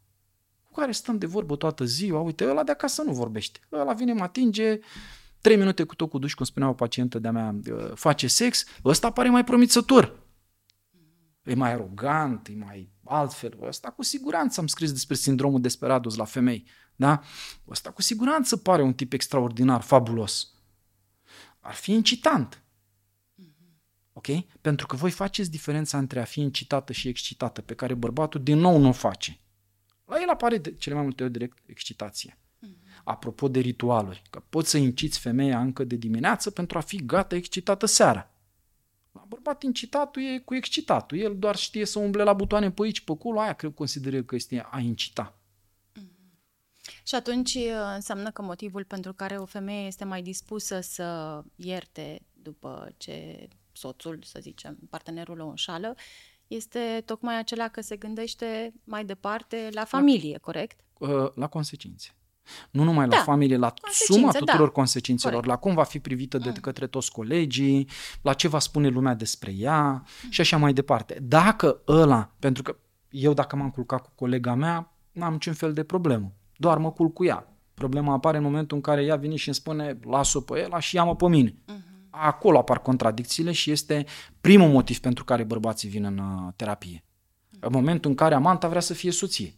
cu 0.62 0.72
care 0.72 0.92
stăm 0.92 1.18
de 1.18 1.26
vorbă 1.26 1.56
toată 1.56 1.84
ziua, 1.84 2.20
uite, 2.20 2.48
ăla 2.48 2.62
de 2.62 2.70
acasă 2.70 3.02
nu 3.02 3.12
vorbește, 3.12 3.60
ăla 3.72 3.92
vine, 3.92 4.12
mă 4.12 4.22
atinge, 4.22 4.78
trei 5.40 5.56
minute 5.56 5.82
cu 5.82 5.94
tot 5.94 6.10
cu 6.10 6.18
duș, 6.18 6.34
cum 6.34 6.44
spunea 6.44 6.68
o 6.68 6.72
pacientă 6.72 7.18
de-a 7.18 7.32
mea, 7.32 7.60
face 7.94 8.26
sex, 8.26 8.64
ăsta 8.84 9.10
pare 9.10 9.28
mai 9.28 9.44
promițător. 9.44 10.26
E 11.44 11.54
mai 11.54 11.72
arogant, 11.72 12.48
e 12.48 12.54
mai 12.56 12.92
altfel. 13.04 13.58
Ăsta 13.62 13.90
cu 13.90 14.02
siguranță 14.02 14.60
am 14.60 14.66
scris 14.66 14.92
despre 14.92 15.14
sindromul 15.14 15.60
Desperados 15.60 16.16
la 16.16 16.24
femei. 16.24 16.66
Da? 16.96 17.22
Ăsta 17.68 17.90
cu 17.90 18.02
siguranță 18.02 18.56
pare 18.56 18.82
un 18.82 18.92
tip 18.92 19.12
extraordinar, 19.12 19.80
fabulos. 19.80 20.52
Ar 21.60 21.74
fi 21.74 21.92
incitant. 21.92 22.62
Ok? 24.18 24.44
Pentru 24.60 24.86
că 24.86 24.96
voi 24.96 25.10
faceți 25.10 25.50
diferența 25.50 25.98
între 25.98 26.20
a 26.20 26.24
fi 26.24 26.40
incitată 26.40 26.92
și 26.92 27.08
excitată, 27.08 27.60
pe 27.60 27.74
care 27.74 27.94
bărbatul 27.94 28.42
din 28.42 28.58
nou 28.58 28.78
nu 28.78 28.88
o 28.88 28.92
face. 28.92 29.38
La 30.04 30.20
el 30.20 30.28
apare 30.28 30.58
de 30.58 30.74
cele 30.74 30.94
mai 30.94 31.04
multe 31.04 31.22
ori 31.22 31.32
direct 31.32 31.58
excitație. 31.66 32.38
Mm-hmm. 32.38 33.02
Apropo 33.04 33.48
de 33.48 33.60
ritualuri, 33.60 34.22
că 34.30 34.42
poți 34.48 34.70
să 34.70 34.76
inciți 34.76 35.18
femeia 35.18 35.60
încă 35.60 35.84
de 35.84 35.96
dimineață 35.96 36.50
pentru 36.50 36.78
a 36.78 36.80
fi 36.80 37.04
gata 37.04 37.34
excitată 37.34 37.86
seara. 37.86 38.30
La 39.12 39.24
bărbat 39.28 39.62
incitatul 39.62 40.22
e 40.22 40.38
cu 40.38 40.54
excitatul. 40.54 41.18
El 41.18 41.38
doar 41.38 41.56
știe 41.56 41.84
să 41.84 41.98
umble 41.98 42.22
la 42.22 42.32
butoane 42.32 42.70
pe 42.70 42.82
aici, 42.82 43.00
pe 43.00 43.12
acolo, 43.12 43.40
aia 43.40 43.52
cred 43.52 43.74
consideră 43.74 44.22
că 44.22 44.34
este 44.34 44.66
a 44.70 44.80
incita. 44.80 45.38
Mm-hmm. 45.98 47.02
Și 47.02 47.14
atunci 47.14 47.54
uh, 47.54 47.92
înseamnă 47.94 48.30
că 48.30 48.42
motivul 48.42 48.84
pentru 48.84 49.12
care 49.12 49.36
o 49.36 49.44
femeie 49.44 49.86
este 49.86 50.04
mai 50.04 50.22
dispusă 50.22 50.80
să 50.80 51.40
ierte 51.56 52.22
după 52.32 52.94
ce 52.96 53.48
soțul, 53.78 54.18
să 54.22 54.38
zicem, 54.42 54.78
partenerul 54.90 55.40
o 55.40 55.46
înșală, 55.48 55.94
este 56.46 57.02
tocmai 57.04 57.38
acela 57.38 57.68
că 57.68 57.80
se 57.80 57.96
gândește 57.96 58.72
mai 58.84 59.04
departe 59.04 59.68
la 59.72 59.84
familie, 59.84 60.32
la, 60.32 60.38
corect? 60.38 60.80
Uh, 60.98 61.26
la 61.34 61.46
consecințe. 61.46 62.12
Nu 62.70 62.82
numai 62.84 63.06
la 63.06 63.16
Da. 63.16 63.22
familie, 63.22 63.56
la 63.56 63.72
Consecințe, 63.80 64.20
suma 64.20 64.32
tuturor 64.32 64.66
da. 64.66 64.72
consecințelor, 64.72 65.34
Corect. 65.40 65.52
la 65.54 65.60
cum 65.60 65.74
va 65.74 65.82
fi 65.84 65.98
privită 65.98 66.38
de 66.38 66.48
Mm. 66.48 66.54
către 66.54 66.86
toți 66.86 67.12
colegii, 67.12 67.88
la 68.22 68.32
ce 68.32 68.48
va 68.48 68.58
spune 68.58 68.88
lumea 68.88 69.14
despre 69.14 69.52
ea 69.56 70.04
și 70.30 70.40
așa 70.40 70.56
mai 70.56 70.72
departe. 70.72 71.18
Dacă 71.22 71.82
ăla, 71.88 72.34
pentru 72.38 72.62
că 72.62 72.76
eu 73.10 73.32
dacă 73.32 73.56
m-am 73.56 73.70
culcat 73.70 74.02
cu 74.02 74.10
colega 74.14 74.54
mea, 74.54 74.96
n-am 75.12 75.32
niciun 75.32 75.52
fel 75.52 75.72
de 75.72 75.82
problemă, 75.84 76.32
doar 76.56 76.78
mă 76.78 76.92
culc 76.92 77.12
cu 77.12 77.24
ea. 77.24 77.52
Problema 77.74 78.12
apare 78.12 78.36
în 78.36 78.42
momentul 78.42 78.76
în 78.76 78.82
care 78.82 79.04
ea 79.04 79.16
vine 79.16 79.36
și 79.36 79.46
îmi 79.48 79.56
spune 79.56 79.98
las-o 80.02 80.40
pe 80.40 80.58
ela 80.60 80.78
și 80.78 80.96
ia-mă 80.96 81.16
pe 81.16 81.28
mine. 81.28 81.54
Acolo 82.10 82.58
apar 82.58 82.82
contradicțiile 82.82 83.52
și 83.52 83.70
este 83.70 84.06
primul 84.40 84.68
motiv 84.68 84.98
pentru 84.98 85.24
care 85.24 85.44
bărbații 85.44 85.88
vin 85.88 86.04
în 86.04 86.18
uh, 86.18 86.52
terapie. 86.56 87.04
În 87.60 87.68
momentul 87.72 88.10
în 88.10 88.16
care 88.16 88.34
amanta 88.34 88.68
vrea 88.68 88.80
să 88.80 88.94
fie 88.94 89.10
soție. 89.10 89.54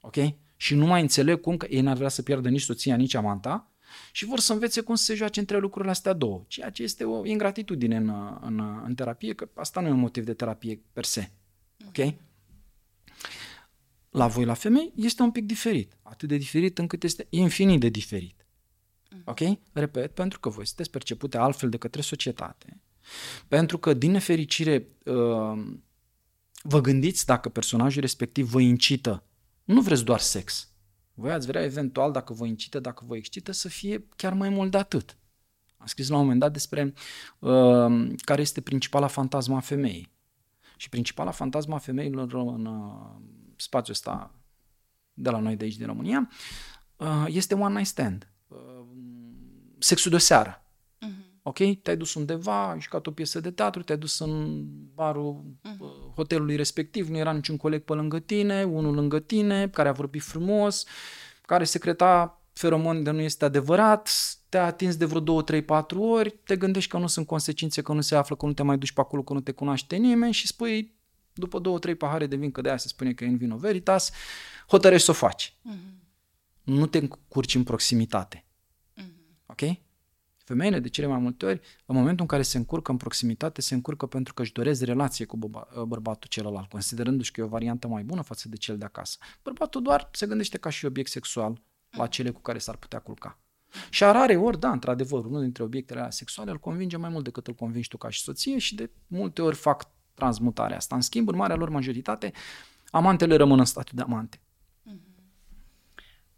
Ok? 0.00 0.16
Și 0.56 0.74
nu 0.74 0.86
mai 0.86 1.00
înțeleg 1.00 1.40
cum 1.40 1.56
că 1.56 1.66
ei 1.70 1.80
n-ar 1.80 1.96
vrea 1.96 2.08
să 2.08 2.22
pierdă 2.22 2.48
nici 2.48 2.60
soția, 2.60 2.96
nici 2.96 3.14
amanta 3.14 3.70
și 4.12 4.24
vor 4.24 4.38
să 4.38 4.52
învețe 4.52 4.80
cum 4.80 4.94
să 4.94 5.04
se 5.04 5.14
joace 5.14 5.40
între 5.40 5.58
lucrurile 5.58 5.90
astea 5.90 6.12
două. 6.12 6.44
Ceea 6.46 6.70
ce 6.70 6.82
este 6.82 7.04
o 7.04 7.26
ingratitudine 7.26 7.96
în, 7.96 8.08
uh, 8.08 8.36
în, 8.40 8.58
uh, 8.58 8.82
în 8.84 8.94
terapie, 8.94 9.34
că 9.34 9.48
asta 9.54 9.80
nu 9.80 9.86
e 9.86 9.90
un 9.90 9.98
motiv 9.98 10.24
de 10.24 10.34
terapie 10.34 10.82
per 10.92 11.04
se. 11.04 11.30
Ok? 11.86 12.14
La 14.10 14.26
voi, 14.26 14.44
la 14.44 14.54
femei, 14.54 14.92
este 14.96 15.22
un 15.22 15.30
pic 15.30 15.44
diferit. 15.44 15.96
Atât 16.02 16.28
de 16.28 16.36
diferit 16.36 16.78
încât 16.78 17.04
este 17.04 17.26
infinit 17.30 17.80
de 17.80 17.88
diferit. 17.88 18.39
Ok? 19.24 19.40
Repet, 19.72 20.14
pentru 20.14 20.40
că 20.40 20.48
voi 20.48 20.66
sunteți 20.66 20.90
percepute 20.90 21.38
altfel 21.38 21.68
de 21.68 21.76
către 21.76 22.00
societate. 22.00 22.80
Pentru 23.48 23.78
că, 23.78 23.94
din 23.94 24.10
nefericire, 24.10 24.86
uh, 25.04 25.66
vă 26.62 26.80
gândiți 26.80 27.26
dacă 27.26 27.48
personajul 27.48 28.00
respectiv 28.00 28.50
vă 28.50 28.60
incită. 28.60 29.24
Nu 29.64 29.80
vreți 29.80 30.04
doar 30.04 30.20
sex. 30.20 30.72
Voi 31.14 31.32
ați 31.32 31.46
vrea 31.46 31.62
eventual, 31.62 32.12
dacă 32.12 32.32
vă 32.32 32.46
incită, 32.46 32.80
dacă 32.80 33.04
vă 33.06 33.16
excită, 33.16 33.52
să 33.52 33.68
fie 33.68 34.06
chiar 34.16 34.32
mai 34.32 34.48
mult 34.48 34.70
de 34.70 34.76
atât. 34.76 35.16
Am 35.76 35.86
scris 35.86 36.08
la 36.08 36.14
un 36.14 36.22
moment 36.22 36.40
dat 36.40 36.52
despre 36.52 36.92
uh, 37.38 38.12
care 38.24 38.40
este 38.40 38.60
principala 38.60 39.06
fantasma 39.06 39.56
a 39.56 39.60
femeii. 39.60 40.12
Și 40.76 40.88
principala 40.88 41.30
fantasma 41.30 41.74
a 41.74 41.78
femeilor 41.78 42.34
în 42.34 42.64
uh, 42.64 43.20
spațiul 43.56 43.94
ăsta 43.94 44.34
de 45.12 45.30
la 45.30 45.38
noi 45.38 45.56
de 45.56 45.64
aici, 45.64 45.76
din 45.76 45.86
România, 45.86 46.28
uh, 46.96 47.24
este 47.26 47.54
one 47.54 47.74
night 47.74 47.86
stand. 47.86 48.29
Uh, 49.80 49.86
sexul 49.86 50.10
de 50.10 50.16
o 50.16 50.20
seară. 50.20 50.64
Ok? 51.42 51.58
Te-ai 51.82 51.96
dus 51.96 52.14
undeva, 52.14 52.70
ai 52.70 52.80
jucat 52.80 53.06
o 53.06 53.10
piesă 53.10 53.40
de 53.40 53.50
teatru, 53.50 53.82
te-ai 53.82 53.98
dus 53.98 54.18
în 54.18 54.64
barul 54.94 55.44
uh, 55.80 55.86
hotelului 56.14 56.56
respectiv, 56.56 57.08
nu 57.08 57.16
era 57.16 57.32
niciun 57.32 57.56
coleg 57.56 57.82
pe 57.82 57.92
lângă 57.92 58.18
tine, 58.18 58.64
unul 58.64 58.94
lângă 58.94 59.18
tine, 59.18 59.68
care 59.68 59.88
a 59.88 59.92
vorbit 59.92 60.22
frumos, 60.22 60.84
care 61.42 61.64
secreta 61.64 62.40
feromon 62.52 63.02
de 63.02 63.10
nu 63.10 63.20
este 63.20 63.44
adevărat, 63.44 64.10
te-a 64.48 64.64
atins 64.64 64.96
de 64.96 65.04
vreo 65.04 65.20
2, 65.20 65.44
3, 65.44 65.62
4 65.62 66.02
ori, 66.02 66.30
te 66.44 66.56
gândești 66.56 66.90
că 66.90 66.98
nu 66.98 67.06
sunt 67.06 67.26
consecințe, 67.26 67.82
că 67.82 67.92
nu 67.92 68.00
se 68.00 68.14
află, 68.14 68.36
că 68.36 68.46
nu 68.46 68.52
te 68.52 68.62
mai 68.62 68.78
duci 68.78 68.92
pe 68.92 69.00
acolo, 69.00 69.22
că 69.22 69.32
nu 69.32 69.40
te 69.40 69.52
cunoaște 69.52 69.96
nimeni 69.96 70.32
și 70.32 70.46
spui, 70.46 70.94
după 71.32 71.58
2, 71.58 71.78
3 71.78 71.94
pahare 71.94 72.26
de 72.26 72.36
vin, 72.36 72.50
că 72.50 72.60
de 72.60 72.68
aia 72.68 72.76
se 72.76 72.88
spune 72.88 73.12
că 73.12 73.24
e 73.24 73.26
în 73.26 73.36
vino 73.36 73.56
veritas, 73.56 74.10
hotărăști 74.68 75.04
să 75.04 75.10
o 75.10 75.14
faci. 75.14 75.56
Nu 76.62 76.86
te 76.86 76.98
încurci 76.98 77.54
în 77.54 77.62
proximitate. 77.62 78.44
Ok? 79.60 79.76
Femeile, 80.36 80.78
de 80.78 80.88
cele 80.88 81.06
mai 81.06 81.18
multe 81.18 81.46
ori, 81.46 81.60
în 81.86 81.96
momentul 81.96 82.20
în 82.20 82.26
care 82.26 82.42
se 82.42 82.56
încurcă 82.56 82.90
în 82.90 82.96
proximitate, 82.96 83.60
se 83.60 83.74
încurcă 83.74 84.06
pentru 84.06 84.34
că 84.34 84.42
își 84.42 84.52
doresc 84.52 84.82
relație 84.82 85.24
cu 85.24 85.36
bărba- 85.36 85.84
bărbatul 85.86 86.28
celălalt, 86.28 86.68
considerându-și 86.68 87.30
că 87.30 87.40
e 87.40 87.44
o 87.44 87.48
variantă 87.48 87.88
mai 87.88 88.02
bună 88.02 88.22
față 88.22 88.48
de 88.48 88.56
cel 88.56 88.78
de 88.78 88.84
acasă. 88.84 89.18
Bărbatul 89.42 89.82
doar 89.82 90.08
se 90.12 90.26
gândește 90.26 90.58
ca 90.58 90.70
și 90.70 90.86
obiect 90.86 91.10
sexual 91.10 91.62
la 91.90 92.06
cele 92.06 92.30
cu 92.30 92.40
care 92.40 92.58
s-ar 92.58 92.76
putea 92.76 92.98
culca. 92.98 93.38
Și 93.90 94.04
a 94.04 94.10
rare 94.10 94.36
ori, 94.36 94.60
da, 94.60 94.70
într-adevăr, 94.70 95.24
unul 95.24 95.40
dintre 95.40 95.62
obiectele 95.62 95.98
alea 95.98 96.10
sexuale 96.10 96.50
îl 96.50 96.58
convinge 96.58 96.96
mai 96.96 97.08
mult 97.08 97.24
decât 97.24 97.46
îl 97.46 97.54
convingi 97.54 97.88
tu 97.88 97.96
ca 97.96 98.08
și 98.08 98.22
soție 98.22 98.58
și 98.58 98.74
de 98.74 98.90
multe 99.06 99.42
ori 99.42 99.56
fac 99.56 99.90
transmutarea 100.14 100.76
asta. 100.76 100.94
În 100.94 101.00
schimb, 101.00 101.28
în 101.28 101.36
marea 101.36 101.56
lor 101.56 101.68
majoritate, 101.68 102.32
amantele 102.90 103.36
rămân 103.36 103.58
în 103.58 103.64
statut 103.64 103.96
de 103.96 104.02
amante. 104.02 104.40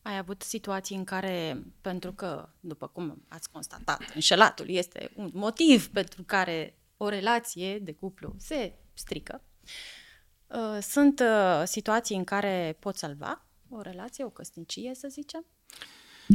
Ai 0.03 0.16
avut 0.16 0.42
situații 0.42 0.96
în 0.96 1.05
care, 1.05 1.62
pentru 1.80 2.12
că, 2.12 2.48
după 2.61 2.86
cum 2.86 3.24
ați 3.28 3.50
constatat, 3.50 4.03
înșelatul 4.14 4.68
este 4.68 5.11
un 5.14 5.30
motiv 5.32 5.88
pentru 5.88 6.22
care 6.22 6.78
o 6.96 7.09
relație 7.09 7.78
de 7.78 7.92
cuplu 7.92 8.34
se 8.38 8.74
strică, 8.94 9.42
uh, 10.46 10.78
sunt 10.80 11.20
uh, 11.20 11.62
situații 11.64 12.16
în 12.16 12.24
care 12.24 12.76
poți 12.78 12.98
salva 12.98 13.46
o 13.68 13.80
relație, 13.80 14.24
o 14.24 14.30
căsnicie, 14.30 14.94
să 14.94 15.09
zicem, 15.09 15.44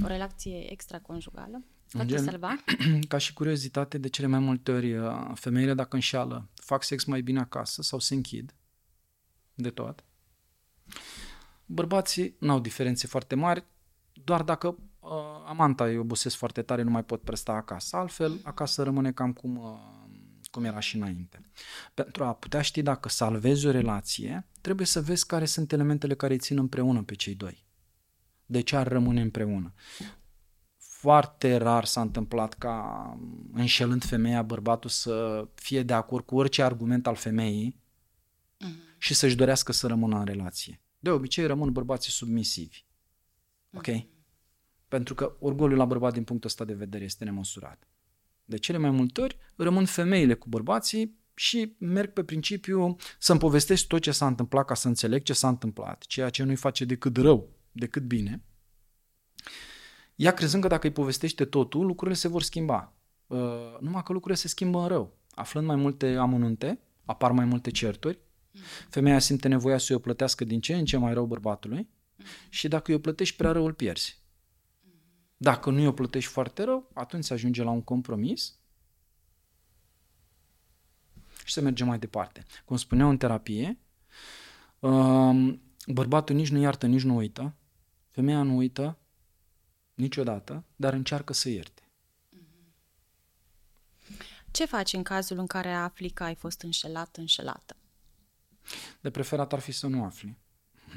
o 0.03 0.07
relație 0.07 0.71
extraconjugală. 0.71 1.63
Poate 1.91 2.07
gen- 2.07 2.23
salva? 2.23 2.63
Ca 3.07 3.17
și 3.17 3.33
curiozitate, 3.33 3.97
de 3.97 4.07
cele 4.07 4.27
mai 4.27 4.39
multe 4.39 4.71
ori, 4.71 4.97
uh, 4.97 5.31
femeile 5.33 5.73
dacă 5.73 5.95
înșeală, 5.95 6.49
fac 6.53 6.83
sex 6.83 7.03
mai 7.03 7.21
bine 7.21 7.39
acasă 7.39 7.81
sau 7.81 7.99
se 7.99 8.13
închid 8.13 8.55
de 9.53 9.69
tot. 9.69 10.03
Bărbații 11.69 12.35
n-au 12.39 12.59
diferențe 12.59 13.07
foarte 13.07 13.35
mari, 13.35 13.65
doar 14.13 14.43
dacă 14.43 14.67
uh, 14.99 15.09
amanta 15.45 15.85
îi 15.85 15.97
obosesc 15.97 16.35
foarte 16.35 16.61
tare, 16.61 16.81
nu 16.81 16.89
mai 16.89 17.03
pot 17.03 17.21
presta 17.21 17.51
acasă. 17.51 17.95
Altfel, 17.95 18.39
acasă 18.43 18.83
rămâne 18.83 19.11
cam 19.11 19.33
cum, 19.33 19.55
uh, 19.55 19.77
cum 20.51 20.63
era 20.63 20.79
și 20.79 20.95
înainte. 20.95 21.49
Pentru 21.93 22.23
a 22.23 22.33
putea 22.33 22.61
ști 22.61 22.81
dacă 22.81 23.09
salvezi 23.09 23.67
o 23.67 23.71
relație, 23.71 24.47
trebuie 24.61 24.85
să 24.85 25.01
vezi 25.01 25.25
care 25.25 25.45
sunt 25.45 25.71
elementele 25.71 26.15
care 26.15 26.33
îi 26.33 26.39
țin 26.39 26.57
împreună 26.57 27.03
pe 27.03 27.15
cei 27.15 27.35
doi. 27.35 27.65
De 28.45 28.61
ce 28.61 28.75
ar 28.75 28.87
rămâne 28.87 29.21
împreună? 29.21 29.73
Foarte 30.77 31.55
rar 31.55 31.85
s-a 31.85 32.01
întâmplat 32.01 32.53
ca 32.53 33.17
înșelând 33.53 34.03
femeia 34.03 34.41
bărbatul 34.41 34.89
să 34.89 35.47
fie 35.53 35.83
de 35.83 35.93
acord 35.93 36.25
cu 36.25 36.35
orice 36.35 36.63
argument 36.63 37.07
al 37.07 37.15
femeii 37.15 37.81
și 38.97 39.13
să-și 39.13 39.35
dorească 39.35 39.71
să 39.71 39.87
rămână 39.87 40.17
în 40.17 40.25
relație. 40.25 40.81
De 40.99 41.09
obicei 41.09 41.45
rămân 41.45 41.71
bărbații 41.71 42.11
submisivi. 42.11 42.85
Ok? 43.73 43.87
Pentru 44.87 45.13
că 45.13 45.35
orgoliul 45.39 45.77
la 45.77 45.85
bărbat 45.85 46.13
din 46.13 46.23
punctul 46.23 46.49
ăsta 46.49 46.65
de 46.65 46.73
vedere 46.73 47.03
este 47.03 47.23
nemăsurat. 47.23 47.87
De 48.45 48.57
cele 48.57 48.77
mai 48.77 48.89
multe 48.89 49.21
ori 49.21 49.37
rămân 49.55 49.85
femeile 49.85 50.33
cu 50.33 50.49
bărbații 50.49 51.17
și 51.33 51.75
merg 51.79 52.13
pe 52.13 52.23
principiu 52.23 52.95
să-mi 53.19 53.39
povestesc 53.39 53.87
tot 53.87 54.01
ce 54.01 54.11
s-a 54.11 54.27
întâmplat 54.27 54.65
ca 54.65 54.73
să 54.73 54.87
înțeleg 54.87 55.23
ce 55.23 55.33
s-a 55.33 55.47
întâmplat, 55.47 56.03
ceea 56.03 56.29
ce 56.29 56.43
nu-i 56.43 56.55
face 56.55 56.85
decât 56.85 57.17
rău, 57.17 57.49
decât 57.71 58.03
bine. 58.03 58.43
Ea 60.15 60.33
crezând 60.33 60.61
că 60.63 60.69
dacă 60.69 60.87
îi 60.87 60.93
povestește 60.93 61.45
totul, 61.45 61.85
lucrurile 61.85 62.17
se 62.17 62.27
vor 62.27 62.41
schimba. 62.41 62.93
Uh, 63.27 63.39
numai 63.79 64.03
că 64.03 64.13
lucrurile 64.13 64.39
se 64.39 64.47
schimbă 64.47 64.79
în 64.79 64.87
rău. 64.87 65.17
Aflând 65.31 65.67
mai 65.67 65.75
multe 65.75 66.15
amănunte, 66.15 66.79
apar 67.05 67.31
mai 67.31 67.45
multe 67.45 67.71
certuri, 67.71 68.19
femeia 68.89 69.19
simte 69.19 69.47
nevoia 69.47 69.77
să 69.77 69.93
o 69.93 69.99
plătească 69.99 70.43
din 70.43 70.61
ce 70.61 70.75
în 70.75 70.85
ce 70.85 70.97
mai 70.97 71.13
rău 71.13 71.25
bărbatului 71.25 71.89
și 72.49 72.67
dacă 72.67 72.91
îi 72.91 72.97
o 72.97 72.99
plătești 72.99 73.35
prea 73.35 73.51
rău, 73.51 73.65
îl 73.65 73.73
pierzi. 73.73 74.21
Dacă 75.37 75.69
nu 75.69 75.77
îi 75.77 75.87
o 75.87 75.91
plătești 75.91 76.31
foarte 76.31 76.63
rău, 76.63 76.89
atunci 76.93 77.23
se 77.23 77.33
ajunge 77.33 77.63
la 77.63 77.69
un 77.69 77.81
compromis 77.81 78.59
și 81.45 81.53
se 81.53 81.61
merge 81.61 81.83
mai 81.83 81.99
departe. 81.99 82.45
Cum 82.65 82.77
spuneau 82.77 83.09
în 83.09 83.17
terapie, 83.17 83.79
um, 84.79 85.61
bărbatul 85.87 86.35
nici 86.35 86.49
nu 86.49 86.59
iartă, 86.59 86.87
nici 86.87 87.03
nu 87.03 87.15
uită, 87.15 87.55
femeia 88.11 88.41
nu 88.41 88.55
uită 88.55 88.97
niciodată, 89.93 90.63
dar 90.75 90.93
încearcă 90.93 91.33
să 91.33 91.49
ierte. 91.49 91.81
Ce 94.51 94.65
faci 94.65 94.93
în 94.93 95.03
cazul 95.03 95.37
în 95.37 95.47
care 95.47 95.71
afli 95.71 96.09
că 96.09 96.23
ai 96.23 96.35
fost 96.35 96.61
înșelat, 96.61 97.17
înșelată? 97.17 97.76
De 99.01 99.09
preferat 99.09 99.53
ar 99.53 99.59
fi 99.59 99.71
să 99.71 99.87
nu 99.87 100.03
afli. 100.03 100.37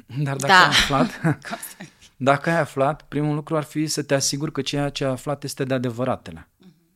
Dar 0.27 0.37
dacă 0.37 0.53
Da. 0.53 0.62
ai 0.62 0.68
aflat, 0.68 1.21
dacă 2.16 2.51
ai 2.51 2.59
aflat, 2.59 3.03
primul 3.09 3.35
lucru 3.35 3.57
ar 3.57 3.62
fi 3.62 3.87
să 3.87 4.03
te 4.03 4.14
asiguri 4.14 4.53
că 4.53 4.62
ceea 4.62 4.89
ce 4.89 5.05
ai 5.05 5.11
aflat 5.11 5.45
este 5.45 5.64
de 5.64 5.75
adevăratele. 5.75 6.49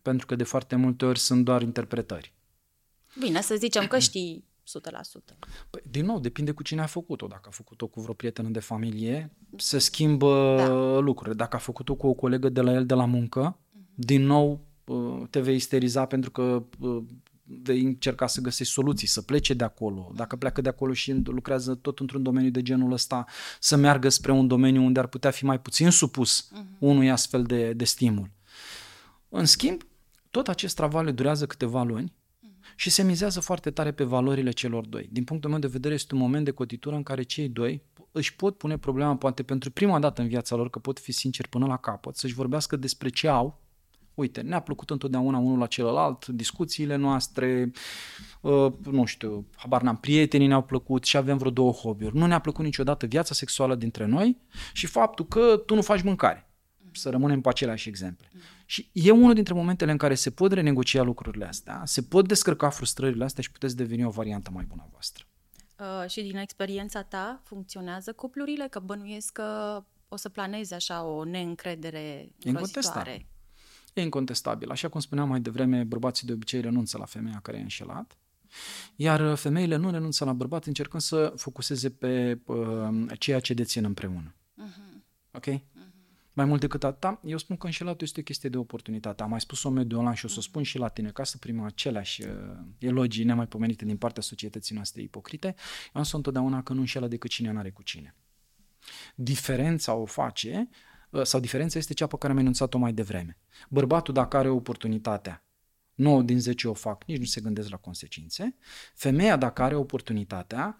Pentru 0.02 0.26
că 0.26 0.34
de 0.34 0.44
foarte 0.44 0.76
multe 0.76 1.04
ori 1.04 1.18
sunt 1.18 1.44
doar 1.44 1.62
interpretări. 1.62 2.32
Bine, 3.18 3.40
să 3.40 3.54
zicem 3.54 3.86
că 3.86 3.98
știi 3.98 4.44
100%. 4.64 5.34
Păi, 5.70 5.82
din 5.90 6.04
nou, 6.04 6.20
depinde 6.20 6.50
cu 6.52 6.62
cine 6.62 6.80
a 6.80 6.86
făcut-o. 6.86 7.26
Dacă 7.26 7.48
a 7.48 7.50
făcut-o 7.50 7.86
cu 7.86 8.00
vreo 8.00 8.14
prietenă 8.14 8.48
de 8.48 8.60
familie, 8.60 9.30
se 9.56 9.78
schimbă 9.78 10.54
Da. 10.56 10.66
da. 10.66 10.98
lucrurile. 10.98 11.34
Dacă 11.36 11.56
a 11.56 11.58
făcut-o 11.58 11.94
cu 11.94 12.06
o 12.06 12.12
colegă 12.12 12.48
de 12.48 12.60
la 12.60 12.72
el 12.72 12.86
de 12.86 12.94
la 12.94 13.04
muncă, 13.04 13.58
din 13.94 14.22
nou 14.26 14.66
uh, 14.84 15.22
te 15.30 15.40
vei 15.40 15.54
isteriza 15.54 16.06
pentru 16.06 16.30
că 16.30 16.62
uh, 16.78 17.02
vei 17.44 17.82
încerca 17.82 18.26
să 18.26 18.40
găsești 18.40 18.72
soluții, 18.72 19.06
să 19.06 19.22
plece 19.22 19.54
de 19.54 19.64
acolo. 19.64 20.12
Dacă 20.14 20.36
pleacă 20.36 20.60
de 20.60 20.68
acolo 20.68 20.92
și 20.92 21.12
lucrează 21.24 21.74
tot 21.74 22.00
într-un 22.00 22.22
domeniu 22.22 22.50
de 22.50 22.62
genul 22.62 22.92
ăsta, 22.92 23.24
să 23.60 23.76
meargă 23.76 24.08
spre 24.08 24.32
un 24.32 24.46
domeniu 24.46 24.84
unde 24.84 25.00
ar 25.00 25.06
putea 25.06 25.30
fi 25.30 25.44
mai 25.44 25.60
puțin 25.60 25.90
supus 25.90 26.50
unui 26.78 27.10
astfel 27.10 27.42
de, 27.42 27.72
de 27.72 27.84
stimul. 27.84 28.30
În 29.28 29.44
schimb, 29.44 29.82
tot 30.30 30.48
acest 30.48 30.76
travaliu 30.76 31.12
durează 31.12 31.46
câteva 31.46 31.82
luni 31.82 32.12
și 32.76 32.90
se 32.90 33.02
mizează 33.02 33.40
foarte 33.40 33.70
tare 33.70 33.92
pe 33.92 34.04
valorile 34.04 34.50
celor 34.50 34.86
doi. 34.86 35.08
Din 35.12 35.24
punctul 35.24 35.50
meu 35.50 35.58
de 35.58 35.66
vedere 35.66 35.94
este 35.94 36.14
un 36.14 36.20
moment 36.20 36.44
de 36.44 36.50
cotitură 36.50 36.96
în 36.96 37.02
care 37.02 37.22
cei 37.22 37.48
doi 37.48 37.82
își 38.12 38.36
pot 38.36 38.56
pune 38.56 38.78
problema, 38.78 39.16
poate 39.16 39.42
pentru 39.42 39.70
prima 39.70 39.98
dată 39.98 40.22
în 40.22 40.28
viața 40.28 40.56
lor, 40.56 40.70
că 40.70 40.78
pot 40.78 40.98
fi 40.98 41.12
sinceri 41.12 41.48
până 41.48 41.66
la 41.66 41.76
capăt, 41.76 42.16
să-și 42.16 42.34
vorbească 42.34 42.76
despre 42.76 43.08
ce 43.08 43.28
au, 43.28 43.62
uite, 44.14 44.40
ne-a 44.40 44.60
plăcut 44.60 44.90
întotdeauna 44.90 45.38
unul 45.38 45.58
la 45.58 45.66
celălalt, 45.66 46.26
discuțiile 46.26 46.96
noastre, 46.96 47.70
uh, 48.40 48.72
nu 48.90 49.04
știu, 49.04 49.46
habar 49.56 49.82
n-am, 49.82 49.96
prietenii 49.96 50.46
ne-au 50.46 50.62
plăcut 50.62 51.04
și 51.04 51.16
avem 51.16 51.38
vreo 51.38 51.50
două 51.50 51.72
hobby-uri. 51.72 52.16
Nu 52.16 52.26
ne-a 52.26 52.38
plăcut 52.38 52.64
niciodată 52.64 53.06
viața 53.06 53.34
sexuală 53.34 53.74
dintre 53.74 54.06
noi 54.06 54.36
și 54.72 54.86
faptul 54.86 55.26
că 55.26 55.62
tu 55.66 55.74
nu 55.74 55.82
faci 55.82 56.02
mâncare. 56.02 56.48
Să 56.92 57.10
rămânem 57.10 57.40
pe 57.40 57.48
aceleași 57.48 57.88
exemple. 57.88 58.30
Și 58.66 58.90
e 58.92 59.10
unul 59.10 59.34
dintre 59.34 59.54
momentele 59.54 59.90
în 59.90 59.96
care 59.96 60.14
se 60.14 60.30
pot 60.30 60.52
renegocia 60.52 61.02
lucrurile 61.02 61.44
astea, 61.44 61.82
se 61.84 62.02
pot 62.02 62.28
descărca 62.28 62.68
frustrările 62.68 63.24
astea 63.24 63.42
și 63.42 63.50
puteți 63.50 63.76
deveni 63.76 64.04
o 64.04 64.10
variantă 64.10 64.50
mai 64.52 64.64
bună 64.68 64.82
a 64.84 64.88
voastră. 64.90 65.24
Uh, 65.78 66.10
și 66.10 66.22
din 66.22 66.36
experiența 66.36 67.02
ta 67.02 67.40
funcționează 67.44 68.12
cuplurile? 68.12 68.66
Că 68.70 68.78
bănuiesc 68.78 69.32
că 69.32 69.82
o 70.08 70.16
să 70.16 70.28
planezi 70.28 70.74
așa 70.74 71.04
o 71.04 71.24
neîncredere 71.24 72.28
îngrozitoare. 72.44 73.26
E 73.94 74.02
incontestabil. 74.02 74.70
Așa 74.70 74.88
cum 74.88 75.00
spuneam 75.00 75.28
mai 75.28 75.40
devreme, 75.40 75.84
bărbații 75.84 76.26
de 76.26 76.32
obicei 76.32 76.60
renunță 76.60 76.98
la 76.98 77.04
femeia 77.04 77.40
care 77.42 77.58
e 77.58 77.60
înșelat, 77.60 78.16
iar 78.96 79.34
femeile 79.34 79.76
nu 79.76 79.90
renunță 79.90 80.24
la 80.24 80.32
bărbat 80.32 80.64
încercând 80.64 81.02
să 81.02 81.32
focuseze 81.36 81.90
pe 81.90 82.40
uh, 82.44 82.88
ceea 83.18 83.40
ce 83.40 83.54
dețin 83.54 83.84
împreună. 83.84 84.34
Uh-huh. 84.34 85.02
Ok? 85.32 85.46
Uh-huh. 85.46 85.94
Mai 86.32 86.44
mult 86.44 86.60
decât 86.60 86.84
atâta, 86.84 87.20
eu 87.24 87.38
spun 87.38 87.56
că 87.56 87.66
înșelatul 87.66 88.06
este 88.06 88.20
o 88.20 88.22
chestie 88.22 88.48
de 88.48 88.56
oportunitate. 88.56 89.22
Am 89.22 89.30
mai 89.30 89.40
spus-o 89.40 89.70
mediul 89.70 89.98
online 89.98 90.16
și 90.16 90.24
o 90.24 90.28
să 90.28 90.34
o 90.38 90.42
spun 90.42 90.62
și 90.62 90.78
la 90.78 90.88
tine, 90.88 91.10
ca 91.10 91.24
să 91.24 91.38
primim 91.38 91.62
aceleași 91.62 92.22
uh, 92.22 92.28
elogii 92.78 93.24
nemaipomenite 93.24 93.84
din 93.84 93.96
partea 93.96 94.22
societății 94.22 94.74
noastre 94.74 95.02
ipocrite. 95.02 95.46
Eu 95.46 95.54
am 95.92 96.02
spus 96.02 96.12
întotdeauna 96.12 96.62
că 96.62 96.72
nu 96.72 96.80
înșelă 96.80 97.08
decât 97.08 97.30
cine 97.30 97.52
n-are 97.52 97.70
cu 97.70 97.82
cine. 97.82 98.14
Diferența 99.14 99.94
o 99.94 100.04
face 100.04 100.68
Uh, 100.68 100.93
sau 101.22 101.40
diferența 101.40 101.78
este 101.78 101.94
cea 101.94 102.06
pe 102.06 102.16
care 102.18 102.32
am 102.32 102.38
enunțat-o 102.38 102.78
mai 102.78 102.92
devreme. 102.92 103.38
Bărbatul, 103.68 104.14
dacă 104.14 104.36
are 104.36 104.48
oportunitatea, 104.48 105.44
9 105.94 106.22
din 106.22 106.40
10 106.40 106.68
o 106.68 106.74
fac, 106.74 107.04
nici 107.04 107.18
nu 107.18 107.24
se 107.24 107.40
gândesc 107.40 107.68
la 107.68 107.76
consecințe. 107.76 108.56
Femeia, 108.94 109.36
dacă 109.36 109.62
are 109.62 109.74
oportunitatea, 109.74 110.78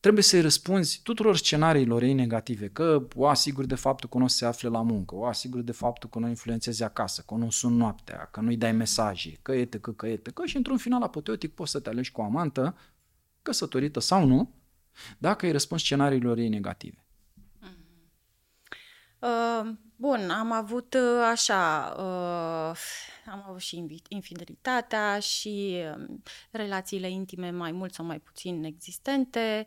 trebuie 0.00 0.22
să-i 0.22 0.40
răspunzi 0.40 1.00
tuturor 1.02 1.36
scenariilor 1.36 2.02
ei 2.02 2.12
negative, 2.12 2.68
că 2.68 3.06
o 3.14 3.26
asiguri 3.26 3.66
de 3.66 3.74
faptul 3.74 4.08
că 4.08 4.18
nu 4.18 4.26
se 4.26 4.44
afle 4.44 4.68
la 4.68 4.82
muncă, 4.82 5.14
o 5.14 5.24
asiguri 5.24 5.64
de 5.64 5.72
faptul 5.72 6.08
că 6.08 6.18
nu 6.18 6.28
influențezi 6.28 6.82
acasă, 6.82 7.22
că 7.26 7.34
nu 7.34 7.50
sunt 7.50 7.76
noaptea, 7.76 8.28
că 8.32 8.40
nu-i 8.40 8.56
dai 8.56 8.72
mesaje, 8.72 9.38
că 9.42 9.52
e 9.52 9.64
că, 9.64 9.92
că 9.92 10.06
e 10.06 10.16
că 10.16 10.44
și 10.44 10.56
într-un 10.56 10.76
final 10.76 11.02
apoteotic 11.02 11.54
poți 11.54 11.70
să 11.70 11.80
te 11.80 11.88
alegi 11.88 12.12
cu 12.12 12.20
o 12.20 12.24
amantă, 12.24 12.76
căsătorită 13.42 14.00
sau 14.00 14.26
nu, 14.26 14.54
dacă 15.18 15.46
îi 15.46 15.52
răspunzi 15.52 15.84
scenariilor 15.84 16.38
ei 16.38 16.48
negative. 16.48 17.05
Uh, 19.18 19.70
bun, 19.96 20.30
am 20.30 20.52
avut 20.52 20.94
uh, 20.94 21.26
așa, 21.30 21.94
uh, 21.98 22.76
am 23.30 23.44
avut 23.48 23.60
și 23.60 24.02
infidelitatea 24.08 25.18
și 25.18 25.76
uh, 25.96 26.04
relațiile 26.50 27.10
intime 27.10 27.50
mai 27.50 27.72
mult 27.72 27.94
sau 27.94 28.04
mai 28.04 28.18
puțin 28.18 28.64
existente. 28.64 29.64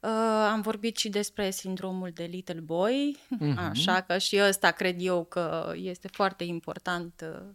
Uh, 0.00 0.10
am 0.50 0.60
vorbit 0.60 0.96
și 0.96 1.08
despre 1.08 1.50
sindromul 1.50 2.10
de 2.10 2.24
little 2.24 2.60
boy, 2.60 3.16
uh-huh. 3.18 3.54
așa 3.56 4.00
că 4.00 4.18
și 4.18 4.40
ăsta 4.40 4.70
cred 4.70 4.96
eu 4.98 5.24
că 5.24 5.72
este 5.76 6.08
foarte 6.08 6.44
important 6.44 7.24
uh, 7.32 7.50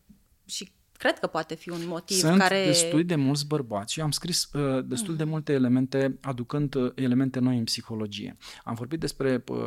și 0.45 0.71
Cred 0.99 1.19
că 1.19 1.27
poate 1.27 1.55
fi 1.55 1.69
un 1.69 1.81
motiv 1.87 2.17
Sunt 2.17 2.39
care... 2.39 2.63
destul 2.65 3.05
de 3.05 3.15
mulți 3.15 3.47
bărbați 3.47 3.93
și 3.93 4.01
am 4.01 4.11
scris 4.11 4.49
uh, 4.53 4.85
destul 4.85 5.15
de 5.15 5.23
multe 5.23 5.53
elemente 5.53 6.17
aducând 6.21 6.75
uh, 6.75 6.91
elemente 6.95 7.39
noi 7.39 7.57
în 7.57 7.63
psihologie. 7.63 8.37
Am 8.63 8.73
vorbit 8.73 8.99
despre 8.99 9.43
uh, 9.47 9.57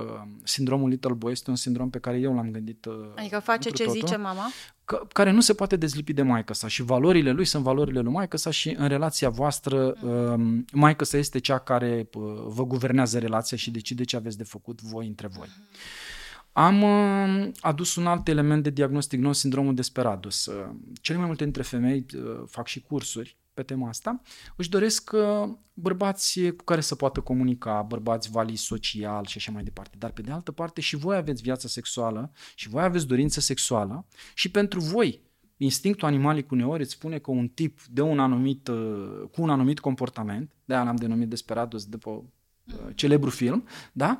sindromul 0.44 0.88
Little 0.88 1.12
Boy, 1.12 1.32
este 1.32 1.50
un 1.50 1.56
sindrom 1.56 1.90
pe 1.90 1.98
care 1.98 2.18
eu 2.18 2.34
l-am 2.34 2.50
gândit 2.50 2.84
uh, 2.84 2.94
Adică 3.14 3.38
face 3.38 3.70
ce 3.70 3.84
totul, 3.84 4.00
zice 4.00 4.16
mama? 4.16 4.50
Că, 4.84 5.06
care 5.12 5.30
nu 5.30 5.40
se 5.40 5.54
poate 5.54 5.76
dezlipi 5.76 6.12
de 6.12 6.22
maică 6.22 6.54
sa 6.54 6.68
și 6.68 6.82
valorile 6.82 7.30
lui 7.30 7.44
sunt 7.44 7.62
valorile 7.62 8.00
lui 8.00 8.12
maică 8.12 8.36
sa 8.36 8.50
și 8.50 8.74
în 8.78 8.88
relația 8.88 9.28
voastră 9.28 9.96
uh, 10.02 10.60
maică 10.72 11.04
sa 11.04 11.16
este 11.16 11.38
cea 11.38 11.58
care 11.58 12.08
uh, 12.14 12.22
vă 12.46 12.64
guvernează 12.64 13.18
relația 13.18 13.56
și 13.56 13.70
decide 13.70 14.04
ce 14.04 14.16
aveți 14.16 14.36
de 14.36 14.44
făcut 14.44 14.80
voi 14.80 15.06
între 15.06 15.26
voi. 15.26 15.46
Uh-huh. 15.46 16.11
Am 16.52 16.82
uh, 16.82 17.50
adus 17.60 17.96
un 17.96 18.06
alt 18.06 18.28
element 18.28 18.62
de 18.62 18.70
diagnostic 18.70 19.20
nou, 19.20 19.32
sindromul 19.32 19.74
Desperadus. 19.74 20.46
Uh, 20.46 20.70
cele 21.00 21.18
mai 21.18 21.26
multe 21.26 21.44
dintre 21.44 21.62
femei 21.62 22.06
uh, 22.14 22.42
fac 22.46 22.66
și 22.66 22.80
cursuri 22.80 23.36
pe 23.54 23.62
tema 23.62 23.88
asta, 23.88 24.20
își 24.56 24.68
doresc 24.68 25.10
uh, 25.12 25.48
bărbați 25.74 26.40
cu 26.40 26.64
care 26.64 26.80
să 26.80 26.94
poată 26.94 27.20
comunica, 27.20 27.82
bărbați 27.82 28.30
vali 28.30 28.56
social 28.56 29.26
și 29.26 29.36
așa 29.36 29.52
mai 29.52 29.62
departe. 29.62 29.96
Dar 29.98 30.10
pe 30.10 30.22
de 30.22 30.30
altă 30.30 30.52
parte 30.52 30.80
și 30.80 30.96
voi 30.96 31.16
aveți 31.16 31.42
viața 31.42 31.68
sexuală 31.68 32.32
și 32.54 32.68
voi 32.68 32.82
aveți 32.82 33.06
dorință 33.06 33.40
sexuală 33.40 34.06
și 34.34 34.50
pentru 34.50 34.80
voi 34.80 35.20
instinctul 35.56 36.08
animalic 36.08 36.50
uneori 36.50 36.82
îți 36.82 36.92
spune 36.92 37.18
că 37.18 37.30
un 37.30 37.48
tip 37.48 37.80
de 37.90 38.00
un 38.00 38.18
anumit, 38.18 38.68
uh, 38.68 39.22
cu 39.32 39.42
un 39.42 39.50
anumit 39.50 39.80
comportament, 39.80 40.52
de-aia 40.64 40.84
l-am 40.84 40.96
denumit 40.96 41.28
Desperadus 41.28 41.84
după 41.84 42.10
uh, 42.10 42.74
celebru 42.94 43.30
film, 43.30 43.66
da? 43.92 44.18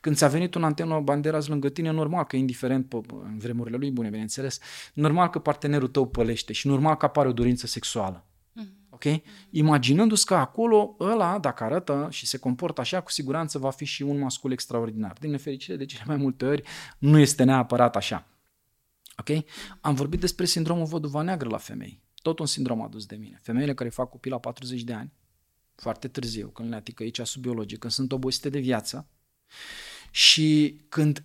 Când 0.00 0.16
ți-a 0.16 0.28
venit 0.28 0.54
un 0.54 0.64
antenă 0.64 1.00
Banderas 1.00 1.46
lângă 1.46 1.68
tine, 1.68 1.90
normal 1.90 2.24
că 2.24 2.36
indiferent 2.36 2.88
pe, 2.88 2.96
în 3.08 3.38
vremurile 3.38 3.76
lui 3.76 3.90
bune, 3.90 4.08
bineînțeles, 4.08 4.58
normal 4.94 5.30
că 5.30 5.38
partenerul 5.38 5.88
tău 5.88 6.06
pălește 6.06 6.52
și 6.52 6.66
normal 6.66 6.96
că 6.96 7.04
apare 7.04 7.28
o 7.28 7.32
dorință 7.32 7.66
sexuală. 7.66 8.26
Mm-hmm. 8.26 8.88
Ok? 8.90 9.04
Mm-hmm. 9.04 9.50
Imaginându-ți 9.50 10.26
că 10.26 10.34
acolo 10.34 10.96
ăla, 11.00 11.38
dacă 11.38 11.64
arată 11.64 12.08
și 12.10 12.26
se 12.26 12.38
comportă 12.38 12.80
așa, 12.80 13.00
cu 13.00 13.10
siguranță 13.10 13.58
va 13.58 13.70
fi 13.70 13.84
și 13.84 14.02
un 14.02 14.18
mascul 14.18 14.52
extraordinar. 14.52 15.16
Din 15.20 15.30
nefericire, 15.30 15.76
de 15.76 15.84
cele 15.84 16.02
mai 16.06 16.16
multe 16.16 16.44
ori, 16.44 16.62
nu 16.98 17.18
este 17.18 17.44
neapărat 17.44 17.96
așa. 17.96 18.26
Ok? 19.16 19.44
Am 19.80 19.94
vorbit 19.94 20.20
despre 20.20 20.44
sindromul 20.44 20.86
văduva 20.86 21.22
neagră 21.22 21.48
la 21.48 21.58
femei. 21.58 22.02
Tot 22.22 22.38
un 22.38 22.46
sindrom 22.46 22.82
adus 22.82 23.06
de 23.06 23.16
mine. 23.16 23.38
Femeile 23.42 23.74
care 23.74 23.88
fac 23.88 24.10
copii 24.10 24.30
la 24.30 24.38
40 24.38 24.82
de 24.82 24.92
ani, 24.92 25.12
foarte 25.74 26.08
târziu, 26.08 26.48
când 26.48 26.68
le 26.68 26.74
atică 26.76 27.02
aici 27.02 27.20
sub 27.24 27.42
biologic, 27.42 27.78
când 27.78 27.92
sunt 27.92 28.12
obosite 28.12 28.48
de 28.48 28.58
viață, 28.58 29.08
și 30.10 30.80
când 30.88 31.24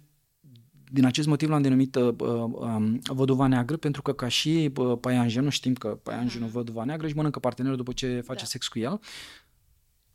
din 0.91 1.05
acest 1.05 1.27
motiv 1.27 1.49
l-am 1.49 1.61
denumit 1.61 1.95
uh, 1.95 2.13
uh, 2.17 2.93
văduva 3.03 3.47
neagră, 3.47 3.77
pentru 3.77 4.01
că 4.01 4.13
ca 4.13 4.27
și 4.27 4.71
uh, 4.75 4.97
paianjenul, 4.99 5.49
știm 5.49 5.73
că 5.73 5.87
paianjenul 5.87 6.47
mm. 6.47 6.53
văduva 6.53 6.83
neagră 6.83 7.05
își 7.05 7.15
mănâncă 7.15 7.39
partenerul 7.39 7.77
după 7.77 7.93
ce 7.93 8.21
face 8.25 8.39
da. 8.39 8.45
sex 8.45 8.67
cu 8.67 8.79
el, 8.79 8.99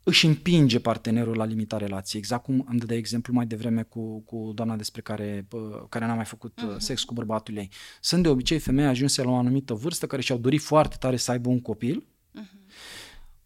își 0.03 0.25
împinge 0.25 0.79
partenerul 0.79 1.37
la 1.37 1.45
limita 1.45 1.77
relației, 1.77 2.21
exact 2.21 2.43
cum 2.43 2.65
am 2.69 2.77
de 2.77 2.95
exemplu 2.95 3.33
mai 3.33 3.45
devreme 3.45 3.83
cu, 3.83 4.19
cu 4.19 4.51
doamna 4.55 4.75
despre 4.75 5.01
care, 5.01 5.47
uh, 5.51 5.83
care 5.89 6.05
n-a 6.05 6.13
mai 6.13 6.25
făcut 6.25 6.61
uh-huh. 6.61 6.77
sex 6.77 7.03
cu 7.03 7.13
bărbatul 7.13 7.57
ei. 7.57 7.69
Sunt 8.01 8.23
de 8.23 8.29
obicei 8.29 8.59
femei 8.59 8.85
ajunse 8.85 9.23
la 9.23 9.29
o 9.29 9.35
anumită 9.35 9.73
vârstă 9.73 10.07
care 10.07 10.21
și-au 10.21 10.37
dorit 10.37 10.61
foarte 10.61 10.95
tare 10.99 11.15
să 11.15 11.31
aibă 11.31 11.49
un 11.49 11.61
copil, 11.61 12.07
uh-huh. 12.39 12.69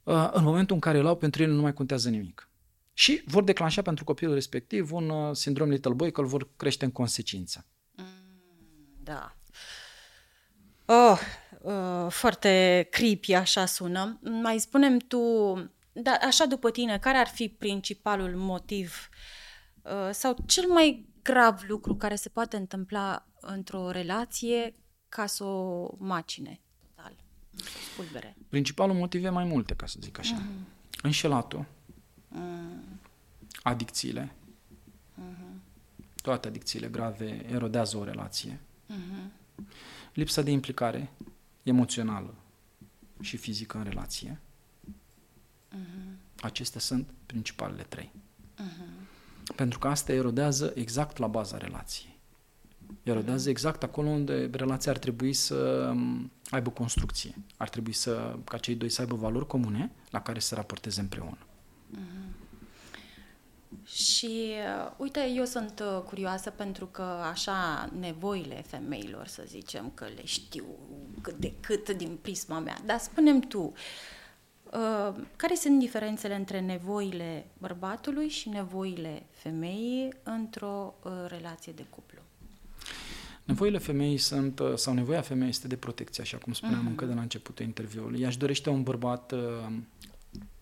uh, 0.03 0.29
în 0.31 0.43
momentul 0.43 0.75
în 0.75 0.81
care 0.81 0.97
îl 0.97 1.07
au, 1.07 1.15
pentru 1.15 1.43
ele 1.43 1.51
nu 1.51 1.61
mai 1.61 1.73
contează 1.73 2.09
nimic 2.09 2.49
și 2.97 3.21
vor 3.25 3.43
declanșa 3.43 3.81
pentru 3.81 4.03
copilul 4.03 4.33
respectiv 4.33 4.91
un 4.91 5.09
uh, 5.09 5.35
sindrom 5.35 5.69
little 5.69 5.93
boy, 5.93 6.11
că 6.11 6.21
îl 6.21 6.27
vor 6.27 6.49
crește 6.55 6.85
în 6.85 6.91
consecință. 6.91 7.65
Mm, 7.95 8.05
da. 9.03 9.35
Oh, 10.85 11.19
uh, 11.61 12.11
foarte 12.11 12.87
creepy 12.91 13.33
așa 13.33 13.65
sună. 13.65 14.19
Mai 14.41 14.59
spunem 14.59 14.97
tu, 14.97 15.19
da, 15.91 16.11
așa 16.11 16.45
după 16.45 16.71
tine, 16.71 16.99
care 16.99 17.17
ar 17.17 17.27
fi 17.27 17.49
principalul 17.49 18.35
motiv 18.35 19.09
uh, 19.81 20.09
sau 20.11 20.35
cel 20.45 20.67
mai 20.67 21.09
grav 21.21 21.61
lucru 21.67 21.95
care 21.95 22.15
se 22.15 22.29
poate 22.29 22.57
întâmpla 22.57 23.27
într-o 23.39 23.91
relație 23.91 24.75
ca 25.09 25.25
să 25.25 25.43
o 25.43 25.95
macine 25.97 26.61
total, 26.79 27.15
spulbere? 27.91 28.35
Principalul 28.49 28.95
motiv 28.95 29.23
e 29.23 29.29
mai 29.29 29.45
multe, 29.45 29.73
ca 29.73 29.85
să 29.85 29.97
zic 30.01 30.19
așa. 30.19 30.41
Mm-hmm. 30.41 31.01
Înșelatul, 31.01 31.59
Mm. 31.59 31.84
Adicțiile. 33.63 34.35
Uh-huh. 35.19 35.61
Toate 36.21 36.47
adicțiile 36.47 36.87
grave 36.87 37.45
erodează 37.51 37.97
o 37.97 38.03
relație. 38.03 38.59
Uh-huh. 38.89 39.63
Lipsa 40.13 40.41
de 40.41 40.51
implicare 40.51 41.11
emoțională 41.63 42.33
și 43.21 43.37
fizică 43.37 43.77
în 43.77 43.83
relație. 43.83 44.39
Uh-huh. 45.71 46.41
Acestea 46.41 46.79
sunt 46.79 47.09
principalele 47.25 47.83
trei. 47.83 48.11
Uh-huh. 48.57 49.05
Pentru 49.55 49.79
că 49.79 49.87
asta 49.87 50.13
erodează 50.13 50.71
exact 50.75 51.17
la 51.17 51.27
baza 51.27 51.57
relației. 51.57 52.13
Erodează 53.03 53.49
exact 53.49 53.83
acolo 53.83 54.09
unde 54.09 54.49
relația 54.51 54.91
ar 54.91 54.97
trebui 54.97 55.33
să 55.33 55.89
um, 55.93 56.31
aibă 56.49 56.69
construcție. 56.69 57.35
Ar 57.57 57.69
trebui 57.69 57.93
să, 57.93 58.37
ca 58.43 58.57
cei 58.57 58.75
doi 58.75 58.89
să 58.89 59.01
aibă 59.01 59.15
valori 59.15 59.47
comune 59.47 59.91
la 60.09 60.21
care 60.21 60.39
să 60.39 60.55
raporteze 60.55 61.01
împreună. 61.01 61.37
Uh-huh. 61.37 62.24
Și 63.83 64.51
uh, 64.85 64.91
uite, 64.97 65.31
eu 65.35 65.45
sunt 65.45 65.79
uh, 65.79 66.01
curioasă 66.01 66.49
pentru 66.49 66.85
că 66.85 67.01
așa 67.31 67.89
nevoile 67.99 68.63
femeilor, 68.67 69.27
să 69.27 69.43
zicem, 69.47 69.91
că 69.93 70.05
le 70.15 70.25
știu 70.25 70.65
cât 71.21 71.35
de 71.35 71.53
cât 71.59 71.89
din 71.89 72.17
prisma 72.21 72.59
mea. 72.59 72.77
Dar 72.85 72.99
spunem 72.99 73.39
tu, 73.39 73.73
Uh, 74.75 75.15
care 75.35 75.55
sunt 75.55 75.79
diferențele 75.79 76.35
între 76.35 76.59
nevoile 76.59 77.45
bărbatului 77.57 78.27
și 78.27 78.49
nevoile 78.49 79.25
femeii 79.31 80.13
într-o 80.23 80.93
uh, 81.03 81.11
relație 81.27 81.73
de 81.73 81.85
cuplu? 81.89 82.19
Nevoile 83.43 83.77
femeii 83.77 84.17
sunt, 84.17 84.59
uh, 84.59 84.75
sau 84.75 84.93
nevoia 84.93 85.21
femeii 85.21 85.49
este 85.49 85.67
de 85.67 85.75
protecție, 85.75 86.23
așa 86.23 86.37
cum 86.37 86.53
spuneam 86.53 86.85
uh-huh. 86.85 86.89
încă 86.89 87.05
de 87.05 87.13
la 87.13 87.21
începutul 87.21 87.65
interviului. 87.65 88.21
Ea 88.21 88.27
își 88.27 88.37
dorește 88.37 88.69
un 88.69 88.83
bărbat 88.83 89.31
uh, 89.31 89.39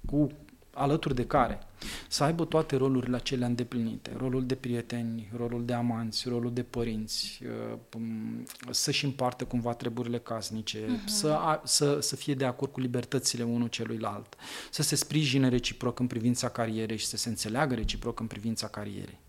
cu 0.05 0.31
alături 0.73 1.15
de 1.15 1.25
care 1.25 1.59
să 2.07 2.23
aibă 2.23 2.45
toate 2.45 2.75
rolurile 2.75 3.15
acelea 3.15 3.47
îndeplinite, 3.47 4.11
rolul 4.17 4.45
de 4.45 4.55
prieteni, 4.55 5.31
rolul 5.37 5.65
de 5.65 5.73
amanți, 5.73 6.29
rolul 6.29 6.53
de 6.53 6.63
părinți, 6.63 7.41
uh, 7.43 7.77
um, 7.95 8.45
să-și 8.69 9.05
împartă 9.05 9.45
cumva 9.45 9.73
treburile 9.73 10.19
casnice, 10.19 10.85
uh-huh. 10.85 11.05
să, 11.05 11.31
a, 11.31 11.61
să, 11.63 11.99
să 11.99 12.15
fie 12.15 12.33
de 12.33 12.45
acord 12.45 12.71
cu 12.71 12.79
libertățile 12.79 13.43
unul 13.43 13.67
celuilalt, 13.67 14.35
să 14.71 14.81
se 14.81 14.95
sprijine 14.95 15.49
reciproc 15.49 15.99
în 15.99 16.07
privința 16.07 16.49
carierei 16.49 16.97
și 16.97 17.05
să 17.05 17.17
se 17.17 17.29
înțeleagă 17.29 17.75
reciproc 17.75 18.19
în 18.19 18.27
privința 18.27 18.67
carierei. 18.67 19.19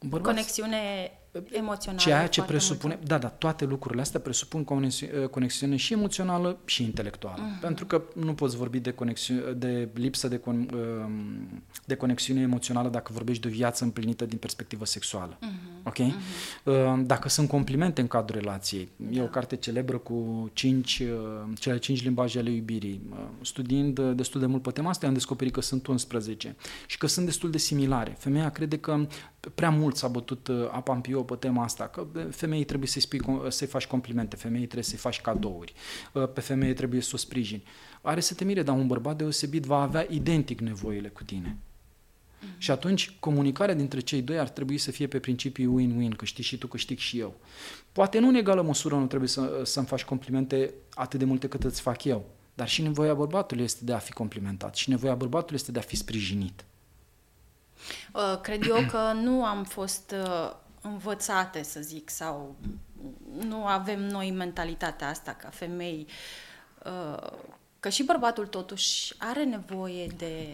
Bărbați, 0.00 0.34
Conexiune 0.34 1.10
emoțională. 1.50 2.02
Ceea 2.02 2.26
ce 2.26 2.42
presupune, 2.42 2.94
mult. 2.94 3.08
da, 3.08 3.18
da, 3.18 3.28
toate 3.28 3.64
lucrurile 3.64 4.00
astea 4.00 4.20
presupun 4.20 4.64
conexiune, 4.64 5.26
conexiune 5.26 5.76
și 5.76 5.92
emoțională 5.92 6.58
și 6.64 6.82
intelectuală. 6.82 7.42
Uh-huh. 7.42 7.60
Pentru 7.60 7.86
că 7.86 8.02
nu 8.14 8.34
poți 8.34 8.56
vorbi 8.56 8.78
de, 8.78 8.90
conexiune, 8.90 9.52
de 9.52 9.88
lipsă 9.94 10.28
de, 10.28 10.38
con, 10.38 10.56
um, 10.56 11.62
de 11.84 11.94
conexiune 11.94 12.40
emoțională 12.40 12.88
dacă 12.88 13.12
vorbești 13.12 13.42
de 13.42 13.48
o 13.48 13.50
viață 13.50 13.84
împlinită 13.84 14.24
din 14.24 14.38
perspectivă 14.38 14.84
sexuală. 14.84 15.38
Uh-huh. 15.38 15.82
Ok? 15.82 15.98
Uh-huh. 15.98 17.06
Dacă 17.06 17.28
sunt 17.28 17.48
complimente 17.48 18.00
în 18.00 18.06
cadrul 18.06 18.40
relației, 18.40 18.88
da. 18.96 19.18
e 19.18 19.22
o 19.22 19.26
carte 19.26 19.56
celebră 19.56 19.98
cu 19.98 20.50
cinci, 20.52 20.98
uh, 20.98 21.52
cele 21.58 21.78
cinci 21.78 22.02
limbaje 22.02 22.38
ale 22.38 22.50
iubirii. 22.50 23.00
Uh, 23.10 23.16
studiind 23.42 23.98
uh, 23.98 24.12
destul 24.16 24.40
de 24.40 24.46
mult 24.46 24.62
pe 24.62 24.70
tema 24.70 24.88
asta, 24.88 25.06
am 25.06 25.12
descoperit 25.12 25.52
că 25.52 25.60
sunt 25.60 25.86
11 25.86 26.56
și 26.86 26.98
că 26.98 27.06
sunt 27.06 27.24
destul 27.26 27.50
de 27.50 27.58
similare. 27.58 28.16
Femeia 28.18 28.50
crede 28.50 28.78
că 28.78 29.06
prea 29.54 29.70
mult 29.70 29.96
s-a 29.96 30.08
bătut 30.08 30.50
apa 30.70 30.94
în 30.94 31.00
piou 31.00 31.24
pe 31.24 31.34
tema 31.34 31.62
asta, 31.62 31.86
că 31.86 32.06
femeii 32.30 32.64
trebuie 32.64 32.88
să-i, 32.88 33.00
spui, 33.00 33.20
să-i 33.48 33.66
faci 33.66 33.86
complimente, 33.86 34.36
femeii 34.36 34.64
trebuie 34.64 34.84
să-i 34.84 34.98
faci 34.98 35.20
cadouri, 35.20 35.74
pe 36.34 36.40
femeie 36.40 36.72
trebuie 36.72 37.00
să 37.00 37.10
o 37.14 37.16
sprijini. 37.16 37.62
Are 38.02 38.20
să 38.20 38.34
te 38.34 38.44
mire, 38.44 38.62
dar 38.62 38.76
un 38.76 38.86
bărbat 38.86 39.16
deosebit 39.16 39.64
va 39.64 39.82
avea 39.82 40.06
identic 40.10 40.60
nevoile 40.60 41.08
cu 41.08 41.24
tine. 41.24 41.56
Mm-hmm. 41.56 42.58
Și 42.58 42.70
atunci 42.70 43.16
comunicarea 43.20 43.74
dintre 43.74 44.00
cei 44.00 44.22
doi 44.22 44.38
ar 44.38 44.48
trebui 44.48 44.78
să 44.78 44.90
fie 44.90 45.06
pe 45.06 45.18
principiu 45.18 45.80
win-win, 45.80 46.16
câștig 46.16 46.44
și 46.44 46.58
tu, 46.58 46.66
câștig 46.66 46.98
și 46.98 47.18
eu. 47.18 47.34
Poate 47.92 48.18
nu 48.18 48.28
în 48.28 48.34
egală 48.34 48.62
măsură 48.62 48.94
nu 48.94 49.06
trebuie 49.06 49.28
să, 49.28 49.60
să-mi 49.64 49.86
faci 49.86 50.04
complimente 50.04 50.74
atât 50.94 51.18
de 51.18 51.24
multe 51.24 51.48
cât 51.48 51.64
îți 51.64 51.80
fac 51.80 52.04
eu, 52.04 52.24
dar 52.54 52.68
și 52.68 52.82
nevoia 52.82 53.14
bărbatului 53.14 53.64
este 53.64 53.84
de 53.84 53.92
a 53.92 53.98
fi 53.98 54.12
complimentat 54.12 54.74
și 54.74 54.90
nevoia 54.90 55.14
bărbatului 55.14 55.56
este 55.56 55.72
de 55.72 55.78
a 55.78 55.82
fi 55.82 55.96
sprijinit. 55.96 56.64
Uh, 58.12 58.40
cred 58.40 58.66
eu 58.66 58.86
că 58.90 59.12
nu 59.12 59.44
am 59.44 59.64
fost 59.64 60.14
uh, 60.22 60.50
învățate, 60.80 61.62
să 61.62 61.80
zic, 61.80 62.10
sau 62.10 62.56
nu 63.46 63.66
avem 63.66 64.00
noi 64.00 64.30
mentalitatea 64.30 65.08
asta 65.08 65.32
ca 65.32 65.48
femei, 65.48 66.06
uh, 66.84 67.30
că 67.80 67.88
și 67.88 68.02
bărbatul 68.02 68.46
totuși 68.46 69.14
are 69.18 69.44
nevoie 69.44 70.06
de 70.16 70.46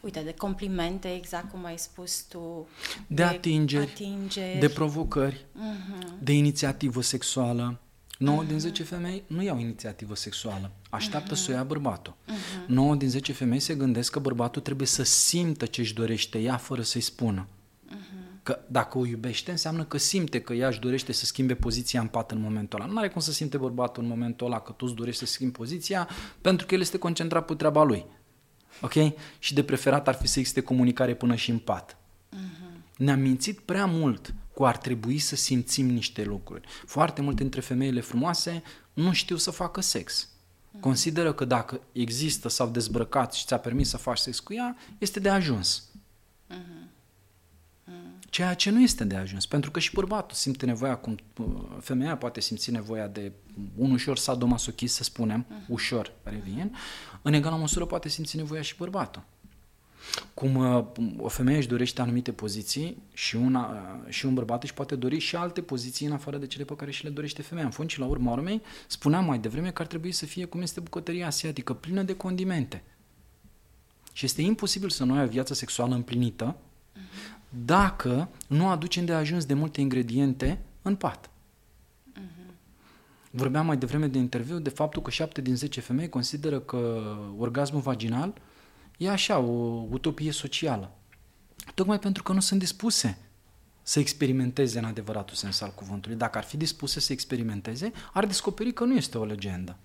uite, 0.00 0.20
de 0.20 0.34
complimente, 0.34 1.14
exact 1.14 1.50
cum 1.50 1.64
ai 1.64 1.78
spus 1.78 2.20
tu. 2.20 2.68
De, 3.06 3.14
de 3.14 3.22
atingeri, 3.22 3.90
atingeri, 3.90 4.58
de 4.58 4.68
provocări, 4.68 5.44
uh-huh. 5.54 6.18
de 6.18 6.32
inițiativă 6.32 7.02
sexuală. 7.02 7.80
9 8.18 8.42
uh-huh. 8.42 8.46
din 8.46 8.58
10 8.58 8.82
femei 8.82 9.22
nu 9.26 9.42
iau 9.42 9.58
inițiativă 9.58 10.14
sexuală, 10.14 10.70
așteaptă 10.90 11.34
uh-huh. 11.34 11.38
să 11.38 11.50
o 11.50 11.54
ia 11.54 11.64
bărbatul. 11.64 12.14
Uh-huh. 12.26 12.66
9 12.66 12.94
din 12.94 13.08
10 13.08 13.32
femei 13.32 13.60
se 13.60 13.74
gândesc 13.74 14.12
că 14.12 14.18
bărbatul 14.18 14.62
trebuie 14.62 14.86
să 14.86 15.02
simtă 15.02 15.66
ce 15.66 15.80
își 15.80 15.94
dorește 15.94 16.38
ea 16.38 16.56
fără 16.56 16.82
să-i 16.82 17.00
spună. 17.00 17.46
Uh-huh. 17.46 18.42
Că 18.42 18.58
dacă 18.68 18.98
o 18.98 19.06
iubește, 19.06 19.50
înseamnă 19.50 19.84
că 19.84 19.98
simte 19.98 20.40
că 20.40 20.52
ea 20.52 20.68
își 20.68 20.80
dorește 20.80 21.12
să 21.12 21.24
schimbe 21.24 21.54
poziția 21.54 22.00
în 22.00 22.06
pat 22.06 22.30
în 22.30 22.40
momentul 22.40 22.80
ăla. 22.80 22.92
Nu 22.92 22.98
are 22.98 23.08
cum 23.08 23.20
să 23.20 23.32
simte 23.32 23.56
bărbatul 23.56 24.02
în 24.02 24.08
momentul 24.08 24.46
ăla 24.46 24.60
că 24.60 24.72
tu 24.72 24.84
îți 24.86 24.94
dorești 24.94 25.20
să 25.20 25.26
schimbi 25.26 25.56
poziția, 25.56 26.08
pentru 26.40 26.66
că 26.66 26.74
el 26.74 26.80
este 26.80 26.98
concentrat 26.98 27.44
pe 27.44 27.54
treaba 27.54 27.82
lui. 27.82 28.06
Ok? 28.80 28.92
Și 29.38 29.54
de 29.54 29.62
preferat 29.62 30.08
ar 30.08 30.14
fi 30.14 30.26
să 30.26 30.38
existe 30.38 30.60
comunicare 30.60 31.14
până 31.14 31.34
și 31.34 31.50
în 31.50 31.58
pat. 31.58 31.96
Uh-huh. 31.96 32.96
Ne-am 32.96 33.20
mințit 33.20 33.60
prea 33.60 33.86
mult 33.86 34.34
cu 34.56 34.64
ar 34.64 34.76
trebui 34.76 35.18
să 35.18 35.36
simțim 35.36 35.86
niște 35.86 36.24
lucruri. 36.24 36.68
Foarte 36.86 37.22
multe 37.22 37.42
dintre 37.42 37.60
femeile 37.60 38.00
frumoase 38.00 38.62
nu 38.92 39.12
știu 39.12 39.36
să 39.36 39.50
facă 39.50 39.80
sex. 39.80 40.28
Uh-huh. 40.28 40.80
Consideră 40.80 41.32
că 41.32 41.44
dacă 41.44 41.80
există 41.92 42.48
sau 42.48 42.68
dezbrăcat 42.68 43.32
și 43.32 43.44
ți-a 43.44 43.58
permis 43.58 43.88
să 43.88 43.96
faci 43.96 44.18
sex 44.18 44.40
cu 44.40 44.54
ea, 44.54 44.76
este 44.98 45.20
de 45.20 45.28
ajuns. 45.28 45.88
Uh-huh. 46.50 46.86
Ceea 48.30 48.54
ce 48.54 48.70
nu 48.70 48.80
este 48.80 49.04
de 49.04 49.16
ajuns, 49.16 49.46
pentru 49.46 49.70
că 49.70 49.80
și 49.80 49.92
bărbatul 49.94 50.36
simte 50.36 50.66
nevoia, 50.66 50.96
cum 50.96 51.16
uh, 51.38 51.46
femeia 51.80 52.16
poate 52.16 52.40
simți 52.40 52.70
nevoia 52.70 53.06
de 53.06 53.32
un 53.74 53.90
ușor 53.90 54.18
sadomasochist, 54.18 54.94
să 54.94 55.02
spunem, 55.02 55.46
uh-huh. 55.46 55.68
ușor, 55.68 56.12
revin, 56.22 56.76
în 57.22 57.32
egală 57.32 57.56
măsură 57.56 57.86
poate 57.86 58.08
simți 58.08 58.36
nevoia 58.36 58.62
și 58.62 58.76
bărbatul. 58.76 59.22
Cum 60.34 60.54
uh, 60.54 60.84
o 61.18 61.28
femeie 61.28 61.56
își 61.58 61.68
dorește 61.68 62.00
anumite 62.00 62.32
poziții 62.32 63.02
și, 63.14 63.36
una, 63.36 63.68
uh, 64.04 64.12
și 64.12 64.26
un 64.26 64.34
bărbat 64.34 64.62
își 64.62 64.74
poate 64.74 64.94
dori 64.96 65.18
și 65.18 65.36
alte 65.36 65.60
poziții 65.60 66.06
în 66.06 66.12
afară 66.12 66.36
de 66.36 66.46
cele 66.46 66.64
pe 66.64 66.76
care 66.76 66.90
și 66.90 67.04
le 67.04 67.10
dorește 67.10 67.42
femeia. 67.42 67.66
În 67.66 67.72
fond 67.72 67.90
și 67.90 67.98
la 67.98 68.06
urma 68.06 68.32
urmei, 68.32 68.62
spuneam 68.86 69.24
mai 69.24 69.38
devreme 69.38 69.70
că 69.70 69.82
ar 69.82 69.88
trebui 69.88 70.12
să 70.12 70.26
fie 70.26 70.44
cum 70.44 70.60
este 70.60 70.80
bucătăria 70.80 71.26
asiatică, 71.26 71.72
plină 71.72 72.02
de 72.02 72.16
condimente. 72.16 72.82
Și 74.12 74.24
este 74.24 74.42
imposibil 74.42 74.90
să 74.90 75.04
nu 75.04 75.14
ai 75.14 75.24
o 75.24 75.28
viață 75.28 75.54
sexuală 75.54 75.94
împlinită 75.94 76.56
uh-huh 76.56 77.36
dacă 77.64 78.28
nu 78.46 78.68
aducem 78.68 79.04
de 79.04 79.12
ajuns 79.12 79.44
de 79.44 79.54
multe 79.54 79.80
ingrediente 79.80 80.58
în 80.82 80.96
pat. 80.96 81.30
Uh-huh. 81.30 82.54
Vorbeam 83.30 83.66
mai 83.66 83.76
devreme 83.76 84.06
de 84.06 84.18
interviu 84.18 84.58
de 84.58 84.70
faptul 84.70 85.02
că 85.02 85.10
7 85.10 85.40
din 85.40 85.56
10 85.56 85.80
femei 85.80 86.08
consideră 86.08 86.60
că 86.60 87.02
orgasmul 87.38 87.80
vaginal 87.80 88.34
e 88.96 89.10
așa, 89.10 89.38
o 89.38 89.86
utopie 89.90 90.32
socială. 90.32 90.90
Tocmai 91.74 91.98
pentru 91.98 92.22
că 92.22 92.32
nu 92.32 92.40
sunt 92.40 92.60
dispuse 92.60 93.18
să 93.82 93.98
experimenteze 93.98 94.78
în 94.78 94.84
adevăratul 94.84 95.36
sens 95.36 95.60
al 95.60 95.72
cuvântului. 95.74 96.16
Dacă 96.16 96.38
ar 96.38 96.44
fi 96.44 96.56
dispuse 96.56 97.00
să 97.00 97.12
experimenteze, 97.12 97.92
ar 98.12 98.26
descoperi 98.26 98.72
că 98.72 98.84
nu 98.84 98.94
este 98.94 99.18
o 99.18 99.24
legendă 99.24 99.76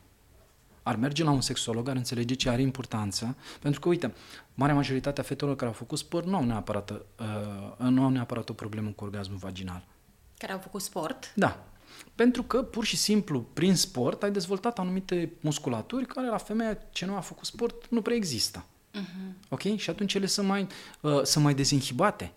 ar 0.83 0.95
merge 0.95 1.23
la 1.23 1.31
un 1.31 1.41
sexolog, 1.41 1.89
ar 1.89 1.95
înțelege 1.95 2.33
ce 2.33 2.49
are 2.49 2.61
importanță, 2.61 3.35
pentru 3.59 3.79
că, 3.79 3.87
uite, 3.87 4.13
marea 4.53 4.75
majoritate 4.75 5.19
a 5.19 5.23
fetelor 5.23 5.55
care 5.55 5.67
au 5.67 5.73
făcut 5.73 5.97
sport 5.97 6.25
nu 6.25 6.35
au 6.35 6.43
neapărat, 6.43 6.89
uh, 6.91 7.87
nu 7.89 8.03
au 8.03 8.09
neapărat 8.09 8.49
o 8.49 8.53
problemă 8.53 8.89
cu 8.89 9.03
orgasmul 9.03 9.37
vaginal. 9.37 9.83
Care 10.37 10.53
au 10.53 10.59
făcut 10.59 10.81
sport? 10.81 11.33
Da. 11.35 11.63
Pentru 12.15 12.43
că, 12.43 12.63
pur 12.63 12.85
și 12.85 12.97
simplu, 12.97 13.41
prin 13.53 13.75
sport, 13.75 14.23
ai 14.23 14.31
dezvoltat 14.31 14.79
anumite 14.79 15.31
musculaturi 15.39 16.05
care 16.05 16.27
la 16.27 16.37
femeia 16.37 16.77
ce 16.91 17.05
nu 17.05 17.15
a 17.15 17.19
făcut 17.19 17.45
sport 17.45 17.87
nu 17.89 18.01
prea 18.01 18.15
există. 18.15 18.65
Uh-huh. 18.93 19.47
Ok? 19.49 19.75
Și 19.75 19.89
atunci 19.89 20.13
ele 20.13 20.25
sunt 20.25 20.47
mai, 20.47 20.67
uh, 21.01 21.23
sunt 21.23 21.43
mai 21.43 21.53
dezinhibate. 21.53 22.31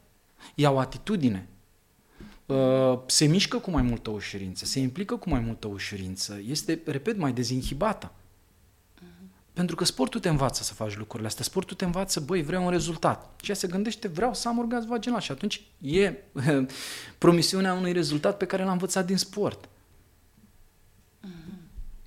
Iau 0.54 0.78
atitudine. 0.78 1.48
Uh, 2.46 2.98
se 3.06 3.24
mișcă 3.24 3.58
cu 3.58 3.70
mai 3.70 3.82
multă 3.82 4.10
ușurință, 4.10 4.64
se 4.64 4.80
implică 4.80 5.16
cu 5.16 5.28
mai 5.28 5.40
multă 5.40 5.66
ușurință, 5.66 6.40
este, 6.46 6.80
repet, 6.84 7.16
mai 7.16 7.32
dezinhibată. 7.32 8.12
Pentru 9.52 9.76
că 9.76 9.84
sportul 9.84 10.20
te 10.20 10.28
învață 10.28 10.62
să 10.62 10.74
faci 10.74 10.96
lucrurile 10.96 11.28
astea. 11.28 11.44
Sportul 11.44 11.76
te 11.76 11.84
învață, 11.84 12.20
băi, 12.20 12.42
vreau 12.42 12.64
un 12.64 12.70
rezultat. 12.70 13.40
Și 13.42 13.50
ea 13.50 13.56
se 13.56 13.66
gândește, 13.66 14.08
vreau 14.08 14.34
să 14.34 14.48
am 14.48 14.58
orgasm 14.58 14.88
vaginal. 14.88 15.20
Și 15.20 15.30
atunci 15.30 15.62
e 15.80 16.14
promisiunea 17.18 17.72
unui 17.74 17.92
rezultat 17.92 18.36
pe 18.36 18.46
care 18.46 18.64
l-a 18.64 18.72
învățat 18.72 19.06
din 19.06 19.16
sport. 19.16 19.68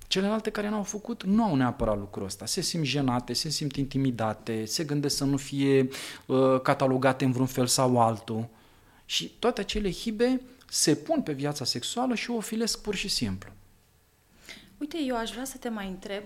Celelalte 0.08 0.50
care 0.50 0.68
n-au 0.68 0.82
făcut 0.82 1.24
nu 1.24 1.44
au 1.44 1.54
neapărat 1.54 1.98
lucrul 1.98 2.24
ăsta. 2.24 2.46
Se 2.46 2.60
simt 2.60 2.84
jenate, 2.84 3.32
se 3.32 3.48
simt 3.48 3.76
intimidate, 3.76 4.64
se 4.64 4.84
gândesc 4.84 5.16
să 5.16 5.24
nu 5.24 5.36
fie 5.36 5.88
uh, 6.26 6.60
catalogate 6.62 7.24
în 7.24 7.32
vreun 7.32 7.46
fel 7.46 7.66
sau 7.66 8.00
altul. 8.00 8.48
Și 9.04 9.28
toate 9.38 9.60
acele 9.60 9.92
hibe 9.92 10.40
se 10.68 10.94
pun 10.94 11.22
pe 11.22 11.32
viața 11.32 11.64
sexuală 11.64 12.14
și 12.14 12.30
o 12.30 12.40
filesc 12.40 12.80
pur 12.80 12.94
și 12.94 13.08
simplu. 13.08 13.50
Uite, 14.78 14.98
eu 15.06 15.16
aș 15.16 15.30
vrea 15.30 15.44
să 15.44 15.56
te 15.56 15.68
mai 15.68 15.88
întreb 15.88 16.22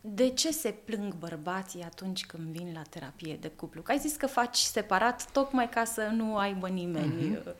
de 0.00 0.28
ce 0.28 0.50
se 0.50 0.70
plâng 0.70 1.14
bărbații 1.14 1.82
atunci 1.82 2.26
când 2.26 2.56
vin 2.56 2.72
la 2.74 2.82
terapie 2.82 3.36
de 3.40 3.48
cuplu? 3.48 3.82
Că 3.82 3.90
ai 3.90 3.98
zis 3.98 4.16
că 4.16 4.26
faci 4.26 4.56
separat 4.56 5.30
tocmai 5.32 5.68
ca 5.68 5.84
să 5.84 6.10
nu 6.12 6.36
aibă 6.36 6.68
nimeni 6.68 7.36
uh-huh. 7.36 7.54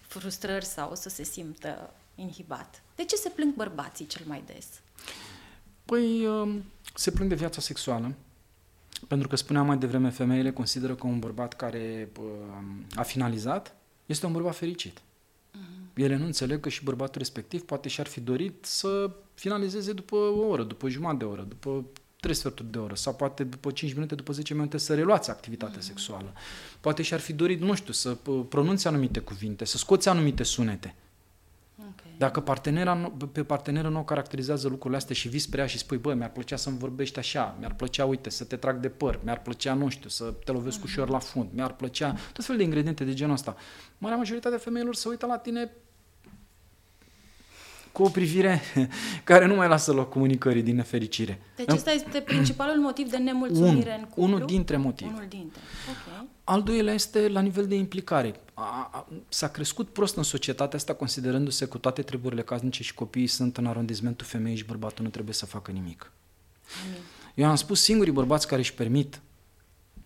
frustrări 0.00 0.64
sau 0.64 0.94
să 0.94 1.08
se 1.08 1.22
simtă 1.22 1.94
inhibat. 2.14 2.82
De 2.98 3.04
ce 3.04 3.16
se 3.16 3.28
plâng 3.28 3.54
bărbații 3.54 4.06
cel 4.06 4.22
mai 4.26 4.42
des? 4.46 4.66
Păi 5.84 6.26
um, 6.26 6.64
se 6.94 7.10
plâng 7.10 7.28
de 7.28 7.34
viața 7.34 7.60
sexuală. 7.60 8.14
Pentru 9.08 9.28
că 9.28 9.36
spuneam 9.36 9.66
mai 9.66 9.78
devreme, 9.78 10.10
femeile 10.10 10.52
consideră 10.52 10.94
că 10.94 11.06
un 11.06 11.18
bărbat 11.18 11.54
care 11.54 12.10
um, 12.20 12.84
a 12.94 13.02
finalizat 13.02 13.76
este 14.06 14.26
un 14.26 14.32
bărbat 14.32 14.56
fericit. 14.56 14.98
Uh-huh. 14.98 15.94
Ele 15.94 16.16
nu 16.16 16.24
înțeleg 16.24 16.60
că 16.60 16.68
și 16.68 16.84
bărbatul 16.84 17.18
respectiv 17.18 17.62
poate 17.62 17.88
și-ar 17.88 18.06
fi 18.06 18.20
dorit 18.20 18.64
să 18.64 19.10
finalizeze 19.34 19.92
după 19.92 20.16
o 20.16 20.46
oră, 20.46 20.62
după 20.62 20.88
jumătate 20.88 21.18
de 21.18 21.24
oră, 21.24 21.42
după 21.42 21.84
trei 22.20 22.34
sferturi 22.34 22.70
de 22.70 22.78
oră 22.78 22.94
sau 22.94 23.14
poate 23.14 23.44
după 23.44 23.70
5 23.70 23.94
minute, 23.94 24.14
după 24.14 24.32
10 24.32 24.54
minute 24.54 24.78
să 24.78 24.94
reluați 24.94 25.30
activitatea 25.30 25.78
mm-hmm. 25.78 25.86
sexuală. 25.86 26.32
Poate 26.80 27.02
și-ar 27.02 27.20
fi 27.20 27.32
dorit, 27.32 27.60
nu 27.60 27.74
știu, 27.74 27.92
să 27.92 28.16
pronunțe 28.48 28.88
anumite 28.88 29.20
cuvinte, 29.20 29.64
să 29.64 29.76
scoți 29.76 30.08
anumite 30.08 30.42
sunete. 30.42 30.94
Okay. 32.18 32.28
Dacă 32.28 32.40
partenera, 32.40 33.12
pe 33.32 33.44
parteneră 33.44 33.88
nu 33.88 33.98
o 33.98 34.04
caracterizează 34.04 34.68
lucrurile 34.68 34.96
astea 34.96 35.14
și 35.14 35.28
vii 35.28 35.38
spre 35.38 35.60
ea 35.60 35.66
și 35.66 35.78
spui, 35.78 35.96
bă, 35.96 36.14
mi-ar 36.14 36.30
plăcea 36.30 36.56
să-mi 36.56 36.78
vorbești 36.78 37.18
așa, 37.18 37.56
mi-ar 37.58 37.74
plăcea, 37.74 38.04
uite, 38.04 38.30
să 38.30 38.44
te 38.44 38.56
trag 38.56 38.80
de 38.80 38.88
păr, 38.88 39.20
mi-ar 39.24 39.42
plăcea, 39.42 39.74
nu 39.74 39.88
știu, 39.88 40.08
să 40.08 40.34
te 40.44 40.52
lovesc 40.52 40.78
mm-hmm. 40.78 40.82
ușor 40.82 41.08
la 41.08 41.18
fund, 41.18 41.48
mi-ar 41.52 41.72
plăcea, 41.72 42.14
tot 42.32 42.44
felul 42.44 42.58
de 42.60 42.64
ingrediente 42.64 43.04
de 43.04 43.14
genul 43.14 43.34
ăsta. 43.34 43.56
Marea 43.98 44.16
majoritatea 44.16 44.58
femeilor 44.58 44.94
se 44.94 45.08
uită 45.08 45.26
la 45.26 45.36
tine 45.36 45.70
cu 47.92 48.02
o 48.02 48.08
privire 48.08 48.62
care 49.24 49.46
nu 49.46 49.54
mai 49.54 49.68
lasă 49.68 49.92
loc 49.92 50.08
comunicării 50.08 50.62
din 50.62 50.74
nefericire. 50.74 51.40
Deci 51.56 51.68
ăsta 51.68 51.90
este 51.90 52.20
principalul 52.20 52.82
motiv 52.82 53.10
de 53.10 53.16
nemulțumire 53.16 53.90
un, 53.90 53.96
în 53.98 54.04
cuplu? 54.04 54.22
Unul 54.22 54.46
dintre 54.46 54.76
motive. 54.76 55.10
Unul 55.10 55.26
dintre, 55.28 55.60
ok. 55.90 56.26
Al 56.44 56.62
doilea 56.62 56.94
este 56.94 57.28
la 57.28 57.40
nivel 57.40 57.66
de 57.66 57.74
implicare. 57.74 58.40
A, 58.54 58.90
a, 58.92 59.08
s-a 59.28 59.48
crescut 59.48 59.88
prost 59.88 60.16
în 60.16 60.22
societatea 60.22 60.78
asta 60.78 60.94
considerându-se 60.94 61.68
că 61.68 61.78
toate 61.78 62.02
treburile 62.02 62.42
casnice 62.42 62.82
și 62.82 62.94
copiii 62.94 63.26
sunt 63.26 63.56
în 63.56 63.66
arondizmentul 63.66 64.26
femeii 64.26 64.56
și 64.56 64.64
bărbatul 64.64 65.04
nu 65.04 65.10
trebuie 65.10 65.34
să 65.34 65.46
facă 65.46 65.70
nimic. 65.70 66.12
Amin. 66.84 67.00
Eu 67.34 67.48
am 67.48 67.56
spus 67.56 67.82
singurii 67.82 68.12
bărbați 68.12 68.46
care 68.46 68.60
își 68.60 68.74
permit 68.74 69.20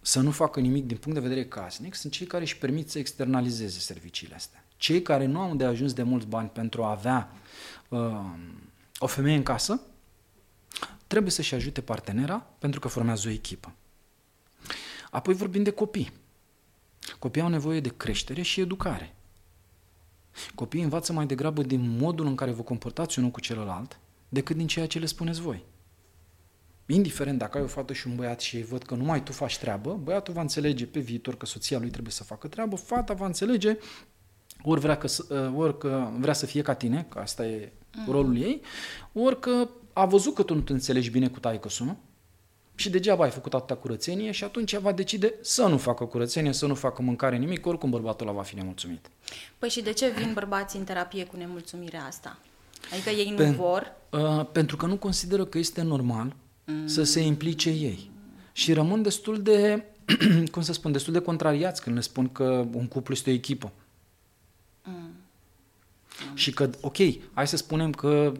să 0.00 0.20
nu 0.20 0.30
facă 0.30 0.60
nimic 0.60 0.86
din 0.86 0.96
punct 0.96 1.18
de 1.20 1.28
vedere 1.28 1.46
casnic 1.46 1.94
sunt 1.94 2.12
cei 2.12 2.26
care 2.26 2.42
își 2.42 2.58
permit 2.58 2.90
să 2.90 2.98
externalizeze 2.98 3.78
serviciile 3.78 4.34
astea. 4.34 4.64
Cei 4.76 5.02
care 5.02 5.26
nu 5.26 5.40
au 5.40 5.54
de 5.54 5.64
ajuns 5.64 5.92
de 5.92 6.02
mulți 6.02 6.26
bani 6.26 6.48
pentru 6.48 6.82
a 6.82 6.90
avea 6.90 7.30
uh, 7.32 7.41
o 8.98 9.06
femeie 9.06 9.36
în 9.36 9.42
casă, 9.42 9.80
trebuie 11.06 11.32
să-și 11.32 11.54
ajute 11.54 11.80
partenera 11.80 12.46
pentru 12.58 12.80
că 12.80 12.88
formează 12.88 13.28
o 13.28 13.30
echipă. 13.30 13.72
Apoi 15.10 15.34
vorbim 15.34 15.62
de 15.62 15.70
copii. 15.70 16.12
Copiii 17.18 17.44
au 17.44 17.50
nevoie 17.50 17.80
de 17.80 17.88
creștere 17.96 18.42
și 18.42 18.60
educare. 18.60 19.14
Copiii 20.54 20.82
învață 20.82 21.12
mai 21.12 21.26
degrabă 21.26 21.62
din 21.62 21.96
modul 21.98 22.26
în 22.26 22.34
care 22.34 22.50
vă 22.50 22.62
comportați 22.62 23.18
unul 23.18 23.30
cu 23.30 23.40
celălalt 23.40 23.98
decât 24.28 24.56
din 24.56 24.66
ceea 24.66 24.86
ce 24.86 24.98
le 24.98 25.06
spuneți 25.06 25.40
voi. 25.40 25.64
Indiferent 26.86 27.38
dacă 27.38 27.58
ai 27.58 27.64
o 27.64 27.66
fată 27.66 27.92
și 27.92 28.06
un 28.06 28.16
băiat 28.16 28.40
și 28.40 28.56
ei 28.56 28.62
văd 28.62 28.82
că 28.82 28.94
numai 28.94 29.22
tu 29.22 29.32
faci 29.32 29.58
treabă, 29.58 29.94
băiatul 29.94 30.34
va 30.34 30.40
înțelege 30.40 30.86
pe 30.86 31.00
viitor 31.00 31.36
că 31.36 31.46
soția 31.46 31.78
lui 31.78 31.90
trebuie 31.90 32.12
să 32.12 32.24
facă 32.24 32.48
treabă, 32.48 32.76
fata 32.76 33.14
va 33.14 33.26
înțelege 33.26 33.78
ori 34.62 34.80
vrea, 34.80 34.96
că, 34.96 35.08
ori 35.54 35.78
că 35.78 36.10
vrea 36.18 36.32
să 36.32 36.46
fie 36.46 36.62
ca 36.62 36.74
tine, 36.74 37.06
că 37.08 37.18
asta 37.18 37.46
e 37.46 37.72
mm. 37.96 38.12
rolul 38.12 38.36
ei, 38.36 38.60
ori 39.12 39.40
că 39.40 39.68
a 39.92 40.06
văzut 40.06 40.34
că 40.34 40.42
tu 40.42 40.54
nu 40.54 40.60
te 40.60 40.72
înțelegi 40.72 41.10
bine 41.10 41.28
cu 41.28 41.40
taică 41.40 41.68
nu? 41.78 41.96
Și 42.74 42.90
degeaba 42.90 43.24
ai 43.24 43.30
făcut 43.30 43.54
atâta 43.54 43.74
curățenie 43.74 44.30
și 44.30 44.44
atunci 44.44 44.76
va 44.76 44.92
decide 44.92 45.34
să 45.40 45.66
nu 45.66 45.78
facă 45.78 46.04
curățenie, 46.04 46.52
să 46.52 46.66
nu 46.66 46.74
facă 46.74 47.02
mâncare, 47.02 47.36
nimic, 47.36 47.66
oricum 47.66 47.90
bărbatul 47.90 48.26
ăla 48.26 48.36
va 48.36 48.42
fi 48.42 48.54
nemulțumit. 48.54 49.10
Păi 49.58 49.68
și 49.68 49.82
de 49.82 49.92
ce 49.92 50.10
vin 50.16 50.30
bărbații 50.32 50.78
în 50.78 50.84
terapie 50.84 51.24
cu 51.24 51.36
nemulțumirea 51.36 52.04
asta? 52.04 52.38
Adică 52.92 53.10
ei 53.10 53.30
nu 53.30 53.36
Pen, 53.36 53.54
vor? 53.54 53.94
Uh, 54.10 54.46
pentru 54.52 54.76
că 54.76 54.86
nu 54.86 54.96
consideră 54.96 55.44
că 55.44 55.58
este 55.58 55.82
normal 55.82 56.34
mm. 56.64 56.86
să 56.86 57.02
se 57.02 57.20
implice 57.20 57.70
ei. 57.70 58.10
Și 58.52 58.72
rămân 58.72 59.02
destul 59.02 59.42
de, 59.42 59.84
cum 60.52 60.62
să 60.62 60.72
spun, 60.72 60.92
destul 60.92 61.12
de 61.12 61.18
contrariați 61.18 61.82
când 61.82 61.96
le 61.96 62.02
spun 62.02 62.28
că 62.28 62.66
un 62.72 62.86
cuplu 62.86 63.14
este 63.14 63.30
o 63.30 63.32
echipă. 63.32 63.72
Mm. 66.30 66.36
Și 66.36 66.52
că, 66.52 66.70
ok, 66.80 66.96
hai 67.32 67.46
să 67.46 67.56
spunem 67.56 67.92
că, 67.92 68.32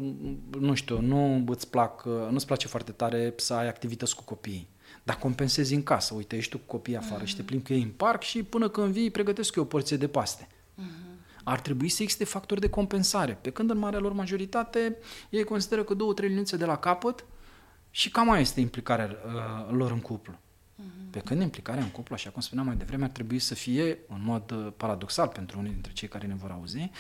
nu 0.59 0.75
știu, 0.75 1.01
nu 1.01 1.45
îți 1.47 1.71
plac, 1.71 2.05
nu-ți 2.31 2.47
place 2.47 2.69
foarte 2.69 2.93
tare 2.93 3.33
să 3.37 3.55
ai 3.55 3.69
activități 3.69 4.17
cu 4.17 4.23
copiii. 4.23 4.69
Dar 5.03 5.17
compensezi 5.17 5.75
în 5.75 5.83
casă. 5.83 6.15
Uite, 6.15 6.37
ești 6.37 6.51
tu 6.51 6.59
cu 6.59 6.65
copiii 6.67 6.97
afară 6.97 7.23
mm-hmm. 7.23 7.27
și 7.27 7.37
te 7.37 7.43
plimbi 7.43 7.67
cu 7.67 7.73
ei 7.73 7.83
în 7.83 7.91
parc 7.91 8.23
și 8.23 8.43
până 8.43 8.69
când 8.69 8.93
vii 8.93 9.11
pregătesc 9.11 9.55
eu 9.55 9.63
o 9.63 9.67
porție 9.67 9.97
de 9.97 10.09
paste. 10.09 10.49
Mm-hmm. 10.49 11.43
Ar 11.45 11.61
trebui 11.61 11.89
să 11.89 12.03
existe 12.03 12.25
factori 12.25 12.61
de 12.61 12.69
compensare. 12.69 13.39
Pe 13.41 13.51
când 13.51 13.71
în 13.71 13.79
marea 13.79 13.99
lor 13.99 14.13
majoritate 14.13 14.97
ei 15.31 15.45
consideră 15.45 15.85
că 15.85 15.95
două, 15.95 16.13
trei 16.13 16.29
liniuțe 16.29 16.57
de 16.57 16.65
la 16.65 16.77
capăt 16.77 17.25
și 17.91 18.11
cam 18.11 18.27
mai 18.27 18.41
este 18.41 18.61
implicarea 18.61 19.17
uh, 19.27 19.75
lor 19.77 19.91
în 19.91 20.01
cuplu. 20.01 20.33
Mm-hmm. 20.33 21.11
Pe 21.11 21.19
când 21.19 21.41
implicarea 21.41 21.83
în 21.83 21.91
cuplu, 21.91 22.15
așa 22.15 22.31
cum 22.31 22.41
spuneam 22.41 22.67
mai 22.67 22.77
devreme, 22.77 23.05
ar 23.05 23.11
trebui 23.11 23.39
să 23.39 23.55
fie, 23.55 23.99
în 24.09 24.21
mod 24.25 24.51
uh, 24.51 24.73
paradoxal 24.77 25.29
pentru 25.29 25.59
unii 25.59 25.73
dintre 25.73 25.93
cei 25.93 26.09
care 26.09 26.27
ne 26.27 26.35
vor 26.35 26.51
auzi, 26.51 26.91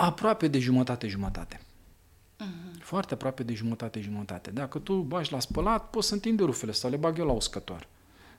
aproape 0.00 0.48
de 0.48 0.58
jumătate-jumătate. 0.58 1.56
Uh-huh. 1.56 2.80
Foarte 2.80 3.14
aproape 3.14 3.42
de 3.42 3.54
jumătate-jumătate. 3.54 4.50
Dacă 4.50 4.78
tu 4.78 4.94
bași 4.94 5.32
la 5.32 5.40
spălat, 5.40 5.90
poți 5.90 6.08
să 6.08 6.14
întinde 6.14 6.44
rufele 6.44 6.72
sau 6.72 6.90
le 6.90 6.96
bag 6.96 7.18
eu 7.18 7.26
la 7.26 7.32
uscător. 7.32 7.86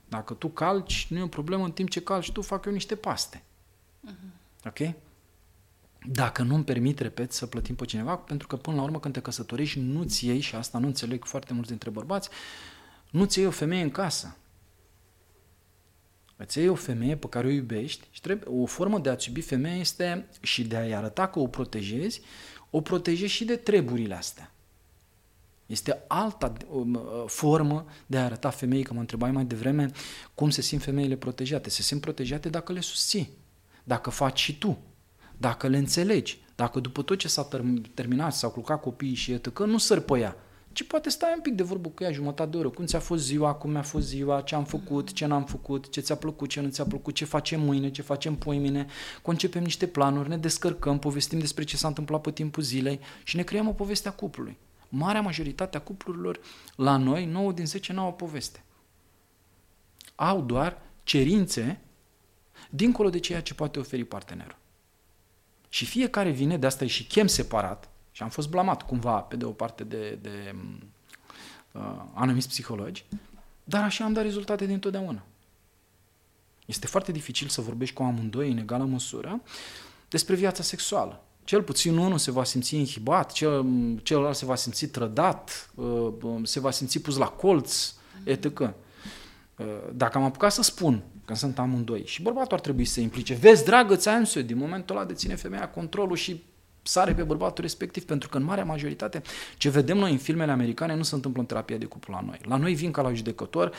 Dacă 0.08 0.34
tu 0.34 0.48
calci, 0.48 1.06
nu 1.10 1.18
e 1.18 1.22
o 1.22 1.26
problemă, 1.26 1.64
în 1.64 1.72
timp 1.72 1.90
ce 1.90 2.02
calci 2.02 2.32
tu, 2.32 2.42
fac 2.42 2.64
eu 2.64 2.72
niște 2.72 2.94
paste. 2.94 3.42
Uh-huh. 4.08 4.66
Ok? 4.66 4.94
Dacă 6.06 6.42
nu-mi 6.42 6.64
permit, 6.64 6.98
repet, 6.98 7.32
să 7.32 7.46
plătim 7.46 7.74
pe 7.74 7.84
cineva, 7.84 8.16
pentru 8.16 8.46
că 8.46 8.56
până 8.56 8.76
la 8.76 8.82
urmă 8.82 9.00
când 9.00 9.14
te 9.14 9.20
căsătorești, 9.20 9.78
nu-ți 9.78 10.26
iei, 10.26 10.40
și 10.40 10.54
asta 10.54 10.78
nu 10.78 10.86
înțeleg 10.86 11.24
foarte 11.24 11.52
mulți 11.52 11.68
dintre 11.68 11.90
bărbați, 11.90 12.28
nu-ți 13.10 13.38
iei 13.38 13.46
o 13.46 13.50
femeie 13.50 13.82
în 13.82 13.90
casă. 13.90 14.36
Îți 16.42 16.58
iei 16.58 16.68
o 16.68 16.74
femeie 16.74 17.16
pe 17.16 17.28
care 17.28 17.46
o 17.46 17.50
iubești 17.50 18.06
și 18.10 18.20
trebuie, 18.20 18.60
o 18.62 18.66
formă 18.66 18.98
de 18.98 19.08
a-ți 19.08 19.28
iubi 19.28 19.40
femeia 19.40 19.76
este 19.76 20.28
și 20.40 20.64
de 20.64 20.76
a-i 20.76 20.94
arăta 20.94 21.28
că 21.28 21.38
o 21.38 21.46
protejezi, 21.46 22.20
o 22.70 22.80
protejezi 22.80 23.32
și 23.32 23.44
de 23.44 23.56
treburile 23.56 24.14
astea. 24.14 24.52
Este 25.66 26.04
alta 26.08 26.52
um, 26.70 27.00
formă 27.26 27.86
de 28.06 28.18
a 28.18 28.24
arăta 28.24 28.50
femeii, 28.50 28.82
că 28.82 28.92
mă 28.92 29.00
întrebai 29.00 29.30
mai 29.30 29.44
devreme, 29.44 29.90
cum 30.34 30.50
se 30.50 30.60
simt 30.60 30.82
femeile 30.82 31.16
protejate. 31.16 31.70
Se 31.70 31.82
simt 31.82 32.00
protejate 32.00 32.48
dacă 32.48 32.72
le 32.72 32.80
susții, 32.80 33.30
dacă 33.84 34.10
faci 34.10 34.40
și 34.40 34.58
tu, 34.58 34.78
dacă 35.36 35.68
le 35.68 35.76
înțelegi, 35.78 36.40
dacă 36.54 36.80
după 36.80 37.02
tot 37.02 37.18
ce 37.18 37.28
s-a 37.28 37.48
terminat, 37.94 38.34
s-au 38.34 38.50
culcat 38.50 38.80
copiii 38.80 39.14
și 39.14 39.32
etc., 39.32 39.58
nu 39.58 39.78
sări 39.78 40.04
pe 40.04 40.18
ea, 40.18 40.36
ci 40.72 40.82
poate 40.82 41.08
stai 41.08 41.32
un 41.34 41.40
pic 41.40 41.54
de 41.54 41.62
vorbă 41.62 41.88
cu 41.88 42.02
ea 42.02 42.12
jumătate 42.12 42.50
de 42.50 42.56
oră. 42.56 42.68
Cum 42.68 42.84
ți-a 42.84 43.00
fost 43.00 43.24
ziua, 43.24 43.54
cum 43.54 43.70
mi-a 43.70 43.82
fost 43.82 44.06
ziua, 44.06 44.40
ce 44.40 44.54
am 44.54 44.64
făcut, 44.64 45.12
ce 45.12 45.26
n-am 45.26 45.44
făcut, 45.44 45.90
ce 45.90 46.00
ți-a 46.00 46.14
plăcut, 46.14 46.48
ce 46.48 46.60
nu 46.60 46.68
ți-a 46.68 46.84
plăcut, 46.84 47.14
ce 47.14 47.24
facem 47.24 47.60
mâine, 47.60 47.90
ce 47.90 48.02
facem 48.02 48.36
poimine. 48.36 48.86
Concepem 49.22 49.62
niște 49.62 49.86
planuri, 49.86 50.28
ne 50.28 50.36
descărcăm, 50.36 50.98
povestim 50.98 51.38
despre 51.38 51.64
ce 51.64 51.76
s-a 51.76 51.88
întâmplat 51.88 52.20
pe 52.20 52.30
timpul 52.30 52.62
zilei 52.62 53.00
și 53.22 53.36
ne 53.36 53.42
creăm 53.42 53.68
o 53.68 53.72
poveste 53.72 54.08
a 54.08 54.12
cuplului. 54.12 54.58
Marea 54.88 55.20
majoritate 55.20 55.76
a 55.76 55.80
cuplurilor 55.80 56.40
la 56.76 56.96
noi, 56.96 57.24
9 57.24 57.52
din 57.52 57.66
10 57.66 57.92
nu 57.92 58.00
au 58.00 58.08
o 58.08 58.12
poveste. 58.12 58.64
Au 60.14 60.40
doar 60.40 60.82
cerințe 61.02 61.80
dincolo 62.70 63.10
de 63.10 63.18
ceea 63.18 63.42
ce 63.42 63.54
poate 63.54 63.78
oferi 63.78 64.04
partenerul. 64.04 64.58
Și 65.68 65.84
fiecare 65.84 66.30
vine, 66.30 66.56
de 66.56 66.66
asta 66.66 66.84
e 66.84 66.86
și 66.86 67.06
chem 67.06 67.26
separat, 67.26 67.88
și 68.20 68.26
am 68.26 68.32
fost 68.32 68.48
blamat 68.48 68.82
cumva, 68.82 69.20
pe 69.20 69.36
de 69.36 69.44
o 69.44 69.50
parte, 69.50 69.84
de, 69.84 70.18
de 70.22 70.54
uh, 71.72 72.02
anumiți 72.14 72.48
psihologi, 72.48 73.04
dar 73.64 73.82
așa 73.82 74.04
am 74.04 74.12
dat 74.12 74.22
rezultate 74.22 74.66
din 74.66 74.78
totdeauna. 74.78 75.22
Este 76.66 76.86
foarte 76.86 77.12
dificil 77.12 77.48
să 77.48 77.60
vorbești 77.60 77.94
cu 77.94 78.02
amândoi 78.02 78.50
în 78.50 78.58
egală 78.58 78.84
măsură 78.84 79.42
despre 80.08 80.34
viața 80.34 80.62
sexuală. 80.62 81.22
Cel 81.44 81.62
puțin 81.62 81.96
unul 81.96 82.18
se 82.18 82.30
va 82.30 82.44
simți 82.44 82.76
inhibat, 82.76 83.32
cel, 83.32 83.66
celălalt 84.02 84.36
se 84.36 84.44
va 84.44 84.54
simți 84.54 84.86
trădat, 84.86 85.70
uh, 85.74 86.12
se 86.42 86.60
va 86.60 86.70
simți 86.70 86.98
pus 86.98 87.16
la 87.16 87.26
colț, 87.26 87.94
etc. 88.24 88.60
Uh, 88.60 88.70
dacă 89.92 90.18
am 90.18 90.24
apucat 90.24 90.52
să 90.52 90.62
spun 90.62 91.02
că 91.24 91.34
sunt 91.34 91.58
amândoi 91.58 92.02
și 92.06 92.22
bărbatul 92.22 92.56
ar 92.56 92.60
trebui 92.60 92.84
să 92.84 92.92
se 92.92 93.00
implice, 93.00 93.34
vezi, 93.34 93.64
dragă, 93.64 93.96
ți-am 93.96 94.30
din 94.44 94.56
momentul 94.56 94.96
ăla 94.96 95.04
deține 95.04 95.34
femeia 95.34 95.68
controlul 95.68 96.16
și 96.16 96.48
sare 96.82 97.14
pe 97.14 97.22
bărbatul 97.22 97.64
respectiv, 97.64 98.04
pentru 98.04 98.28
că 98.28 98.36
în 98.36 98.42
marea 98.42 98.64
majoritate 98.64 99.22
ce 99.56 99.68
vedem 99.68 99.98
noi 99.98 100.12
în 100.12 100.18
filmele 100.18 100.52
americane 100.52 100.94
nu 100.94 101.02
se 101.02 101.14
întâmplă 101.14 101.40
în 101.40 101.46
terapia 101.46 101.76
de 101.76 101.84
cuplu 101.84 102.14
la 102.14 102.20
noi. 102.20 102.40
La 102.42 102.56
noi 102.56 102.74
vin 102.74 102.90
ca 102.90 103.02
la 103.02 103.12
judecător, 103.12 103.72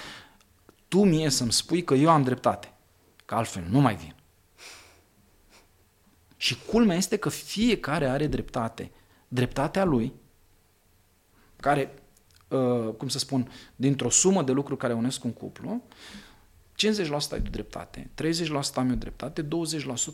tu 0.87 1.03
mie 1.03 1.29
să-mi 1.29 1.51
spui 1.51 1.83
că 1.83 1.93
eu 1.93 2.09
am 2.09 2.23
dreptate, 2.23 2.73
că 3.25 3.35
altfel 3.35 3.65
nu 3.69 3.79
mai 3.79 3.95
vin. 3.95 4.15
Și 6.37 6.57
culmea 6.65 6.95
este 6.95 7.17
că 7.17 7.29
fiecare 7.29 8.07
are 8.07 8.27
dreptate. 8.27 8.91
Dreptatea 9.27 9.83
lui, 9.83 10.13
care, 11.55 11.93
uh, 12.47 12.93
cum 12.97 13.07
să 13.07 13.19
spun, 13.19 13.51
dintr-o 13.75 14.09
sumă 14.09 14.43
de 14.43 14.51
lucruri 14.51 14.79
care 14.79 14.93
unesc 14.93 15.23
un 15.23 15.33
cuplu, 15.33 15.81
50% 16.87 17.31
ai 17.31 17.41
tu 17.41 17.49
dreptate, 17.49 18.09
30% 18.21 18.73
am 18.75 18.89
eu 18.89 18.95
dreptate, 18.95 19.43
20% 19.43 19.47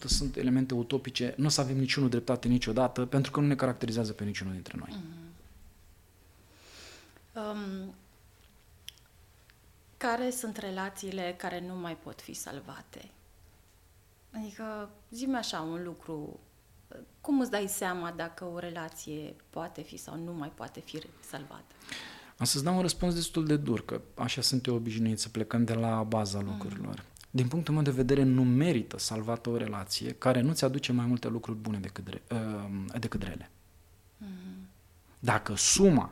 sunt 0.06 0.36
elemente 0.36 0.74
utopice, 0.74 1.34
nu 1.38 1.46
o 1.46 1.50
să 1.50 1.62
avem 1.62 1.78
niciunul 1.78 2.10
dreptate 2.10 2.48
niciodată, 2.48 3.06
pentru 3.06 3.32
că 3.32 3.40
nu 3.40 3.48
ne 3.48 3.56
caracterizează 3.56 4.14
pe 4.14 4.24
niciunul 4.24 4.54
dintre 4.54 4.78
noi. 4.78 4.96
Mm-hmm. 4.98 5.26
Um, 7.34 7.94
care 9.98 10.30
sunt 10.30 10.58
relațiile 10.58 11.36
care 11.38 11.64
nu 11.68 11.76
mai 11.76 11.98
pot 11.98 12.22
fi 12.22 12.34
salvate? 12.34 13.10
Adică, 14.32 14.90
zi 15.10 15.28
așa 15.34 15.62
un 15.62 15.84
lucru 15.84 16.40
cum 17.22 17.40
îți 17.40 17.52
dai 17.52 17.68
seama 17.68 18.12
dacă 18.12 18.46
o 18.46 18.60
relație 18.60 19.36
poate 19.50 19.82
fi 19.82 19.98
sau 19.98 20.16
nu 20.16 20.34
mai 20.34 20.52
poate 20.56 20.80
fi 20.80 21.02
salvată? 21.30 21.74
Am 22.38 22.46
să-ți 22.46 22.64
dau 22.64 22.76
un 22.76 22.82
răspuns 22.82 23.14
destul 23.14 23.46
de 23.46 23.56
dur, 23.56 23.86
că 23.86 24.02
așa 24.16 24.42
sunt 24.42 24.66
eu 24.66 24.76
obișnuit 24.76 25.20
să 25.20 25.30
plecăm 25.30 25.64
de 25.64 25.74
la 25.74 26.04
baza 26.04 26.42
lucrurilor. 26.42 26.96
Mm. 26.96 27.06
Din 27.30 27.48
punctul 27.48 27.74
meu 27.74 27.84
de 27.84 27.92
vedere, 27.92 28.24
nu 28.24 28.44
merită 28.44 29.00
salvată 29.00 29.50
o 29.50 29.58
relație 29.58 30.12
care 30.12 30.42
nu-ți 30.42 30.64
aduce 30.64 30.92
mai 30.92 31.06
multe 31.06 31.28
lucruri 31.28 31.58
bune 31.58 31.78
decât, 31.78 32.08
re, 32.08 32.22
uh, 32.32 33.00
decât 33.00 33.24
rele. 33.24 33.50
Mm. 34.18 34.28
Dacă 35.20 35.56
suma 35.56 36.12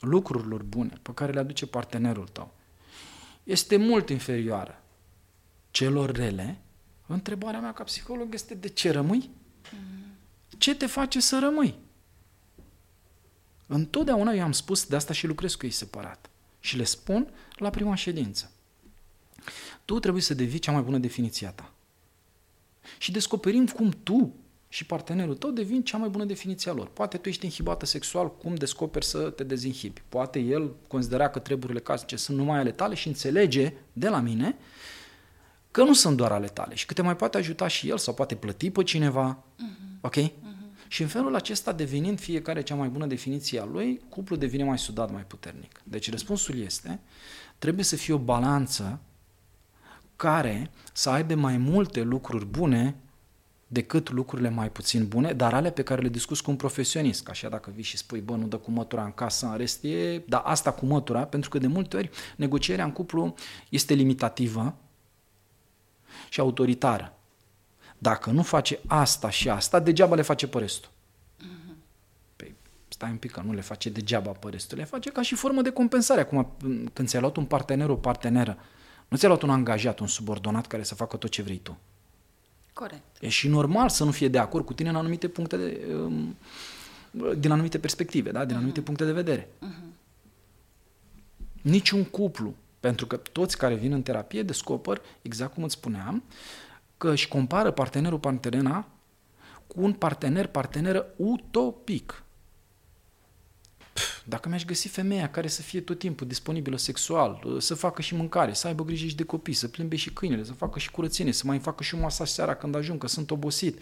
lucrurilor 0.00 0.62
bune 0.62 0.98
pe 1.02 1.14
care 1.14 1.32
le 1.32 1.40
aduce 1.40 1.66
partenerul 1.66 2.28
tău 2.28 2.54
este 3.42 3.76
mult 3.76 4.08
inferioară 4.08 4.82
celor 5.70 6.10
rele, 6.10 6.58
întrebarea 7.06 7.60
mea 7.60 7.72
ca 7.72 7.82
psiholog 7.82 8.34
este 8.34 8.54
de 8.54 8.68
ce 8.68 8.90
rămâi? 8.90 9.30
Mm. 9.72 10.12
Ce 10.58 10.74
te 10.74 10.86
face 10.86 11.20
să 11.20 11.38
rămâi? 11.38 11.78
Întotdeauna 13.66 14.32
eu 14.32 14.42
am 14.42 14.52
spus, 14.52 14.86
de 14.86 14.96
asta 14.96 15.12
și 15.12 15.26
lucrez 15.26 15.54
cu 15.54 15.64
ei 15.64 15.72
separat. 15.72 16.30
Și 16.60 16.76
le 16.76 16.84
spun 16.84 17.30
la 17.56 17.70
prima 17.70 17.94
ședință. 17.94 18.50
Tu 19.84 19.98
trebuie 19.98 20.22
să 20.22 20.34
devii 20.34 20.58
cea 20.58 20.72
mai 20.72 20.82
bună 20.82 20.98
definiție 20.98 21.46
a 21.46 21.50
ta. 21.50 21.72
Și 22.98 23.12
descoperim 23.12 23.66
cum 23.66 23.90
tu 24.02 24.34
și 24.68 24.86
partenerul 24.86 25.36
tău 25.36 25.50
devin 25.50 25.82
cea 25.82 25.96
mai 25.96 26.08
bună 26.08 26.24
definiție 26.24 26.70
a 26.70 26.74
lor. 26.74 26.86
Poate 26.86 27.16
tu 27.16 27.28
ești 27.28 27.44
inhibată 27.44 27.86
sexual, 27.86 28.36
cum 28.36 28.54
descoperi 28.54 29.04
să 29.04 29.30
te 29.30 29.44
dezinhibi. 29.44 30.02
Poate 30.08 30.38
el 30.38 30.74
considera 30.88 31.28
că 31.28 31.38
treburile 31.38 31.80
casnice 31.80 32.16
sunt 32.16 32.36
numai 32.36 32.58
ale 32.58 32.70
tale 32.70 32.94
și 32.94 33.06
înțelege 33.06 33.72
de 33.92 34.08
la 34.08 34.20
mine 34.20 34.56
că 35.70 35.82
nu 35.82 35.94
sunt 35.94 36.16
doar 36.16 36.32
ale 36.32 36.46
tale 36.46 36.74
și 36.74 36.86
că 36.86 36.94
te 36.94 37.02
mai 37.02 37.16
poate 37.16 37.36
ajuta 37.36 37.68
și 37.68 37.88
el 37.88 37.98
sau 37.98 38.14
poate 38.14 38.34
plăti 38.34 38.70
pe 38.70 38.82
cineva. 38.82 39.38
Uh-huh. 39.38 40.00
Ok? 40.00 40.16
Uh-huh. 40.16 40.55
Și 40.88 41.02
în 41.02 41.08
felul 41.08 41.34
acesta, 41.34 41.72
devenind 41.72 42.20
fiecare 42.20 42.62
cea 42.62 42.74
mai 42.74 42.88
bună 42.88 43.06
definiție 43.06 43.60
a 43.60 43.64
lui, 43.64 44.00
cuplul 44.08 44.38
devine 44.38 44.64
mai 44.64 44.78
sudat, 44.78 45.12
mai 45.12 45.22
puternic. 45.22 45.80
Deci 45.84 46.10
răspunsul 46.10 46.58
este, 46.58 47.00
trebuie 47.58 47.84
să 47.84 47.96
fie 47.96 48.14
o 48.14 48.18
balanță 48.18 49.00
care 50.16 50.70
să 50.92 51.10
aibă 51.10 51.34
mai 51.34 51.56
multe 51.56 52.02
lucruri 52.02 52.46
bune 52.46 52.94
decât 53.66 54.10
lucrurile 54.10 54.48
mai 54.48 54.70
puțin 54.70 55.08
bune, 55.08 55.32
dar 55.32 55.54
ale 55.54 55.70
pe 55.70 55.82
care 55.82 56.02
le 56.02 56.08
discuți 56.08 56.42
cu 56.42 56.50
un 56.50 56.56
profesionist. 56.56 57.22
Ca 57.22 57.30
așa 57.30 57.48
dacă 57.48 57.70
vii 57.74 57.82
și 57.82 57.96
spui, 57.96 58.20
bă, 58.20 58.36
nu 58.36 58.46
dă 58.46 58.56
cu 58.56 58.70
mătura 58.70 59.04
în 59.04 59.12
casă, 59.12 59.46
în 59.46 59.56
rest 59.56 59.84
e, 59.84 60.22
dar 60.26 60.42
asta 60.44 60.72
cu 60.72 60.86
mătura, 60.86 61.24
pentru 61.24 61.50
că 61.50 61.58
de 61.58 61.66
multe 61.66 61.96
ori 61.96 62.10
negocierea 62.36 62.84
în 62.84 62.92
cuplu 62.92 63.34
este 63.68 63.94
limitativă 63.94 64.76
și 66.28 66.40
autoritară. 66.40 67.15
Dacă 67.98 68.30
nu 68.30 68.42
face 68.42 68.78
asta 68.86 69.30
și 69.30 69.48
asta, 69.48 69.80
degeaba 69.80 70.14
le 70.14 70.22
face 70.22 70.46
pe 70.46 70.58
restul. 70.58 70.90
Uh-huh. 70.90 71.74
Păi, 72.36 72.54
stai 72.88 73.10
un 73.10 73.16
pic 73.16 73.30
că 73.30 73.42
nu 73.44 73.52
le 73.52 73.60
face 73.60 73.90
degeaba 73.90 74.30
pe 74.30 74.48
restul, 74.50 74.78
le 74.78 74.84
face 74.84 75.10
ca 75.10 75.22
și 75.22 75.34
formă 75.34 75.62
de 75.62 75.70
compensare. 75.70 76.20
Acum, 76.20 76.56
când 76.92 77.08
ți-ai 77.08 77.20
luat 77.20 77.36
un 77.36 77.44
partener, 77.44 77.88
o 77.88 77.96
parteneră, 77.96 78.58
nu 79.08 79.16
ți-ai 79.16 79.30
luat 79.30 79.42
un 79.42 79.50
angajat, 79.50 79.98
un 79.98 80.06
subordonat 80.06 80.66
care 80.66 80.82
să 80.82 80.94
facă 80.94 81.16
tot 81.16 81.30
ce 81.30 81.42
vrei 81.42 81.58
tu. 81.58 81.78
Corect. 82.72 83.02
E 83.20 83.28
și 83.28 83.48
normal 83.48 83.88
să 83.88 84.04
nu 84.04 84.10
fie 84.10 84.28
de 84.28 84.38
acord 84.38 84.64
cu 84.64 84.72
tine 84.72 84.88
în 84.88 84.96
anumite 84.96 85.28
puncte 85.28 85.56
de, 85.56 85.80
um, 85.94 86.36
din 87.38 87.50
anumite 87.50 87.78
perspective, 87.78 88.30
da? 88.30 88.44
din 88.44 88.54
uh-huh. 88.54 88.58
anumite 88.58 88.80
puncte 88.80 89.04
de 89.04 89.12
vedere. 89.12 89.48
Uh-huh. 89.48 89.94
Niciun 91.62 92.04
cuplu, 92.04 92.54
pentru 92.80 93.06
că 93.06 93.16
toți 93.16 93.58
care 93.58 93.74
vin 93.74 93.92
în 93.92 94.02
terapie 94.02 94.42
descoper, 94.42 95.00
exact 95.22 95.54
cum 95.54 95.62
îți 95.62 95.74
spuneam, 95.74 96.22
că 96.98 97.10
își 97.10 97.28
compară 97.28 97.70
partenerul 97.70 98.18
partenera 98.18 98.86
cu 99.66 99.82
un 99.82 99.92
partener 99.92 100.46
parteneră 100.46 101.06
utopic. 101.16 102.22
Pf, 103.92 104.24
dacă 104.24 104.48
mi-aș 104.48 104.64
găsi 104.64 104.88
femeia 104.88 105.30
care 105.30 105.48
să 105.48 105.62
fie 105.62 105.80
tot 105.80 105.98
timpul 105.98 106.26
disponibilă 106.26 106.76
sexual, 106.76 107.56
să 107.58 107.74
facă 107.74 108.02
și 108.02 108.14
mâncare, 108.14 108.52
să 108.52 108.66
aibă 108.66 108.84
grijă 108.84 109.06
și 109.06 109.16
de 109.16 109.22
copii, 109.22 109.54
să 109.54 109.68
plimbe 109.68 109.96
și 109.96 110.12
câinele, 110.12 110.44
să 110.44 110.52
facă 110.52 110.78
și 110.78 110.90
curățenie, 110.90 111.32
să 111.32 111.42
mai 111.46 111.58
facă 111.58 111.82
și 111.82 111.94
un 111.94 112.00
masaj 112.00 112.28
seara 112.28 112.54
când 112.54 112.74
ajung, 112.74 113.00
că 113.00 113.06
sunt 113.06 113.30
obosit. 113.30 113.80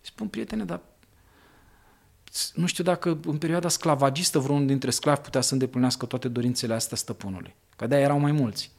Spun, 0.00 0.28
prietene, 0.28 0.64
dar 0.64 0.80
nu 2.54 2.66
știu 2.66 2.84
dacă 2.84 3.20
în 3.24 3.38
perioada 3.38 3.68
sclavagistă 3.68 4.38
vreunul 4.38 4.66
dintre 4.66 4.90
sclavi 4.90 5.20
putea 5.20 5.40
să 5.40 5.52
îndeplinească 5.52 6.06
toate 6.06 6.28
dorințele 6.28 6.74
astea 6.74 6.96
stăpânului. 6.96 7.54
Că 7.76 7.86
de 7.86 7.96
erau 7.96 8.18
mai 8.18 8.32
mulți. 8.32 8.70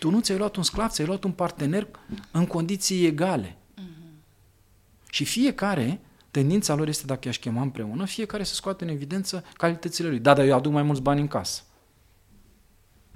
Tu 0.00 0.10
nu 0.10 0.20
ți-ai 0.20 0.38
luat 0.38 0.56
un 0.56 0.62
sclav, 0.62 0.90
ți-ai 0.90 1.06
luat 1.06 1.24
un 1.24 1.32
partener 1.32 1.88
în 2.30 2.46
condiții 2.46 3.06
egale. 3.06 3.56
Uh-huh. 3.56 5.10
Și 5.10 5.24
fiecare, 5.24 6.00
tendința 6.30 6.74
lor 6.74 6.88
este, 6.88 7.06
dacă 7.06 7.20
i-aș 7.24 7.38
chema 7.38 7.62
împreună, 7.62 8.04
fiecare 8.04 8.44
să 8.44 8.54
scoată 8.54 8.84
în 8.84 8.90
evidență 8.90 9.44
calitățile 9.56 10.08
lui. 10.08 10.18
Da, 10.18 10.34
dar 10.34 10.44
eu 10.44 10.56
aduc 10.56 10.72
mai 10.72 10.82
mulți 10.82 11.02
bani 11.02 11.20
în 11.20 11.28
casă. 11.28 11.62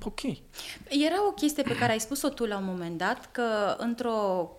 Ok. 0.03 0.21
Era 0.89 1.27
o 1.29 1.33
chestie 1.33 1.63
pe 1.63 1.77
care 1.77 1.93
ai 1.93 2.01
spus-o 2.01 2.29
tu 2.29 2.45
la 2.45 2.57
un 2.57 2.65
moment 2.65 2.99
dat, 2.99 3.29
că 3.33 3.77
într-o 3.79 4.51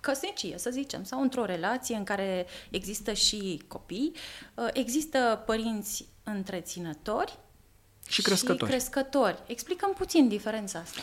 căsnicie, 0.00 0.58
să 0.58 0.70
zicem, 0.70 1.04
sau 1.04 1.20
într-o 1.20 1.44
relație 1.44 1.96
în 1.96 2.04
care 2.04 2.46
există 2.70 3.12
și 3.12 3.62
copii, 3.68 4.12
uh, 4.54 4.68
există 4.72 5.42
părinți 5.46 6.08
întreținători 6.22 7.38
și 8.08 8.22
crescători. 8.22 8.58
Și 8.58 8.76
crescători. 8.76 9.42
Explicăm 9.46 9.92
puțin 9.92 10.28
diferența 10.28 10.78
asta. 10.78 11.00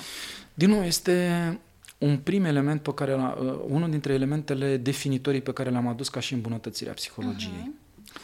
Din 0.53 0.69
nou, 0.69 0.83
este 0.83 1.59
un 1.97 2.17
prim 2.17 2.45
element 2.45 2.81
pe 2.81 2.93
care, 2.93 3.15
uh, 3.15 3.59
unul 3.67 3.89
dintre 3.89 4.13
elementele 4.13 4.77
definitorii 4.77 5.41
pe 5.41 5.53
care 5.53 5.69
le-am 5.69 5.87
adus 5.87 6.09
ca 6.09 6.19
și 6.19 6.33
îmbunătățirea 6.33 6.93
psihologiei. 6.93 7.73
Uh-huh. 7.73 8.21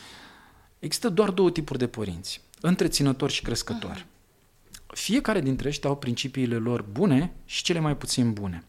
Există 0.79 1.09
doar 1.09 1.29
două 1.29 1.51
tipuri 1.51 1.79
de 1.79 1.87
părinți, 1.87 2.41
întreținători 2.61 3.33
și 3.33 3.41
crescători. 3.41 4.05
Uh-huh. 4.05 4.85
Fiecare 4.87 5.41
dintre 5.41 5.69
ei 5.69 5.79
au 5.83 5.97
principiile 5.97 6.55
lor 6.55 6.81
bune 6.91 7.33
și 7.45 7.63
cele 7.63 7.79
mai 7.79 7.97
puțin 7.97 8.33
bune. 8.33 8.63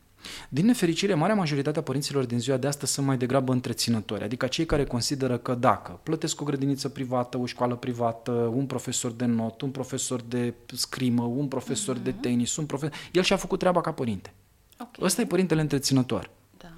Din 0.48 0.66
nefericire, 0.66 1.14
marea 1.14 1.34
majoritate 1.34 1.78
a 1.78 1.82
părinților 1.82 2.24
din 2.24 2.38
ziua 2.38 2.56
de 2.56 2.66
astăzi 2.66 2.92
sunt 2.92 3.06
mai 3.06 3.16
degrabă 3.16 3.52
întreținători, 3.52 4.24
adică 4.24 4.46
cei 4.46 4.66
care 4.66 4.84
consideră 4.84 5.38
că 5.38 5.54
dacă 5.54 6.00
plătesc 6.02 6.40
o 6.40 6.44
grădiniță 6.44 6.88
privată, 6.88 7.38
o 7.38 7.46
școală 7.46 7.76
privată, 7.76 8.30
un 8.30 8.66
profesor 8.66 9.10
de 9.10 9.24
not, 9.24 9.60
un 9.60 9.70
profesor 9.70 10.20
de 10.20 10.54
scrimă, 10.74 11.22
un 11.22 11.48
profesor 11.48 11.98
uh-huh. 11.98 12.02
de 12.02 12.10
mhm. 12.10 12.20
tenis, 12.20 12.56
un 12.56 12.66
profesor... 12.66 12.96
El 13.12 13.22
și-a 13.22 13.36
făcut 13.36 13.58
treaba 13.58 13.80
ca 13.80 13.92
părinte. 13.92 14.32
Okay. 14.74 15.06
Ăsta 15.06 15.20
e 15.20 15.26
părintele 15.26 15.60
întreținător. 15.60 16.30
Da. 16.56 16.70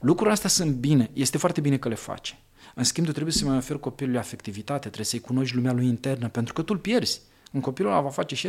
Lucrurile 0.00 0.32
astea 0.32 0.48
sunt 0.48 0.74
bine, 0.74 1.10
este 1.12 1.38
foarte 1.38 1.60
bine 1.60 1.76
că 1.76 1.88
le 1.88 1.94
face. 1.94 2.38
În 2.74 2.84
schimb, 2.84 3.06
tu 3.06 3.12
trebuie 3.12 3.32
să 3.32 3.44
mai 3.44 3.56
oferi 3.56 3.80
copilului 3.80 4.18
afectivitate, 4.18 4.78
trebuie 4.78 5.04
să-i 5.04 5.20
cunoști 5.20 5.56
lumea 5.56 5.72
lui 5.72 5.86
internă, 5.86 6.28
pentru 6.28 6.52
că 6.52 6.62
tu 6.62 6.72
îl 6.72 6.78
pierzi. 6.78 7.20
Un 7.52 7.60
copil 7.60 7.86
ăla 7.86 8.00
va 8.00 8.08
face 8.08 8.48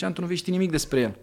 ani, 0.00 0.14
tu 0.14 0.20
nu 0.20 0.26
vei 0.26 0.36
ști 0.36 0.50
nimic 0.50 0.70
despre 0.70 1.00
el. 1.00 1.16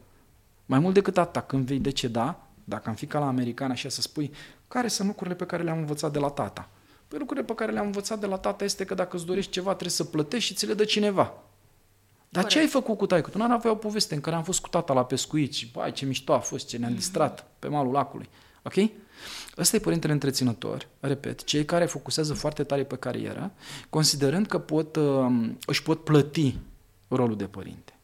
Mai 0.67 0.79
mult 0.79 0.93
decât 0.93 1.17
atât, 1.17 1.47
când 1.47 1.65
vei 1.65 1.79
deceda, 1.79 2.47
dacă 2.63 2.89
am 2.89 2.95
fi 2.95 3.05
ca 3.05 3.19
la 3.19 3.27
american 3.27 3.71
așa 3.71 3.89
să 3.89 4.01
spui, 4.01 4.31
care 4.67 4.87
sunt 4.87 5.07
lucrurile 5.07 5.35
pe 5.35 5.45
care 5.45 5.63
le-am 5.63 5.77
învățat 5.77 6.11
de 6.11 6.19
la 6.19 6.29
tata? 6.29 6.69
Păi 7.07 7.19
lucrurile 7.19 7.45
pe 7.45 7.53
care 7.53 7.71
le-am 7.71 7.85
învățat 7.85 8.19
de 8.19 8.25
la 8.25 8.37
tata 8.37 8.63
este 8.63 8.85
că 8.85 8.93
dacă 8.93 9.15
îți 9.15 9.25
dorești 9.25 9.51
ceva, 9.51 9.69
trebuie 9.69 9.89
să 9.91 10.03
plătești 10.03 10.47
și 10.47 10.53
ți 10.55 10.65
le 10.65 10.73
dă 10.73 10.83
cineva. 10.83 11.33
Dar 12.29 12.43
Corect. 12.43 12.49
ce 12.49 12.59
ai 12.59 12.67
făcut 12.67 12.97
cu 12.97 13.05
taică? 13.05 13.29
Tu 13.29 13.37
n 13.37 13.41
avea 13.41 13.71
o 13.71 13.75
poveste 13.75 14.15
în 14.15 14.21
care 14.21 14.35
am 14.35 14.43
fost 14.43 14.59
cu 14.59 14.69
tata 14.69 14.93
la 14.93 15.05
pescuit 15.05 15.53
și, 15.53 15.71
bai, 15.71 15.91
ce 15.91 16.05
mișto 16.05 16.33
a 16.33 16.39
fost, 16.39 16.67
ce 16.67 16.77
ne-am 16.77 16.91
mm-hmm. 16.91 16.95
distrat 16.95 17.47
pe 17.59 17.67
malul 17.67 17.91
lacului. 17.91 18.29
Ok? 18.63 18.89
Ăsta 19.57 19.75
e 19.75 19.79
părintele 19.79 20.13
întreținător, 20.13 20.87
repet, 20.99 21.43
cei 21.43 21.65
care 21.65 21.85
focusează 21.85 22.33
foarte 22.33 22.63
tare 22.63 22.83
pe 22.83 22.95
carieră, 22.95 23.51
considerând 23.89 24.47
că 24.47 24.59
pot, 24.59 24.95
uh, 24.95 25.49
își 25.65 25.83
pot 25.83 26.03
plăti 26.03 26.57
rolul 27.07 27.37
de 27.37 27.45
părinte. 27.45 27.96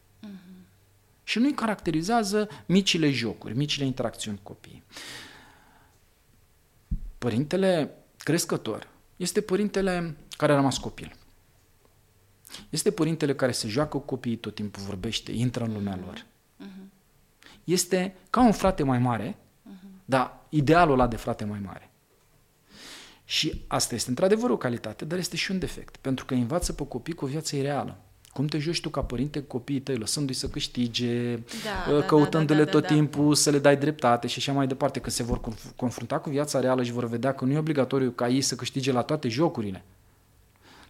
Și 1.24 1.38
nu-i 1.38 1.54
caracterizează 1.54 2.48
micile 2.66 3.10
jocuri, 3.10 3.56
micile 3.56 3.84
interacțiuni 3.84 4.40
cu 4.42 4.52
copiii. 4.52 4.82
Părintele 7.18 7.94
crescător 8.16 8.88
este 9.16 9.40
părintele 9.40 10.16
care 10.36 10.52
a 10.52 10.54
rămas 10.54 10.78
copil. 10.78 11.16
Este 12.70 12.90
părintele 12.90 13.34
care 13.34 13.52
se 13.52 13.68
joacă 13.68 13.96
cu 13.96 14.04
copiii 14.04 14.36
tot 14.36 14.54
timpul, 14.54 14.82
vorbește, 14.82 15.32
intră 15.32 15.64
în 15.64 15.72
lumea 15.72 15.98
lor. 16.04 16.26
Mhm. 16.56 16.92
Este 17.64 18.16
ca 18.30 18.40
un 18.40 18.52
frate 18.52 18.82
mai 18.82 18.98
mare, 18.98 19.36
mhm. 19.62 19.88
dar 20.04 20.40
idealul 20.48 20.92
ăla 20.92 21.06
de 21.06 21.16
frate 21.16 21.44
mai 21.44 21.58
mare. 21.58 21.90
Și 23.24 23.62
asta 23.66 23.94
este 23.94 24.08
într-adevăr 24.08 24.50
o 24.50 24.56
calitate, 24.56 25.04
dar 25.04 25.18
este 25.18 25.36
și 25.36 25.50
un 25.50 25.58
defect, 25.58 25.96
pentru 25.96 26.24
că 26.24 26.34
învață 26.34 26.72
pe 26.72 26.86
copii 26.86 27.14
cu 27.14 27.24
o 27.24 27.28
viață 27.28 27.56
ireală. 27.56 27.98
Cum 28.34 28.46
te 28.46 28.58
joci 28.58 28.80
tu 28.80 28.88
ca 28.88 29.02
părinte 29.02 29.40
cu 29.40 29.46
copiii 29.46 29.80
tăi, 29.80 29.96
lăsându-i 29.96 30.34
să 30.34 30.48
câștige, 30.48 31.36
da, 31.36 31.92
uh, 31.92 31.98
da 31.98 32.06
căutându-le 32.06 32.58
da, 32.58 32.64
da, 32.64 32.70
da, 32.70 32.78
tot 32.78 32.88
da, 32.88 32.94
timpul 32.94 33.28
da. 33.28 33.34
să 33.34 33.50
le 33.50 33.58
dai 33.58 33.76
dreptate 33.76 34.26
și 34.26 34.38
așa 34.38 34.52
mai 34.52 34.66
departe, 34.66 35.00
că 35.00 35.10
se 35.10 35.22
vor 35.22 35.40
confrunta 35.76 36.18
cu 36.18 36.30
viața 36.30 36.60
reală 36.60 36.82
și 36.82 36.92
vor 36.92 37.08
vedea 37.08 37.34
că 37.34 37.44
nu 37.44 37.52
e 37.52 37.58
obligatoriu 37.58 38.10
ca 38.10 38.28
ei 38.28 38.40
să 38.40 38.54
câștige 38.54 38.92
la 38.92 39.02
toate 39.02 39.28
jocurile, 39.28 39.84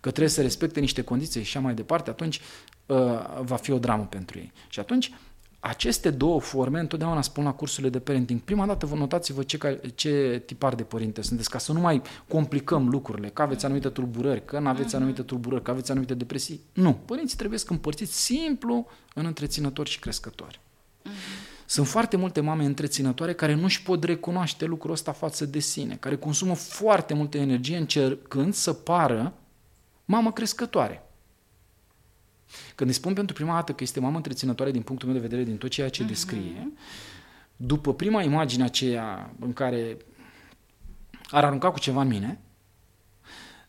că 0.00 0.08
trebuie 0.10 0.28
să 0.28 0.42
respecte 0.42 0.80
niște 0.80 1.02
condiții 1.02 1.42
și 1.42 1.56
așa 1.56 1.64
mai 1.64 1.74
departe, 1.74 2.10
atunci 2.10 2.40
uh, 2.86 2.96
va 3.40 3.56
fi 3.56 3.70
o 3.70 3.78
dramă 3.78 4.06
pentru 4.10 4.38
ei. 4.38 4.52
Și 4.68 4.80
atunci 4.80 5.12
aceste 5.66 6.10
două 6.10 6.40
forme, 6.40 6.80
întotdeauna 6.80 7.22
spun 7.22 7.44
la 7.44 7.52
cursurile 7.52 7.88
de 7.90 7.98
parenting, 7.98 8.40
prima 8.40 8.66
dată 8.66 8.86
vă 8.86 8.94
notați-vă 8.94 9.42
ce, 9.42 9.80
ce 9.94 10.42
tipar 10.46 10.74
de 10.74 10.82
părinte 10.82 11.22
sunteți, 11.22 11.50
ca 11.50 11.58
să 11.58 11.72
nu 11.72 11.80
mai 11.80 12.02
complicăm 12.28 12.88
lucrurile, 12.88 13.28
că 13.28 13.42
aveți 13.42 13.64
anumite 13.64 13.88
tulburări, 13.88 14.44
că 14.44 14.58
nu 14.58 14.68
aveți 14.68 14.86
mhm. 14.86 14.96
anumite 14.96 15.22
tulburări, 15.22 15.62
că 15.62 15.70
aveți 15.70 15.90
anumite 15.90 16.14
depresii. 16.14 16.60
Nu, 16.72 16.92
părinții 16.92 17.36
trebuie 17.36 17.58
să 17.58 17.66
împărțiți 17.68 18.22
simplu 18.22 18.86
în 19.14 19.26
întreținători 19.26 19.90
și 19.90 19.98
crescători. 19.98 20.60
Uh-huh. 20.60 21.64
Sunt 21.66 21.86
foarte 21.86 22.16
multe 22.16 22.40
mame 22.40 22.64
întreținătoare 22.64 23.34
care 23.34 23.54
nu 23.54 23.64
își 23.64 23.82
pot 23.82 24.04
recunoaște 24.04 24.64
lucrul 24.64 24.92
ăsta 24.92 25.12
față 25.12 25.46
de 25.46 25.58
sine, 25.58 25.96
care 26.00 26.16
consumă 26.16 26.54
foarte 26.54 27.14
multă 27.14 27.38
energie 27.38 27.76
încercând 27.76 28.54
să 28.54 28.72
pară 28.72 29.32
mamă 30.04 30.32
crescătoare. 30.32 31.02
Când 32.74 32.90
îi 32.90 32.96
spun 32.96 33.14
pentru 33.14 33.34
prima 33.34 33.54
dată 33.54 33.72
că 33.72 33.82
este 33.82 34.00
mamă 34.00 34.16
întreținătoare 34.16 34.70
din 34.70 34.82
punctul 34.82 35.08
meu 35.08 35.16
de 35.16 35.22
vedere 35.22 35.42
din 35.42 35.56
tot 35.56 35.70
ceea 35.70 35.88
ce 35.88 36.04
uh-huh. 36.04 36.08
descrie, 36.08 36.72
după 37.56 37.94
prima 37.94 38.22
imagine 38.22 38.64
aceea 38.64 39.34
în 39.40 39.52
care 39.52 39.96
ar 41.30 41.44
arunca 41.44 41.70
cu 41.70 41.78
ceva 41.78 42.00
în 42.00 42.08
mine, 42.08 42.40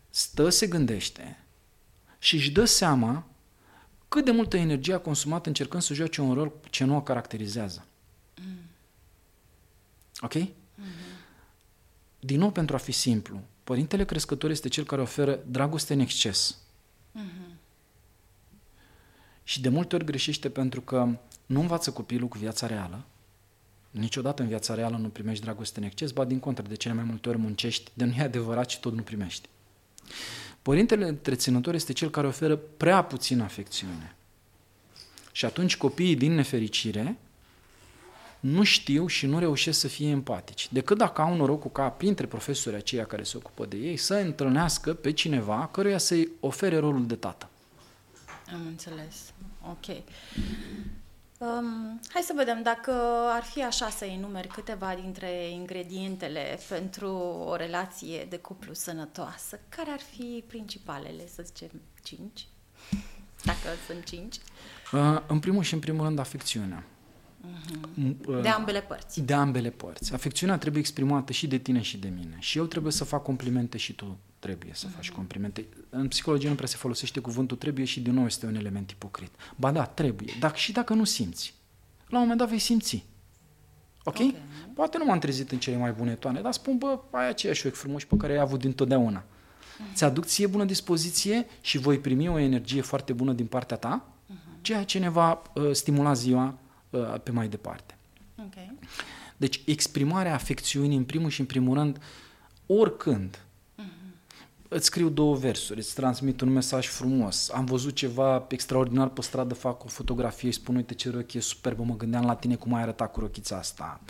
stă, 0.09 0.49
se 0.49 0.67
gândește 0.67 1.43
și 2.19 2.35
își 2.35 2.51
dă 2.51 2.65
seama 2.65 3.27
cât 4.07 4.25
de 4.25 4.31
multă 4.31 4.57
energie 4.57 4.93
a 4.93 4.99
consumat 4.99 5.45
încercând 5.45 5.83
să 5.83 5.93
joace 5.93 6.21
un 6.21 6.33
rol 6.33 6.51
ce 6.69 6.83
nu 6.83 6.95
o 6.95 7.01
caracterizează. 7.01 7.85
Mm. 8.41 8.57
Ok? 10.19 10.33
Mm-hmm. 10.37 11.15
Din 12.19 12.39
nou, 12.39 12.51
pentru 12.51 12.75
a 12.75 12.79
fi 12.79 12.91
simplu, 12.91 13.41
părintele 13.63 14.05
crescător 14.05 14.49
este 14.49 14.67
cel 14.67 14.83
care 14.83 15.01
oferă 15.01 15.39
dragoste 15.47 15.93
în 15.93 15.99
exces. 15.99 16.57
Mm-hmm. 17.15 17.55
Și 19.47 19.61
de 19.61 19.69
multe 19.69 19.95
ori 19.95 20.05
greșește 20.05 20.49
pentru 20.49 20.81
că 20.81 21.07
nu 21.45 21.59
învață 21.59 21.91
copilul 21.91 22.27
cu 22.27 22.37
viața 22.37 22.67
reală, 22.67 23.03
niciodată 23.91 24.41
în 24.41 24.47
viața 24.47 24.73
reală 24.73 24.97
nu 24.97 25.07
primești 25.07 25.43
dragoste 25.43 25.79
în 25.79 25.85
exces, 25.85 26.11
ba 26.11 26.25
din 26.25 26.39
contră, 26.39 26.65
de 26.67 26.75
cele 26.75 26.93
mai 26.93 27.03
multe 27.03 27.29
ori 27.29 27.37
muncești, 27.37 27.91
de 27.93 28.05
nu 28.05 28.13
e 28.17 28.21
adevărat 28.21 28.69
și 28.69 28.79
tot 28.79 28.93
nu 28.93 29.01
primești. 29.01 29.49
Părintele 30.61 31.07
întreținător 31.07 31.73
este 31.73 31.93
cel 31.93 32.09
care 32.09 32.27
oferă 32.27 32.55
prea 32.55 33.03
puțină 33.03 33.43
afecțiune. 33.43 34.15
Și 35.31 35.45
atunci 35.45 35.77
copiii 35.77 36.15
din 36.15 36.33
nefericire 36.33 37.17
nu 38.39 38.63
știu 38.63 39.07
și 39.07 39.25
nu 39.25 39.39
reușesc 39.39 39.79
să 39.79 39.87
fie 39.87 40.09
empatici, 40.09 40.71
decât 40.71 40.97
dacă 40.97 41.21
au 41.21 41.35
norocul 41.35 41.71
ca 41.71 41.89
printre 41.89 42.25
profesorii 42.25 42.77
aceia 42.77 43.05
care 43.05 43.23
se 43.23 43.37
ocupă 43.37 43.65
de 43.65 43.77
ei 43.77 43.97
să 43.97 44.13
întâlnească 44.13 44.93
pe 44.93 45.11
cineva 45.11 45.69
căruia 45.71 45.97
să-i 45.97 46.29
ofere 46.39 46.77
rolul 46.77 47.07
de 47.07 47.15
tată. 47.15 47.49
Am 48.53 48.65
înțeles. 48.65 49.33
Ok. 49.69 49.85
Um, 51.37 51.99
hai 52.09 52.21
să 52.21 52.33
vedem 52.35 52.61
dacă 52.63 52.91
ar 53.33 53.43
fi 53.43 53.63
așa 53.63 53.89
să 53.89 54.05
enumeri 54.05 54.47
câteva 54.47 54.95
dintre 55.01 55.49
ingredientele 55.49 56.59
pentru 56.69 57.09
o 57.45 57.55
relație 57.55 58.25
de 58.29 58.37
cuplu 58.37 58.73
sănătoasă. 58.73 59.59
Care 59.69 59.89
ar 59.89 59.99
fi 59.99 60.43
principalele, 60.47 61.27
să 61.27 61.43
zicem, 61.45 61.69
cinci? 62.03 62.47
Dacă 63.43 63.67
sunt 63.87 64.03
cinci. 64.05 64.35
Uh, 64.91 65.21
în 65.27 65.39
primul 65.39 65.63
și 65.63 65.73
în 65.73 65.79
primul 65.79 66.05
rând, 66.05 66.19
afecțiunea. 66.19 66.83
Uh-huh. 67.45 68.41
De 68.41 68.47
ambele 68.47 68.81
părți. 68.81 69.21
De 69.21 69.33
ambele 69.33 69.69
părți. 69.69 70.13
Afecțiunea 70.13 70.57
trebuie 70.57 70.81
exprimată 70.81 71.31
și 71.31 71.47
de 71.47 71.57
tine 71.57 71.81
și 71.81 71.97
de 71.97 72.07
mine. 72.07 72.37
Și 72.39 72.57
eu 72.57 72.65
trebuie 72.65 72.91
să 72.91 73.03
fac 73.03 73.23
complimente 73.23 73.77
și 73.77 73.93
tu 73.93 74.17
trebuie 74.45 74.71
să 74.73 74.87
faci 74.87 75.09
uh-huh. 75.09 75.15
complimente. 75.15 75.65
În 75.89 76.07
psihologie 76.07 76.49
nu 76.49 76.55
prea 76.55 76.67
se 76.67 76.77
folosește 76.77 77.19
cuvântul 77.19 77.57
trebuie 77.57 77.85
și 77.85 77.99
din 77.99 78.13
nou 78.13 78.25
este 78.25 78.45
un 78.45 78.55
element 78.55 78.91
ipocrit. 78.91 79.31
Ba 79.55 79.71
da, 79.71 79.85
trebuie. 79.85 80.33
Dacă, 80.39 80.55
și 80.55 80.71
dacă 80.71 80.93
nu 80.93 81.03
simți. 81.03 81.53
La 82.07 82.17
un 82.17 82.21
moment 82.21 82.39
dat 82.39 82.49
vei 82.49 82.59
simți. 82.59 83.05
Ok? 84.03 84.13
okay. 84.13 84.35
Poate 84.73 84.97
nu 84.97 85.05
m-am 85.05 85.19
trezit 85.19 85.51
în 85.51 85.59
cele 85.59 85.77
mai 85.77 85.91
bune 85.91 86.13
toane, 86.13 86.41
dar 86.41 86.51
spun, 86.51 86.77
bă, 86.77 86.99
ai 87.11 87.27
aceiași 87.27 87.67
ochi 87.67 87.75
frumoși 87.75 88.07
pe 88.07 88.15
care 88.17 88.33
ai 88.33 88.39
avut 88.39 88.59
dintotdeauna. 88.59 89.23
Uh-huh. 89.23 89.93
Ți-aduc 89.93 90.25
ție 90.25 90.47
bună 90.47 90.65
dispoziție 90.65 91.45
și 91.61 91.77
voi 91.77 91.99
primi 91.99 92.27
o 92.27 92.37
energie 92.37 92.81
foarte 92.81 93.13
bună 93.13 93.33
din 93.33 93.45
partea 93.45 93.77
ta, 93.77 94.07
uh-huh. 94.07 94.61
ceea 94.61 94.83
ce 94.83 94.99
ne 94.99 95.09
va 95.09 95.41
uh, 95.53 95.71
stimula 95.71 96.13
ziua 96.13 96.57
uh, 96.89 97.19
pe 97.23 97.31
mai 97.31 97.47
departe. 97.47 97.97
Okay. 98.47 98.71
Deci 99.37 99.61
exprimarea 99.65 100.33
afecțiunii 100.33 100.97
în 100.97 101.03
primul 101.03 101.29
și 101.29 101.39
în 101.39 101.45
primul 101.45 101.77
rând, 101.77 102.01
oricând, 102.65 103.45
îți 104.67 104.85
scriu 104.85 105.09
două 105.09 105.35
versuri, 105.35 105.79
îți 105.79 105.93
transmit 105.93 106.41
un 106.41 106.49
mesaj 106.49 106.87
frumos. 106.87 107.49
Am 107.49 107.65
văzut 107.65 107.95
ceva 107.95 108.45
extraordinar 108.49 109.07
pe 109.07 109.21
stradă, 109.21 109.53
fac 109.53 109.83
o 109.83 109.87
fotografie 109.87 110.49
și 110.49 110.57
spun, 110.57 110.75
uite 110.75 110.93
ce 110.93 111.09
rochie 111.09 111.41
superbă, 111.41 111.83
mă 111.83 111.95
gândeam 111.95 112.25
la 112.25 112.35
tine 112.35 112.55
cum 112.55 112.73
ai 112.73 112.81
arătat 112.81 113.11
cu 113.11 113.19
rochița 113.19 113.57
asta. 113.57 114.01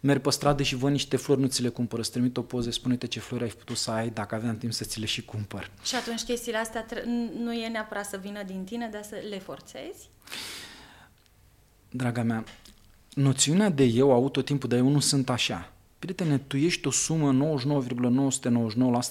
Merg 0.00 0.20
pe 0.20 0.30
stradă 0.30 0.62
și 0.62 0.76
văd 0.76 0.90
niște 0.90 1.16
flori, 1.16 1.40
nu 1.40 1.46
ți 1.46 1.62
le 1.62 1.68
cumpăr, 1.68 1.98
îți 1.98 2.10
trimit 2.10 2.36
o 2.36 2.42
poză, 2.42 2.70
spun, 2.70 2.90
uite 2.90 3.06
ce 3.06 3.20
flori 3.20 3.42
ai 3.42 3.48
putut 3.48 3.76
să 3.76 3.90
ai, 3.90 4.10
dacă 4.10 4.34
aveam 4.34 4.58
timp 4.58 4.72
să 4.72 4.84
ți 4.84 5.00
le 5.00 5.06
și 5.06 5.24
cumpăr. 5.24 5.70
Și 5.82 5.94
atunci 5.94 6.22
chestiile 6.22 6.58
astea 6.58 6.86
nu 7.38 7.52
e 7.52 7.68
neapărat 7.68 8.06
să 8.06 8.18
vină 8.22 8.42
din 8.42 8.64
tine, 8.64 8.88
dar 8.92 9.02
să 9.02 9.14
le 9.28 9.38
forțezi? 9.38 10.08
Draga 11.90 12.22
mea, 12.22 12.44
noțiunea 13.14 13.70
de 13.70 13.84
eu 13.84 14.12
au 14.12 14.28
tot 14.28 14.44
timpul, 14.44 14.68
dar 14.68 14.78
eu 14.78 14.88
nu 14.88 15.00
sunt 15.00 15.30
așa. 15.30 15.72
Prietene, 15.98 16.38
tu 16.38 16.56
ești 16.56 16.86
o 16.86 16.90
sumă 16.90 17.56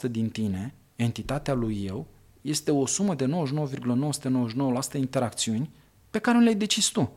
99,999% 0.08 0.10
din 0.10 0.30
tine, 0.30 0.74
entitatea 0.96 1.54
lui 1.54 1.86
eu, 1.86 2.08
este 2.42 2.72
o 2.72 2.86
sumă 2.86 3.16
de 3.16 3.26
99,999% 3.26 4.94
interacțiuni 4.94 5.70
pe 6.10 6.20
care 6.20 6.38
nu 6.38 6.44
le-ai 6.44 6.56
decis 6.56 6.88
tu. 6.88 7.12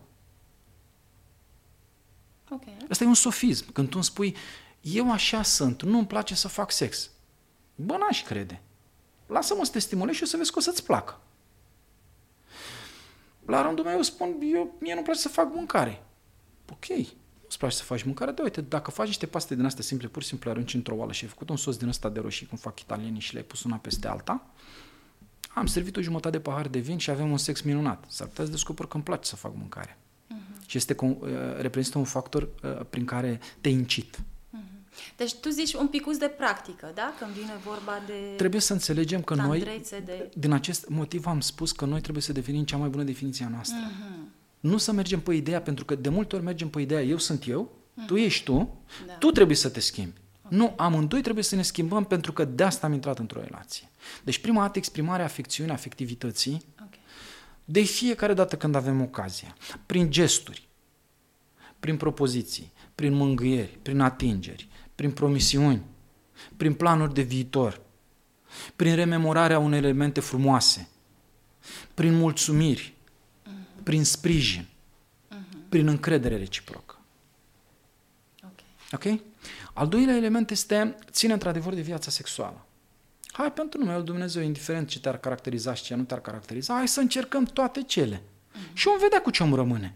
Okay. 2.50 2.76
Asta 2.90 3.04
e 3.04 3.06
un 3.06 3.14
sofism. 3.14 3.72
Când 3.72 3.88
tu 3.88 3.92
îmi 3.94 4.04
spui, 4.04 4.36
eu 4.80 5.12
așa 5.12 5.42
sunt, 5.42 5.82
nu 5.82 5.98
îmi 5.98 6.06
place 6.06 6.34
să 6.34 6.48
fac 6.48 6.70
sex. 6.70 7.10
Bă, 7.74 7.96
n-aș 7.96 8.22
crede. 8.22 8.62
Lasă-mă 9.26 9.64
să 9.64 9.70
te 9.70 9.78
stimulezi 9.78 10.16
și 10.16 10.22
o 10.22 10.26
să 10.26 10.36
vezi 10.36 10.52
că 10.52 10.58
o 10.58 10.62
să-ți 10.62 10.84
placă. 10.84 11.20
La 13.46 13.62
rândul 13.62 13.84
meu 13.84 13.94
eu 13.94 14.02
spun, 14.02 14.36
eu, 14.52 14.74
mie 14.78 14.92
nu-mi 14.92 15.04
place 15.04 15.20
să 15.20 15.28
fac 15.28 15.54
mâncare. 15.54 16.02
Ok, 16.72 16.86
îți 17.50 17.58
place 17.58 17.76
să 17.76 17.82
faci 17.82 18.02
mâncare, 18.02 18.30
da, 18.30 18.42
uite, 18.42 18.60
dacă 18.60 18.90
faci 18.90 19.06
niște 19.06 19.26
paste 19.26 19.54
din 19.54 19.64
astea 19.64 19.82
simple, 19.82 20.08
pur 20.08 20.22
și 20.22 20.28
simplu 20.28 20.50
arunci 20.50 20.74
într-o 20.74 20.94
oală 20.94 21.12
și 21.12 21.24
ai 21.24 21.30
făcut 21.30 21.48
un 21.48 21.56
sos 21.56 21.76
din 21.76 21.88
ăsta 21.88 22.08
de 22.08 22.20
roșii, 22.20 22.46
cum 22.46 22.58
fac 22.58 22.80
italienii 22.80 23.20
și 23.20 23.32
le-ai 23.32 23.44
pus 23.44 23.62
una 23.62 23.76
peste 23.76 24.08
alta, 24.08 24.46
am 25.54 25.66
servit 25.66 25.96
o 25.96 26.00
jumătate 26.00 26.36
de 26.36 26.42
pahar 26.42 26.68
de 26.68 26.78
vin 26.78 26.98
și 26.98 27.10
avem 27.10 27.30
un 27.30 27.38
sex 27.38 27.60
minunat. 27.60 28.04
S-ar 28.08 28.26
putea 28.26 28.44
să 28.44 28.50
descoper 28.50 28.86
că 28.86 28.94
îmi 28.94 29.04
place 29.04 29.28
să 29.28 29.36
fac 29.36 29.56
mâncare. 29.56 29.98
Uh-huh. 29.98 30.66
Și 30.66 30.76
este, 30.76 30.96
uh, 31.00 31.28
reprezintă 31.58 31.98
un 31.98 32.04
factor 32.04 32.42
uh, 32.42 32.80
prin 32.90 33.04
care 33.04 33.40
te 33.60 33.68
incit. 33.68 34.16
Uh-huh. 34.16 35.16
Deci 35.16 35.34
tu 35.34 35.48
zici 35.48 35.72
un 35.72 35.88
picuț 35.88 36.16
de 36.16 36.34
practică, 36.36 36.90
da? 36.94 37.14
Când 37.18 37.30
vine 37.30 37.52
vorba 37.64 37.92
de... 38.06 38.34
Trebuie 38.36 38.60
să 38.60 38.72
înțelegem 38.72 39.22
că 39.22 39.34
noi, 39.34 39.82
de... 40.04 40.30
din 40.34 40.52
acest 40.52 40.88
motiv 40.88 41.26
am 41.26 41.40
spus 41.40 41.72
că 41.72 41.84
noi 41.84 42.00
trebuie 42.00 42.22
să 42.22 42.32
devenim 42.32 42.64
cea 42.64 42.76
mai 42.76 42.88
bună 42.88 43.02
definiție 43.02 43.44
a 43.44 43.48
noastră. 43.48 43.78
Uh-huh. 43.78 44.39
Nu 44.60 44.76
să 44.76 44.92
mergem 44.92 45.20
pe 45.20 45.34
ideea, 45.34 45.60
pentru 45.60 45.84
că 45.84 45.94
de 45.94 46.08
multe 46.08 46.34
ori 46.34 46.44
mergem 46.44 46.68
pe 46.68 46.80
ideea 46.80 47.02
eu 47.02 47.18
sunt 47.18 47.48
eu, 47.48 47.72
mm. 47.94 48.06
tu 48.06 48.16
ești 48.16 48.44
tu, 48.44 48.78
da. 49.06 49.12
tu 49.12 49.30
trebuie 49.30 49.56
să 49.56 49.68
te 49.68 49.80
schimbi. 49.80 50.20
Okay. 50.44 50.58
Nu, 50.58 50.74
amândoi 50.76 51.20
trebuie 51.20 51.44
să 51.44 51.54
ne 51.54 51.62
schimbăm 51.62 52.04
pentru 52.04 52.32
că 52.32 52.44
de 52.44 52.64
asta 52.64 52.86
am 52.86 52.92
intrat 52.92 53.18
într-o 53.18 53.40
relație. 53.40 53.88
Deci 54.22 54.38
prima 54.38 54.60
dată 54.60 54.78
exprimarea 54.78 55.24
afecțiunii, 55.24 55.72
afectivității, 55.72 56.62
okay. 56.74 57.00
de 57.64 57.82
fiecare 57.82 58.34
dată 58.34 58.56
când 58.56 58.74
avem 58.74 59.00
ocazia, 59.00 59.56
prin 59.86 60.10
gesturi, 60.10 60.68
prin 61.80 61.96
propoziții, 61.96 62.72
prin 62.94 63.12
mângâieri, 63.12 63.78
prin 63.82 64.00
atingeri, 64.00 64.68
prin 64.94 65.10
promisiuni, 65.10 65.82
prin 66.56 66.74
planuri 66.74 67.14
de 67.14 67.22
viitor, 67.22 67.80
prin 68.76 68.94
rememorarea 68.94 69.58
unei 69.58 69.78
elemente 69.78 70.20
frumoase, 70.20 70.88
prin 71.94 72.14
mulțumiri, 72.14 72.94
prin 73.82 74.04
sprijin, 74.04 74.66
uh-huh. 74.66 75.68
prin 75.68 75.86
încredere 75.86 76.36
reciprocă. 76.36 76.98
Okay. 78.92 79.14
ok? 79.14 79.20
Al 79.72 79.88
doilea 79.88 80.16
element 80.16 80.50
este, 80.50 80.96
ține 81.10 81.32
într-adevăr 81.32 81.74
de 81.74 81.80
viața 81.80 82.10
sexuală. 82.10 82.66
Hai, 83.32 83.52
pentru 83.52 83.78
numele 83.78 84.02
Dumnezeu, 84.02 84.42
indiferent 84.42 84.88
ce 84.88 85.00
te-ar 85.00 85.18
caracteriza 85.18 85.74
și 85.74 85.82
ce 85.82 85.94
nu 85.94 86.02
te-ar 86.02 86.20
caracteriza, 86.20 86.74
hai 86.74 86.88
să 86.88 87.00
încercăm 87.00 87.44
toate 87.44 87.82
cele. 87.82 88.16
Uh-huh. 88.16 88.72
Și 88.72 88.86
vom 88.86 88.98
vedea 88.98 89.22
cu 89.22 89.30
ce 89.30 89.42
îmi 89.42 89.54
rămâne 89.54 89.94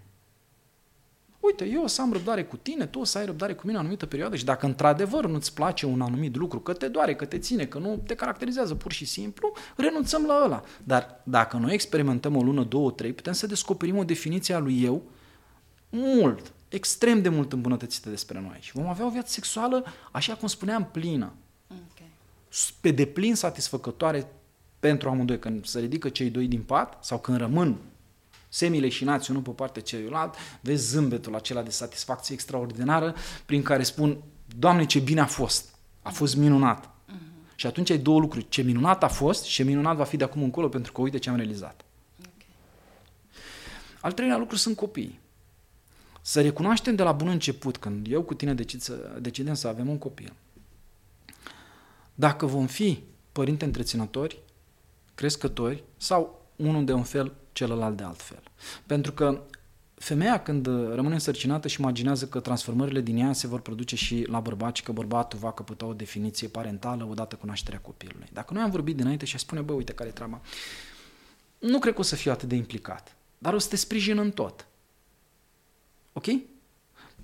uite, 1.45 1.65
eu 1.65 1.83
o 1.83 1.87
să 1.87 2.01
am 2.01 2.12
răbdare 2.12 2.45
cu 2.45 2.57
tine, 2.57 2.87
tu 2.87 2.99
o 2.99 3.05
să 3.05 3.19
ai 3.19 3.25
răbdare 3.25 3.55
cu 3.55 3.62
mine 3.65 3.79
o 3.79 3.81
anumită 3.81 4.07
perioadă 4.07 4.37
și 4.37 4.45
dacă 4.45 4.66
într-adevăr 4.66 5.27
nu-ți 5.27 5.55
place 5.55 5.87
un 5.87 6.01
anumit 6.01 6.37
lucru, 6.37 6.61
că 6.61 6.73
te 6.73 6.89
doare, 6.89 7.15
că 7.15 7.25
te 7.25 7.39
ține, 7.39 7.66
că 7.66 7.79
nu 7.79 8.03
te 8.07 8.15
caracterizează 8.15 8.75
pur 8.75 8.93
și 8.93 9.05
simplu, 9.05 9.53
renunțăm 9.77 10.25
la 10.25 10.43
ăla. 10.45 10.62
Dar 10.85 11.21
dacă 11.23 11.57
noi 11.57 11.73
experimentăm 11.73 12.37
o 12.37 12.43
lună, 12.43 12.62
două, 12.62 12.91
trei, 12.91 13.12
putem 13.12 13.33
să 13.33 13.47
descoperim 13.47 13.97
o 13.97 14.05
definiție 14.05 14.55
a 14.55 14.59
lui 14.59 14.83
eu 14.83 15.03
mult, 15.91 16.53
extrem 16.69 17.23
de 17.23 17.29
mult 17.29 17.53
îmbunătățită 17.53 18.09
despre 18.09 18.41
noi 18.41 18.59
și 18.61 18.73
vom 18.73 18.87
avea 18.87 19.07
o 19.07 19.11
viață 19.11 19.33
sexuală, 19.33 19.85
așa 20.12 20.35
cum 20.35 20.49
spuneam, 20.49 20.89
plină. 20.93 21.33
Okay. 21.69 22.11
Pe 22.81 22.91
deplin 22.91 23.35
satisfăcătoare 23.35 24.27
pentru 24.81 25.09
amândoi, 25.09 25.39
când 25.39 25.66
se 25.66 25.81
ridică 25.81 26.09
cei 26.09 26.31
doi 26.31 26.47
din 26.47 26.62
pat 26.62 27.05
sau 27.05 27.19
când 27.19 27.39
rămân 27.39 27.77
semi-leșinați 28.55 29.31
unul 29.31 29.43
pe 29.43 29.51
partea 29.51 29.82
celuilalt, 29.82 30.35
vezi 30.60 30.89
zâmbetul 30.89 31.35
acela 31.35 31.62
de 31.62 31.70
satisfacție 31.70 32.35
extraordinară 32.35 33.14
prin 33.47 33.62
care 33.62 33.82
spun, 33.82 34.22
Doamne, 34.59 34.85
ce 34.85 34.98
bine 34.98 35.20
a 35.20 35.26
fost, 35.26 35.74
a 36.02 36.10
fost 36.10 36.36
minunat. 36.36 36.86
Uh-huh. 36.86 37.55
Și 37.55 37.66
atunci 37.66 37.90
ai 37.90 37.98
două 37.98 38.20
lucruri, 38.20 38.48
ce 38.48 38.62
minunat 38.62 39.02
a 39.02 39.09
fost 39.09 39.44
și 39.44 39.55
ce 39.55 39.62
minunat 39.62 39.97
va 39.97 40.05
fi 40.05 40.16
de 40.16 40.24
acum 40.24 40.43
încolo 40.43 40.68
pentru 40.68 40.93
că 40.93 41.01
uite 41.01 41.18
ce 41.18 41.31
am 41.31 41.36
realizat. 41.36 41.85
Okay. 42.18 42.47
Al 44.01 44.12
treilea 44.12 44.36
lucru 44.36 44.56
sunt 44.56 44.76
copiii. 44.76 45.20
Să 46.20 46.40
recunoaștem 46.40 46.94
de 46.94 47.02
la 47.02 47.12
bun 47.12 47.28
început, 47.28 47.76
când 47.76 48.06
eu 48.10 48.22
cu 48.22 48.35
tine 48.35 48.55
decid 48.55 48.81
să, 48.81 49.18
decidem 49.20 49.55
să 49.55 49.68
avem 49.68 49.89
un 49.89 49.98
copil, 49.98 50.32
dacă 52.14 52.47
vom 52.47 52.66
fi 52.66 53.02
părinte 53.32 53.64
întreținători, 53.64 54.39
crescători 55.14 55.85
sau 55.97 56.43
unul 56.56 56.85
de 56.85 56.93
un 56.93 57.02
fel, 57.02 57.32
celălalt 57.55 57.97
de 57.97 58.02
altfel. 58.02 58.43
Pentru 58.86 59.12
că 59.12 59.43
femeia 59.94 60.43
când 60.43 60.66
rămâne 60.66 61.14
însărcinată 61.14 61.68
și 61.68 61.81
imaginează 61.81 62.26
că 62.26 62.40
transformările 62.40 63.01
din 63.01 63.16
ea 63.16 63.32
se 63.32 63.47
vor 63.47 63.60
produce 63.60 63.97
și 63.97 64.26
la 64.28 64.40
bărbat 64.40 64.76
și 64.76 64.82
că 64.82 64.93
bărbatul 64.93 65.39
va 65.39 65.52
căpăta 65.52 65.86
o 65.86 65.93
definiție 65.93 66.48
parentală 66.48 67.06
odată 67.10 67.36
cu 67.36 67.47
nașterea 67.47 67.78
copilului. 67.78 68.28
Dacă 68.32 68.55
noi 68.55 68.62
am 68.62 68.70
vorbit 68.70 68.97
dinainte 68.97 69.24
și 69.24 69.39
spune, 69.39 69.60
bă, 69.60 69.72
uite 69.72 69.93
care 69.93 70.09
e 70.09 70.12
treaba, 70.12 70.40
nu 71.59 71.78
cred 71.78 71.94
că 71.94 72.01
o 72.01 72.02
să 72.02 72.16
fiu 72.16 72.31
atât 72.31 72.48
de 72.48 72.55
implicat, 72.55 73.16
dar 73.39 73.55
o 73.55 73.59
să 73.59 73.68
te 73.68 73.76
sprijin 73.76 74.18
în 74.18 74.31
tot. 74.31 74.66
Ok? 76.12 76.24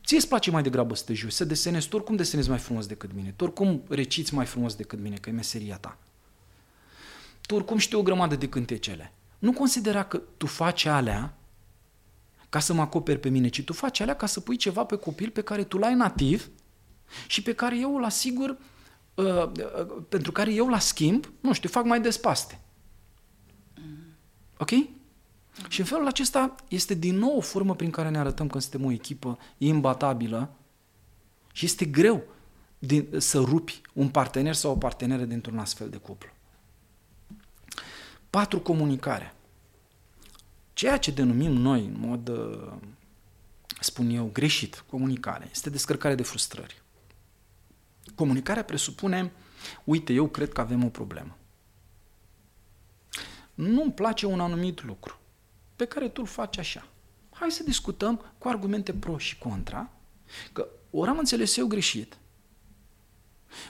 Ție 0.05 0.17
îți 0.17 0.29
place 0.29 0.51
mai 0.51 0.63
degrabă 0.63 0.95
să 0.95 1.05
te 1.05 1.15
joci, 1.15 1.33
să 1.33 1.45
desenezi, 1.45 1.89
tu 1.89 1.97
oricum 1.97 2.17
desenezi 2.17 2.49
mai 2.49 2.59
frumos 2.59 2.87
decât 2.87 3.13
mine, 3.13 3.33
tu 3.37 3.45
oricum 3.45 3.83
reciți 3.89 4.35
mai 4.35 4.47
frumos 4.47 4.75
decât 4.75 4.99
mine, 4.99 5.17
că 5.17 5.29
e 5.29 5.33
meseria 5.33 5.77
ta. 5.77 5.99
Tu 7.47 7.55
oricum 7.55 7.79
știi 7.79 7.97
o 7.97 8.03
grămadă 8.03 8.37
de 8.37 8.49
cântecele. 8.49 9.13
Nu 9.41 9.53
considera 9.53 10.05
că 10.05 10.23
tu 10.37 10.47
faci 10.47 10.85
alea 10.85 11.35
ca 12.49 12.59
să 12.59 12.73
mă 12.73 12.81
acoperi 12.81 13.19
pe 13.19 13.29
mine, 13.29 13.49
ci 13.49 13.63
tu 13.63 13.73
faci 13.73 14.01
alea 14.01 14.17
ca 14.17 14.27
să 14.27 14.41
pui 14.41 14.57
ceva 14.57 14.85
pe 14.85 14.97
copil 14.97 15.31
pe 15.31 15.43
care 15.43 15.65
tu 15.65 15.79
l-ai 15.79 15.95
nativ 15.95 16.51
și 17.27 17.43
pe 17.43 17.55
care 17.55 17.79
eu 17.79 17.97
îl 17.97 18.05
asigur, 18.05 18.59
uh, 19.15 19.25
uh, 19.25 19.53
pentru 20.09 20.33
care 20.33 20.53
eu 20.53 20.69
la 20.69 20.79
schimb, 20.79 21.31
nu 21.41 21.53
știu, 21.53 21.69
fac 21.69 21.85
mai 21.85 22.01
despaste. 22.01 22.61
Ok? 24.59 24.71
Și 25.69 25.81
în 25.81 25.87
felul 25.87 26.07
acesta 26.07 26.55
este 26.69 26.95
din 26.95 27.17
nou 27.17 27.37
o 27.37 27.41
formă 27.41 27.75
prin 27.75 27.91
care 27.91 28.09
ne 28.09 28.19
arătăm 28.19 28.49
că 28.49 28.59
suntem 28.59 28.85
o 28.85 28.91
echipă 28.91 29.39
imbatabilă 29.59 30.55
și 31.53 31.65
este 31.65 31.85
greu 31.85 32.23
din, 32.79 33.09
să 33.17 33.39
rupi 33.39 33.81
un 33.93 34.09
partener 34.09 34.55
sau 34.55 34.71
o 34.71 34.77
parteneră 34.77 35.25
dintr-un 35.25 35.59
astfel 35.59 35.89
de 35.89 35.97
cuplu. 35.97 36.29
Patru, 38.31 38.61
comunicare. 38.61 39.35
Ceea 40.73 40.99
ce 40.99 41.11
denumim 41.11 41.53
noi, 41.53 41.85
în 41.85 41.97
mod, 41.99 42.29
uh, 42.29 42.73
spun 43.81 44.11
eu, 44.11 44.31
greșit, 44.33 44.85
comunicare, 44.89 45.49
este 45.51 45.71
descărcare 45.71 46.15
de 46.15 46.23
frustrări. 46.23 46.83
Comunicarea 48.15 48.65
presupune, 48.65 49.33
uite, 49.85 50.13
eu 50.13 50.29
cred 50.29 50.53
că 50.53 50.61
avem 50.61 50.85
o 50.85 50.89
problemă. 50.89 51.37
Nu-mi 53.55 53.93
place 53.93 54.27
un 54.27 54.41
anumit 54.41 54.85
lucru 54.85 55.19
pe 55.77 55.85
care 55.85 56.09
tu 56.09 56.21
îl 56.21 56.27
faci 56.27 56.59
așa. 56.59 56.87
Hai 57.31 57.51
să 57.51 57.63
discutăm 57.63 58.35
cu 58.39 58.49
argumente 58.49 58.93
pro 58.93 59.19
și 59.19 59.39
contra, 59.39 59.91
că 60.53 60.69
ori 60.91 61.11
am 61.11 61.19
înțeles 61.19 61.57
eu 61.57 61.67
greșit, 61.67 62.19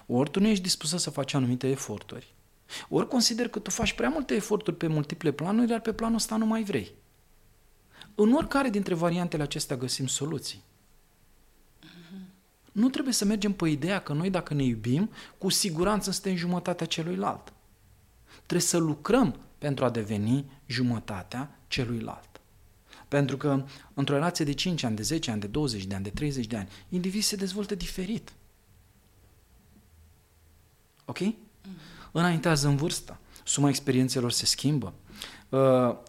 ori 0.06 0.30
tu 0.30 0.40
nu 0.40 0.46
ești 0.46 0.62
dispusă 0.62 0.96
să 0.96 1.10
faci 1.10 1.34
anumite 1.34 1.68
eforturi, 1.68 2.34
ori 2.88 3.08
consider 3.08 3.48
că 3.48 3.58
tu 3.58 3.70
faci 3.70 3.92
prea 3.92 4.08
multe 4.08 4.34
eforturi 4.34 4.76
pe 4.76 4.86
multiple 4.86 5.32
planuri, 5.32 5.70
iar 5.70 5.80
pe 5.80 5.92
planul 5.92 6.16
ăsta 6.16 6.36
nu 6.36 6.46
mai 6.46 6.62
vrei. 6.62 6.92
În 8.14 8.32
oricare 8.32 8.70
dintre 8.70 8.94
variantele 8.94 9.42
acestea 9.42 9.76
găsim 9.76 10.06
soluții. 10.06 10.62
Nu 12.72 12.88
trebuie 12.88 13.14
să 13.14 13.24
mergem 13.24 13.52
pe 13.52 13.68
ideea 13.68 14.00
că 14.00 14.12
noi, 14.12 14.30
dacă 14.30 14.54
ne 14.54 14.64
iubim, 14.64 15.10
cu 15.38 15.48
siguranță 15.48 16.10
suntem 16.10 16.36
jumătatea 16.36 16.86
celuilalt. 16.86 17.52
Trebuie 18.34 18.60
să 18.60 18.78
lucrăm 18.78 19.40
pentru 19.58 19.84
a 19.84 19.90
deveni 19.90 20.60
jumătatea 20.66 21.58
celuilalt. 21.68 22.40
Pentru 23.08 23.36
că 23.36 23.64
într-o 23.94 24.14
relație 24.14 24.44
de 24.44 24.52
5 24.52 24.82
ani, 24.82 24.96
de 24.96 25.02
10 25.02 25.30
ani, 25.30 25.40
de 25.40 25.46
20 25.46 25.84
de 25.84 25.94
ani, 25.94 26.04
de 26.04 26.10
30 26.10 26.46
de 26.46 26.56
ani, 26.56 26.68
indivizii 26.88 27.28
se 27.28 27.36
dezvoltă 27.36 27.74
diferit. 27.74 28.32
Ok? 31.04 31.18
Mm-hmm. 31.18 31.99
Înaintează 32.12 32.68
în 32.68 32.76
vârstă, 32.76 33.18
suma 33.44 33.68
experiențelor 33.68 34.32
se 34.32 34.46
schimbă, 34.46 34.92
uh, 35.48 35.58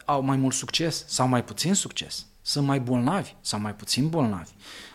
au 0.06 0.22
mai 0.22 0.38
mult 0.38 0.54
succes 0.54 1.06
sau 1.08 1.28
mai 1.28 1.44
puțin 1.44 1.74
succes, 1.74 2.26
sunt 2.42 2.66
mai 2.66 2.80
bolnavi 2.80 3.36
sau 3.42 3.60
mai 3.60 3.76
puțin 3.76 4.10
bolnavi, 4.10 4.52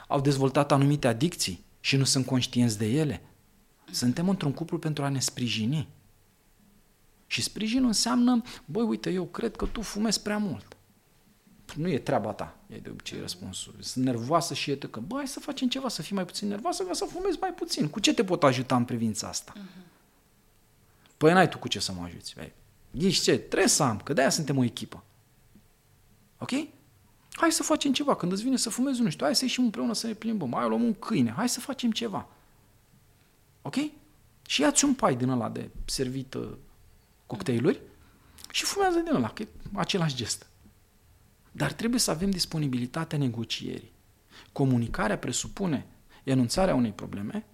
au 0.09 0.21
dezvoltat 0.21 0.73
anumite 0.73 1.07
adicții 1.07 1.65
și 1.81 1.97
nu 1.97 2.05
sunt 2.05 2.27
conștienți 2.27 2.79
de 2.79 2.87
ele. 2.87 3.23
Suntem 3.91 4.29
într-un 4.29 4.53
cuplu 4.53 4.79
pentru 4.79 5.05
a 5.05 5.09
ne 5.09 5.21
sprijini. 5.21 5.89
Și 7.27 7.43
sprijinul 7.43 7.87
înseamnă, 7.87 8.43
băi, 8.65 8.83
uite, 8.83 9.11
eu 9.11 9.25
cred 9.25 9.57
că 9.57 9.67
tu 9.67 9.83
fumezi 9.83 10.23
prea 10.23 10.39
mult. 10.39 10.77
Nu 11.75 11.89
e 11.89 11.99
treaba 11.99 12.33
ta, 12.33 12.57
e 12.67 12.77
de 12.77 12.89
obicei 12.91 13.21
răspunsul. 13.21 13.75
Sunt 13.79 14.05
nervoasă 14.05 14.55
și 14.55 14.71
e 14.71 14.77
că, 14.77 15.01
băi, 15.01 15.27
să 15.27 15.41
facem 15.41 15.69
ceva, 15.69 15.89
să 15.89 16.03
fii 16.03 16.15
mai 16.15 16.25
puțin 16.25 16.49
nervoasă 16.49 16.83
ca 16.83 16.93
să 16.93 17.05
fumezi 17.05 17.39
mai 17.41 17.53
puțin. 17.53 17.89
Cu 17.89 18.01
ce 18.01 18.15
te 18.15 18.25
pot 18.25 18.43
ajuta 18.43 18.77
în 18.77 18.85
privința 18.85 19.29
asta? 19.29 19.53
Uh-huh. 19.53 19.87
Păi 21.17 21.33
n-ai 21.33 21.49
tu 21.49 21.59
cu 21.59 21.69
ce 21.69 21.79
să 21.79 21.93
mă 21.93 22.03
ajuți. 22.03 22.35
Băi. 22.35 22.53
Ești 22.91 23.23
ce? 23.23 23.39
Trebuie 23.39 23.69
să 23.69 23.83
am, 23.83 23.99
că 23.99 24.13
de-aia 24.13 24.31
suntem 24.31 24.59
o 24.59 24.65
echipă. 24.65 25.05
Ok? 26.39 26.51
Hai 27.31 27.53
să 27.53 27.63
facem 27.63 27.93
ceva. 27.93 28.17
Când 28.17 28.33
îți 28.33 28.43
vine 28.43 28.57
să 28.57 28.71
fumezi, 28.71 29.01
nu 29.01 29.11
știu, 29.11 29.25
hai 29.25 29.37
să 29.37 29.45
ieșim 29.45 29.65
împreună 29.65 29.93
să 29.93 30.07
ne 30.07 30.13
plimbăm. 30.13 30.53
Hai, 30.55 30.69
luăm 30.69 30.83
un 30.83 30.95
câine. 30.95 31.31
Hai 31.31 31.49
să 31.49 31.61
facem 31.61 31.91
ceva. 31.91 32.29
Ok? 33.63 33.77
Și 34.47 34.61
ia-ți 34.61 34.85
un 34.85 34.95
pai 34.95 35.17
din 35.17 35.29
ăla 35.29 35.49
de 35.49 35.71
servit 35.85 36.35
uh, 36.35 36.49
cocktailuri 37.27 37.81
și 38.51 38.65
fumează 38.65 38.99
din 38.99 39.15
ăla, 39.15 39.31
că 39.31 39.43
e 39.43 39.49
același 39.75 40.15
gest. 40.15 40.47
Dar 41.53 41.73
trebuie 41.73 42.01
să 42.01 42.11
avem 42.11 42.31
disponibilitatea 42.31 43.19
negocierii. 43.19 43.93
Comunicarea 44.53 45.19
presupune 45.19 45.87
enunțarea 46.25 46.75
unei 46.75 46.93
probleme 46.93 47.47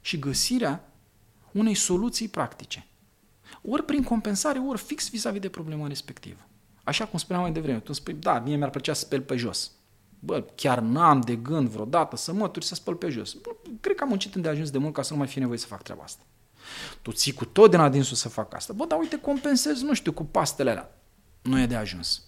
și 0.00 0.18
găsirea 0.18 0.92
unei 1.52 1.74
soluții 1.74 2.28
practice. 2.28 2.86
Ori 3.62 3.84
prin 3.84 4.02
compensare, 4.02 4.58
ori 4.58 4.80
fix 4.80 5.10
vis-a-vis 5.10 5.40
de 5.40 5.48
problema 5.48 5.86
respectivă. 5.86 6.40
Așa 6.84 7.06
cum 7.06 7.18
spuneam 7.18 7.44
mai 7.44 7.52
devreme, 7.52 7.80
tu 7.80 7.92
spui, 7.92 8.14
da, 8.14 8.38
mie 8.38 8.56
mi-ar 8.56 8.70
plăcea 8.70 8.92
să 8.92 9.00
speli 9.00 9.22
pe 9.22 9.36
jos. 9.36 9.70
Bă, 10.18 10.44
chiar 10.54 10.80
n-am 10.80 11.20
de 11.20 11.36
gând 11.36 11.68
vreodată 11.68 12.16
să 12.16 12.32
mături 12.32 12.64
să 12.64 12.74
spăl 12.74 12.94
pe 12.94 13.08
jos. 13.08 13.32
Bă, 13.32 13.50
cred 13.80 13.96
că 13.96 14.02
am 14.02 14.08
muncit 14.08 14.34
îndeajuns 14.34 14.70
de 14.70 14.78
mult 14.78 14.94
ca 14.94 15.02
să 15.02 15.12
nu 15.12 15.18
mai 15.18 15.28
fie 15.28 15.40
nevoie 15.40 15.58
să 15.58 15.66
fac 15.66 15.82
treaba 15.82 16.02
asta. 16.02 16.22
Tu 17.02 17.12
ții 17.12 17.32
cu 17.32 17.44
tot 17.44 17.70
din 17.70 17.78
adinsul 17.78 18.16
să 18.16 18.28
fac 18.28 18.54
asta. 18.54 18.72
Bă, 18.72 18.84
dar 18.84 18.98
uite, 18.98 19.20
compensez, 19.20 19.82
nu 19.82 19.94
știu, 19.94 20.12
cu 20.12 20.24
pastele 20.24 20.70
alea. 20.70 20.98
Nu 21.42 21.60
e 21.60 21.66
de 21.66 21.74
ajuns. 21.74 22.22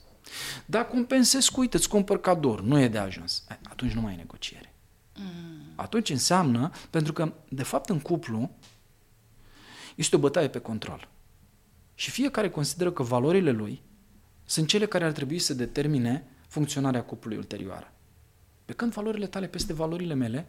Dar 0.66 0.88
compensez 0.88 1.48
cu, 1.48 1.60
uite, 1.60 1.76
îți 1.76 1.88
cumpăr 1.88 2.20
cador. 2.20 2.60
Nu 2.60 2.80
e 2.80 2.88
de 2.88 2.98
ajuns. 2.98 3.44
Atunci 3.68 3.92
nu 3.92 4.00
mai 4.00 4.12
e 4.12 4.16
negociere. 4.16 4.74
Mm. 5.18 5.72
Atunci 5.74 6.10
înseamnă, 6.10 6.70
pentru 6.90 7.12
că, 7.12 7.32
de 7.48 7.62
fapt, 7.62 7.88
în 7.88 8.00
cuplu 8.00 8.50
este 9.94 10.16
o 10.16 10.18
bătaie 10.18 10.48
pe 10.48 10.58
control. 10.58 11.08
Și 11.94 12.10
fiecare 12.10 12.50
consideră 12.50 12.90
că 12.90 13.02
valorile 13.02 13.50
lui 13.50 13.82
sunt 14.44 14.68
cele 14.68 14.86
care 14.86 15.04
ar 15.04 15.12
trebui 15.12 15.38
să 15.38 15.54
determine 15.54 16.26
funcționarea 16.48 17.02
cuplului 17.02 17.38
ulterioară. 17.38 17.92
Pe 18.64 18.72
când 18.72 18.92
valorile 18.92 19.26
tale 19.26 19.46
peste 19.46 19.72
valorile 19.72 20.14
mele 20.14 20.46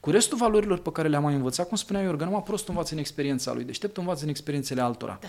cu 0.00 0.10
restul 0.10 0.38
valorilor 0.38 0.78
pe 0.78 0.92
care 0.92 1.08
le-am 1.08 1.22
mai 1.22 1.34
învățat, 1.34 1.68
cum 1.68 1.76
spunea 1.76 2.02
Iorga, 2.02 2.24
numai 2.24 2.42
prost 2.42 2.68
învață 2.68 2.94
în 2.94 3.00
experiența 3.00 3.52
lui, 3.52 3.64
deștept 3.64 3.96
învață 3.96 4.22
în 4.24 4.28
experiențele 4.28 4.80
altora. 4.80 5.18
Da. 5.20 5.28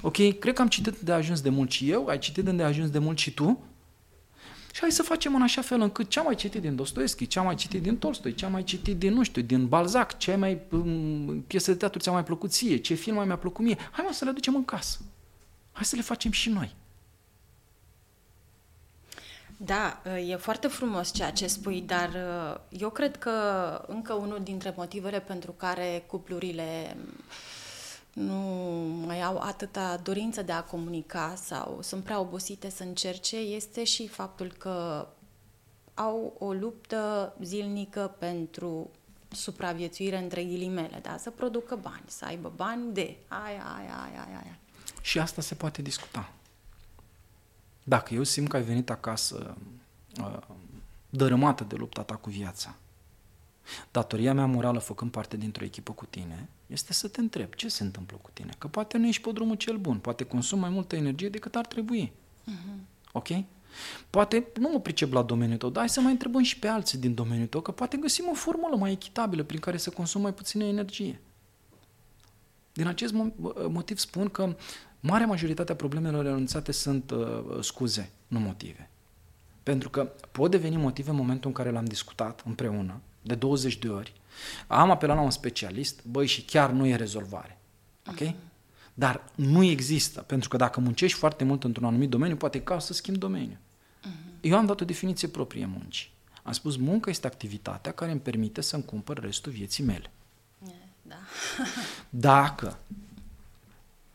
Ok, 0.00 0.38
cred 0.38 0.54
că 0.54 0.62
am 0.62 0.68
citit 0.68 0.98
de 0.98 1.12
ajuns 1.12 1.40
de 1.40 1.48
mult 1.48 1.70
și 1.70 1.90
eu, 1.90 2.06
ai 2.06 2.18
citit 2.18 2.44
de 2.44 2.62
ajuns 2.62 2.90
de 2.90 2.98
mult 2.98 3.18
și 3.18 3.30
tu, 3.30 3.64
și 4.72 4.80
hai 4.80 4.90
să 4.90 5.02
facem 5.02 5.34
în 5.34 5.42
așa 5.42 5.62
fel 5.62 5.80
încât 5.80 6.08
ce 6.08 6.18
am 6.18 6.24
mai 6.24 6.34
citit 6.34 6.60
din 6.60 6.76
Dostoevski, 6.76 7.26
ce 7.26 7.38
am 7.38 7.44
mai 7.44 7.54
citit 7.54 7.82
din 7.82 7.98
Tolstoi, 7.98 8.34
ce 8.34 8.44
am 8.44 8.52
mai 8.52 8.64
citit 8.64 8.96
din, 8.96 9.12
nu 9.12 9.22
știu, 9.22 9.42
din 9.42 9.66
Balzac, 9.66 10.18
ce 10.18 10.34
mai 10.34 10.60
um, 10.70 11.44
piesă 11.46 11.70
de 11.70 11.76
teatru 11.76 11.98
ți-a 11.98 12.12
mai 12.12 12.24
plăcut 12.24 12.50
ție, 12.50 12.76
ce 12.76 12.94
film 12.94 13.16
mai 13.16 13.26
mi-a 13.26 13.36
plăcut 13.36 13.64
mie, 13.64 13.76
hai 13.90 14.04
mă 14.06 14.12
să 14.12 14.24
le 14.24 14.30
aducem 14.30 14.54
în 14.54 14.64
casă. 14.64 14.98
Hai 15.72 15.84
să 15.84 15.96
le 15.96 16.02
facem 16.02 16.30
și 16.30 16.48
noi. 16.48 16.74
Da, 19.56 20.02
e 20.28 20.36
foarte 20.36 20.66
frumos 20.66 21.12
ceea 21.12 21.30
ce 21.30 21.46
spui, 21.46 21.80
dar 21.80 22.08
uh, 22.08 22.60
eu 22.80 22.90
cred 22.90 23.16
că 23.16 23.30
încă 23.86 24.12
unul 24.12 24.40
dintre 24.42 24.74
motivele 24.76 25.20
pentru 25.20 25.52
care 25.52 26.04
cuplurile 26.06 26.96
nu 28.12 28.34
mai 29.06 29.22
au 29.22 29.38
atâta 29.38 29.96
dorință 29.96 30.42
de 30.42 30.52
a 30.52 30.64
comunica 30.64 31.34
sau 31.44 31.78
sunt 31.82 32.04
prea 32.04 32.20
obosite 32.20 32.70
să 32.70 32.82
încerce 32.82 33.36
este 33.36 33.84
și 33.84 34.08
faptul 34.08 34.52
că 34.58 35.08
au 35.94 36.36
o 36.38 36.52
luptă 36.52 37.34
zilnică 37.42 38.14
pentru 38.18 38.90
supraviețuire 39.28 40.18
între 40.18 40.44
ghilimele, 40.44 40.98
da? 41.02 41.16
să 41.16 41.30
producă 41.30 41.76
bani, 41.76 42.04
să 42.06 42.24
aibă 42.24 42.52
bani 42.56 42.92
de 42.92 43.16
aia, 43.28 43.64
aia, 43.76 44.08
aia, 44.10 44.26
aia. 44.28 44.58
Și 45.00 45.18
asta 45.18 45.42
se 45.42 45.54
poate 45.54 45.82
discuta. 45.82 46.32
Dacă 47.82 48.14
eu 48.14 48.22
simt 48.22 48.48
că 48.48 48.56
ai 48.56 48.62
venit 48.62 48.90
acasă 48.90 49.56
uh, 50.20 50.38
dărâmată 51.10 51.64
de 51.64 51.76
lupta 51.76 52.02
ta 52.02 52.14
cu 52.16 52.30
viața, 52.30 52.74
datoria 53.90 54.34
mea 54.34 54.46
morală 54.46 54.78
făcând 54.78 55.10
parte 55.10 55.36
dintr-o 55.36 55.64
echipă 55.64 55.92
cu 55.92 56.06
tine 56.06 56.48
este 56.66 56.92
să 56.92 57.08
te 57.08 57.20
întreb 57.20 57.54
ce 57.54 57.68
se 57.68 57.82
întâmplă 57.82 58.18
cu 58.22 58.30
tine. 58.32 58.52
Că 58.58 58.66
poate 58.66 58.98
nu 58.98 59.06
ești 59.06 59.22
pe 59.22 59.30
drumul 59.32 59.56
cel 59.56 59.76
bun, 59.76 59.98
poate 59.98 60.24
consum 60.24 60.58
mai 60.58 60.70
multă 60.70 60.96
energie 60.96 61.28
decât 61.28 61.54
ar 61.54 61.66
trebui. 61.66 62.12
Uh-huh. 62.50 62.78
Ok? 63.12 63.28
Poate 64.10 64.46
nu 64.58 64.68
mă 64.72 64.80
pricep 64.80 65.12
la 65.12 65.22
domeniul 65.22 65.58
tău, 65.58 65.70
dar 65.70 65.78
hai 65.78 65.88
să 65.88 66.00
mai 66.00 66.12
întrebăm 66.12 66.42
și 66.42 66.58
pe 66.58 66.68
alții 66.68 66.98
din 66.98 67.14
domeniul 67.14 67.46
tău, 67.46 67.60
că 67.60 67.70
poate 67.70 67.96
găsim 67.96 68.28
o 68.30 68.34
formulă 68.34 68.76
mai 68.76 68.92
echitabilă 68.92 69.42
prin 69.42 69.60
care 69.60 69.76
să 69.76 69.90
consum 69.90 70.20
mai 70.20 70.34
puțină 70.34 70.64
energie. 70.64 71.20
Din 72.72 72.86
acest 72.86 73.14
motiv 73.68 73.98
spun 73.98 74.28
că 74.28 74.56
marea 75.00 75.26
majoritate 75.26 75.72
a 75.72 75.76
problemelor 75.76 76.24
renunțate 76.24 76.72
sunt 76.72 77.10
uh, 77.10 77.58
scuze, 77.60 78.10
nu 78.26 78.38
motive. 78.38 78.90
Pentru 79.62 79.90
că 79.90 80.12
pot 80.32 80.50
deveni 80.50 80.76
motive 80.76 81.10
în 81.10 81.16
momentul 81.16 81.48
în 81.48 81.54
care 81.56 81.70
l-am 81.70 81.84
discutat 81.84 82.42
împreună, 82.46 83.00
de 83.22 83.34
20 83.34 83.78
de 83.78 83.88
ori, 83.88 84.12
am 84.66 84.90
apelat 84.90 85.16
la 85.16 85.22
un 85.22 85.30
specialist, 85.30 86.04
băi, 86.04 86.26
și 86.26 86.42
chiar 86.42 86.70
nu 86.70 86.86
e 86.86 86.96
rezolvare. 86.96 87.58
Ok? 88.06 88.20
Uh-huh. 88.20 88.34
Dar 88.94 89.24
nu 89.34 89.62
există, 89.62 90.20
pentru 90.20 90.48
că 90.48 90.56
dacă 90.56 90.80
muncești 90.80 91.18
foarte 91.18 91.44
mult 91.44 91.64
într-un 91.64 91.86
anumit 91.86 92.08
domeniu, 92.08 92.36
poate 92.36 92.62
ca 92.62 92.78
să 92.78 92.92
schimbi 92.92 93.18
domeniu. 93.18 93.56
Uh-huh. 93.56 94.40
Eu 94.40 94.56
am 94.56 94.66
dat 94.66 94.80
o 94.80 94.84
definiție 94.84 95.28
proprie 95.28 95.66
muncii. 95.66 96.10
Am 96.42 96.52
spus, 96.52 96.76
munca 96.76 97.10
este 97.10 97.26
activitatea 97.26 97.92
care 97.92 98.10
îmi 98.10 98.20
permite 98.20 98.60
să-mi 98.60 98.84
cumpăr 98.84 99.18
restul 99.18 99.52
vieții 99.52 99.84
mele. 99.84 100.10
Da. 101.02 101.14
Dacă 102.28 102.78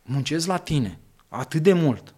muncesc 0.01 0.47
la 0.47 0.57
tine 0.57 0.99
atât 1.27 1.63
de 1.63 1.73
mult, 1.73 2.13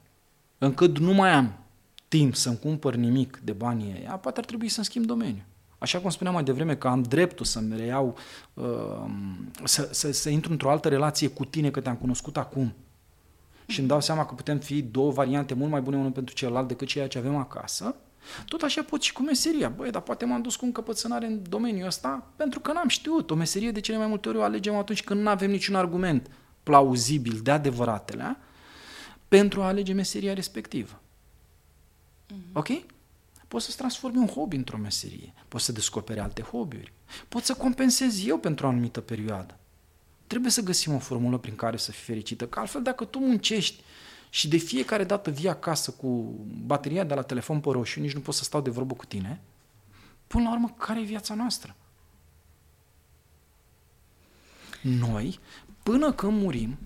încât 0.57 0.97
nu 0.97 1.13
mai 1.13 1.31
am 1.31 1.59
timp 2.07 2.35
să-mi 2.35 2.59
cumpăr 2.59 2.95
nimic 2.95 3.39
de 3.43 3.51
banii 3.51 3.93
ăia, 3.97 4.11
poate 4.11 4.39
ar 4.39 4.45
trebui 4.45 4.69
să-mi 4.69 4.85
schimb 4.85 5.05
domeniu. 5.05 5.43
Așa 5.79 5.99
cum 5.99 6.09
spuneam 6.09 6.35
mai 6.35 6.43
devreme 6.43 6.75
că 6.75 6.87
am 6.87 7.01
dreptul 7.01 7.45
să-mi 7.45 7.77
reiau, 7.77 8.17
uh, 8.53 8.65
să, 9.63 9.89
să, 9.91 10.11
să 10.11 10.29
intru 10.29 10.51
într-o 10.51 10.69
altă 10.69 10.87
relație 10.87 11.27
cu 11.27 11.45
tine 11.45 11.71
că 11.71 11.79
te-am 11.79 11.95
cunoscut 11.95 12.37
acum 12.37 12.73
și 13.67 13.79
îmi 13.79 13.87
dau 13.87 14.01
seama 14.01 14.25
că 14.25 14.33
putem 14.33 14.57
fi 14.59 14.81
două 14.81 15.11
variante 15.11 15.53
mult 15.53 15.71
mai 15.71 15.81
bune 15.81 15.97
unul 15.97 16.11
pentru 16.11 16.35
celălalt 16.35 16.67
decât 16.67 16.87
ceea 16.87 17.07
ce 17.07 17.17
avem 17.17 17.35
acasă, 17.35 17.95
tot 18.45 18.61
așa 18.61 18.83
pot 18.83 19.01
și 19.01 19.13
cu 19.13 19.21
meseria. 19.21 19.69
Băi, 19.69 19.91
dar 19.91 20.01
poate 20.01 20.25
m-am 20.25 20.41
dus 20.41 20.55
cu 20.55 20.65
încăpățânare 20.65 21.25
în 21.25 21.41
domeniul 21.49 21.87
ăsta 21.87 22.27
pentru 22.35 22.59
că 22.59 22.71
n-am 22.71 22.87
știut. 22.87 23.31
O 23.31 23.35
meserie 23.35 23.71
de 23.71 23.79
cele 23.79 23.97
mai 23.97 24.07
multe 24.07 24.29
ori 24.29 24.37
o 24.37 24.43
alegem 24.43 24.75
atunci 24.75 25.03
când 25.03 25.21
nu 25.21 25.29
avem 25.29 25.49
niciun 25.49 25.75
argument 25.75 26.29
plauzibil 26.63 27.39
de 27.43 27.51
adevăratele 27.51 28.37
pentru 29.27 29.61
a 29.61 29.67
alege 29.67 29.93
meseria 29.93 30.33
respectivă. 30.33 31.01
Mm-hmm. 32.33 32.53
Ok? 32.53 32.67
Poți 33.49 33.65
să-ți 33.65 33.77
transformi 33.77 34.17
un 34.17 34.27
hobby 34.27 34.55
într-o 34.55 34.77
meserie. 34.77 35.33
Poți 35.47 35.65
să 35.65 35.71
descoperi 35.71 36.19
alte 36.19 36.41
hobby-uri. 36.41 36.93
Poți 37.27 37.45
să 37.45 37.53
compensezi 37.53 38.27
eu 38.27 38.37
pentru 38.37 38.65
o 38.65 38.69
anumită 38.69 39.01
perioadă. 39.01 39.57
Trebuie 40.27 40.51
să 40.51 40.61
găsim 40.61 40.93
o 40.93 40.99
formulă 40.99 41.37
prin 41.37 41.55
care 41.55 41.77
să 41.77 41.91
fii 41.91 42.03
fericită, 42.03 42.47
că 42.47 42.59
altfel 42.59 42.81
dacă 42.81 43.05
tu 43.05 43.19
muncești 43.19 43.83
și 44.29 44.47
de 44.47 44.57
fiecare 44.57 45.03
dată 45.03 45.29
vii 45.29 45.49
acasă 45.49 45.91
cu 45.91 46.07
bateria 46.65 47.03
de 47.03 47.13
la 47.13 47.21
telefon 47.21 47.59
pe 47.59 47.69
roșu, 47.69 47.99
nici 47.99 48.13
nu 48.13 48.19
pot 48.19 48.33
să 48.33 48.43
stau 48.43 48.61
de 48.61 48.69
vorbă 48.69 48.93
cu 48.93 49.05
tine, 49.05 49.41
până 50.27 50.43
la 50.43 50.51
urmă, 50.51 50.75
care 50.77 50.99
e 50.99 51.03
viața 51.03 51.33
noastră? 51.33 51.75
Noi, 54.81 55.39
până 55.83 56.11
când 56.11 56.41
murim, 56.41 56.77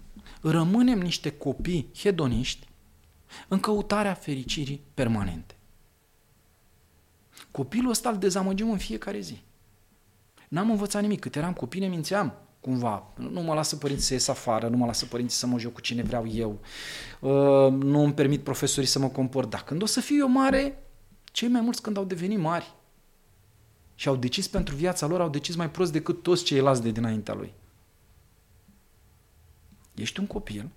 rămânem 0.42 1.00
niște 1.00 1.38
copii 1.38 1.90
hedoniști 1.96 2.68
în 3.48 3.60
căutarea 3.60 4.14
fericirii 4.14 4.82
permanente. 4.94 5.56
Copilul 7.54 7.90
ăsta 7.90 8.10
îl 8.10 8.18
dezamăgim 8.18 8.72
în 8.72 8.78
fiecare 8.78 9.20
zi. 9.20 9.42
N-am 10.48 10.70
învățat 10.70 11.02
nimic. 11.02 11.20
Cât 11.20 11.36
eram 11.36 11.54
copii 11.54 11.80
ne 11.80 11.88
mințeam 11.88 12.34
cumva. 12.64 13.04
Nu 13.16 13.42
mă 13.42 13.54
lasă 13.54 13.76
părinții 13.76 14.06
să 14.06 14.14
ies 14.14 14.28
afară, 14.28 14.68
nu 14.68 14.78
mă 14.78 14.86
lasă 14.86 15.06
părinții 15.06 15.38
să 15.38 15.48
mă 15.48 15.60
joc 15.60 15.74
cu 15.74 15.82
cine 15.82 16.04
vreau 16.04 16.28
eu, 16.28 16.60
uh, 17.20 17.72
nu 17.72 18.04
îmi 18.04 18.14
permit 18.14 18.44
profesorii 18.44 18.90
să 18.90 19.00
mă 19.00 19.10
comport. 19.10 19.50
Dar 19.50 19.64
când 19.64 19.82
o 19.82 19.86
să 19.86 20.02
fiu 20.02 20.16
eu 20.16 20.28
mare, 20.28 20.84
cei 21.32 21.48
mai 21.48 21.62
mulți 21.62 21.82
când 21.82 21.98
au 21.98 22.04
devenit 22.04 22.40
mari 22.40 22.74
și 23.96 24.08
au 24.08 24.16
decis 24.16 24.48
pentru 24.48 24.76
viața 24.76 25.06
lor, 25.06 25.22
au 25.22 25.30
decis 25.30 25.56
mai 25.56 25.70
prost 25.70 25.92
decât 25.92 26.24
toți 26.24 26.44
ceilalți 26.44 26.82
de 26.82 26.92
dinaintea 26.92 27.34
lui. 27.34 27.54
Ești 29.94 30.20
un 30.20 30.28
copil 30.28 30.70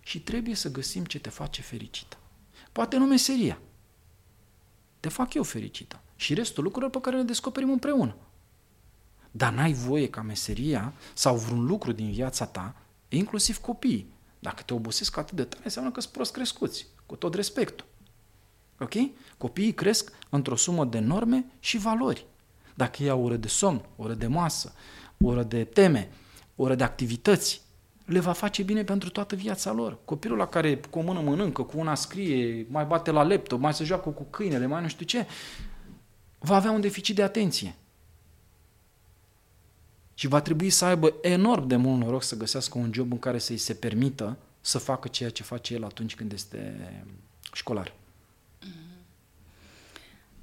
și 0.00 0.20
trebuie 0.20 0.54
să 0.54 0.70
găsim 0.70 1.04
ce 1.04 1.18
te 1.18 1.28
face 1.28 1.62
fericită. 1.62 2.16
Poate 2.72 2.96
nu 2.96 3.06
meseria. 3.06 3.58
Te 5.00 5.08
fac 5.08 5.34
eu 5.34 5.42
fericită. 5.42 6.00
Și 6.16 6.34
restul 6.34 6.62
lucrurilor 6.62 6.94
pe 6.94 7.00
care 7.00 7.16
le 7.16 7.22
descoperim 7.22 7.70
împreună. 7.70 8.16
Dar 9.30 9.52
n-ai 9.52 9.72
voie 9.72 10.10
ca 10.10 10.22
meseria 10.22 10.92
sau 11.14 11.36
vreun 11.36 11.66
lucru 11.66 11.92
din 11.92 12.10
viața 12.10 12.46
ta, 12.46 12.74
inclusiv 13.08 13.58
copiii, 13.58 14.12
dacă 14.38 14.62
te 14.62 14.74
obosesc 14.74 15.16
atât 15.16 15.36
de 15.36 15.44
tare, 15.44 15.64
înseamnă 15.64 15.90
că 15.90 16.00
sunt 16.00 16.12
prost 16.12 16.32
crescuți, 16.32 16.86
cu 17.06 17.16
tot 17.16 17.34
respectul. 17.34 17.86
Ok? 18.78 18.94
Copiii 19.38 19.74
cresc 19.74 20.12
într-o 20.28 20.56
sumă 20.56 20.84
de 20.84 20.98
norme 20.98 21.44
și 21.58 21.78
valori. 21.78 22.26
Dacă 22.74 23.02
iau 23.02 23.20
o 23.20 23.22
oră 23.22 23.36
de 23.36 23.48
somn, 23.48 23.84
o 23.96 24.02
oră 24.02 24.14
de 24.14 24.26
masă, 24.26 24.72
o 25.18 25.26
oră 25.26 25.42
de 25.42 25.64
teme, 25.64 26.12
o 26.56 26.62
oră 26.62 26.74
de 26.74 26.84
activități, 26.84 27.62
le 28.10 28.20
va 28.20 28.32
face 28.32 28.62
bine 28.62 28.84
pentru 28.84 29.10
toată 29.10 29.34
viața 29.34 29.72
lor. 29.72 29.98
Copilul 30.04 30.38
la 30.38 30.46
care 30.46 30.76
cu 30.76 30.98
o 30.98 31.02
mână 31.02 31.20
mănâncă, 31.20 31.62
cu 31.62 31.78
una 31.78 31.94
scrie, 31.94 32.66
mai 32.68 32.84
bate 32.84 33.10
la 33.10 33.22
laptop, 33.22 33.60
mai 33.60 33.74
se 33.74 33.84
joacă 33.84 34.08
cu 34.08 34.22
câinele, 34.22 34.66
mai 34.66 34.82
nu 34.82 34.88
știu 34.88 35.06
ce, 35.06 35.26
va 36.38 36.54
avea 36.56 36.70
un 36.70 36.80
deficit 36.80 37.14
de 37.14 37.22
atenție. 37.22 37.74
Și 40.14 40.26
va 40.26 40.40
trebui 40.40 40.70
să 40.70 40.84
aibă 40.84 41.14
enorm 41.22 41.66
de 41.66 41.76
mult 41.76 42.00
noroc 42.00 42.22
să 42.22 42.36
găsească 42.36 42.78
un 42.78 42.92
job 42.92 43.12
în 43.12 43.18
care 43.18 43.38
să-i 43.38 43.56
se 43.56 43.74
permită 43.74 44.36
să 44.60 44.78
facă 44.78 45.08
ceea 45.08 45.30
ce 45.30 45.42
face 45.42 45.74
el 45.74 45.84
atunci 45.84 46.14
când 46.14 46.32
este 46.32 46.92
școlar. 47.52 47.92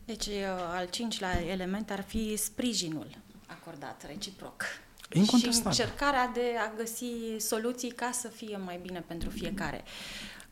Deci, 0.06 0.26
uh, 0.26 0.34
al 0.76 0.90
cincilea 0.90 1.46
element 1.46 1.92
ar 1.92 2.02
fi 2.02 2.36
sprijinul 2.36 3.08
acordat 3.46 4.06
reciproc. 4.08 4.64
Incontestabil. 5.12 5.72
Și 5.72 5.82
încercarea 5.82 6.32
de 6.34 6.56
a 6.68 6.74
găsi 6.78 7.06
soluții 7.38 7.92
ca 7.92 8.10
să 8.14 8.28
fie 8.28 8.58
mai 8.66 8.80
bine 8.82 9.04
pentru 9.08 9.30
fiecare. 9.30 9.84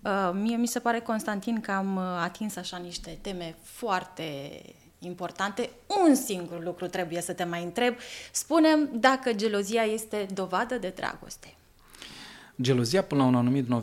Uh, 0.01 0.31
mie 0.33 0.55
mi 0.55 0.67
se 0.67 0.79
pare, 0.79 0.99
Constantin, 0.99 1.61
că 1.61 1.71
am 1.71 1.95
uh, 1.95 2.03
atins 2.03 2.55
așa 2.55 2.77
niște 2.77 3.17
teme 3.21 3.55
foarte 3.63 4.61
importante. 4.99 5.69
Un 6.07 6.15
singur 6.15 6.63
lucru 6.63 6.87
trebuie 6.87 7.21
să 7.21 7.33
te 7.33 7.43
mai 7.43 7.63
întreb. 7.63 7.95
Spunem 8.31 8.89
dacă 8.93 9.33
gelozia 9.33 9.81
este 9.81 10.27
dovadă 10.33 10.77
de 10.77 10.93
dragoste. 10.95 11.55
Gelozia 12.61 13.03
până 13.03 13.21
la 13.21 13.27
un 13.27 13.35
anumit 13.35 13.69
uh, 13.69 13.79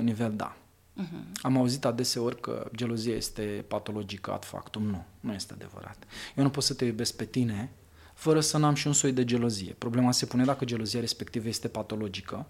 nivel, 0.00 0.32
da. 0.36 0.56
Uh-huh. 1.02 1.40
Am 1.42 1.56
auzit 1.56 1.84
adeseori 1.84 2.40
că 2.40 2.70
gelozia 2.74 3.14
este 3.14 3.64
patologică 3.68 4.32
ad 4.32 4.44
factum. 4.44 4.82
Nu, 4.82 5.04
nu 5.20 5.32
este 5.32 5.52
adevărat. 5.52 5.96
Eu 6.34 6.42
nu 6.44 6.50
pot 6.50 6.62
să 6.62 6.74
te 6.74 6.84
iubesc 6.84 7.16
pe 7.16 7.24
tine 7.24 7.70
fără 8.14 8.40
să 8.40 8.58
n-am 8.58 8.74
și 8.74 8.86
un 8.86 8.92
soi 8.92 9.12
de 9.12 9.24
gelozie. 9.24 9.74
Problema 9.78 10.12
se 10.12 10.26
pune 10.26 10.44
dacă 10.44 10.64
gelozia 10.64 11.00
respectivă 11.00 11.48
este 11.48 11.68
patologică, 11.68 12.46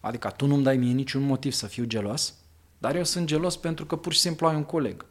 adică 0.00 0.32
tu 0.36 0.46
nu-mi 0.46 0.62
dai 0.62 0.76
mie 0.76 0.92
niciun 0.92 1.22
motiv 1.22 1.52
să 1.52 1.66
fiu 1.66 1.84
gelos, 1.84 2.34
dar 2.78 2.96
eu 2.96 3.04
sunt 3.04 3.26
gelos 3.26 3.56
pentru 3.56 3.86
că 3.86 3.96
pur 3.96 4.12
și 4.12 4.20
simplu 4.20 4.46
ai 4.46 4.54
un 4.54 4.64
coleg. 4.64 5.04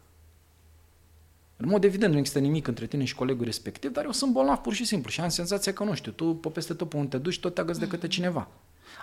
În 1.57 1.69
mod 1.69 1.83
evident 1.83 2.11
nu 2.11 2.17
există 2.17 2.39
nimic 2.39 2.67
între 2.67 2.87
tine 2.87 3.03
și 3.03 3.15
colegul 3.15 3.45
respectiv, 3.45 3.91
dar 3.91 4.05
eu 4.05 4.11
sunt 4.11 4.31
bolnav 4.31 4.57
pur 4.57 4.73
și 4.73 4.85
simplu 4.85 5.09
și 5.09 5.21
am 5.21 5.29
senzația 5.29 5.73
că, 5.73 5.83
nu 5.83 5.93
știu, 5.93 6.11
tu 6.11 6.35
pe 6.35 6.49
peste 6.49 6.73
tot 6.73 6.89
pe 6.89 6.95
unde 6.95 7.09
te 7.09 7.17
duci, 7.17 7.39
tot 7.39 7.53
te 7.53 7.61
agăți 7.61 7.79
de 7.79 7.87
către 7.87 8.05
mm. 8.05 8.11
cineva. 8.11 8.47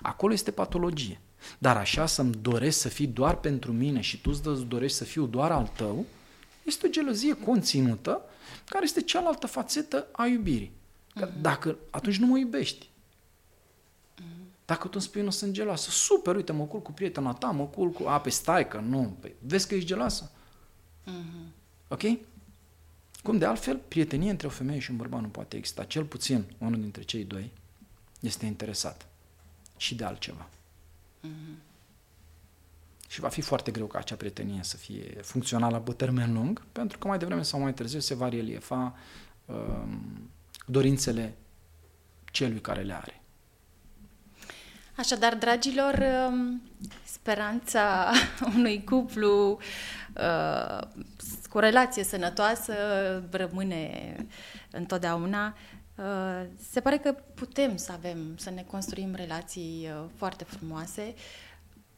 Acolo 0.02 0.32
este 0.32 0.51
patologie. 0.51 1.20
Dar 1.59 1.77
așa 1.77 2.06
să-mi 2.06 2.35
doresc 2.43 2.78
să 2.78 2.89
fii 2.89 3.06
doar 3.06 3.36
pentru 3.36 3.73
mine 3.73 4.01
și 4.01 4.20
tu 4.20 4.31
îți 4.31 4.64
dorești 4.64 4.97
să 4.97 5.05
fiu 5.05 5.27
doar 5.27 5.51
al 5.51 5.70
tău, 5.77 6.05
este 6.62 6.86
o 6.86 6.90
gelozie 6.90 7.32
conținută 7.32 8.20
care 8.68 8.85
este 8.85 9.01
cealaltă 9.01 9.47
fațetă 9.47 10.06
a 10.12 10.27
iubirii. 10.27 10.73
Că 11.16 11.28
mm-hmm. 11.28 11.40
dacă, 11.40 11.76
atunci 11.90 12.16
nu 12.16 12.26
mă 12.26 12.38
iubești. 12.38 12.88
Mm-hmm. 12.88 14.64
Dacă 14.64 14.82
tu 14.82 14.90
îmi 14.93 15.02
spui 15.02 15.22
nu 15.22 15.30
sunt 15.30 15.52
geloasă, 15.52 15.90
super, 15.90 16.36
uite, 16.36 16.52
mă 16.52 16.64
culc 16.64 16.82
cu 16.82 16.93
prietena 16.93 17.32
ta, 17.32 17.51
mă 17.51 17.66
culc 17.66 17.94
cu... 17.94 18.09
A, 18.09 18.20
pe 18.20 18.30
stai 18.30 18.68
că 18.68 18.78
nu, 18.78 19.16
păi, 19.20 19.34
vezi 19.40 19.68
că 19.68 19.74
ești 19.74 19.86
geloasă. 19.86 20.30
Mm-hmm. 21.06 21.52
Ok? 21.88 22.02
Cum 23.22 23.38
de 23.38 23.44
altfel, 23.44 23.76
prietenie 23.88 24.30
între 24.30 24.47
o 24.47 24.51
femeie 24.51 24.78
și 24.78 24.90
un 24.90 24.97
bărbat 24.97 25.20
nu 25.20 25.28
poate 25.28 25.56
exista. 25.56 25.84
Cel 25.84 26.05
puțin 26.05 26.44
unul 26.59 26.80
dintre 26.80 27.02
cei 27.02 27.24
doi 27.24 27.52
este 28.20 28.47
interesat 28.47 29.06
și 29.76 29.94
de 29.94 30.05
altceva. 30.05 30.48
Mm-hmm. 31.22 31.64
Și 33.09 33.20
va 33.20 33.28
fi 33.28 33.40
foarte 33.40 33.70
greu 33.70 33.86
ca 33.86 33.98
acea 33.98 34.14
prietenie 34.16 34.62
să 34.62 34.76
fie 34.76 35.02
funcțională 35.22 35.80
pe 35.80 35.93
termen 35.93 36.32
lung, 36.32 36.64
pentru 36.72 36.98
că 36.98 37.06
mai 37.06 37.18
devreme 37.18 37.43
sau 37.43 37.60
mai 37.60 37.74
târziu 37.74 37.98
se 37.98 38.14
va 38.14 38.28
reliefa 38.28 38.97
um, 39.44 40.30
dorințele 40.66 41.36
celui 42.32 42.60
care 42.60 42.82
le 42.82 42.94
are. 42.94 43.20
Așadar, 44.97 45.34
dragilor, 45.34 46.05
um, 46.28 46.62
speranța 47.05 48.10
unui 48.56 48.84
cuplu 48.84 49.59
uh, 50.16 50.80
cu 51.51 51.59
relație 51.59 52.05
sănătoasă 52.05 52.74
rămâne 53.30 54.16
întotdeauna. 54.70 55.56
Uh, 55.97 56.47
se 56.70 56.80
pare 56.80 56.98
că 56.98 57.12
putem 57.12 57.76
să 57.76 57.93
avem, 57.93 58.36
să 58.36 58.51
ne 58.51 58.62
construim 58.62 59.14
relații 59.14 59.88
uh, 59.90 60.05
foarte 60.14 60.44
frumoase. 60.44 61.14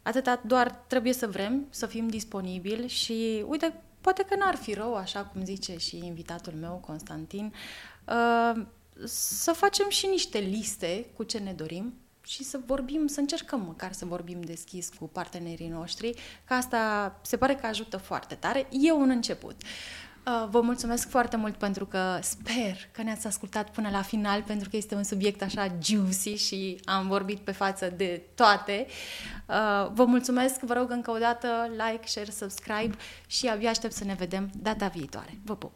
Atâta 0.03 0.41
doar 0.47 0.71
trebuie 0.71 1.13
să 1.13 1.27
vrem, 1.27 1.67
să 1.71 1.87
fim 1.87 2.09
disponibili 2.09 2.89
și, 2.89 3.45
uite, 3.47 3.81
poate 4.01 4.23
că 4.23 4.37
n-ar 4.37 4.55
fi 4.55 4.75
rău, 4.75 4.95
așa 4.95 5.25
cum 5.25 5.45
zice 5.45 5.77
și 5.77 5.97
invitatul 6.05 6.53
meu, 6.53 6.83
Constantin, 6.87 7.53
să 9.05 9.53
facem 9.53 9.89
și 9.89 10.07
niște 10.07 10.39
liste 10.39 11.07
cu 11.17 11.23
ce 11.23 11.39
ne 11.39 11.53
dorim, 11.53 11.95
și 12.29 12.45
să 12.45 12.61
vorbim, 12.67 13.07
să 13.07 13.21
încercăm 13.21 13.61
măcar 13.61 13.93
să 13.93 14.05
vorbim 14.05 14.41
deschis 14.41 14.89
cu 14.99 15.09
partenerii 15.09 15.69
noștri, 15.69 16.15
că 16.45 16.55
asta 16.55 17.15
se 17.23 17.37
pare 17.37 17.55
că 17.55 17.67
ajută 17.67 17.97
foarte 17.97 18.35
tare. 18.35 18.69
E 18.71 18.93
un 18.93 19.11
început. 19.11 19.63
Uh, 20.27 20.49
vă 20.51 20.61
mulțumesc 20.61 21.09
foarte 21.09 21.37
mult 21.37 21.57
pentru 21.57 21.87
că 21.87 22.19
sper 22.23 22.77
că 22.93 23.03
ne-ați 23.03 23.27
ascultat 23.27 23.71
până 23.71 23.89
la 23.91 24.03
final, 24.03 24.43
pentru 24.43 24.69
că 24.69 24.77
este 24.77 24.95
un 24.95 25.05
subiect 25.05 25.43
așa 25.43 25.77
juicy 25.83 26.35
și 26.35 26.81
am 26.85 27.09
vorbit 27.09 27.39
pe 27.39 27.53
față 27.53 27.93
de 27.97 28.23
toate. 28.35 28.87
Uh, 29.47 29.91
vă 29.93 30.05
mulțumesc, 30.05 30.61
vă 30.61 30.75
rog 30.75 30.91
încă 30.91 31.11
o 31.11 31.19
dată 31.19 31.49
like, 31.71 32.07
share, 32.07 32.31
subscribe 32.31 32.97
și 33.27 33.49
abia 33.49 33.71
aștept 33.71 33.93
să 33.93 34.05
ne 34.05 34.15
vedem 34.15 34.51
data 34.57 34.87
viitoare. 34.87 35.39
Vă 35.45 35.57
pup! 35.57 35.73